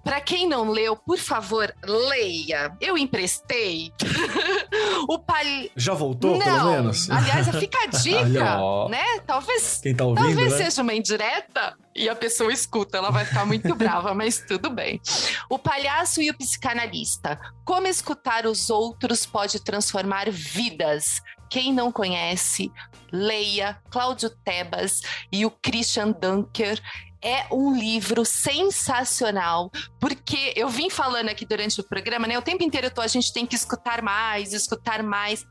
para 0.06 0.22
quem 0.22 0.48
não 0.48 0.70
leu, 0.70 0.96
por 0.96 1.18
favor, 1.18 1.76
leia. 1.84 2.78
Eu 2.80 2.96
emprestei. 2.96 3.92
o 5.10 5.18
pal... 5.18 5.44
Já 5.76 5.96
voltou, 5.96 6.38
não. 6.38 6.46
pelo 6.46 6.72
menos? 6.74 7.10
Aliás, 7.10 7.50
fica 7.58 7.80
a 7.82 7.88
dica, 7.88 8.88
né? 8.88 9.04
Talvez, 9.26 9.80
quem 9.82 9.96
tá 9.96 10.06
ouvindo, 10.06 10.24
talvez 10.24 10.52
né? 10.52 10.58
seja 10.64 10.84
uma 10.84 10.94
indireta 10.94 11.76
e 11.96 12.08
a 12.08 12.16
pessoa 12.16 12.54
escuta, 12.54 13.00
ela 13.00 13.10
vai 13.10 13.26
ficar 13.26 13.48
muito 13.48 13.74
brava, 13.74 14.14
mas 14.16 14.38
tudo 14.48 14.70
bem. 14.70 15.02
O 15.50 15.58
palhaço 15.58 16.22
e 16.22 16.30
o 16.30 16.38
psicanalista. 16.38 17.40
Como 17.66 17.88
escutar 17.88 18.46
os 18.46 18.70
outros 18.70 19.26
pode 19.26 19.60
transformar 19.64 20.30
vidas. 20.30 21.20
Quem 21.50 21.74
não 21.74 21.92
conhece, 21.92 22.72
leia 23.12 23.80
Cláudio 23.90 24.30
Tebas 24.30 25.02
e 25.32 25.48
o 25.48 25.52
Christian 25.52 26.12
Dunker 26.12 26.80
é 27.26 27.48
um 27.52 27.76
livro 27.76 28.24
sensacional, 28.24 29.72
porque 30.00 30.54
eu 30.56 30.70
vim 30.70 30.92
falando 30.92 31.30
aqui 31.30 31.44
durante 31.44 31.82
o 31.82 31.84
programa, 31.84 32.28
né? 32.28 32.38
O 32.38 32.42
tempo 32.42 32.64
inteiro 32.64 32.86
eu 32.88 32.92
tô, 32.92 33.02
a 33.02 33.08
gente 33.08 33.34
tem 33.34 33.48
que 33.48 33.56
escutar 33.56 34.04
mais, 34.04 34.54
escutar 34.54 35.02
mais 35.02 35.44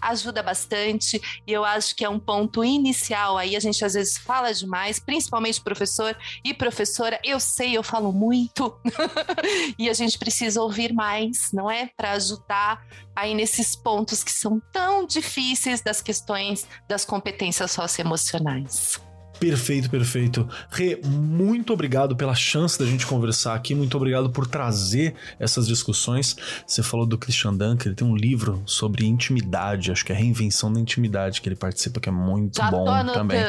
ajuda 0.00 0.42
bastante 0.42 1.20
e 1.46 1.52
eu 1.52 1.64
acho 1.64 1.96
que 1.96 2.04
é 2.04 2.08
um 2.08 2.18
ponto 2.18 2.62
inicial 2.64 3.38
aí 3.38 3.56
a 3.56 3.60
gente 3.60 3.84
às 3.84 3.94
vezes 3.94 4.18
fala 4.18 4.52
demais, 4.52 5.00
principalmente 5.00 5.60
professor 5.60 6.16
e 6.44 6.54
professora. 6.54 7.18
Eu 7.24 7.40
sei, 7.40 7.76
eu 7.76 7.82
falo 7.82 8.12
muito 8.12 8.78
e 9.78 9.88
a 9.88 9.94
gente 9.94 10.18
precisa 10.18 10.60
ouvir 10.62 10.92
mais, 10.92 11.50
não 11.52 11.70
é, 11.70 11.90
para 11.96 12.12
ajudar 12.12 12.86
aí 13.14 13.34
nesses 13.34 13.74
pontos 13.74 14.22
que 14.22 14.32
são 14.32 14.60
tão 14.72 15.06
difíceis 15.06 15.80
das 15.80 16.00
questões 16.00 16.66
das 16.88 17.04
competências 17.04 17.70
socioemocionais. 17.70 19.05
Perfeito, 19.38 19.90
perfeito. 19.90 20.48
Rê, 20.70 20.98
muito 21.04 21.72
obrigado 21.72 22.16
pela 22.16 22.34
chance 22.34 22.78
da 22.78 22.86
gente 22.86 23.06
conversar 23.06 23.54
aqui, 23.54 23.74
muito 23.74 23.96
obrigado 23.96 24.30
por 24.30 24.46
trazer 24.46 25.14
essas 25.38 25.66
discussões. 25.66 26.36
Você 26.66 26.82
falou 26.82 27.06
do 27.06 27.18
Christian 27.18 27.54
Dunker, 27.54 27.88
ele 27.88 27.94
tem 27.94 28.06
um 28.06 28.16
livro 28.16 28.62
sobre 28.64 29.04
intimidade, 29.04 29.92
acho 29.92 30.04
que 30.04 30.12
é 30.12 30.14
a 30.14 30.18
reinvenção 30.18 30.72
da 30.72 30.80
intimidade 30.80 31.40
que 31.40 31.48
ele 31.48 31.56
participa, 31.56 32.00
que 32.00 32.08
é 32.08 32.12
muito 32.12 32.56
Já 32.56 32.70
bom 32.70 32.86
também. 33.12 33.40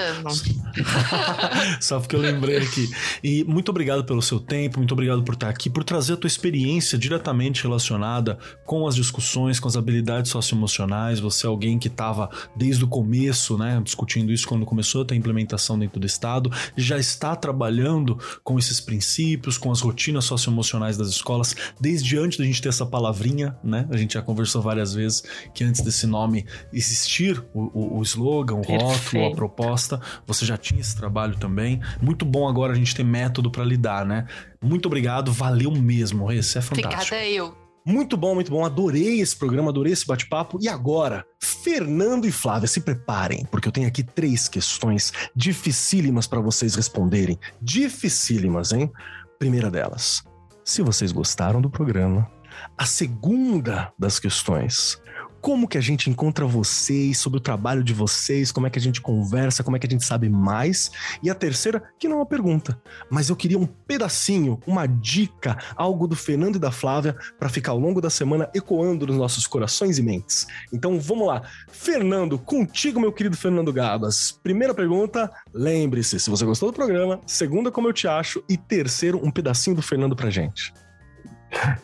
Só 1.80 2.00
porque 2.00 2.16
eu 2.16 2.20
lembrei 2.20 2.58
aqui. 2.58 2.90
E 3.24 3.44
muito 3.46 3.70
obrigado 3.70 4.04
pelo 4.04 4.22
seu 4.22 4.40
tempo, 4.40 4.80
muito 4.80 4.92
obrigado 4.92 5.24
por 5.24 5.36
estar 5.36 5.50
aqui, 5.50 5.70
por 5.70 5.84
trazer 5.84 6.14
a 6.14 6.18
tua 6.18 6.28
experiência 6.28 6.98
diretamente 6.98 7.64
relacionada 7.64 8.38
com 8.66 8.86
as 8.88 8.96
discussões, 8.96 9.60
com 9.60 9.68
as 9.68 9.78
habilidades 9.78 10.32
socioemocionais. 10.32 11.20
Você 11.20 11.46
é 11.46 11.50
alguém 11.50 11.80
que 11.80 11.88
estava 11.88 12.30
desde 12.56 12.84
o 12.84 12.88
começo, 12.88 13.58
né, 13.58 13.80
discutindo 13.84 14.32
isso 14.34 14.48
quando 14.48 14.66
começou 14.66 15.04
a 15.04 15.06
ter 15.06 15.14
a 15.14 15.18
implementação 15.18 15.77
educação 15.78 15.80
dentro 15.80 16.00
do 16.00 16.08
Estado, 16.08 16.52
já 16.76 16.98
está 16.98 17.36
trabalhando 17.36 18.18
com 18.44 18.58
esses 18.58 18.82
princípios, 18.82 19.58
com 19.58 19.72
as 19.72 19.82
rotinas 19.82 20.26
socioemocionais 20.26 20.98
das 20.98 21.10
escolas, 21.10 21.56
desde 21.80 22.18
antes 22.18 22.38
da 22.38 22.44
gente 22.44 22.62
ter 22.62 22.70
essa 22.70 22.86
palavrinha, 22.86 23.56
né? 23.64 23.88
A 23.90 23.98
gente 23.98 24.16
já 24.16 24.22
conversou 24.22 24.62
várias 24.62 24.94
vezes 24.94 25.24
que 25.54 25.64
antes 25.64 25.82
desse 25.82 26.08
nome 26.08 26.46
existir, 26.74 27.44
o, 27.54 27.98
o, 27.98 28.00
o 28.00 28.04
slogan, 28.04 28.56
o 28.56 28.62
Perfeito. 28.62 28.84
rótulo, 28.84 29.26
a 29.26 29.36
proposta, 29.36 30.02
você 30.26 30.46
já 30.46 30.58
tinha 30.58 30.82
esse 30.82 30.96
trabalho 30.96 31.38
também. 31.38 31.80
Muito 32.02 32.26
bom 32.26 32.48
agora 32.48 32.74
a 32.74 32.76
gente 32.76 32.96
ter 32.96 33.04
método 33.04 33.52
para 33.52 33.64
lidar, 33.64 34.06
né? 34.06 34.26
Muito 34.62 34.88
obrigado, 34.88 35.32
valeu 35.32 35.72
mesmo, 35.72 36.32
esse 36.32 36.58
é 36.58 36.62
fantástico. 36.62 37.16
Obrigada 37.16 37.28
eu. 37.28 37.67
Muito 37.88 38.18
bom, 38.18 38.36
muito 38.36 38.52
bom. 38.52 38.66
Adorei 38.66 39.22
esse 39.22 39.34
programa, 39.34 39.70
adorei 39.70 39.94
esse 39.94 40.06
bate-papo. 40.06 40.60
E 40.62 40.68
agora, 40.68 41.26
Fernando 41.42 42.28
e 42.28 42.32
Flávia, 42.34 42.68
se 42.68 42.82
preparem, 42.82 43.46
porque 43.50 43.66
eu 43.66 43.72
tenho 43.72 43.88
aqui 43.88 44.04
três 44.04 44.50
questões 44.50 45.14
dificílimas 45.34 46.28
para 46.28 46.42
vocês 46.42 46.76
responderem. 46.76 47.40
Dificílimas, 47.62 48.74
hein? 48.74 48.92
Primeira 49.40 49.72
delas, 49.72 50.22
se 50.66 50.82
vocês 50.82 51.14
gostaram 51.14 51.62
do 51.62 51.70
programa. 51.70 52.30
A 52.78 52.86
segunda 52.86 53.94
das 53.98 54.20
questões, 54.20 55.02
como 55.48 55.66
que 55.66 55.78
a 55.78 55.82
gente 55.82 56.10
encontra 56.10 56.46
vocês, 56.46 57.20
sobre 57.20 57.38
o 57.38 57.42
trabalho 57.42 57.82
de 57.82 57.94
vocês, 57.94 58.52
como 58.52 58.68
é 58.68 58.70
que 58.70 58.78
a 58.78 58.82
gente 58.82 59.00
conversa, 59.00 59.64
como 59.64 59.78
é 59.78 59.80
que 59.80 59.88
a 59.88 59.90
gente 59.90 60.04
sabe 60.04 60.28
mais. 60.28 60.92
E 61.24 61.30
a 61.30 61.34
terceira, 61.34 61.82
que 61.98 62.06
não 62.06 62.18
é 62.18 62.20
uma 62.20 62.26
pergunta, 62.26 62.78
mas 63.10 63.30
eu 63.30 63.36
queria 63.38 63.58
um 63.58 63.66
pedacinho, 63.66 64.60
uma 64.68 64.86
dica, 64.86 65.58
algo 65.78 66.06
do 66.06 66.18
Fernando 66.18 66.58
e 66.58 66.60
da 66.60 66.70
Flávia 66.70 67.16
para 67.40 67.48
ficar 67.48 67.72
ao 67.72 67.80
longo 67.80 68.02
da 68.02 68.10
semana 68.10 68.50
ecoando 68.54 69.08
nos 69.08 69.16
nossos 69.16 69.48
corações 69.48 69.98
e 69.98 70.04
mentes. 70.04 70.46
Então 70.74 71.00
vamos 71.00 71.26
lá. 71.26 71.42
Fernando, 71.72 72.38
contigo, 72.38 73.00
meu 73.00 73.14
querido 73.14 73.38
Fernando 73.38 73.72
Gabas. 73.72 74.38
Primeira 74.44 74.74
pergunta, 74.74 75.32
lembre-se, 75.54 76.20
se 76.20 76.30
você 76.30 76.44
gostou 76.44 76.74
do 76.74 76.76
programa. 76.76 77.22
Segunda, 77.26 77.72
como 77.72 77.88
eu 77.88 77.94
te 77.94 78.06
acho. 78.06 78.44
E 78.50 78.58
terceiro, 78.58 79.26
um 79.26 79.32
pedacinho 79.32 79.78
do 79.78 79.82
Fernando 79.82 80.14
pra 80.14 80.30
gente. 80.30 80.74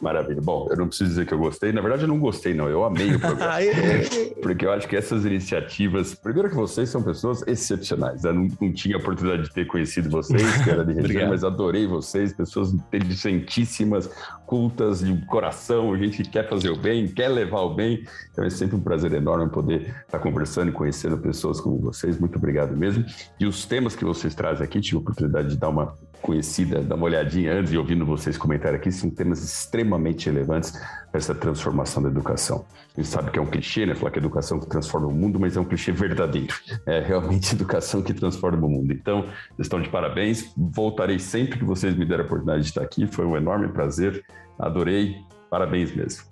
Maravilha. 0.02 0.42
Bom, 0.42 0.68
eu 0.70 0.78
não 0.78 0.88
preciso 0.88 1.10
dizer 1.10 1.26
que 1.26 1.34
eu 1.34 1.38
gostei. 1.38 1.72
Na 1.72 1.82
verdade, 1.82 2.04
eu 2.04 2.08
não 2.08 2.20
gostei, 2.20 2.54
não. 2.54 2.68
Eu 2.68 2.84
amei 2.84 3.16
o 3.16 3.20
programa. 3.20 3.54
porque 4.42 4.66
eu 4.66 4.72
acho 4.72 4.88
que 4.88 4.96
essas 4.96 5.26
iniciativas. 5.26 6.14
Primeiro, 6.14 6.50
que 6.50 6.56
vocês 6.56 6.90
são 6.90 7.02
pessoas 7.02 7.44
excepcionais. 7.48 8.24
Eu 8.24 8.34
não, 8.34 8.48
não 8.60 8.74
tinha 8.74 8.96
a 8.96 9.00
oportunidade 9.00 9.44
de 9.44 9.54
ter 9.54 9.66
conhecido 9.66 10.10
vocês, 10.10 10.64
que 10.64 10.70
era 10.70 10.84
de 10.84 10.94
região, 11.00 11.30
mas 11.30 11.44
adorei 11.44 11.88
vocês, 11.88 12.34
pessoas 12.34 12.74
inteligentíssimas, 12.74 14.10
cultas, 14.46 15.00
de 15.00 15.26
coração, 15.26 15.98
gente 15.98 16.24
que 16.24 16.30
quer 16.30 16.48
fazer 16.48 16.70
o 16.70 16.78
bem, 16.78 17.08
quer 17.08 17.30
levar 17.30 17.62
o 17.62 17.74
bem. 17.74 18.06
Então 18.32 18.44
é 18.44 18.50
sempre 18.50 18.76
um 18.76 18.82
prazer 18.82 19.14
enorme 19.14 19.50
poder 19.50 19.96
estar 20.06 20.20
conversando 20.20 20.70
e 20.70 20.72
conhecendo 20.72 21.18
pessoas 21.18 21.62
como 21.62 21.80
vocês. 21.80 22.20
Muito 22.20 22.38
obrigado 22.38 22.76
mesmo. 22.76 23.06
E 23.40 23.46
os 23.46 23.66
temas 23.66 23.96
que 23.96 24.04
vocês 24.04 24.36
trazem 24.36 24.66
aqui, 24.66 24.82
tive 24.82 24.98
a 24.98 25.00
oportunidade 25.00 25.50
de 25.50 25.58
dar 25.58 25.70
uma 25.70 25.96
conhecida, 26.24 26.82
dar 26.82 26.96
uma 26.96 27.06
olhadinha 27.06 27.54
antes 27.54 27.72
e 27.74 27.78
ouvindo 27.78 28.06
vocês 28.06 28.38
comentar 28.38 28.74
aqui, 28.74 28.92
são 28.92 29.10
temas 29.10 29.44
extremamente 29.44 30.28
relevantes 30.28 30.72
para 30.72 31.20
essa 31.20 31.36
transformação 31.36 32.02
da 32.02 32.10
educação. 32.10 32.66
A 32.98 33.02
gente 33.02 33.10
sabe 33.12 33.30
que 33.30 33.38
é 33.38 33.42
um 33.42 33.46
clichê, 33.46 33.86
né? 33.86 33.94
Falar 33.94 34.12
que 34.12 34.20
educação 34.20 34.60
que 34.60 34.68
transforma 34.68 35.08
o 35.08 35.12
mundo, 35.12 35.40
mas 35.40 35.58
é 35.58 35.60
um 35.60 35.66
clichê 35.66 35.92
verdadeiro. 35.92 36.56
É 36.86 37.00
realmente 37.00 37.54
educação 37.54 38.02
que 38.02 38.14
transforma 38.14 38.66
o 38.66 38.70
mundo. 38.70 38.94
Então, 38.94 39.26
estão 39.60 39.82
de 39.82 39.90
parabéns. 39.90 40.54
Voltarei 40.58 41.20
sempre 41.20 41.60
que 41.60 41.66
vocês 41.66 41.96
me 41.96 42.06
deram 42.06 42.24
a 42.24 42.26
oportunidade 42.26 42.64
de 42.64 42.70
estar 42.70 42.82
aqui. 42.82 43.06
Foi 43.06 43.26
um 43.26 43.36
enorme 43.36 43.68
prazer. 43.68 44.24
Adorei. 44.58 45.18
Parabéns 45.50 45.96
mesmo. 45.96 46.24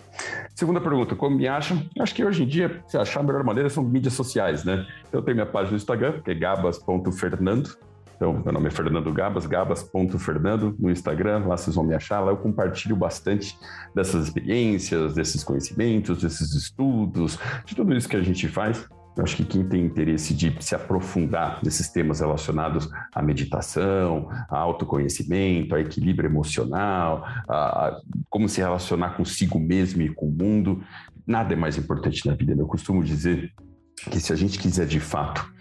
Segunda 0.54 0.80
pergunta, 0.80 1.14
como 1.14 1.36
me 1.36 1.46
acham? 1.46 1.88
Acho 2.00 2.14
que 2.14 2.24
hoje 2.24 2.42
em 2.42 2.46
dia, 2.46 2.82
se 2.88 2.96
achar 2.98 3.20
a 3.20 3.22
melhor 3.22 3.44
maneira 3.44 3.68
são 3.68 3.84
mídias 3.84 4.14
sociais, 4.14 4.64
né? 4.64 4.86
Então, 5.06 5.20
eu 5.20 5.24
tenho 5.24 5.36
minha 5.36 5.46
página 5.46 5.70
no 5.70 5.76
Instagram, 5.76 6.20
que 6.22 6.30
é 6.30 6.34
gabas.fernando. 6.34 7.76
Então, 8.22 8.40
meu 8.40 8.52
nome 8.52 8.68
é 8.68 8.70
Fernando 8.70 9.12
Gabas, 9.12 9.46
gabas.fernando 9.46 10.76
no 10.78 10.92
Instagram, 10.92 11.44
lá 11.44 11.56
vocês 11.56 11.74
vão 11.74 11.84
me 11.84 11.92
achar. 11.92 12.20
Lá 12.20 12.30
eu 12.30 12.36
compartilho 12.36 12.94
bastante 12.94 13.58
dessas 13.96 14.28
experiências, 14.28 15.12
desses 15.12 15.42
conhecimentos, 15.42 16.22
desses 16.22 16.54
estudos, 16.54 17.36
de 17.64 17.74
tudo 17.74 17.92
isso 17.96 18.08
que 18.08 18.14
a 18.14 18.22
gente 18.22 18.46
faz. 18.46 18.88
Eu 19.16 19.24
acho 19.24 19.34
que 19.34 19.44
quem 19.44 19.68
tem 19.68 19.84
interesse 19.84 20.34
de 20.34 20.56
se 20.60 20.72
aprofundar 20.72 21.58
nesses 21.64 21.88
temas 21.88 22.20
relacionados 22.20 22.88
à 23.12 23.20
meditação, 23.20 24.28
a 24.48 24.56
autoconhecimento, 24.56 25.74
a 25.74 25.80
equilíbrio 25.80 26.28
emocional, 26.28 27.24
a, 27.48 27.98
como 28.30 28.48
se 28.48 28.60
relacionar 28.60 29.16
consigo 29.16 29.58
mesmo 29.58 30.00
e 30.00 30.14
com 30.14 30.28
o 30.28 30.30
mundo, 30.30 30.80
nada 31.26 31.54
é 31.54 31.56
mais 31.56 31.76
importante 31.76 32.24
na 32.24 32.36
vida. 32.36 32.52
Eu 32.52 32.68
costumo 32.68 33.02
dizer 33.02 33.52
que 34.12 34.20
se 34.20 34.32
a 34.32 34.36
gente 34.36 34.60
quiser 34.60 34.86
de 34.86 35.00
fato 35.00 35.51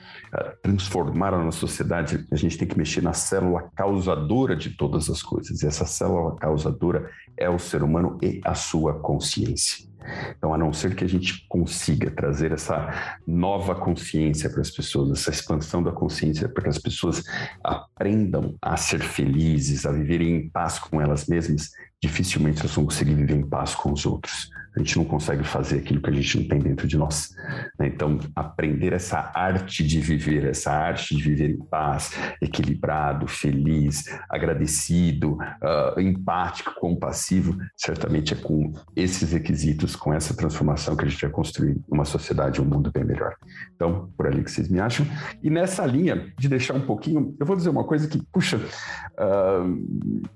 transformar 0.62 1.34
a 1.34 1.44
nossa 1.44 1.60
sociedade, 1.60 2.26
a 2.32 2.36
gente 2.36 2.58
tem 2.58 2.68
que 2.68 2.78
mexer 2.78 3.02
na 3.02 3.14
célula 3.14 3.70
causadora 3.76 4.56
de 4.56 4.70
todas 4.72 5.10
as 5.10 5.22
coisas. 5.22 5.62
E 5.62 5.68
essa 5.68 5.86
célula 5.86 6.36
causadora 6.38 7.10
é 7.38 7.50
o 7.50 7.60
ser 7.60 7.84
humano 7.84 8.18
e 8.22 8.40
a 8.44 8.54
sua 8.54 9.00
consciência. 9.00 9.90
Então, 10.36 10.54
a 10.54 10.58
não 10.58 10.74
ser 10.74 10.96
que 10.96 11.04
a 11.04 11.08
gente 11.08 11.46
consiga 11.48 12.10
trazer 12.10 12.52
essa 12.52 13.20
nova 13.28 13.76
consciência 13.76 14.50
para 14.50 14.62
as 14.62 14.72
pessoas, 14.72 15.12
essa 15.12 15.30
expansão 15.30 15.84
da 15.84 15.92
consciência, 15.92 16.50
para 16.50 16.64
que 16.64 16.70
as 16.70 16.80
pessoas 16.80 17.24
aprendam 17.64 18.56
a 18.62 18.76
ser 18.78 19.00
felizes, 19.00 19.86
a 19.86 19.92
viverem 19.92 20.36
em 20.36 20.50
paz 20.50 20.80
com 20.80 21.00
elas 21.00 21.28
mesmas, 21.28 21.70
dificilmente 22.02 22.62
elas 22.62 22.74
vão 22.74 22.86
conseguir 22.86 23.14
viver 23.14 23.36
em 23.36 23.48
paz 23.48 23.76
com 23.76 23.92
os 23.92 24.06
outros 24.06 24.50
a 24.76 24.80
gente 24.80 24.98
não 24.98 25.06
consegue 25.06 25.44
fazer 25.44 25.80
aquilo 25.80 26.02
que 26.02 26.10
a 26.10 26.14
gente 26.14 26.40
não 26.40 26.48
tem 26.48 26.60
dentro 26.60 26.88
de 26.88 26.98
nós. 26.98 27.36
Né? 27.78 27.88
Então, 27.88 28.20
aprender 28.36 28.94
essa 28.94 29.32
arte 29.34 29.86
de 29.86 30.00
viver, 30.00 30.46
essa 30.46 30.72
arte 30.72 31.16
de 31.16 31.22
viver 31.22 31.50
em 31.50 31.58
paz, 31.58 32.12
equilibrado, 32.42 33.28
feliz, 33.28 34.06
agradecido, 34.30 35.34
uh, 35.34 36.00
empático, 36.00 36.74
compassivo, 36.80 37.58
certamente 37.76 38.34
é 38.34 38.38
com 38.38 38.74
esses 38.96 39.32
requisitos, 39.32 39.96
com 39.96 40.14
essa 40.14 40.34
transformação 40.34 40.96
que 40.96 41.06
a 41.06 41.08
gente 41.08 41.22
vai 41.22 41.32
construir 41.32 41.80
uma 41.90 42.06
sociedade, 42.06 42.62
um 42.62 42.66
mundo 42.66 42.92
bem 42.92 43.04
melhor. 43.04 43.36
Então, 43.76 44.10
por 44.16 44.28
ali 44.28 44.44
que 44.44 44.52
vocês 44.52 44.70
me 44.70 44.80
acham. 44.80 45.06
E 45.44 45.50
nessa 45.50 45.86
linha 45.86 46.32
de 46.38 46.48
deixar 46.48 46.76
um 46.76 46.86
pouquinho, 46.86 47.36
eu 47.40 47.46
vou 47.46 47.56
dizer 47.56 47.70
uma 47.70 47.84
coisa 47.84 48.08
que, 48.08 48.22
puxa, 48.32 48.60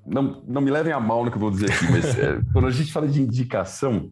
não, 0.05 0.43
não 0.47 0.61
me 0.61 0.69
levem 0.69 0.93
a 0.93 0.99
mal 0.99 1.23
no 1.25 1.31
que 1.31 1.37
eu 1.37 1.41
vou 1.41 1.51
dizer 1.51 1.71
aqui, 1.71 1.91
mas 1.91 2.17
é, 2.17 2.39
quando 2.53 2.67
a 2.67 2.71
gente 2.71 2.91
fala 2.91 3.07
de 3.07 3.21
indicação, 3.21 4.11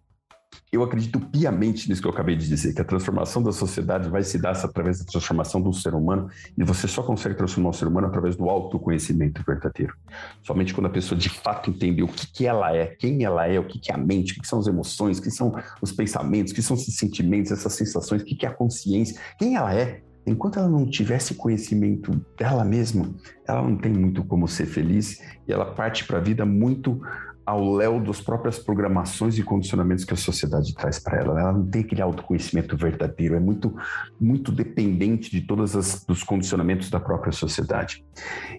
eu 0.72 0.84
acredito 0.84 1.20
piamente 1.20 1.90
nisso 1.90 2.02
que 2.02 2.08
eu 2.08 2.12
acabei 2.12 2.36
de 2.36 2.48
dizer, 2.48 2.74
que 2.74 2.82
a 2.82 2.86
transformação 2.86 3.42
da 3.42 3.52
sociedade 3.52 4.10
vai 4.10 4.24
se 4.24 4.38
dar 4.38 4.52
através 4.52 5.00
da 5.00 5.06
transformação 5.06 5.62
do 5.62 5.74
ser 5.74 5.94
humano, 5.94 6.30
e 6.58 6.64
você 6.64 6.88
só 6.88 7.04
consegue 7.04 7.36
transformar 7.36 7.70
o 7.70 7.74
ser 7.74 7.88
humano 7.88 8.08
através 8.08 8.36
do 8.36 8.50
autoconhecimento 8.50 9.44
verdadeiro. 9.46 9.94
Somente 10.42 10.74
quando 10.74 10.88
a 10.88 10.90
pessoa 10.90 11.18
de 11.18 11.30
fato 11.30 11.70
entender 11.70 12.04
o 12.04 12.08
que, 12.08 12.28
que 12.28 12.46
ela 12.46 12.76
é, 12.76 12.88
quem 12.88 13.24
ela 13.24 13.48
é, 13.48 13.60
o 13.60 13.68
que, 13.68 13.80
que 13.80 13.92
é 13.92 13.96
a 13.96 13.98
mente, 13.98 14.32
o 14.32 14.36
que, 14.36 14.42
que 14.42 14.48
são 14.48 14.60
as 14.60 14.68
emoções, 14.68 15.20
o 15.20 15.22
que 15.22 15.32
são 15.32 15.54
os 15.82 15.92
pensamentos, 15.92 16.52
o 16.52 16.56
que 16.56 16.62
são 16.62 16.76
esses 16.76 16.96
sentimentos, 16.96 17.52
essas 17.52 17.74
sensações, 17.74 18.22
o 18.22 18.26
que, 18.26 18.36
que 18.36 18.46
é 18.46 18.50
a 18.50 18.54
consciência, 18.54 19.20
quem 19.38 19.56
ela 19.56 19.74
é, 19.74 20.02
enquanto 20.26 20.60
ela 20.60 20.70
não 20.70 20.86
tivesse 20.86 21.36
conhecimento 21.36 22.12
dela 22.38 22.64
mesma, 22.64 23.10
ela 23.48 23.62
não 23.62 23.78
tem 23.78 23.92
muito 23.92 24.24
como 24.24 24.48
ser 24.48 24.66
feliz 24.66 25.22
e 25.48 25.52
ela 25.52 25.66
parte 25.66 26.06
para 26.06 26.18
a 26.18 26.22
vida 26.22 26.46
muito 26.46 27.02
ao 27.46 27.74
léu 27.74 28.00
das 28.00 28.22
próprias 28.22 28.58
programações 28.58 29.38
e 29.38 29.44
condicionamentos 29.44 30.06
que 30.06 30.14
a 30.14 30.18
sociedade 30.18 30.74
traz 30.74 30.98
para 31.00 31.20
ela. 31.20 31.40
Ela 31.40 31.52
não 31.52 31.66
tem 31.66 31.82
aquele 31.82 32.02
autoconhecimento 32.02 32.78
verdadeiro, 32.78 33.36
é 33.36 33.40
muito, 33.40 33.76
muito 34.20 34.52
dependente 34.52 35.30
de 35.30 35.42
todos 35.42 35.76
os 36.08 36.24
condicionamentos 36.24 36.90
da 36.90 37.00
própria 37.00 37.32
sociedade. 37.32 38.06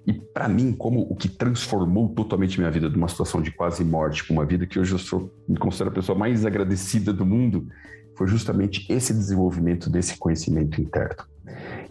E 0.07 0.13
para 0.13 0.49
mim, 0.49 0.73
como 0.73 1.01
o 1.01 1.17
que 1.17 1.29
transformou 1.29 2.11
totalmente 2.11 2.59
minha 2.59 2.71
vida 2.71 2.91
de 2.91 2.97
uma 2.97 3.09
situação 3.09 3.41
de 3.41 3.51
quase 3.51 3.83
morte 3.85 4.25
para 4.25 4.35
uma 4.35 4.45
vida 4.45 4.67
que 4.67 4.79
hoje 4.79 4.93
eu 4.93 4.99
sou, 4.99 5.33
me 5.49 5.57
considero 5.57 5.91
a 5.91 5.95
pessoa 5.95 6.19
mais 6.19 6.45
agradecida 6.45 7.13
do 7.13 7.25
mundo, 7.25 7.67
foi 8.15 8.27
justamente 8.27 8.91
esse 8.93 9.13
desenvolvimento 9.13 9.91
desse 9.91 10.17
conhecimento 10.17 10.81
interno. 10.81 11.25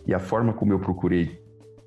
E 0.06 0.14
a 0.14 0.20
forma 0.20 0.54
como 0.54 0.74
eu 0.74 0.80
procurei 0.80 1.43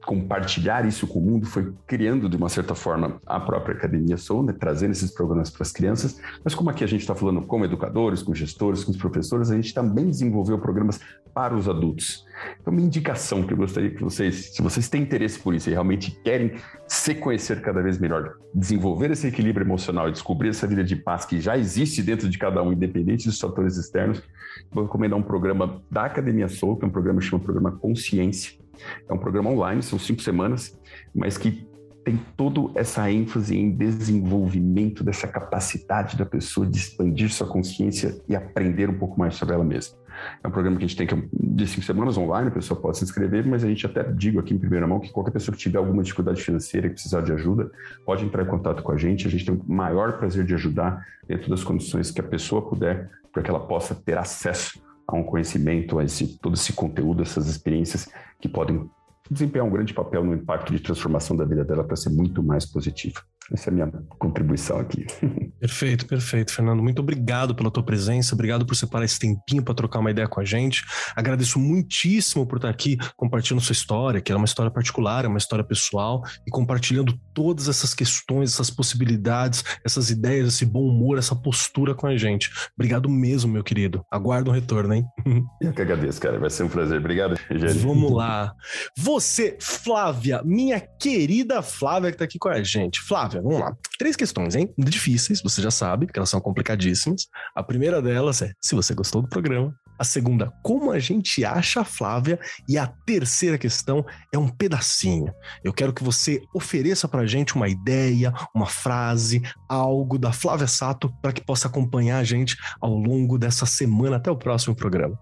compartilhar 0.07 0.87
isso 0.87 1.07
com 1.07 1.19
o 1.19 1.23
mundo 1.23 1.47
foi 1.47 1.75
criando, 1.85 2.29
de 2.29 2.37
uma 2.37 2.49
certa 2.49 2.77
forma, 2.77 3.21
a 3.27 3.41
própria 3.41 3.75
Academia 3.75 4.17
Soul, 4.17 4.45
né, 4.45 4.55
trazendo 4.59 4.93
esses 4.93 5.11
programas 5.11 5.51
para 5.51 5.63
as 5.63 5.73
crianças. 5.73 6.21
Mas 6.45 6.55
como 6.55 6.71
aqui 6.71 6.85
a 6.85 6.87
gente 6.87 7.01
está 7.01 7.15
falando 7.15 7.43
com 7.43 7.65
educadores, 7.65 8.23
com 8.23 8.33
gestores, 8.33 8.85
com 8.85 8.93
os 8.93 8.97
professores, 8.97 9.51
a 9.51 9.57
gente 9.57 9.75
também 9.75 10.07
desenvolveu 10.07 10.59
programas 10.59 11.01
para 11.35 11.55
os 11.55 11.69
adultos. 11.69 12.25
Então, 12.61 12.73
minha 12.73 12.87
indicação 12.87 13.43
que 13.43 13.53
eu 13.53 13.57
gostaria 13.57 13.91
que 13.91 14.03
vocês, 14.03 14.55
se 14.55 14.63
vocês 14.63 14.89
têm 14.89 15.03
interesse 15.03 15.39
por 15.39 15.55
isso 15.55 15.69
e 15.69 15.73
realmente 15.73 16.13
querem 16.23 16.55
se 16.87 17.15
conhecer 17.15 17.61
cada 17.61 17.83
vez 17.83 17.99
melhor, 17.99 18.37
desenvolver 18.55 19.11
esse 19.11 19.27
equilíbrio 19.27 19.67
emocional 19.67 20.09
e 20.09 20.13
descobrir 20.13 20.51
essa 20.51 20.67
vida 20.67 20.85
de 20.85 20.97
paz 20.97 21.25
que 21.27 21.41
já 21.41 21.59
existe 21.59 22.03
dentro 22.03 22.31
de 22.31 22.39
cada 22.39 22.63
um, 22.63 22.73
independente 22.73 23.27
dos 23.27 23.39
fatores 23.39 23.77
externos, 23.77 24.23
vou 24.71 24.85
recomendar 24.85 25.19
um 25.19 25.23
programa 25.23 25.83
da 25.91 26.05
Academia 26.05 26.49
Soul, 26.49 26.77
que 26.77 26.85
é 26.85 26.89
um 26.89 26.93
programa 26.93 27.21
que 27.21 27.27
chama 27.27 27.43
Programa 27.43 27.73
Consciência 27.73 28.66
é 29.09 29.13
um 29.13 29.19
programa 29.19 29.51
online, 29.51 29.83
são 29.83 29.99
cinco 29.99 30.23
semanas, 30.23 30.79
mas 31.15 31.37
que 31.39 31.67
tem 32.07 32.21
toda 32.37 32.79
essa 32.79 33.11
ênfase 33.11 33.59
em 33.59 33.69
desenvolvimento 33.69 35.03
dessa 35.03 35.27
capacidade 35.27 36.17
da 36.17 36.25
pessoa 36.25 36.65
de 36.65 36.79
expandir 36.79 37.33
sua 37.33 37.49
consciência 37.49 38.21
e 38.29 38.37
aprender 38.37 38.89
um 38.89 38.97
pouco 38.97 39.19
mais 39.19 39.35
sobre 39.35 39.57
ela 39.57 39.65
mesma. 39.65 39.99
É 40.43 40.47
um 40.47 40.51
programa 40.53 40.77
que 40.79 40.85
a 40.85 40.87
gente 40.87 40.97
tem 40.97 41.05
que 41.05 41.29
de 41.33 41.67
cinco 41.67 41.85
semanas 41.85 42.17
online, 42.17 42.47
a 42.47 42.53
pessoa 42.53 42.81
pode 42.81 42.99
se 42.99 43.05
inscrever, 43.05 43.45
mas 43.45 43.65
a 43.65 43.67
gente 43.67 43.85
até 43.85 44.05
digo 44.05 44.39
aqui 44.39 44.55
em 44.55 44.59
primeira 44.59 44.87
mão 44.87 45.01
que 45.01 45.11
qualquer 45.11 45.33
pessoa 45.33 45.53
que 45.53 45.61
tiver 45.61 45.79
alguma 45.79 46.01
dificuldade 46.01 46.41
financeira 46.41 46.87
e 46.87 46.91
precisar 46.91 47.23
de 47.23 47.33
ajuda, 47.33 47.73
pode 48.05 48.25
entrar 48.25 48.45
em 48.45 48.47
contato 48.47 48.85
com 48.85 48.93
a 48.93 48.97
gente. 48.97 49.27
A 49.27 49.31
gente 49.31 49.45
tem 49.45 49.55
o 49.55 49.61
maior 49.67 50.17
prazer 50.17 50.45
de 50.45 50.55
ajudar 50.55 51.05
dentro 51.27 51.51
das 51.51 51.65
condições 51.65 52.13
que 52.13 52.21
a 52.21 52.25
pessoa 52.25 52.63
puder, 52.63 53.11
para 53.33 53.43
que 53.43 53.51
ela 53.51 53.67
possa 53.67 53.97
ter 53.97 54.17
acesso 54.17 54.86
a 55.07 55.17
um 55.17 55.23
conhecimento, 55.23 55.99
a 55.99 56.05
esse, 56.05 56.39
todo 56.39 56.55
esse 56.55 56.73
conteúdo, 56.73 57.23
essas 57.23 57.47
experiências 57.47 58.09
que 58.41 58.49
podem 58.49 58.89
desempenhar 59.31 59.67
um 59.67 59.71
grande 59.71 59.95
papel 59.95 60.25
no 60.25 60.35
impacto 60.35 60.73
de 60.73 60.81
transformação 60.81 61.37
da 61.37 61.45
vida 61.45 61.65
dela 61.65 61.85
para 61.85 61.97
ser 61.97 62.11
muito 62.11 62.43
mais 62.43 62.65
positiva. 62.65 63.21
Essa 63.53 63.71
é 63.71 63.73
a 63.73 63.75
minha 63.75 63.93
contribuição 64.19 64.79
aqui. 64.79 65.07
Perfeito, 65.59 66.07
perfeito, 66.07 66.53
Fernando. 66.53 66.83
Muito 66.83 67.01
obrigado 67.01 67.55
pela 67.55 67.71
tua 67.71 67.83
presença, 67.83 68.35
obrigado 68.35 68.67
por 68.67 68.75
separar 68.75 69.07
esse 69.07 69.19
tempinho 69.19 69.63
para 69.63 69.75
trocar 69.75 70.01
uma 70.01 70.11
ideia 70.11 70.29
com 70.29 70.39
a 70.39 70.45
gente. 70.45 70.85
Agradeço 71.17 71.59
muitíssimo 71.59 72.47
por 72.47 72.57
estar 72.57 72.69
aqui 72.69 72.99
compartilhando 73.17 73.63
sua 73.63 73.73
história, 73.73 74.21
que 74.21 74.31
é 74.31 74.37
uma 74.37 74.45
história 74.45 74.71
particular, 74.71 75.25
é 75.25 75.29
uma 75.29 75.39
história 75.39 75.65
pessoal, 75.65 76.23
e 76.47 76.51
compartilhando 76.51 77.19
todas 77.33 77.69
essas 77.69 77.95
questões, 77.95 78.53
essas 78.53 78.71
possibilidades, 78.71 79.65
essas 79.85 80.11
ideias, 80.11 80.49
esse 80.49 80.67
bom 80.67 80.83
humor, 80.83 81.17
essa 81.19 81.35
postura 81.35 81.95
com 81.95 82.07
a 82.07 82.17
gente. 82.17 82.51
Obrigado 82.75 83.09
mesmo, 83.09 83.51
meu 83.51 83.65
querido. 83.65 84.05
Aguardo 84.11 84.51
um 84.51 84.55
retorno, 84.55 84.95
hein? 84.95 85.05
Eu 85.61 85.73
que 85.73 85.83
agradeço, 85.83 86.21
cara. 86.21 86.39
Vai 86.39 86.51
ser 86.51 86.65
um 86.65 86.69
prazer. 86.69 86.99
Obrigado, 86.99 87.39
Rogério. 87.51 87.81
Vamos 87.81 88.13
lá. 88.17 88.55
Você, 88.97 89.57
Flávia, 89.61 90.43
minha 90.45 90.81
querida 90.81 91.63
Flávia, 91.63 92.11
que 92.11 92.17
está 92.17 92.25
aqui 92.25 92.39
com 92.39 92.49
a 92.49 92.63
gente. 92.63 93.01
Flávia, 93.01 93.36
vamos 93.41 93.61
lá. 93.61 93.77
Três 93.99 94.17
questões, 94.17 94.55
hein? 94.55 94.73
Difíceis, 94.79 95.43
você 95.43 95.63
já 95.63 95.71
sabe, 95.71 96.07
que 96.07 96.19
elas 96.19 96.29
são 96.29 96.41
complicadíssimas. 96.41 97.27
A 97.55 97.63
primeira 97.63 98.01
delas 98.03 98.43
é 98.43 98.53
se 98.61 98.75
você 98.75 98.95
gostou 98.95 99.23
do 99.23 99.29
programa. 99.29 99.75
A 99.99 100.05
segunda, 100.05 100.53
como 100.63 100.91
a 100.91 100.99
gente 100.99 101.43
acha 101.45 101.81
a 101.81 101.85
Flávia? 101.85 102.39
E 102.69 102.77
a 102.77 102.87
terceira 102.87 103.57
questão 103.57 104.05
é 104.33 104.37
um 104.37 104.49
pedacinho. 104.49 105.33
Eu 105.65 105.73
quero 105.73 105.93
que 105.93 106.05
você 106.05 106.43
ofereça 106.55 107.09
pra 107.09 107.27
gente 107.27 107.55
uma 107.55 107.69
ideia, 107.69 108.33
uma 108.55 108.67
frase, 108.67 109.43
algo 109.69 110.19
da 110.19 110.33
Flávia 110.33 110.67
Sato 110.67 111.11
para 111.23 111.33
que 111.33 111.45
possa 111.45 111.69
acompanhar 111.69 112.19
a 112.19 112.25
gente 112.25 112.57
ao 112.81 112.95
longo 112.95 113.39
dessa 113.39 113.65
semana 113.65 114.17
até 114.17 114.31
o 114.31 114.37
próximo 114.37 114.77
programa. 114.77 115.19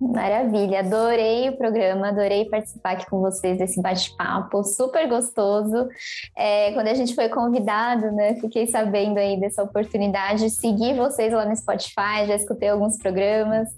Maravilha, 0.00 0.80
adorei 0.80 1.48
o 1.48 1.56
programa, 1.56 2.08
adorei 2.08 2.44
participar 2.46 2.92
aqui 2.92 3.06
com 3.08 3.20
vocês 3.20 3.58
desse 3.58 3.80
bate-papo, 3.80 4.62
super 4.64 5.08
gostoso. 5.08 5.88
É, 6.36 6.72
quando 6.72 6.88
a 6.88 6.94
gente 6.94 7.14
foi 7.14 7.28
convidado, 7.28 8.10
né, 8.12 8.34
fiquei 8.36 8.66
sabendo 8.66 9.18
aí 9.18 9.38
dessa 9.38 9.62
oportunidade 9.62 10.44
de 10.44 10.50
seguir 10.50 10.96
vocês 10.96 11.32
lá 11.32 11.44
no 11.44 11.56
Spotify, 11.56 12.26
já 12.26 12.34
escutei 12.34 12.68
alguns 12.68 12.98
programas, 12.98 13.68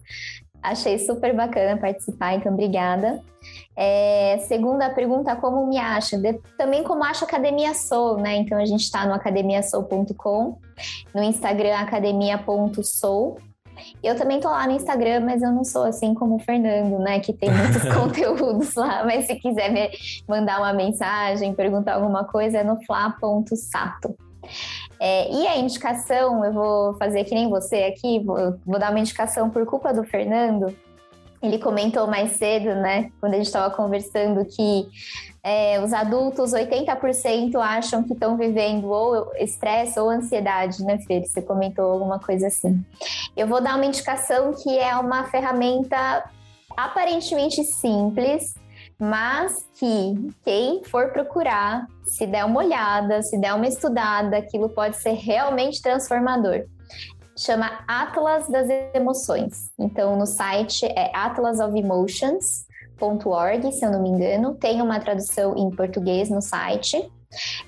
achei 0.63 0.99
super 0.99 1.35
bacana 1.35 1.81
participar, 1.81 2.35
então 2.35 2.53
obrigada. 2.53 3.23
É, 3.77 4.39
segunda 4.47 4.91
pergunta, 4.91 5.35
como 5.37 5.67
me 5.67 5.79
acha? 5.79 6.19
De, 6.19 6.35
também 6.59 6.83
como 6.83 7.03
acha 7.03 7.25
Academia 7.25 7.75
Soul, 7.75 8.19
né? 8.19 8.37
Então 8.37 8.59
a 8.59 8.65
gente 8.67 8.83
está 8.83 9.07
no 9.07 9.15
academiasoul.com, 9.15 10.59
no 11.15 11.23
Instagram 11.23 11.77
academia.soul 11.77 13.39
eu 14.03 14.17
também 14.17 14.41
tô 14.41 14.49
lá 14.49 14.67
no 14.67 14.73
Instagram, 14.73 15.21
mas 15.21 15.43
eu 15.43 15.51
não 15.53 15.65
sou 15.65 15.85
assim 15.85 16.15
como 16.15 16.37
o 16.37 16.39
Fernando, 16.39 16.99
né? 16.99 17.21
Que 17.21 17.33
tem 17.33 17.51
muitos 17.51 17.83
conteúdos 17.95 18.75
lá. 18.75 19.05
Mas 19.05 19.27
se 19.27 19.37
quiser 19.37 19.71
me 19.71 19.91
mandar 20.29 20.59
uma 20.59 20.73
mensagem, 20.73 21.55
perguntar 21.55 21.95
alguma 21.95 22.25
coisa, 22.25 22.59
é 22.59 22.65
no 22.65 22.77
fla.sato. 22.85 24.15
É, 24.99 25.33
e 25.33 25.47
a 25.47 25.57
indicação, 25.57 26.45
eu 26.45 26.53
vou 26.53 26.95
fazer 26.95 27.25
que 27.25 27.35
nem 27.35 27.49
você 27.49 27.85
aqui, 27.85 28.21
vou, 28.21 28.59
vou 28.67 28.79
dar 28.79 28.91
uma 28.91 29.01
indicação 29.01 29.49
por 29.49 29.65
culpa 29.65 29.95
do 29.95 30.05
Fernando. 30.05 30.75
Ele 31.43 31.59
comentou 31.59 32.07
mais 32.07 32.33
cedo, 32.33 32.75
né, 32.75 33.11
quando 33.21 33.35
a 33.35 33.37
gente 33.37 33.47
estava 33.47 33.75
conversando, 33.75 34.45
que 34.45 34.87
é, 35.43 35.81
os 35.83 35.93
adultos, 35.93 36.53
80% 36.53 37.55
acham 37.57 38.03
que 38.03 38.13
estão 38.13 38.37
vivendo 38.37 38.89
ou 38.89 39.33
estresse 39.37 39.99
ou 39.99 40.11
ansiedade, 40.11 40.85
né, 40.85 40.99
Fer? 40.99 41.25
Você 41.25 41.41
comentou 41.41 41.93
alguma 41.93 42.19
coisa 42.19 42.49
assim. 42.49 42.85
Eu 43.35 43.47
vou 43.47 43.61
dar 43.61 43.77
uma 43.77 43.87
indicação 43.87 44.53
que 44.53 44.79
é 44.79 44.95
uma 44.97 45.25
ferramenta 45.25 46.25
aparentemente 46.77 47.65
simples, 47.65 48.55
mas 48.99 49.67
que 49.77 50.31
quem 50.45 50.85
for 50.85 51.11
procurar, 51.11 51.87
se 52.05 52.27
der 52.27 52.45
uma 52.45 52.61
olhada, 52.61 53.23
se 53.23 53.39
der 53.39 53.55
uma 53.55 53.67
estudada, 53.67 54.37
aquilo 54.37 54.69
pode 54.69 54.97
ser 54.97 55.13
realmente 55.13 55.81
transformador. 55.81 56.67
Chama 57.41 57.71
Atlas 57.89 58.47
das 58.49 58.69
Emoções. 58.95 59.71
Então, 59.79 60.15
no 60.15 60.27
site 60.27 60.85
é 60.85 61.11
Atlas 61.17 61.59
of 61.59 61.75
Emotions 61.79 62.67
org, 63.31 63.73
se 63.73 63.83
eu 63.83 63.91
não 63.91 64.03
me 64.03 64.11
engano. 64.11 64.55
Tem 64.57 64.83
uma 64.83 65.01
tradução 65.01 65.57
em 65.57 65.71
português 65.71 66.29
no 66.29 66.43
site. 66.43 67.11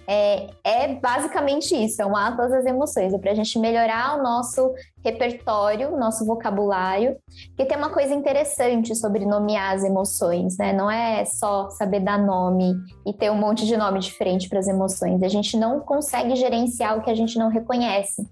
É, 0.06 0.48
é, 0.64 0.94
basicamente 0.94 1.72
isso, 1.74 2.02
é 2.02 2.06
um 2.06 2.16
atlas 2.16 2.50
das 2.50 2.66
emoções, 2.66 3.14
é 3.14 3.18
para 3.18 3.30
a 3.30 3.34
gente 3.34 3.58
melhorar 3.58 4.18
o 4.18 4.22
nosso 4.22 4.74
repertório, 5.04 5.96
nosso 5.96 6.26
vocabulário, 6.26 7.16
porque 7.48 7.66
tem 7.66 7.76
uma 7.76 7.90
coisa 7.90 8.12
interessante 8.12 8.94
sobre 8.96 9.24
nomear 9.24 9.74
as 9.74 9.84
emoções, 9.84 10.56
né? 10.58 10.72
Não 10.72 10.90
é 10.90 11.24
só 11.24 11.70
saber 11.70 12.00
dar 12.00 12.18
nome 12.18 12.74
e 13.06 13.12
ter 13.12 13.30
um 13.30 13.36
monte 13.36 13.64
de 13.66 13.76
nome 13.76 14.00
diferente 14.00 14.48
para 14.48 14.58
as 14.58 14.66
emoções, 14.66 15.22
a 15.22 15.28
gente 15.28 15.56
não 15.56 15.80
consegue 15.80 16.34
gerenciar 16.34 16.98
o 16.98 17.02
que 17.02 17.10
a 17.10 17.14
gente 17.14 17.38
não 17.38 17.48
reconhece. 17.48 18.26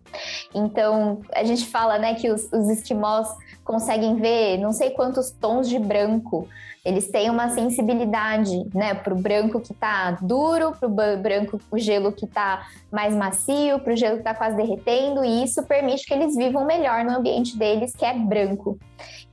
Então, 0.54 1.20
a 1.32 1.44
gente 1.44 1.66
fala, 1.66 1.98
né, 1.98 2.14
que 2.14 2.30
os, 2.30 2.52
os 2.52 2.68
esquimós 2.68 3.28
conseguem 3.64 4.16
ver 4.16 4.58
não 4.58 4.72
sei 4.72 4.90
quantos 4.90 5.30
tons 5.30 5.68
de 5.68 5.78
branco 5.78 6.48
eles 6.84 7.10
têm 7.10 7.28
uma 7.28 7.50
sensibilidade, 7.50 8.64
né, 8.74 8.94
para 8.94 9.12
o 9.12 9.18
branco 9.18 9.60
que 9.60 9.72
está 9.72 10.12
duro, 10.22 10.72
para 10.72 10.88
o 10.88 11.16
branco, 11.18 11.60
o 11.70 11.78
gelo 11.78 12.12
que 12.12 12.24
está 12.24 12.66
mais 12.90 13.14
macio, 13.14 13.78
para 13.80 13.92
o 13.92 13.96
gelo 13.96 14.14
que 14.14 14.20
está 14.20 14.34
quase 14.34 14.56
derretendo, 14.56 15.24
e 15.24 15.44
isso 15.44 15.62
permite 15.64 16.06
que 16.06 16.14
eles 16.14 16.34
vivam 16.34 16.64
melhor 16.64 17.04
no 17.04 17.16
ambiente 17.16 17.56
deles, 17.56 17.94
que 17.94 18.04
é 18.04 18.14
branco. 18.14 18.78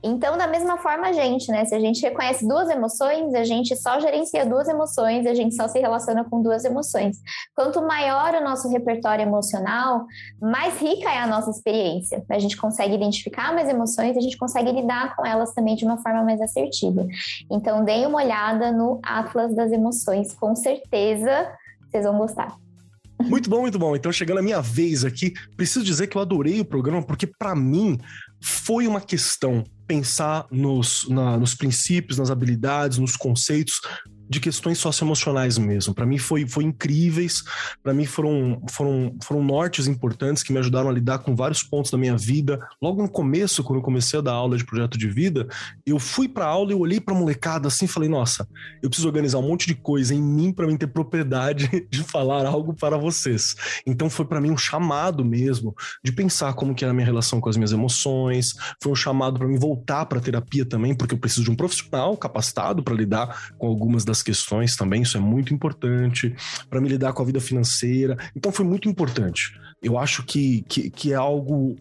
Então, 0.02 0.38
da 0.38 0.46
mesma 0.46 0.78
forma, 0.78 1.08
a 1.08 1.12
gente, 1.12 1.50
né? 1.50 1.64
Se 1.64 1.74
a 1.74 1.80
gente 1.80 2.00
reconhece 2.00 2.46
duas 2.46 2.68
emoções, 2.68 3.34
a 3.34 3.42
gente 3.42 3.74
só 3.76 3.98
gerencia 3.98 4.46
duas 4.46 4.68
emoções, 4.68 5.26
a 5.26 5.34
gente 5.34 5.56
só 5.56 5.66
se 5.66 5.78
relaciona 5.78 6.24
com 6.24 6.40
duas 6.40 6.64
emoções. 6.64 7.18
Quanto 7.54 7.82
maior 7.82 8.34
o 8.34 8.44
nosso 8.44 8.68
repertório 8.68 9.22
emocional, 9.22 10.06
mais 10.40 10.80
rica 10.80 11.10
é 11.10 11.18
a 11.18 11.26
nossa 11.26 11.50
experiência. 11.50 12.24
A 12.30 12.38
gente 12.38 12.56
consegue 12.56 12.94
identificar 12.94 13.52
mais 13.52 13.68
emoções, 13.68 14.16
a 14.16 14.20
gente 14.20 14.38
consegue 14.38 14.70
lidar 14.70 15.16
com 15.16 15.26
elas 15.26 15.52
também 15.52 15.74
de 15.74 15.84
uma 15.84 15.98
forma 15.98 16.22
mais 16.22 16.40
assertiva. 16.40 17.04
Então, 17.50 17.84
deem 17.84 18.06
uma 18.06 18.18
olhada 18.22 18.72
no 18.72 19.00
Atlas 19.02 19.54
das 19.54 19.72
Emoções, 19.72 20.32
com 20.34 20.54
certeza 20.54 21.50
vocês 21.90 22.04
vão 22.04 22.18
gostar. 22.18 22.56
Muito 23.22 23.50
bom, 23.50 23.62
muito 23.62 23.78
bom. 23.78 23.96
Então, 23.96 24.12
chegando 24.12 24.38
a 24.38 24.42
minha 24.42 24.60
vez 24.60 25.04
aqui, 25.04 25.32
preciso 25.56 25.84
dizer 25.84 26.06
que 26.06 26.16
eu 26.16 26.22
adorei 26.22 26.60
o 26.60 26.64
programa, 26.64 27.02
porque 27.02 27.26
para 27.26 27.54
mim 27.54 27.98
foi 28.40 28.86
uma 28.86 29.00
questão 29.00 29.64
pensar 29.86 30.46
nos, 30.50 31.08
na, 31.08 31.36
nos 31.36 31.54
princípios, 31.54 32.18
nas 32.18 32.30
habilidades, 32.30 32.98
nos 32.98 33.16
conceitos 33.16 33.80
de 34.28 34.40
questões 34.40 34.78
socioemocionais 34.78 35.58
mesmo. 35.58 35.94
Para 35.94 36.06
mim 36.06 36.18
foi, 36.18 36.46
foi 36.46 36.64
incríveis, 36.64 37.42
para 37.82 37.94
mim 37.94 38.04
foram, 38.04 38.62
foram, 38.70 39.16
foram 39.22 39.42
nortes 39.42 39.86
importantes 39.86 40.42
que 40.42 40.52
me 40.52 40.58
ajudaram 40.58 40.88
a 40.88 40.92
lidar 40.92 41.18
com 41.20 41.34
vários 41.34 41.62
pontos 41.62 41.90
da 41.90 41.98
minha 41.98 42.16
vida. 42.16 42.60
Logo 42.80 43.02
no 43.02 43.08
começo, 43.08 43.64
quando 43.64 43.78
eu 43.78 43.82
comecei 43.82 44.18
a 44.18 44.22
dar 44.22 44.32
aula 44.32 44.56
de 44.56 44.64
projeto 44.64 44.98
de 44.98 45.08
vida, 45.08 45.48
eu 45.86 45.98
fui 45.98 46.28
para 46.28 46.46
aula 46.46 46.72
e 46.72 46.74
olhei 46.74 47.00
para 47.00 47.14
molecada 47.14 47.68
assim 47.68 47.86
falei: 47.86 48.08
"Nossa, 48.08 48.46
eu 48.82 48.88
preciso 48.88 49.08
organizar 49.08 49.38
um 49.38 49.48
monte 49.48 49.66
de 49.66 49.74
coisa 49.74 50.14
em 50.14 50.22
mim 50.22 50.52
para 50.52 50.66
mim 50.66 50.76
ter 50.76 50.88
propriedade 50.88 51.68
de 51.90 52.02
falar 52.02 52.46
algo 52.46 52.74
para 52.74 52.96
vocês". 52.96 53.54
Então 53.86 54.10
foi 54.10 54.24
para 54.24 54.40
mim 54.40 54.50
um 54.50 54.56
chamado 54.56 55.24
mesmo 55.24 55.74
de 56.04 56.12
pensar 56.12 56.52
como 56.54 56.74
que 56.74 56.84
era 56.84 56.92
a 56.92 56.94
minha 56.94 57.06
relação 57.06 57.40
com 57.40 57.48
as 57.48 57.56
minhas 57.56 57.72
emoções, 57.72 58.54
foi 58.82 58.92
um 58.92 58.96
chamado 58.96 59.38
para 59.38 59.48
mim 59.48 59.58
voltar 59.58 60.06
para 60.06 60.20
terapia 60.20 60.64
também, 60.64 60.94
porque 60.94 61.14
eu 61.14 61.18
preciso 61.18 61.44
de 61.44 61.50
um 61.50 61.56
profissional 61.56 62.16
capacitado 62.16 62.82
para 62.82 62.94
lidar 62.94 63.52
com 63.58 63.66
algumas 63.66 64.04
das 64.04 64.17
questões 64.22 64.76
também, 64.76 65.02
isso 65.02 65.16
é 65.16 65.20
muito 65.20 65.52
importante, 65.52 66.34
para 66.68 66.80
me 66.80 66.88
lidar 66.88 67.12
com 67.12 67.22
a 67.22 67.26
vida 67.26 67.40
financeira. 67.40 68.16
Então 68.34 68.52
foi 68.52 68.64
muito 68.64 68.88
importante. 68.88 69.58
Eu 69.82 69.98
acho 69.98 70.24
que, 70.24 70.62
que, 70.68 70.90
que 70.90 71.12
é 71.12 71.16
algo 71.16 71.76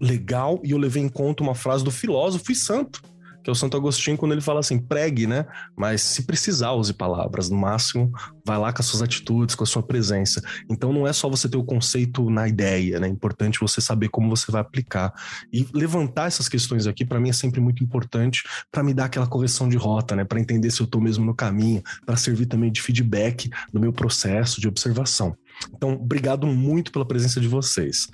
legal 0.00 0.60
e 0.64 0.70
eu 0.70 0.78
levei 0.78 1.02
em 1.02 1.08
conta 1.08 1.42
uma 1.42 1.54
frase 1.54 1.82
do 1.84 1.90
filósofo 1.90 2.52
e 2.52 2.54
santo, 2.54 3.02
que 3.48 3.50
é 3.50 3.52
o 3.52 3.54
Santo 3.54 3.78
Agostinho, 3.78 4.18
quando 4.18 4.32
ele 4.32 4.42
fala 4.42 4.60
assim, 4.60 4.78
pregue, 4.78 5.26
né? 5.26 5.46
Mas 5.74 6.02
se 6.02 6.24
precisar, 6.24 6.72
use 6.72 6.92
palavras. 6.92 7.48
No 7.48 7.56
máximo, 7.56 8.12
vai 8.44 8.58
lá 8.58 8.70
com 8.74 8.82
as 8.82 8.86
suas 8.86 9.00
atitudes, 9.00 9.54
com 9.54 9.64
a 9.64 9.66
sua 9.66 9.82
presença. 9.82 10.42
Então 10.70 10.92
não 10.92 11.06
é 11.06 11.14
só 11.14 11.30
você 11.30 11.48
ter 11.48 11.56
o 11.56 11.64
conceito 11.64 12.28
na 12.28 12.46
ideia, 12.46 13.00
né? 13.00 13.08
É 13.08 13.10
importante 13.10 13.58
você 13.58 13.80
saber 13.80 14.10
como 14.10 14.28
você 14.28 14.52
vai 14.52 14.60
aplicar. 14.60 15.14
E 15.50 15.66
levantar 15.72 16.26
essas 16.26 16.46
questões 16.46 16.86
aqui, 16.86 17.06
para 17.06 17.18
mim, 17.18 17.30
é 17.30 17.32
sempre 17.32 17.58
muito 17.58 17.82
importante 17.82 18.42
para 18.70 18.82
me 18.82 18.92
dar 18.92 19.06
aquela 19.06 19.26
correção 19.26 19.66
de 19.66 19.78
rota, 19.78 20.14
né? 20.14 20.24
Para 20.24 20.40
entender 20.40 20.70
se 20.70 20.82
eu 20.82 20.84
estou 20.84 21.00
mesmo 21.00 21.24
no 21.24 21.34
caminho, 21.34 21.82
para 22.04 22.16
servir 22.16 22.44
também 22.44 22.70
de 22.70 22.82
feedback 22.82 23.48
no 23.72 23.80
meu 23.80 23.94
processo 23.94 24.60
de 24.60 24.68
observação. 24.68 25.34
Então, 25.74 25.92
obrigado 25.92 26.46
muito 26.46 26.92
pela 26.92 27.06
presença 27.06 27.40
de 27.40 27.48
vocês. 27.48 28.08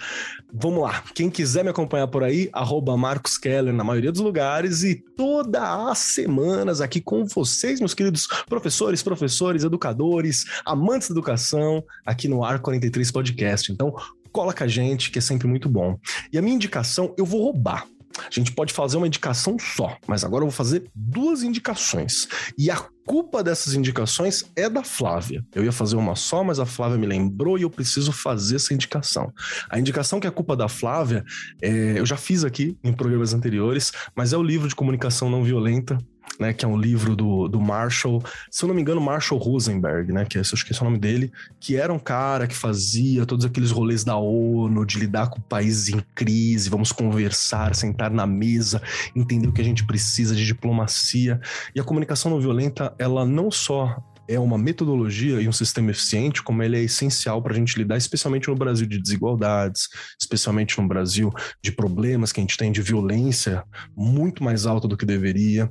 Vamos 0.52 0.82
lá. 0.82 1.02
Quem 1.14 1.30
quiser 1.30 1.64
me 1.64 1.70
acompanhar 1.70 2.06
por 2.08 2.22
aí, 2.22 2.48
arroba 2.52 2.96
Marcos 2.96 3.38
Keller 3.38 3.72
na 3.72 3.84
maioria 3.84 4.12
dos 4.12 4.20
lugares 4.20 4.82
e 4.82 4.94
todas 5.16 5.62
as 5.62 5.98
semanas 5.98 6.80
aqui 6.80 7.00
com 7.00 7.24
vocês, 7.24 7.80
meus 7.80 7.94
queridos 7.94 8.26
professores, 8.48 9.02
professores, 9.02 9.64
educadores, 9.64 10.44
amantes 10.64 11.08
da 11.08 11.14
educação, 11.14 11.82
aqui 12.04 12.28
no 12.28 12.44
Ar 12.44 12.60
43 12.60 13.10
Podcast. 13.10 13.72
Então, 13.72 13.94
cola 14.32 14.52
com 14.52 14.64
a 14.64 14.68
gente, 14.68 15.10
que 15.10 15.18
é 15.18 15.22
sempre 15.22 15.46
muito 15.46 15.68
bom. 15.68 15.98
E 16.32 16.38
a 16.38 16.42
minha 16.42 16.56
indicação, 16.56 17.14
eu 17.16 17.24
vou 17.24 17.42
roubar. 17.42 17.86
A 18.18 18.30
gente 18.30 18.52
pode 18.52 18.72
fazer 18.72 18.96
uma 18.96 19.06
indicação 19.06 19.56
só, 19.58 19.96
mas 20.06 20.24
agora 20.24 20.42
eu 20.42 20.48
vou 20.48 20.56
fazer 20.56 20.84
duas 20.94 21.42
indicações. 21.42 22.28
E 22.56 22.70
a 22.70 22.76
culpa 23.06 23.42
dessas 23.42 23.74
indicações 23.74 24.44
é 24.56 24.68
da 24.68 24.82
Flávia. 24.82 25.44
Eu 25.54 25.64
ia 25.64 25.72
fazer 25.72 25.96
uma 25.96 26.16
só, 26.16 26.42
mas 26.42 26.58
a 26.58 26.66
Flávia 26.66 26.96
me 26.96 27.06
lembrou 27.06 27.58
e 27.58 27.62
eu 27.62 27.70
preciso 27.70 28.12
fazer 28.12 28.56
essa 28.56 28.72
indicação. 28.72 29.32
A 29.68 29.78
indicação 29.78 30.20
que 30.20 30.26
é 30.26 30.30
culpa 30.30 30.56
da 30.56 30.68
Flávia, 30.68 31.24
é, 31.60 31.98
eu 31.98 32.06
já 32.06 32.16
fiz 32.16 32.44
aqui 32.44 32.76
em 32.82 32.92
programas 32.92 33.34
anteriores, 33.34 33.92
mas 34.14 34.32
é 34.32 34.36
o 34.36 34.42
livro 34.42 34.68
de 34.68 34.74
comunicação 34.74 35.28
não 35.28 35.42
violenta 35.42 35.98
né, 36.38 36.52
que 36.52 36.64
é 36.64 36.68
um 36.68 36.76
livro 36.76 37.14
do, 37.14 37.48
do 37.48 37.60
Marshall, 37.60 38.22
se 38.50 38.64
eu 38.64 38.68
não 38.68 38.74
me 38.74 38.80
engano, 38.80 39.00
Marshall 39.00 39.40
Rosenberg, 39.40 40.12
né, 40.12 40.24
que 40.24 40.38
é, 40.38 40.40
acho 40.40 40.64
que 40.64 40.72
esse 40.72 40.80
é 40.80 40.82
o 40.82 40.84
nome 40.84 40.98
dele, 40.98 41.32
que 41.60 41.76
era 41.76 41.92
um 41.92 41.98
cara 41.98 42.46
que 42.46 42.54
fazia 42.54 43.24
todos 43.24 43.44
aqueles 43.44 43.70
rolês 43.70 44.04
da 44.04 44.16
ONU, 44.16 44.84
de 44.84 44.98
lidar 44.98 45.28
com 45.28 45.40
países 45.40 45.88
em 45.88 46.02
crise, 46.14 46.68
vamos 46.68 46.92
conversar, 46.92 47.74
sentar 47.74 48.10
na 48.10 48.26
mesa, 48.26 48.82
entender 49.14 49.48
o 49.48 49.52
que 49.52 49.60
a 49.60 49.64
gente 49.64 49.86
precisa 49.86 50.34
de 50.34 50.44
diplomacia. 50.44 51.40
E 51.74 51.80
a 51.80 51.84
comunicação 51.84 52.30
não 52.30 52.40
violenta, 52.40 52.94
ela 52.98 53.24
não 53.24 53.50
só 53.50 53.96
é 54.26 54.38
uma 54.38 54.56
metodologia 54.56 55.40
e 55.40 55.48
um 55.48 55.52
sistema 55.52 55.90
eficiente, 55.90 56.42
como 56.42 56.62
ele 56.62 56.78
é 56.78 56.82
essencial 56.82 57.42
para 57.42 57.52
a 57.52 57.56
gente 57.56 57.76
lidar, 57.76 57.96
especialmente 57.96 58.48
no 58.48 58.54
Brasil 58.54 58.86
de 58.86 58.98
desigualdades, 58.98 59.88
especialmente 60.20 60.80
no 60.80 60.88
Brasil 60.88 61.30
de 61.62 61.70
problemas 61.70 62.32
que 62.32 62.40
a 62.40 62.42
gente 62.42 62.56
tem 62.56 62.72
de 62.72 62.80
violência 62.80 63.62
muito 63.96 64.42
mais 64.42 64.66
alta 64.66 64.88
do 64.88 64.96
que 64.96 65.04
deveria. 65.04 65.68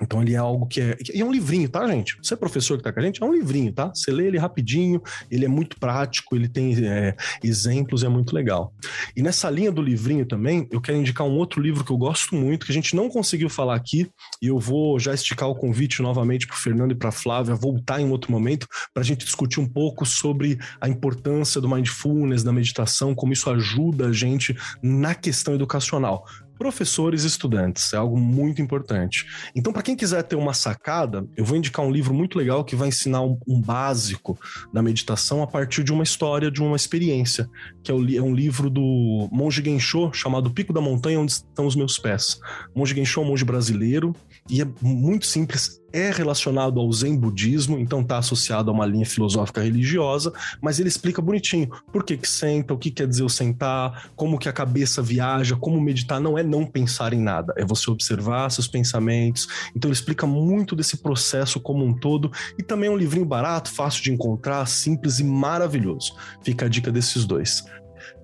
Então 0.00 0.22
ele 0.22 0.34
é 0.34 0.36
algo 0.36 0.66
que 0.66 0.80
é. 0.80 0.96
E 1.12 1.20
é 1.20 1.24
um 1.24 1.32
livrinho, 1.32 1.68
tá, 1.68 1.86
gente? 1.88 2.16
Você 2.22 2.34
é 2.34 2.36
professor 2.36 2.76
que 2.76 2.84
tá 2.84 2.92
com 2.92 3.00
a 3.00 3.02
gente, 3.02 3.22
é 3.22 3.26
um 3.26 3.32
livrinho, 3.32 3.72
tá? 3.72 3.90
Você 3.94 4.10
lê 4.10 4.26
ele 4.26 4.38
rapidinho, 4.38 5.02
ele 5.30 5.44
é 5.44 5.48
muito 5.48 5.78
prático, 5.78 6.36
ele 6.36 6.48
tem 6.48 6.74
é, 6.86 7.16
exemplos, 7.42 8.04
é 8.04 8.08
muito 8.08 8.34
legal. 8.34 8.72
E 9.16 9.22
nessa 9.22 9.50
linha 9.50 9.72
do 9.72 9.82
livrinho 9.82 10.24
também, 10.24 10.68
eu 10.70 10.80
quero 10.80 10.98
indicar 10.98 11.26
um 11.26 11.36
outro 11.36 11.60
livro 11.60 11.84
que 11.84 11.90
eu 11.90 11.96
gosto 11.96 12.34
muito, 12.34 12.66
que 12.66 12.72
a 12.72 12.74
gente 12.74 12.94
não 12.94 13.08
conseguiu 13.08 13.48
falar 13.48 13.74
aqui, 13.74 14.08
e 14.40 14.46
eu 14.46 14.58
vou 14.58 14.98
já 14.98 15.12
esticar 15.12 15.48
o 15.48 15.54
convite 15.54 16.02
novamente 16.02 16.46
para 16.46 16.56
Fernando 16.56 16.92
e 16.92 16.94
para 16.94 17.10
Flávia 17.10 17.54
voltar 17.54 18.00
em 18.00 18.10
outro 18.10 18.30
momento, 18.30 18.66
para 18.94 19.02
a 19.02 19.06
gente 19.06 19.24
discutir 19.24 19.60
um 19.60 19.68
pouco 19.68 20.06
sobre 20.06 20.58
a 20.80 20.88
importância 20.88 21.60
do 21.60 21.68
mindfulness, 21.68 22.42
da 22.42 22.52
meditação, 22.52 23.14
como 23.14 23.32
isso 23.32 23.50
ajuda 23.50 24.08
a 24.08 24.12
gente 24.12 24.56
na 24.82 25.14
questão 25.14 25.54
educacional 25.54 26.24
professores 26.58 27.24
e 27.24 27.26
estudantes. 27.26 27.92
É 27.92 27.96
algo 27.96 28.18
muito 28.18 28.60
importante. 28.60 29.24
Então, 29.54 29.72
para 29.72 29.82
quem 29.82 29.96
quiser 29.96 30.22
ter 30.22 30.36
uma 30.36 30.52
sacada, 30.52 31.26
eu 31.36 31.44
vou 31.44 31.56
indicar 31.56 31.84
um 31.84 31.90
livro 31.90 32.12
muito 32.12 32.36
legal 32.36 32.64
que 32.64 32.76
vai 32.76 32.88
ensinar 32.88 33.22
um, 33.22 33.38
um 33.46 33.60
básico 33.60 34.38
da 34.72 34.82
meditação 34.82 35.42
a 35.42 35.46
partir 35.46 35.84
de 35.84 35.92
uma 35.92 36.02
história, 36.02 36.50
de 36.50 36.62
uma 36.62 36.76
experiência, 36.76 37.48
que 37.82 37.90
é, 37.90 37.94
o, 37.94 38.16
é 38.16 38.22
um 38.22 38.34
livro 38.34 38.68
do 38.68 39.28
monge 39.30 39.62
Gensho 39.62 40.12
chamado 40.12 40.50
Pico 40.50 40.72
da 40.72 40.80
Montanha 40.80 41.20
Onde 41.20 41.32
Estão 41.32 41.66
os 41.66 41.76
Meus 41.76 41.98
Pés. 41.98 42.38
monge 42.74 42.94
Gensho 42.94 43.20
é 43.20 43.22
um 43.22 43.26
monge 43.26 43.44
brasileiro 43.44 44.14
e 44.48 44.62
é 44.62 44.68
muito 44.80 45.26
simples 45.26 45.78
é 45.92 46.10
relacionado 46.10 46.78
ao 46.78 46.92
Zen 46.92 47.16
budismo, 47.16 47.78
então 47.78 48.00
está 48.00 48.18
associado 48.18 48.70
a 48.70 48.74
uma 48.74 48.84
linha 48.84 49.06
filosófica 49.06 49.62
religiosa, 49.62 50.32
mas 50.60 50.78
ele 50.78 50.88
explica 50.88 51.22
bonitinho 51.22 51.70
por 51.92 52.04
que 52.04 52.16
que 52.16 52.28
senta, 52.28 52.74
o 52.74 52.78
que 52.78 52.90
quer 52.90 53.06
dizer 53.06 53.22
o 53.22 53.28
sentar, 53.28 54.10
como 54.14 54.38
que 54.38 54.48
a 54.48 54.52
cabeça 54.52 55.02
viaja, 55.02 55.56
como 55.56 55.80
meditar 55.80 56.20
não 56.20 56.36
é 56.36 56.42
não 56.42 56.66
pensar 56.66 57.12
em 57.12 57.20
nada, 57.20 57.54
é 57.56 57.64
você 57.64 57.90
observar 57.90 58.50
seus 58.50 58.68
pensamentos. 58.68 59.48
Então 59.74 59.88
ele 59.88 59.96
explica 59.96 60.26
muito 60.26 60.76
desse 60.76 60.98
processo 60.98 61.58
como 61.58 61.84
um 61.84 61.94
todo 61.94 62.30
e 62.58 62.62
também 62.62 62.88
é 62.88 62.92
um 62.92 62.96
livrinho 62.96 63.26
barato, 63.26 63.70
fácil 63.70 64.02
de 64.02 64.12
encontrar, 64.12 64.66
simples 64.66 65.18
e 65.18 65.24
maravilhoso. 65.24 66.14
Fica 66.42 66.66
a 66.66 66.68
dica 66.68 66.92
desses 66.92 67.24
dois. 67.24 67.64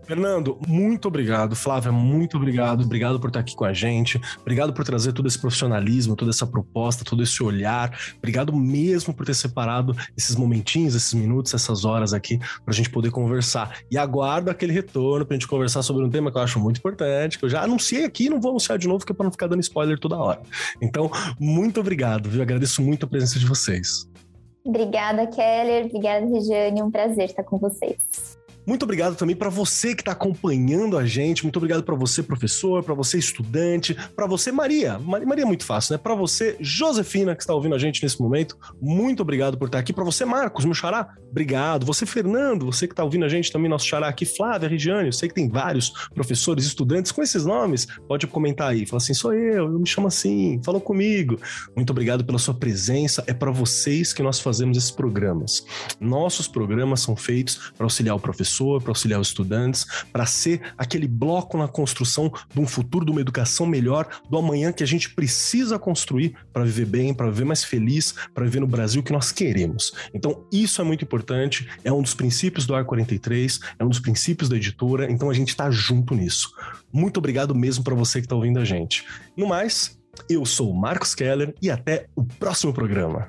Fernando, 0.07 0.59
muito 0.67 1.09
obrigado. 1.09 1.57
Flávia, 1.57 1.91
muito 1.91 2.37
obrigado. 2.37 2.85
Obrigado 2.85 3.19
por 3.19 3.29
estar 3.29 3.41
aqui 3.41 3.57
com 3.57 3.65
a 3.65 3.73
gente. 3.73 4.21
Obrigado 4.41 4.73
por 4.73 4.85
trazer 4.85 5.13
todo 5.13 5.27
esse 5.27 5.39
profissionalismo, 5.39 6.15
toda 6.15 6.31
essa 6.31 6.47
proposta, 6.47 7.05
todo 7.05 7.23
esse 7.23 7.43
olhar. 7.43 7.99
Obrigado 8.19 8.55
mesmo 8.55 9.15
por 9.15 9.25
ter 9.25 9.35
separado 9.35 9.97
esses 10.17 10.37
momentinhos, 10.37 10.95
esses 10.95 11.15
minutos, 11.15 11.55
essas 11.55 11.85
horas 11.85 12.13
aqui 12.13 12.39
para 12.39 12.73
a 12.73 12.73
gente 12.73 12.91
poder 12.91 13.11
conversar. 13.11 13.79
E 13.91 13.97
aguardo 13.97 14.51
aquele 14.51 14.73
retorno 14.73 15.25
para 15.25 15.35
a 15.35 15.39
gente 15.39 15.49
conversar 15.49 15.83
sobre 15.83 16.05
um 16.05 16.11
tema 16.11 16.31
que 16.31 16.39
eu 16.39 16.43
acho 16.43 16.61
muito 16.61 16.79
importante, 16.79 17.39
que 17.39 17.45
eu 17.45 17.51
já 17.51 17.63
anunciei 17.63 18.05
aqui, 18.05 18.29
não 18.29 18.41
vou 18.41 18.51
anunciar 18.51 18.79
de 18.79 18.87
novo, 18.87 19.05
que 19.05 19.13
é 19.13 19.15
para 19.15 19.25
não 19.25 19.33
ficar 19.33 19.47
dando 19.47 19.61
spoiler 19.61 19.99
toda 19.99 20.17
hora. 20.17 20.43
Então, 20.81 21.11
muito 21.41 21.81
obrigado, 21.81 22.29
viu? 22.29 22.43
Agradeço 22.43 22.83
muito 22.83 23.07
a 23.07 23.09
presença 23.09 23.39
de 23.39 23.47
vocês. 23.47 24.09
Obrigada, 24.65 25.27
Keller. 25.27 25.87
Obrigada, 25.87 26.27
Regiane. 26.27 26.83
Um 26.83 26.91
prazer 26.91 27.27
estar 27.27 27.45
com 27.45 27.59
vocês. 27.59 28.44
Muito 28.67 28.85
obrigado 28.85 29.15
também 29.15 29.37
para 29.37 29.51
você 29.51 29.95
que 29.95 30.01
está 30.01 30.13
acompanhando 30.13 30.97
a 30.97 31.05
gente. 31.05 31.43
Muito 31.43 31.57
obrigado 31.57 31.83
para 31.83 31.95
você, 31.95 32.23
professor, 32.23 32.83
para 32.83 32.95
você, 32.95 33.19
estudante, 33.19 33.95
para 34.17 34.27
você, 34.27 34.51
Maria. 34.51 34.99
Maria 34.99 35.43
é 35.43 35.47
muito 35.47 35.65
fácil, 35.65 35.93
né? 35.93 35.99
Para 35.99 36.15
você, 36.15 36.57
Josefina, 36.61 37.35
que 37.35 37.43
está 37.43 37.55
ouvindo 37.55 37.75
a 37.75 37.79
gente 37.79 38.03
nesse 38.03 38.21
momento. 38.21 38.57
Muito 38.81 39.21
obrigado 39.21 39.59
por 39.59 39.67
estar 39.67 39.79
aqui. 39.79 39.93
Para 39.93 40.05
você, 40.05 40.25
Marcos, 40.25 40.65
meu 40.65 40.75
xará, 40.75 41.15
obrigado. 41.31 41.85
Você, 41.85 42.07
Fernando, 42.07 42.65
você 42.65 42.87
que 42.87 42.95
está 42.95 43.05
ouvindo 43.05 43.25
a 43.25 43.29
gente 43.29 43.53
também, 43.53 43.69
nosso 43.69 43.87
xará 43.87 44.09
aqui. 44.09 44.25
Flávia, 44.25 44.69
Regiane, 44.69 45.09
eu 45.09 45.13
sei 45.13 45.29
que 45.29 45.35
tem 45.35 45.49
vários 45.49 46.09
professores, 46.15 46.65
estudantes 46.65 47.13
com 47.13 47.23
esses 47.23 47.45
nomes. 47.45 47.87
Pode 48.09 48.27
comentar 48.27 48.71
aí. 48.71 48.87
Fala 48.87 49.03
assim, 49.03 49.13
sou 49.13 49.35
eu, 49.35 49.73
eu 49.73 49.79
me 49.79 49.87
chamo 49.87 50.07
assim, 50.07 50.59
falou 50.65 50.81
comigo. 50.81 51.39
Muito 51.77 51.91
obrigado 51.91 52.25
pela 52.25 52.39
sua 52.39 52.55
presença. 52.55 53.23
É 53.27 53.35
para 53.35 53.51
vocês 53.51 54.15
que 54.15 54.23
nós 54.23 54.41
fazemos 54.41 54.79
esses 54.79 54.91
programas. 54.91 55.67
Nossos 56.01 56.49
programas 56.49 57.01
são 57.01 57.15
feitos 57.15 57.73
para 57.77 57.85
auxiliar 57.85 58.17
o 58.17 58.21
professor 58.21 58.54
professor, 58.55 58.81
para 58.81 58.91
auxiliar 58.91 59.21
os 59.21 59.29
estudantes, 59.29 59.87
para 60.13 60.27
ser 60.27 60.61
aquele 60.79 61.09
bloco 61.09 61.59
na 61.59 61.67
construção 61.67 62.33
de 62.53 62.61
um 62.61 62.67
futuro, 62.67 63.05
de 63.05 63.11
uma 63.11 63.21
educação 63.21 63.67
melhor, 63.67 64.09
do 64.29 64.39
amanhã 64.39 64.73
que 64.73 64.83
a 64.83 64.87
gente 64.87 65.11
precisa 65.15 65.79
construir 65.79 66.37
para 66.53 66.65
viver 66.65 66.87
bem, 66.87 67.15
para 67.15 67.31
viver 67.31 67.45
mais 67.45 67.65
feliz, 67.65 68.15
para 68.33 68.45
viver 68.45 68.61
no 68.61 68.67
Brasil 68.67 69.03
que 69.03 69.13
nós 69.13 69.33
queremos. 69.33 69.93
Então, 70.13 70.47
isso 70.53 70.81
é 70.81 70.85
muito 70.85 71.05
importante, 71.05 71.69
é 71.83 71.93
um 71.93 72.03
dos 72.03 72.15
princípios 72.15 72.67
do 72.67 72.75
Ar 72.75 72.85
43, 72.85 73.61
é 73.79 73.85
um 73.85 73.89
dos 73.89 74.01
princípios 74.01 74.49
da 74.49 74.57
editora, 74.57 75.11
então 75.11 75.31
a 75.31 75.35
gente 75.35 75.49
está 75.49 75.71
junto 75.71 76.15
nisso. 76.15 76.53
Muito 76.93 77.19
obrigado 77.19 77.55
mesmo 77.55 77.83
para 77.83 77.95
você 77.95 78.21
que 78.21 78.27
está 78.27 78.37
ouvindo 78.37 78.61
a 78.61 78.65
gente. 78.65 79.05
No 79.37 79.47
mais, 79.47 79.99
eu 80.29 80.45
sou 80.47 80.71
o 80.71 80.81
Marcos 80.81 81.15
Keller 81.15 81.55
e 81.61 81.71
até 81.71 82.07
o 82.15 82.25
próximo 82.25 82.73
programa. 82.73 83.29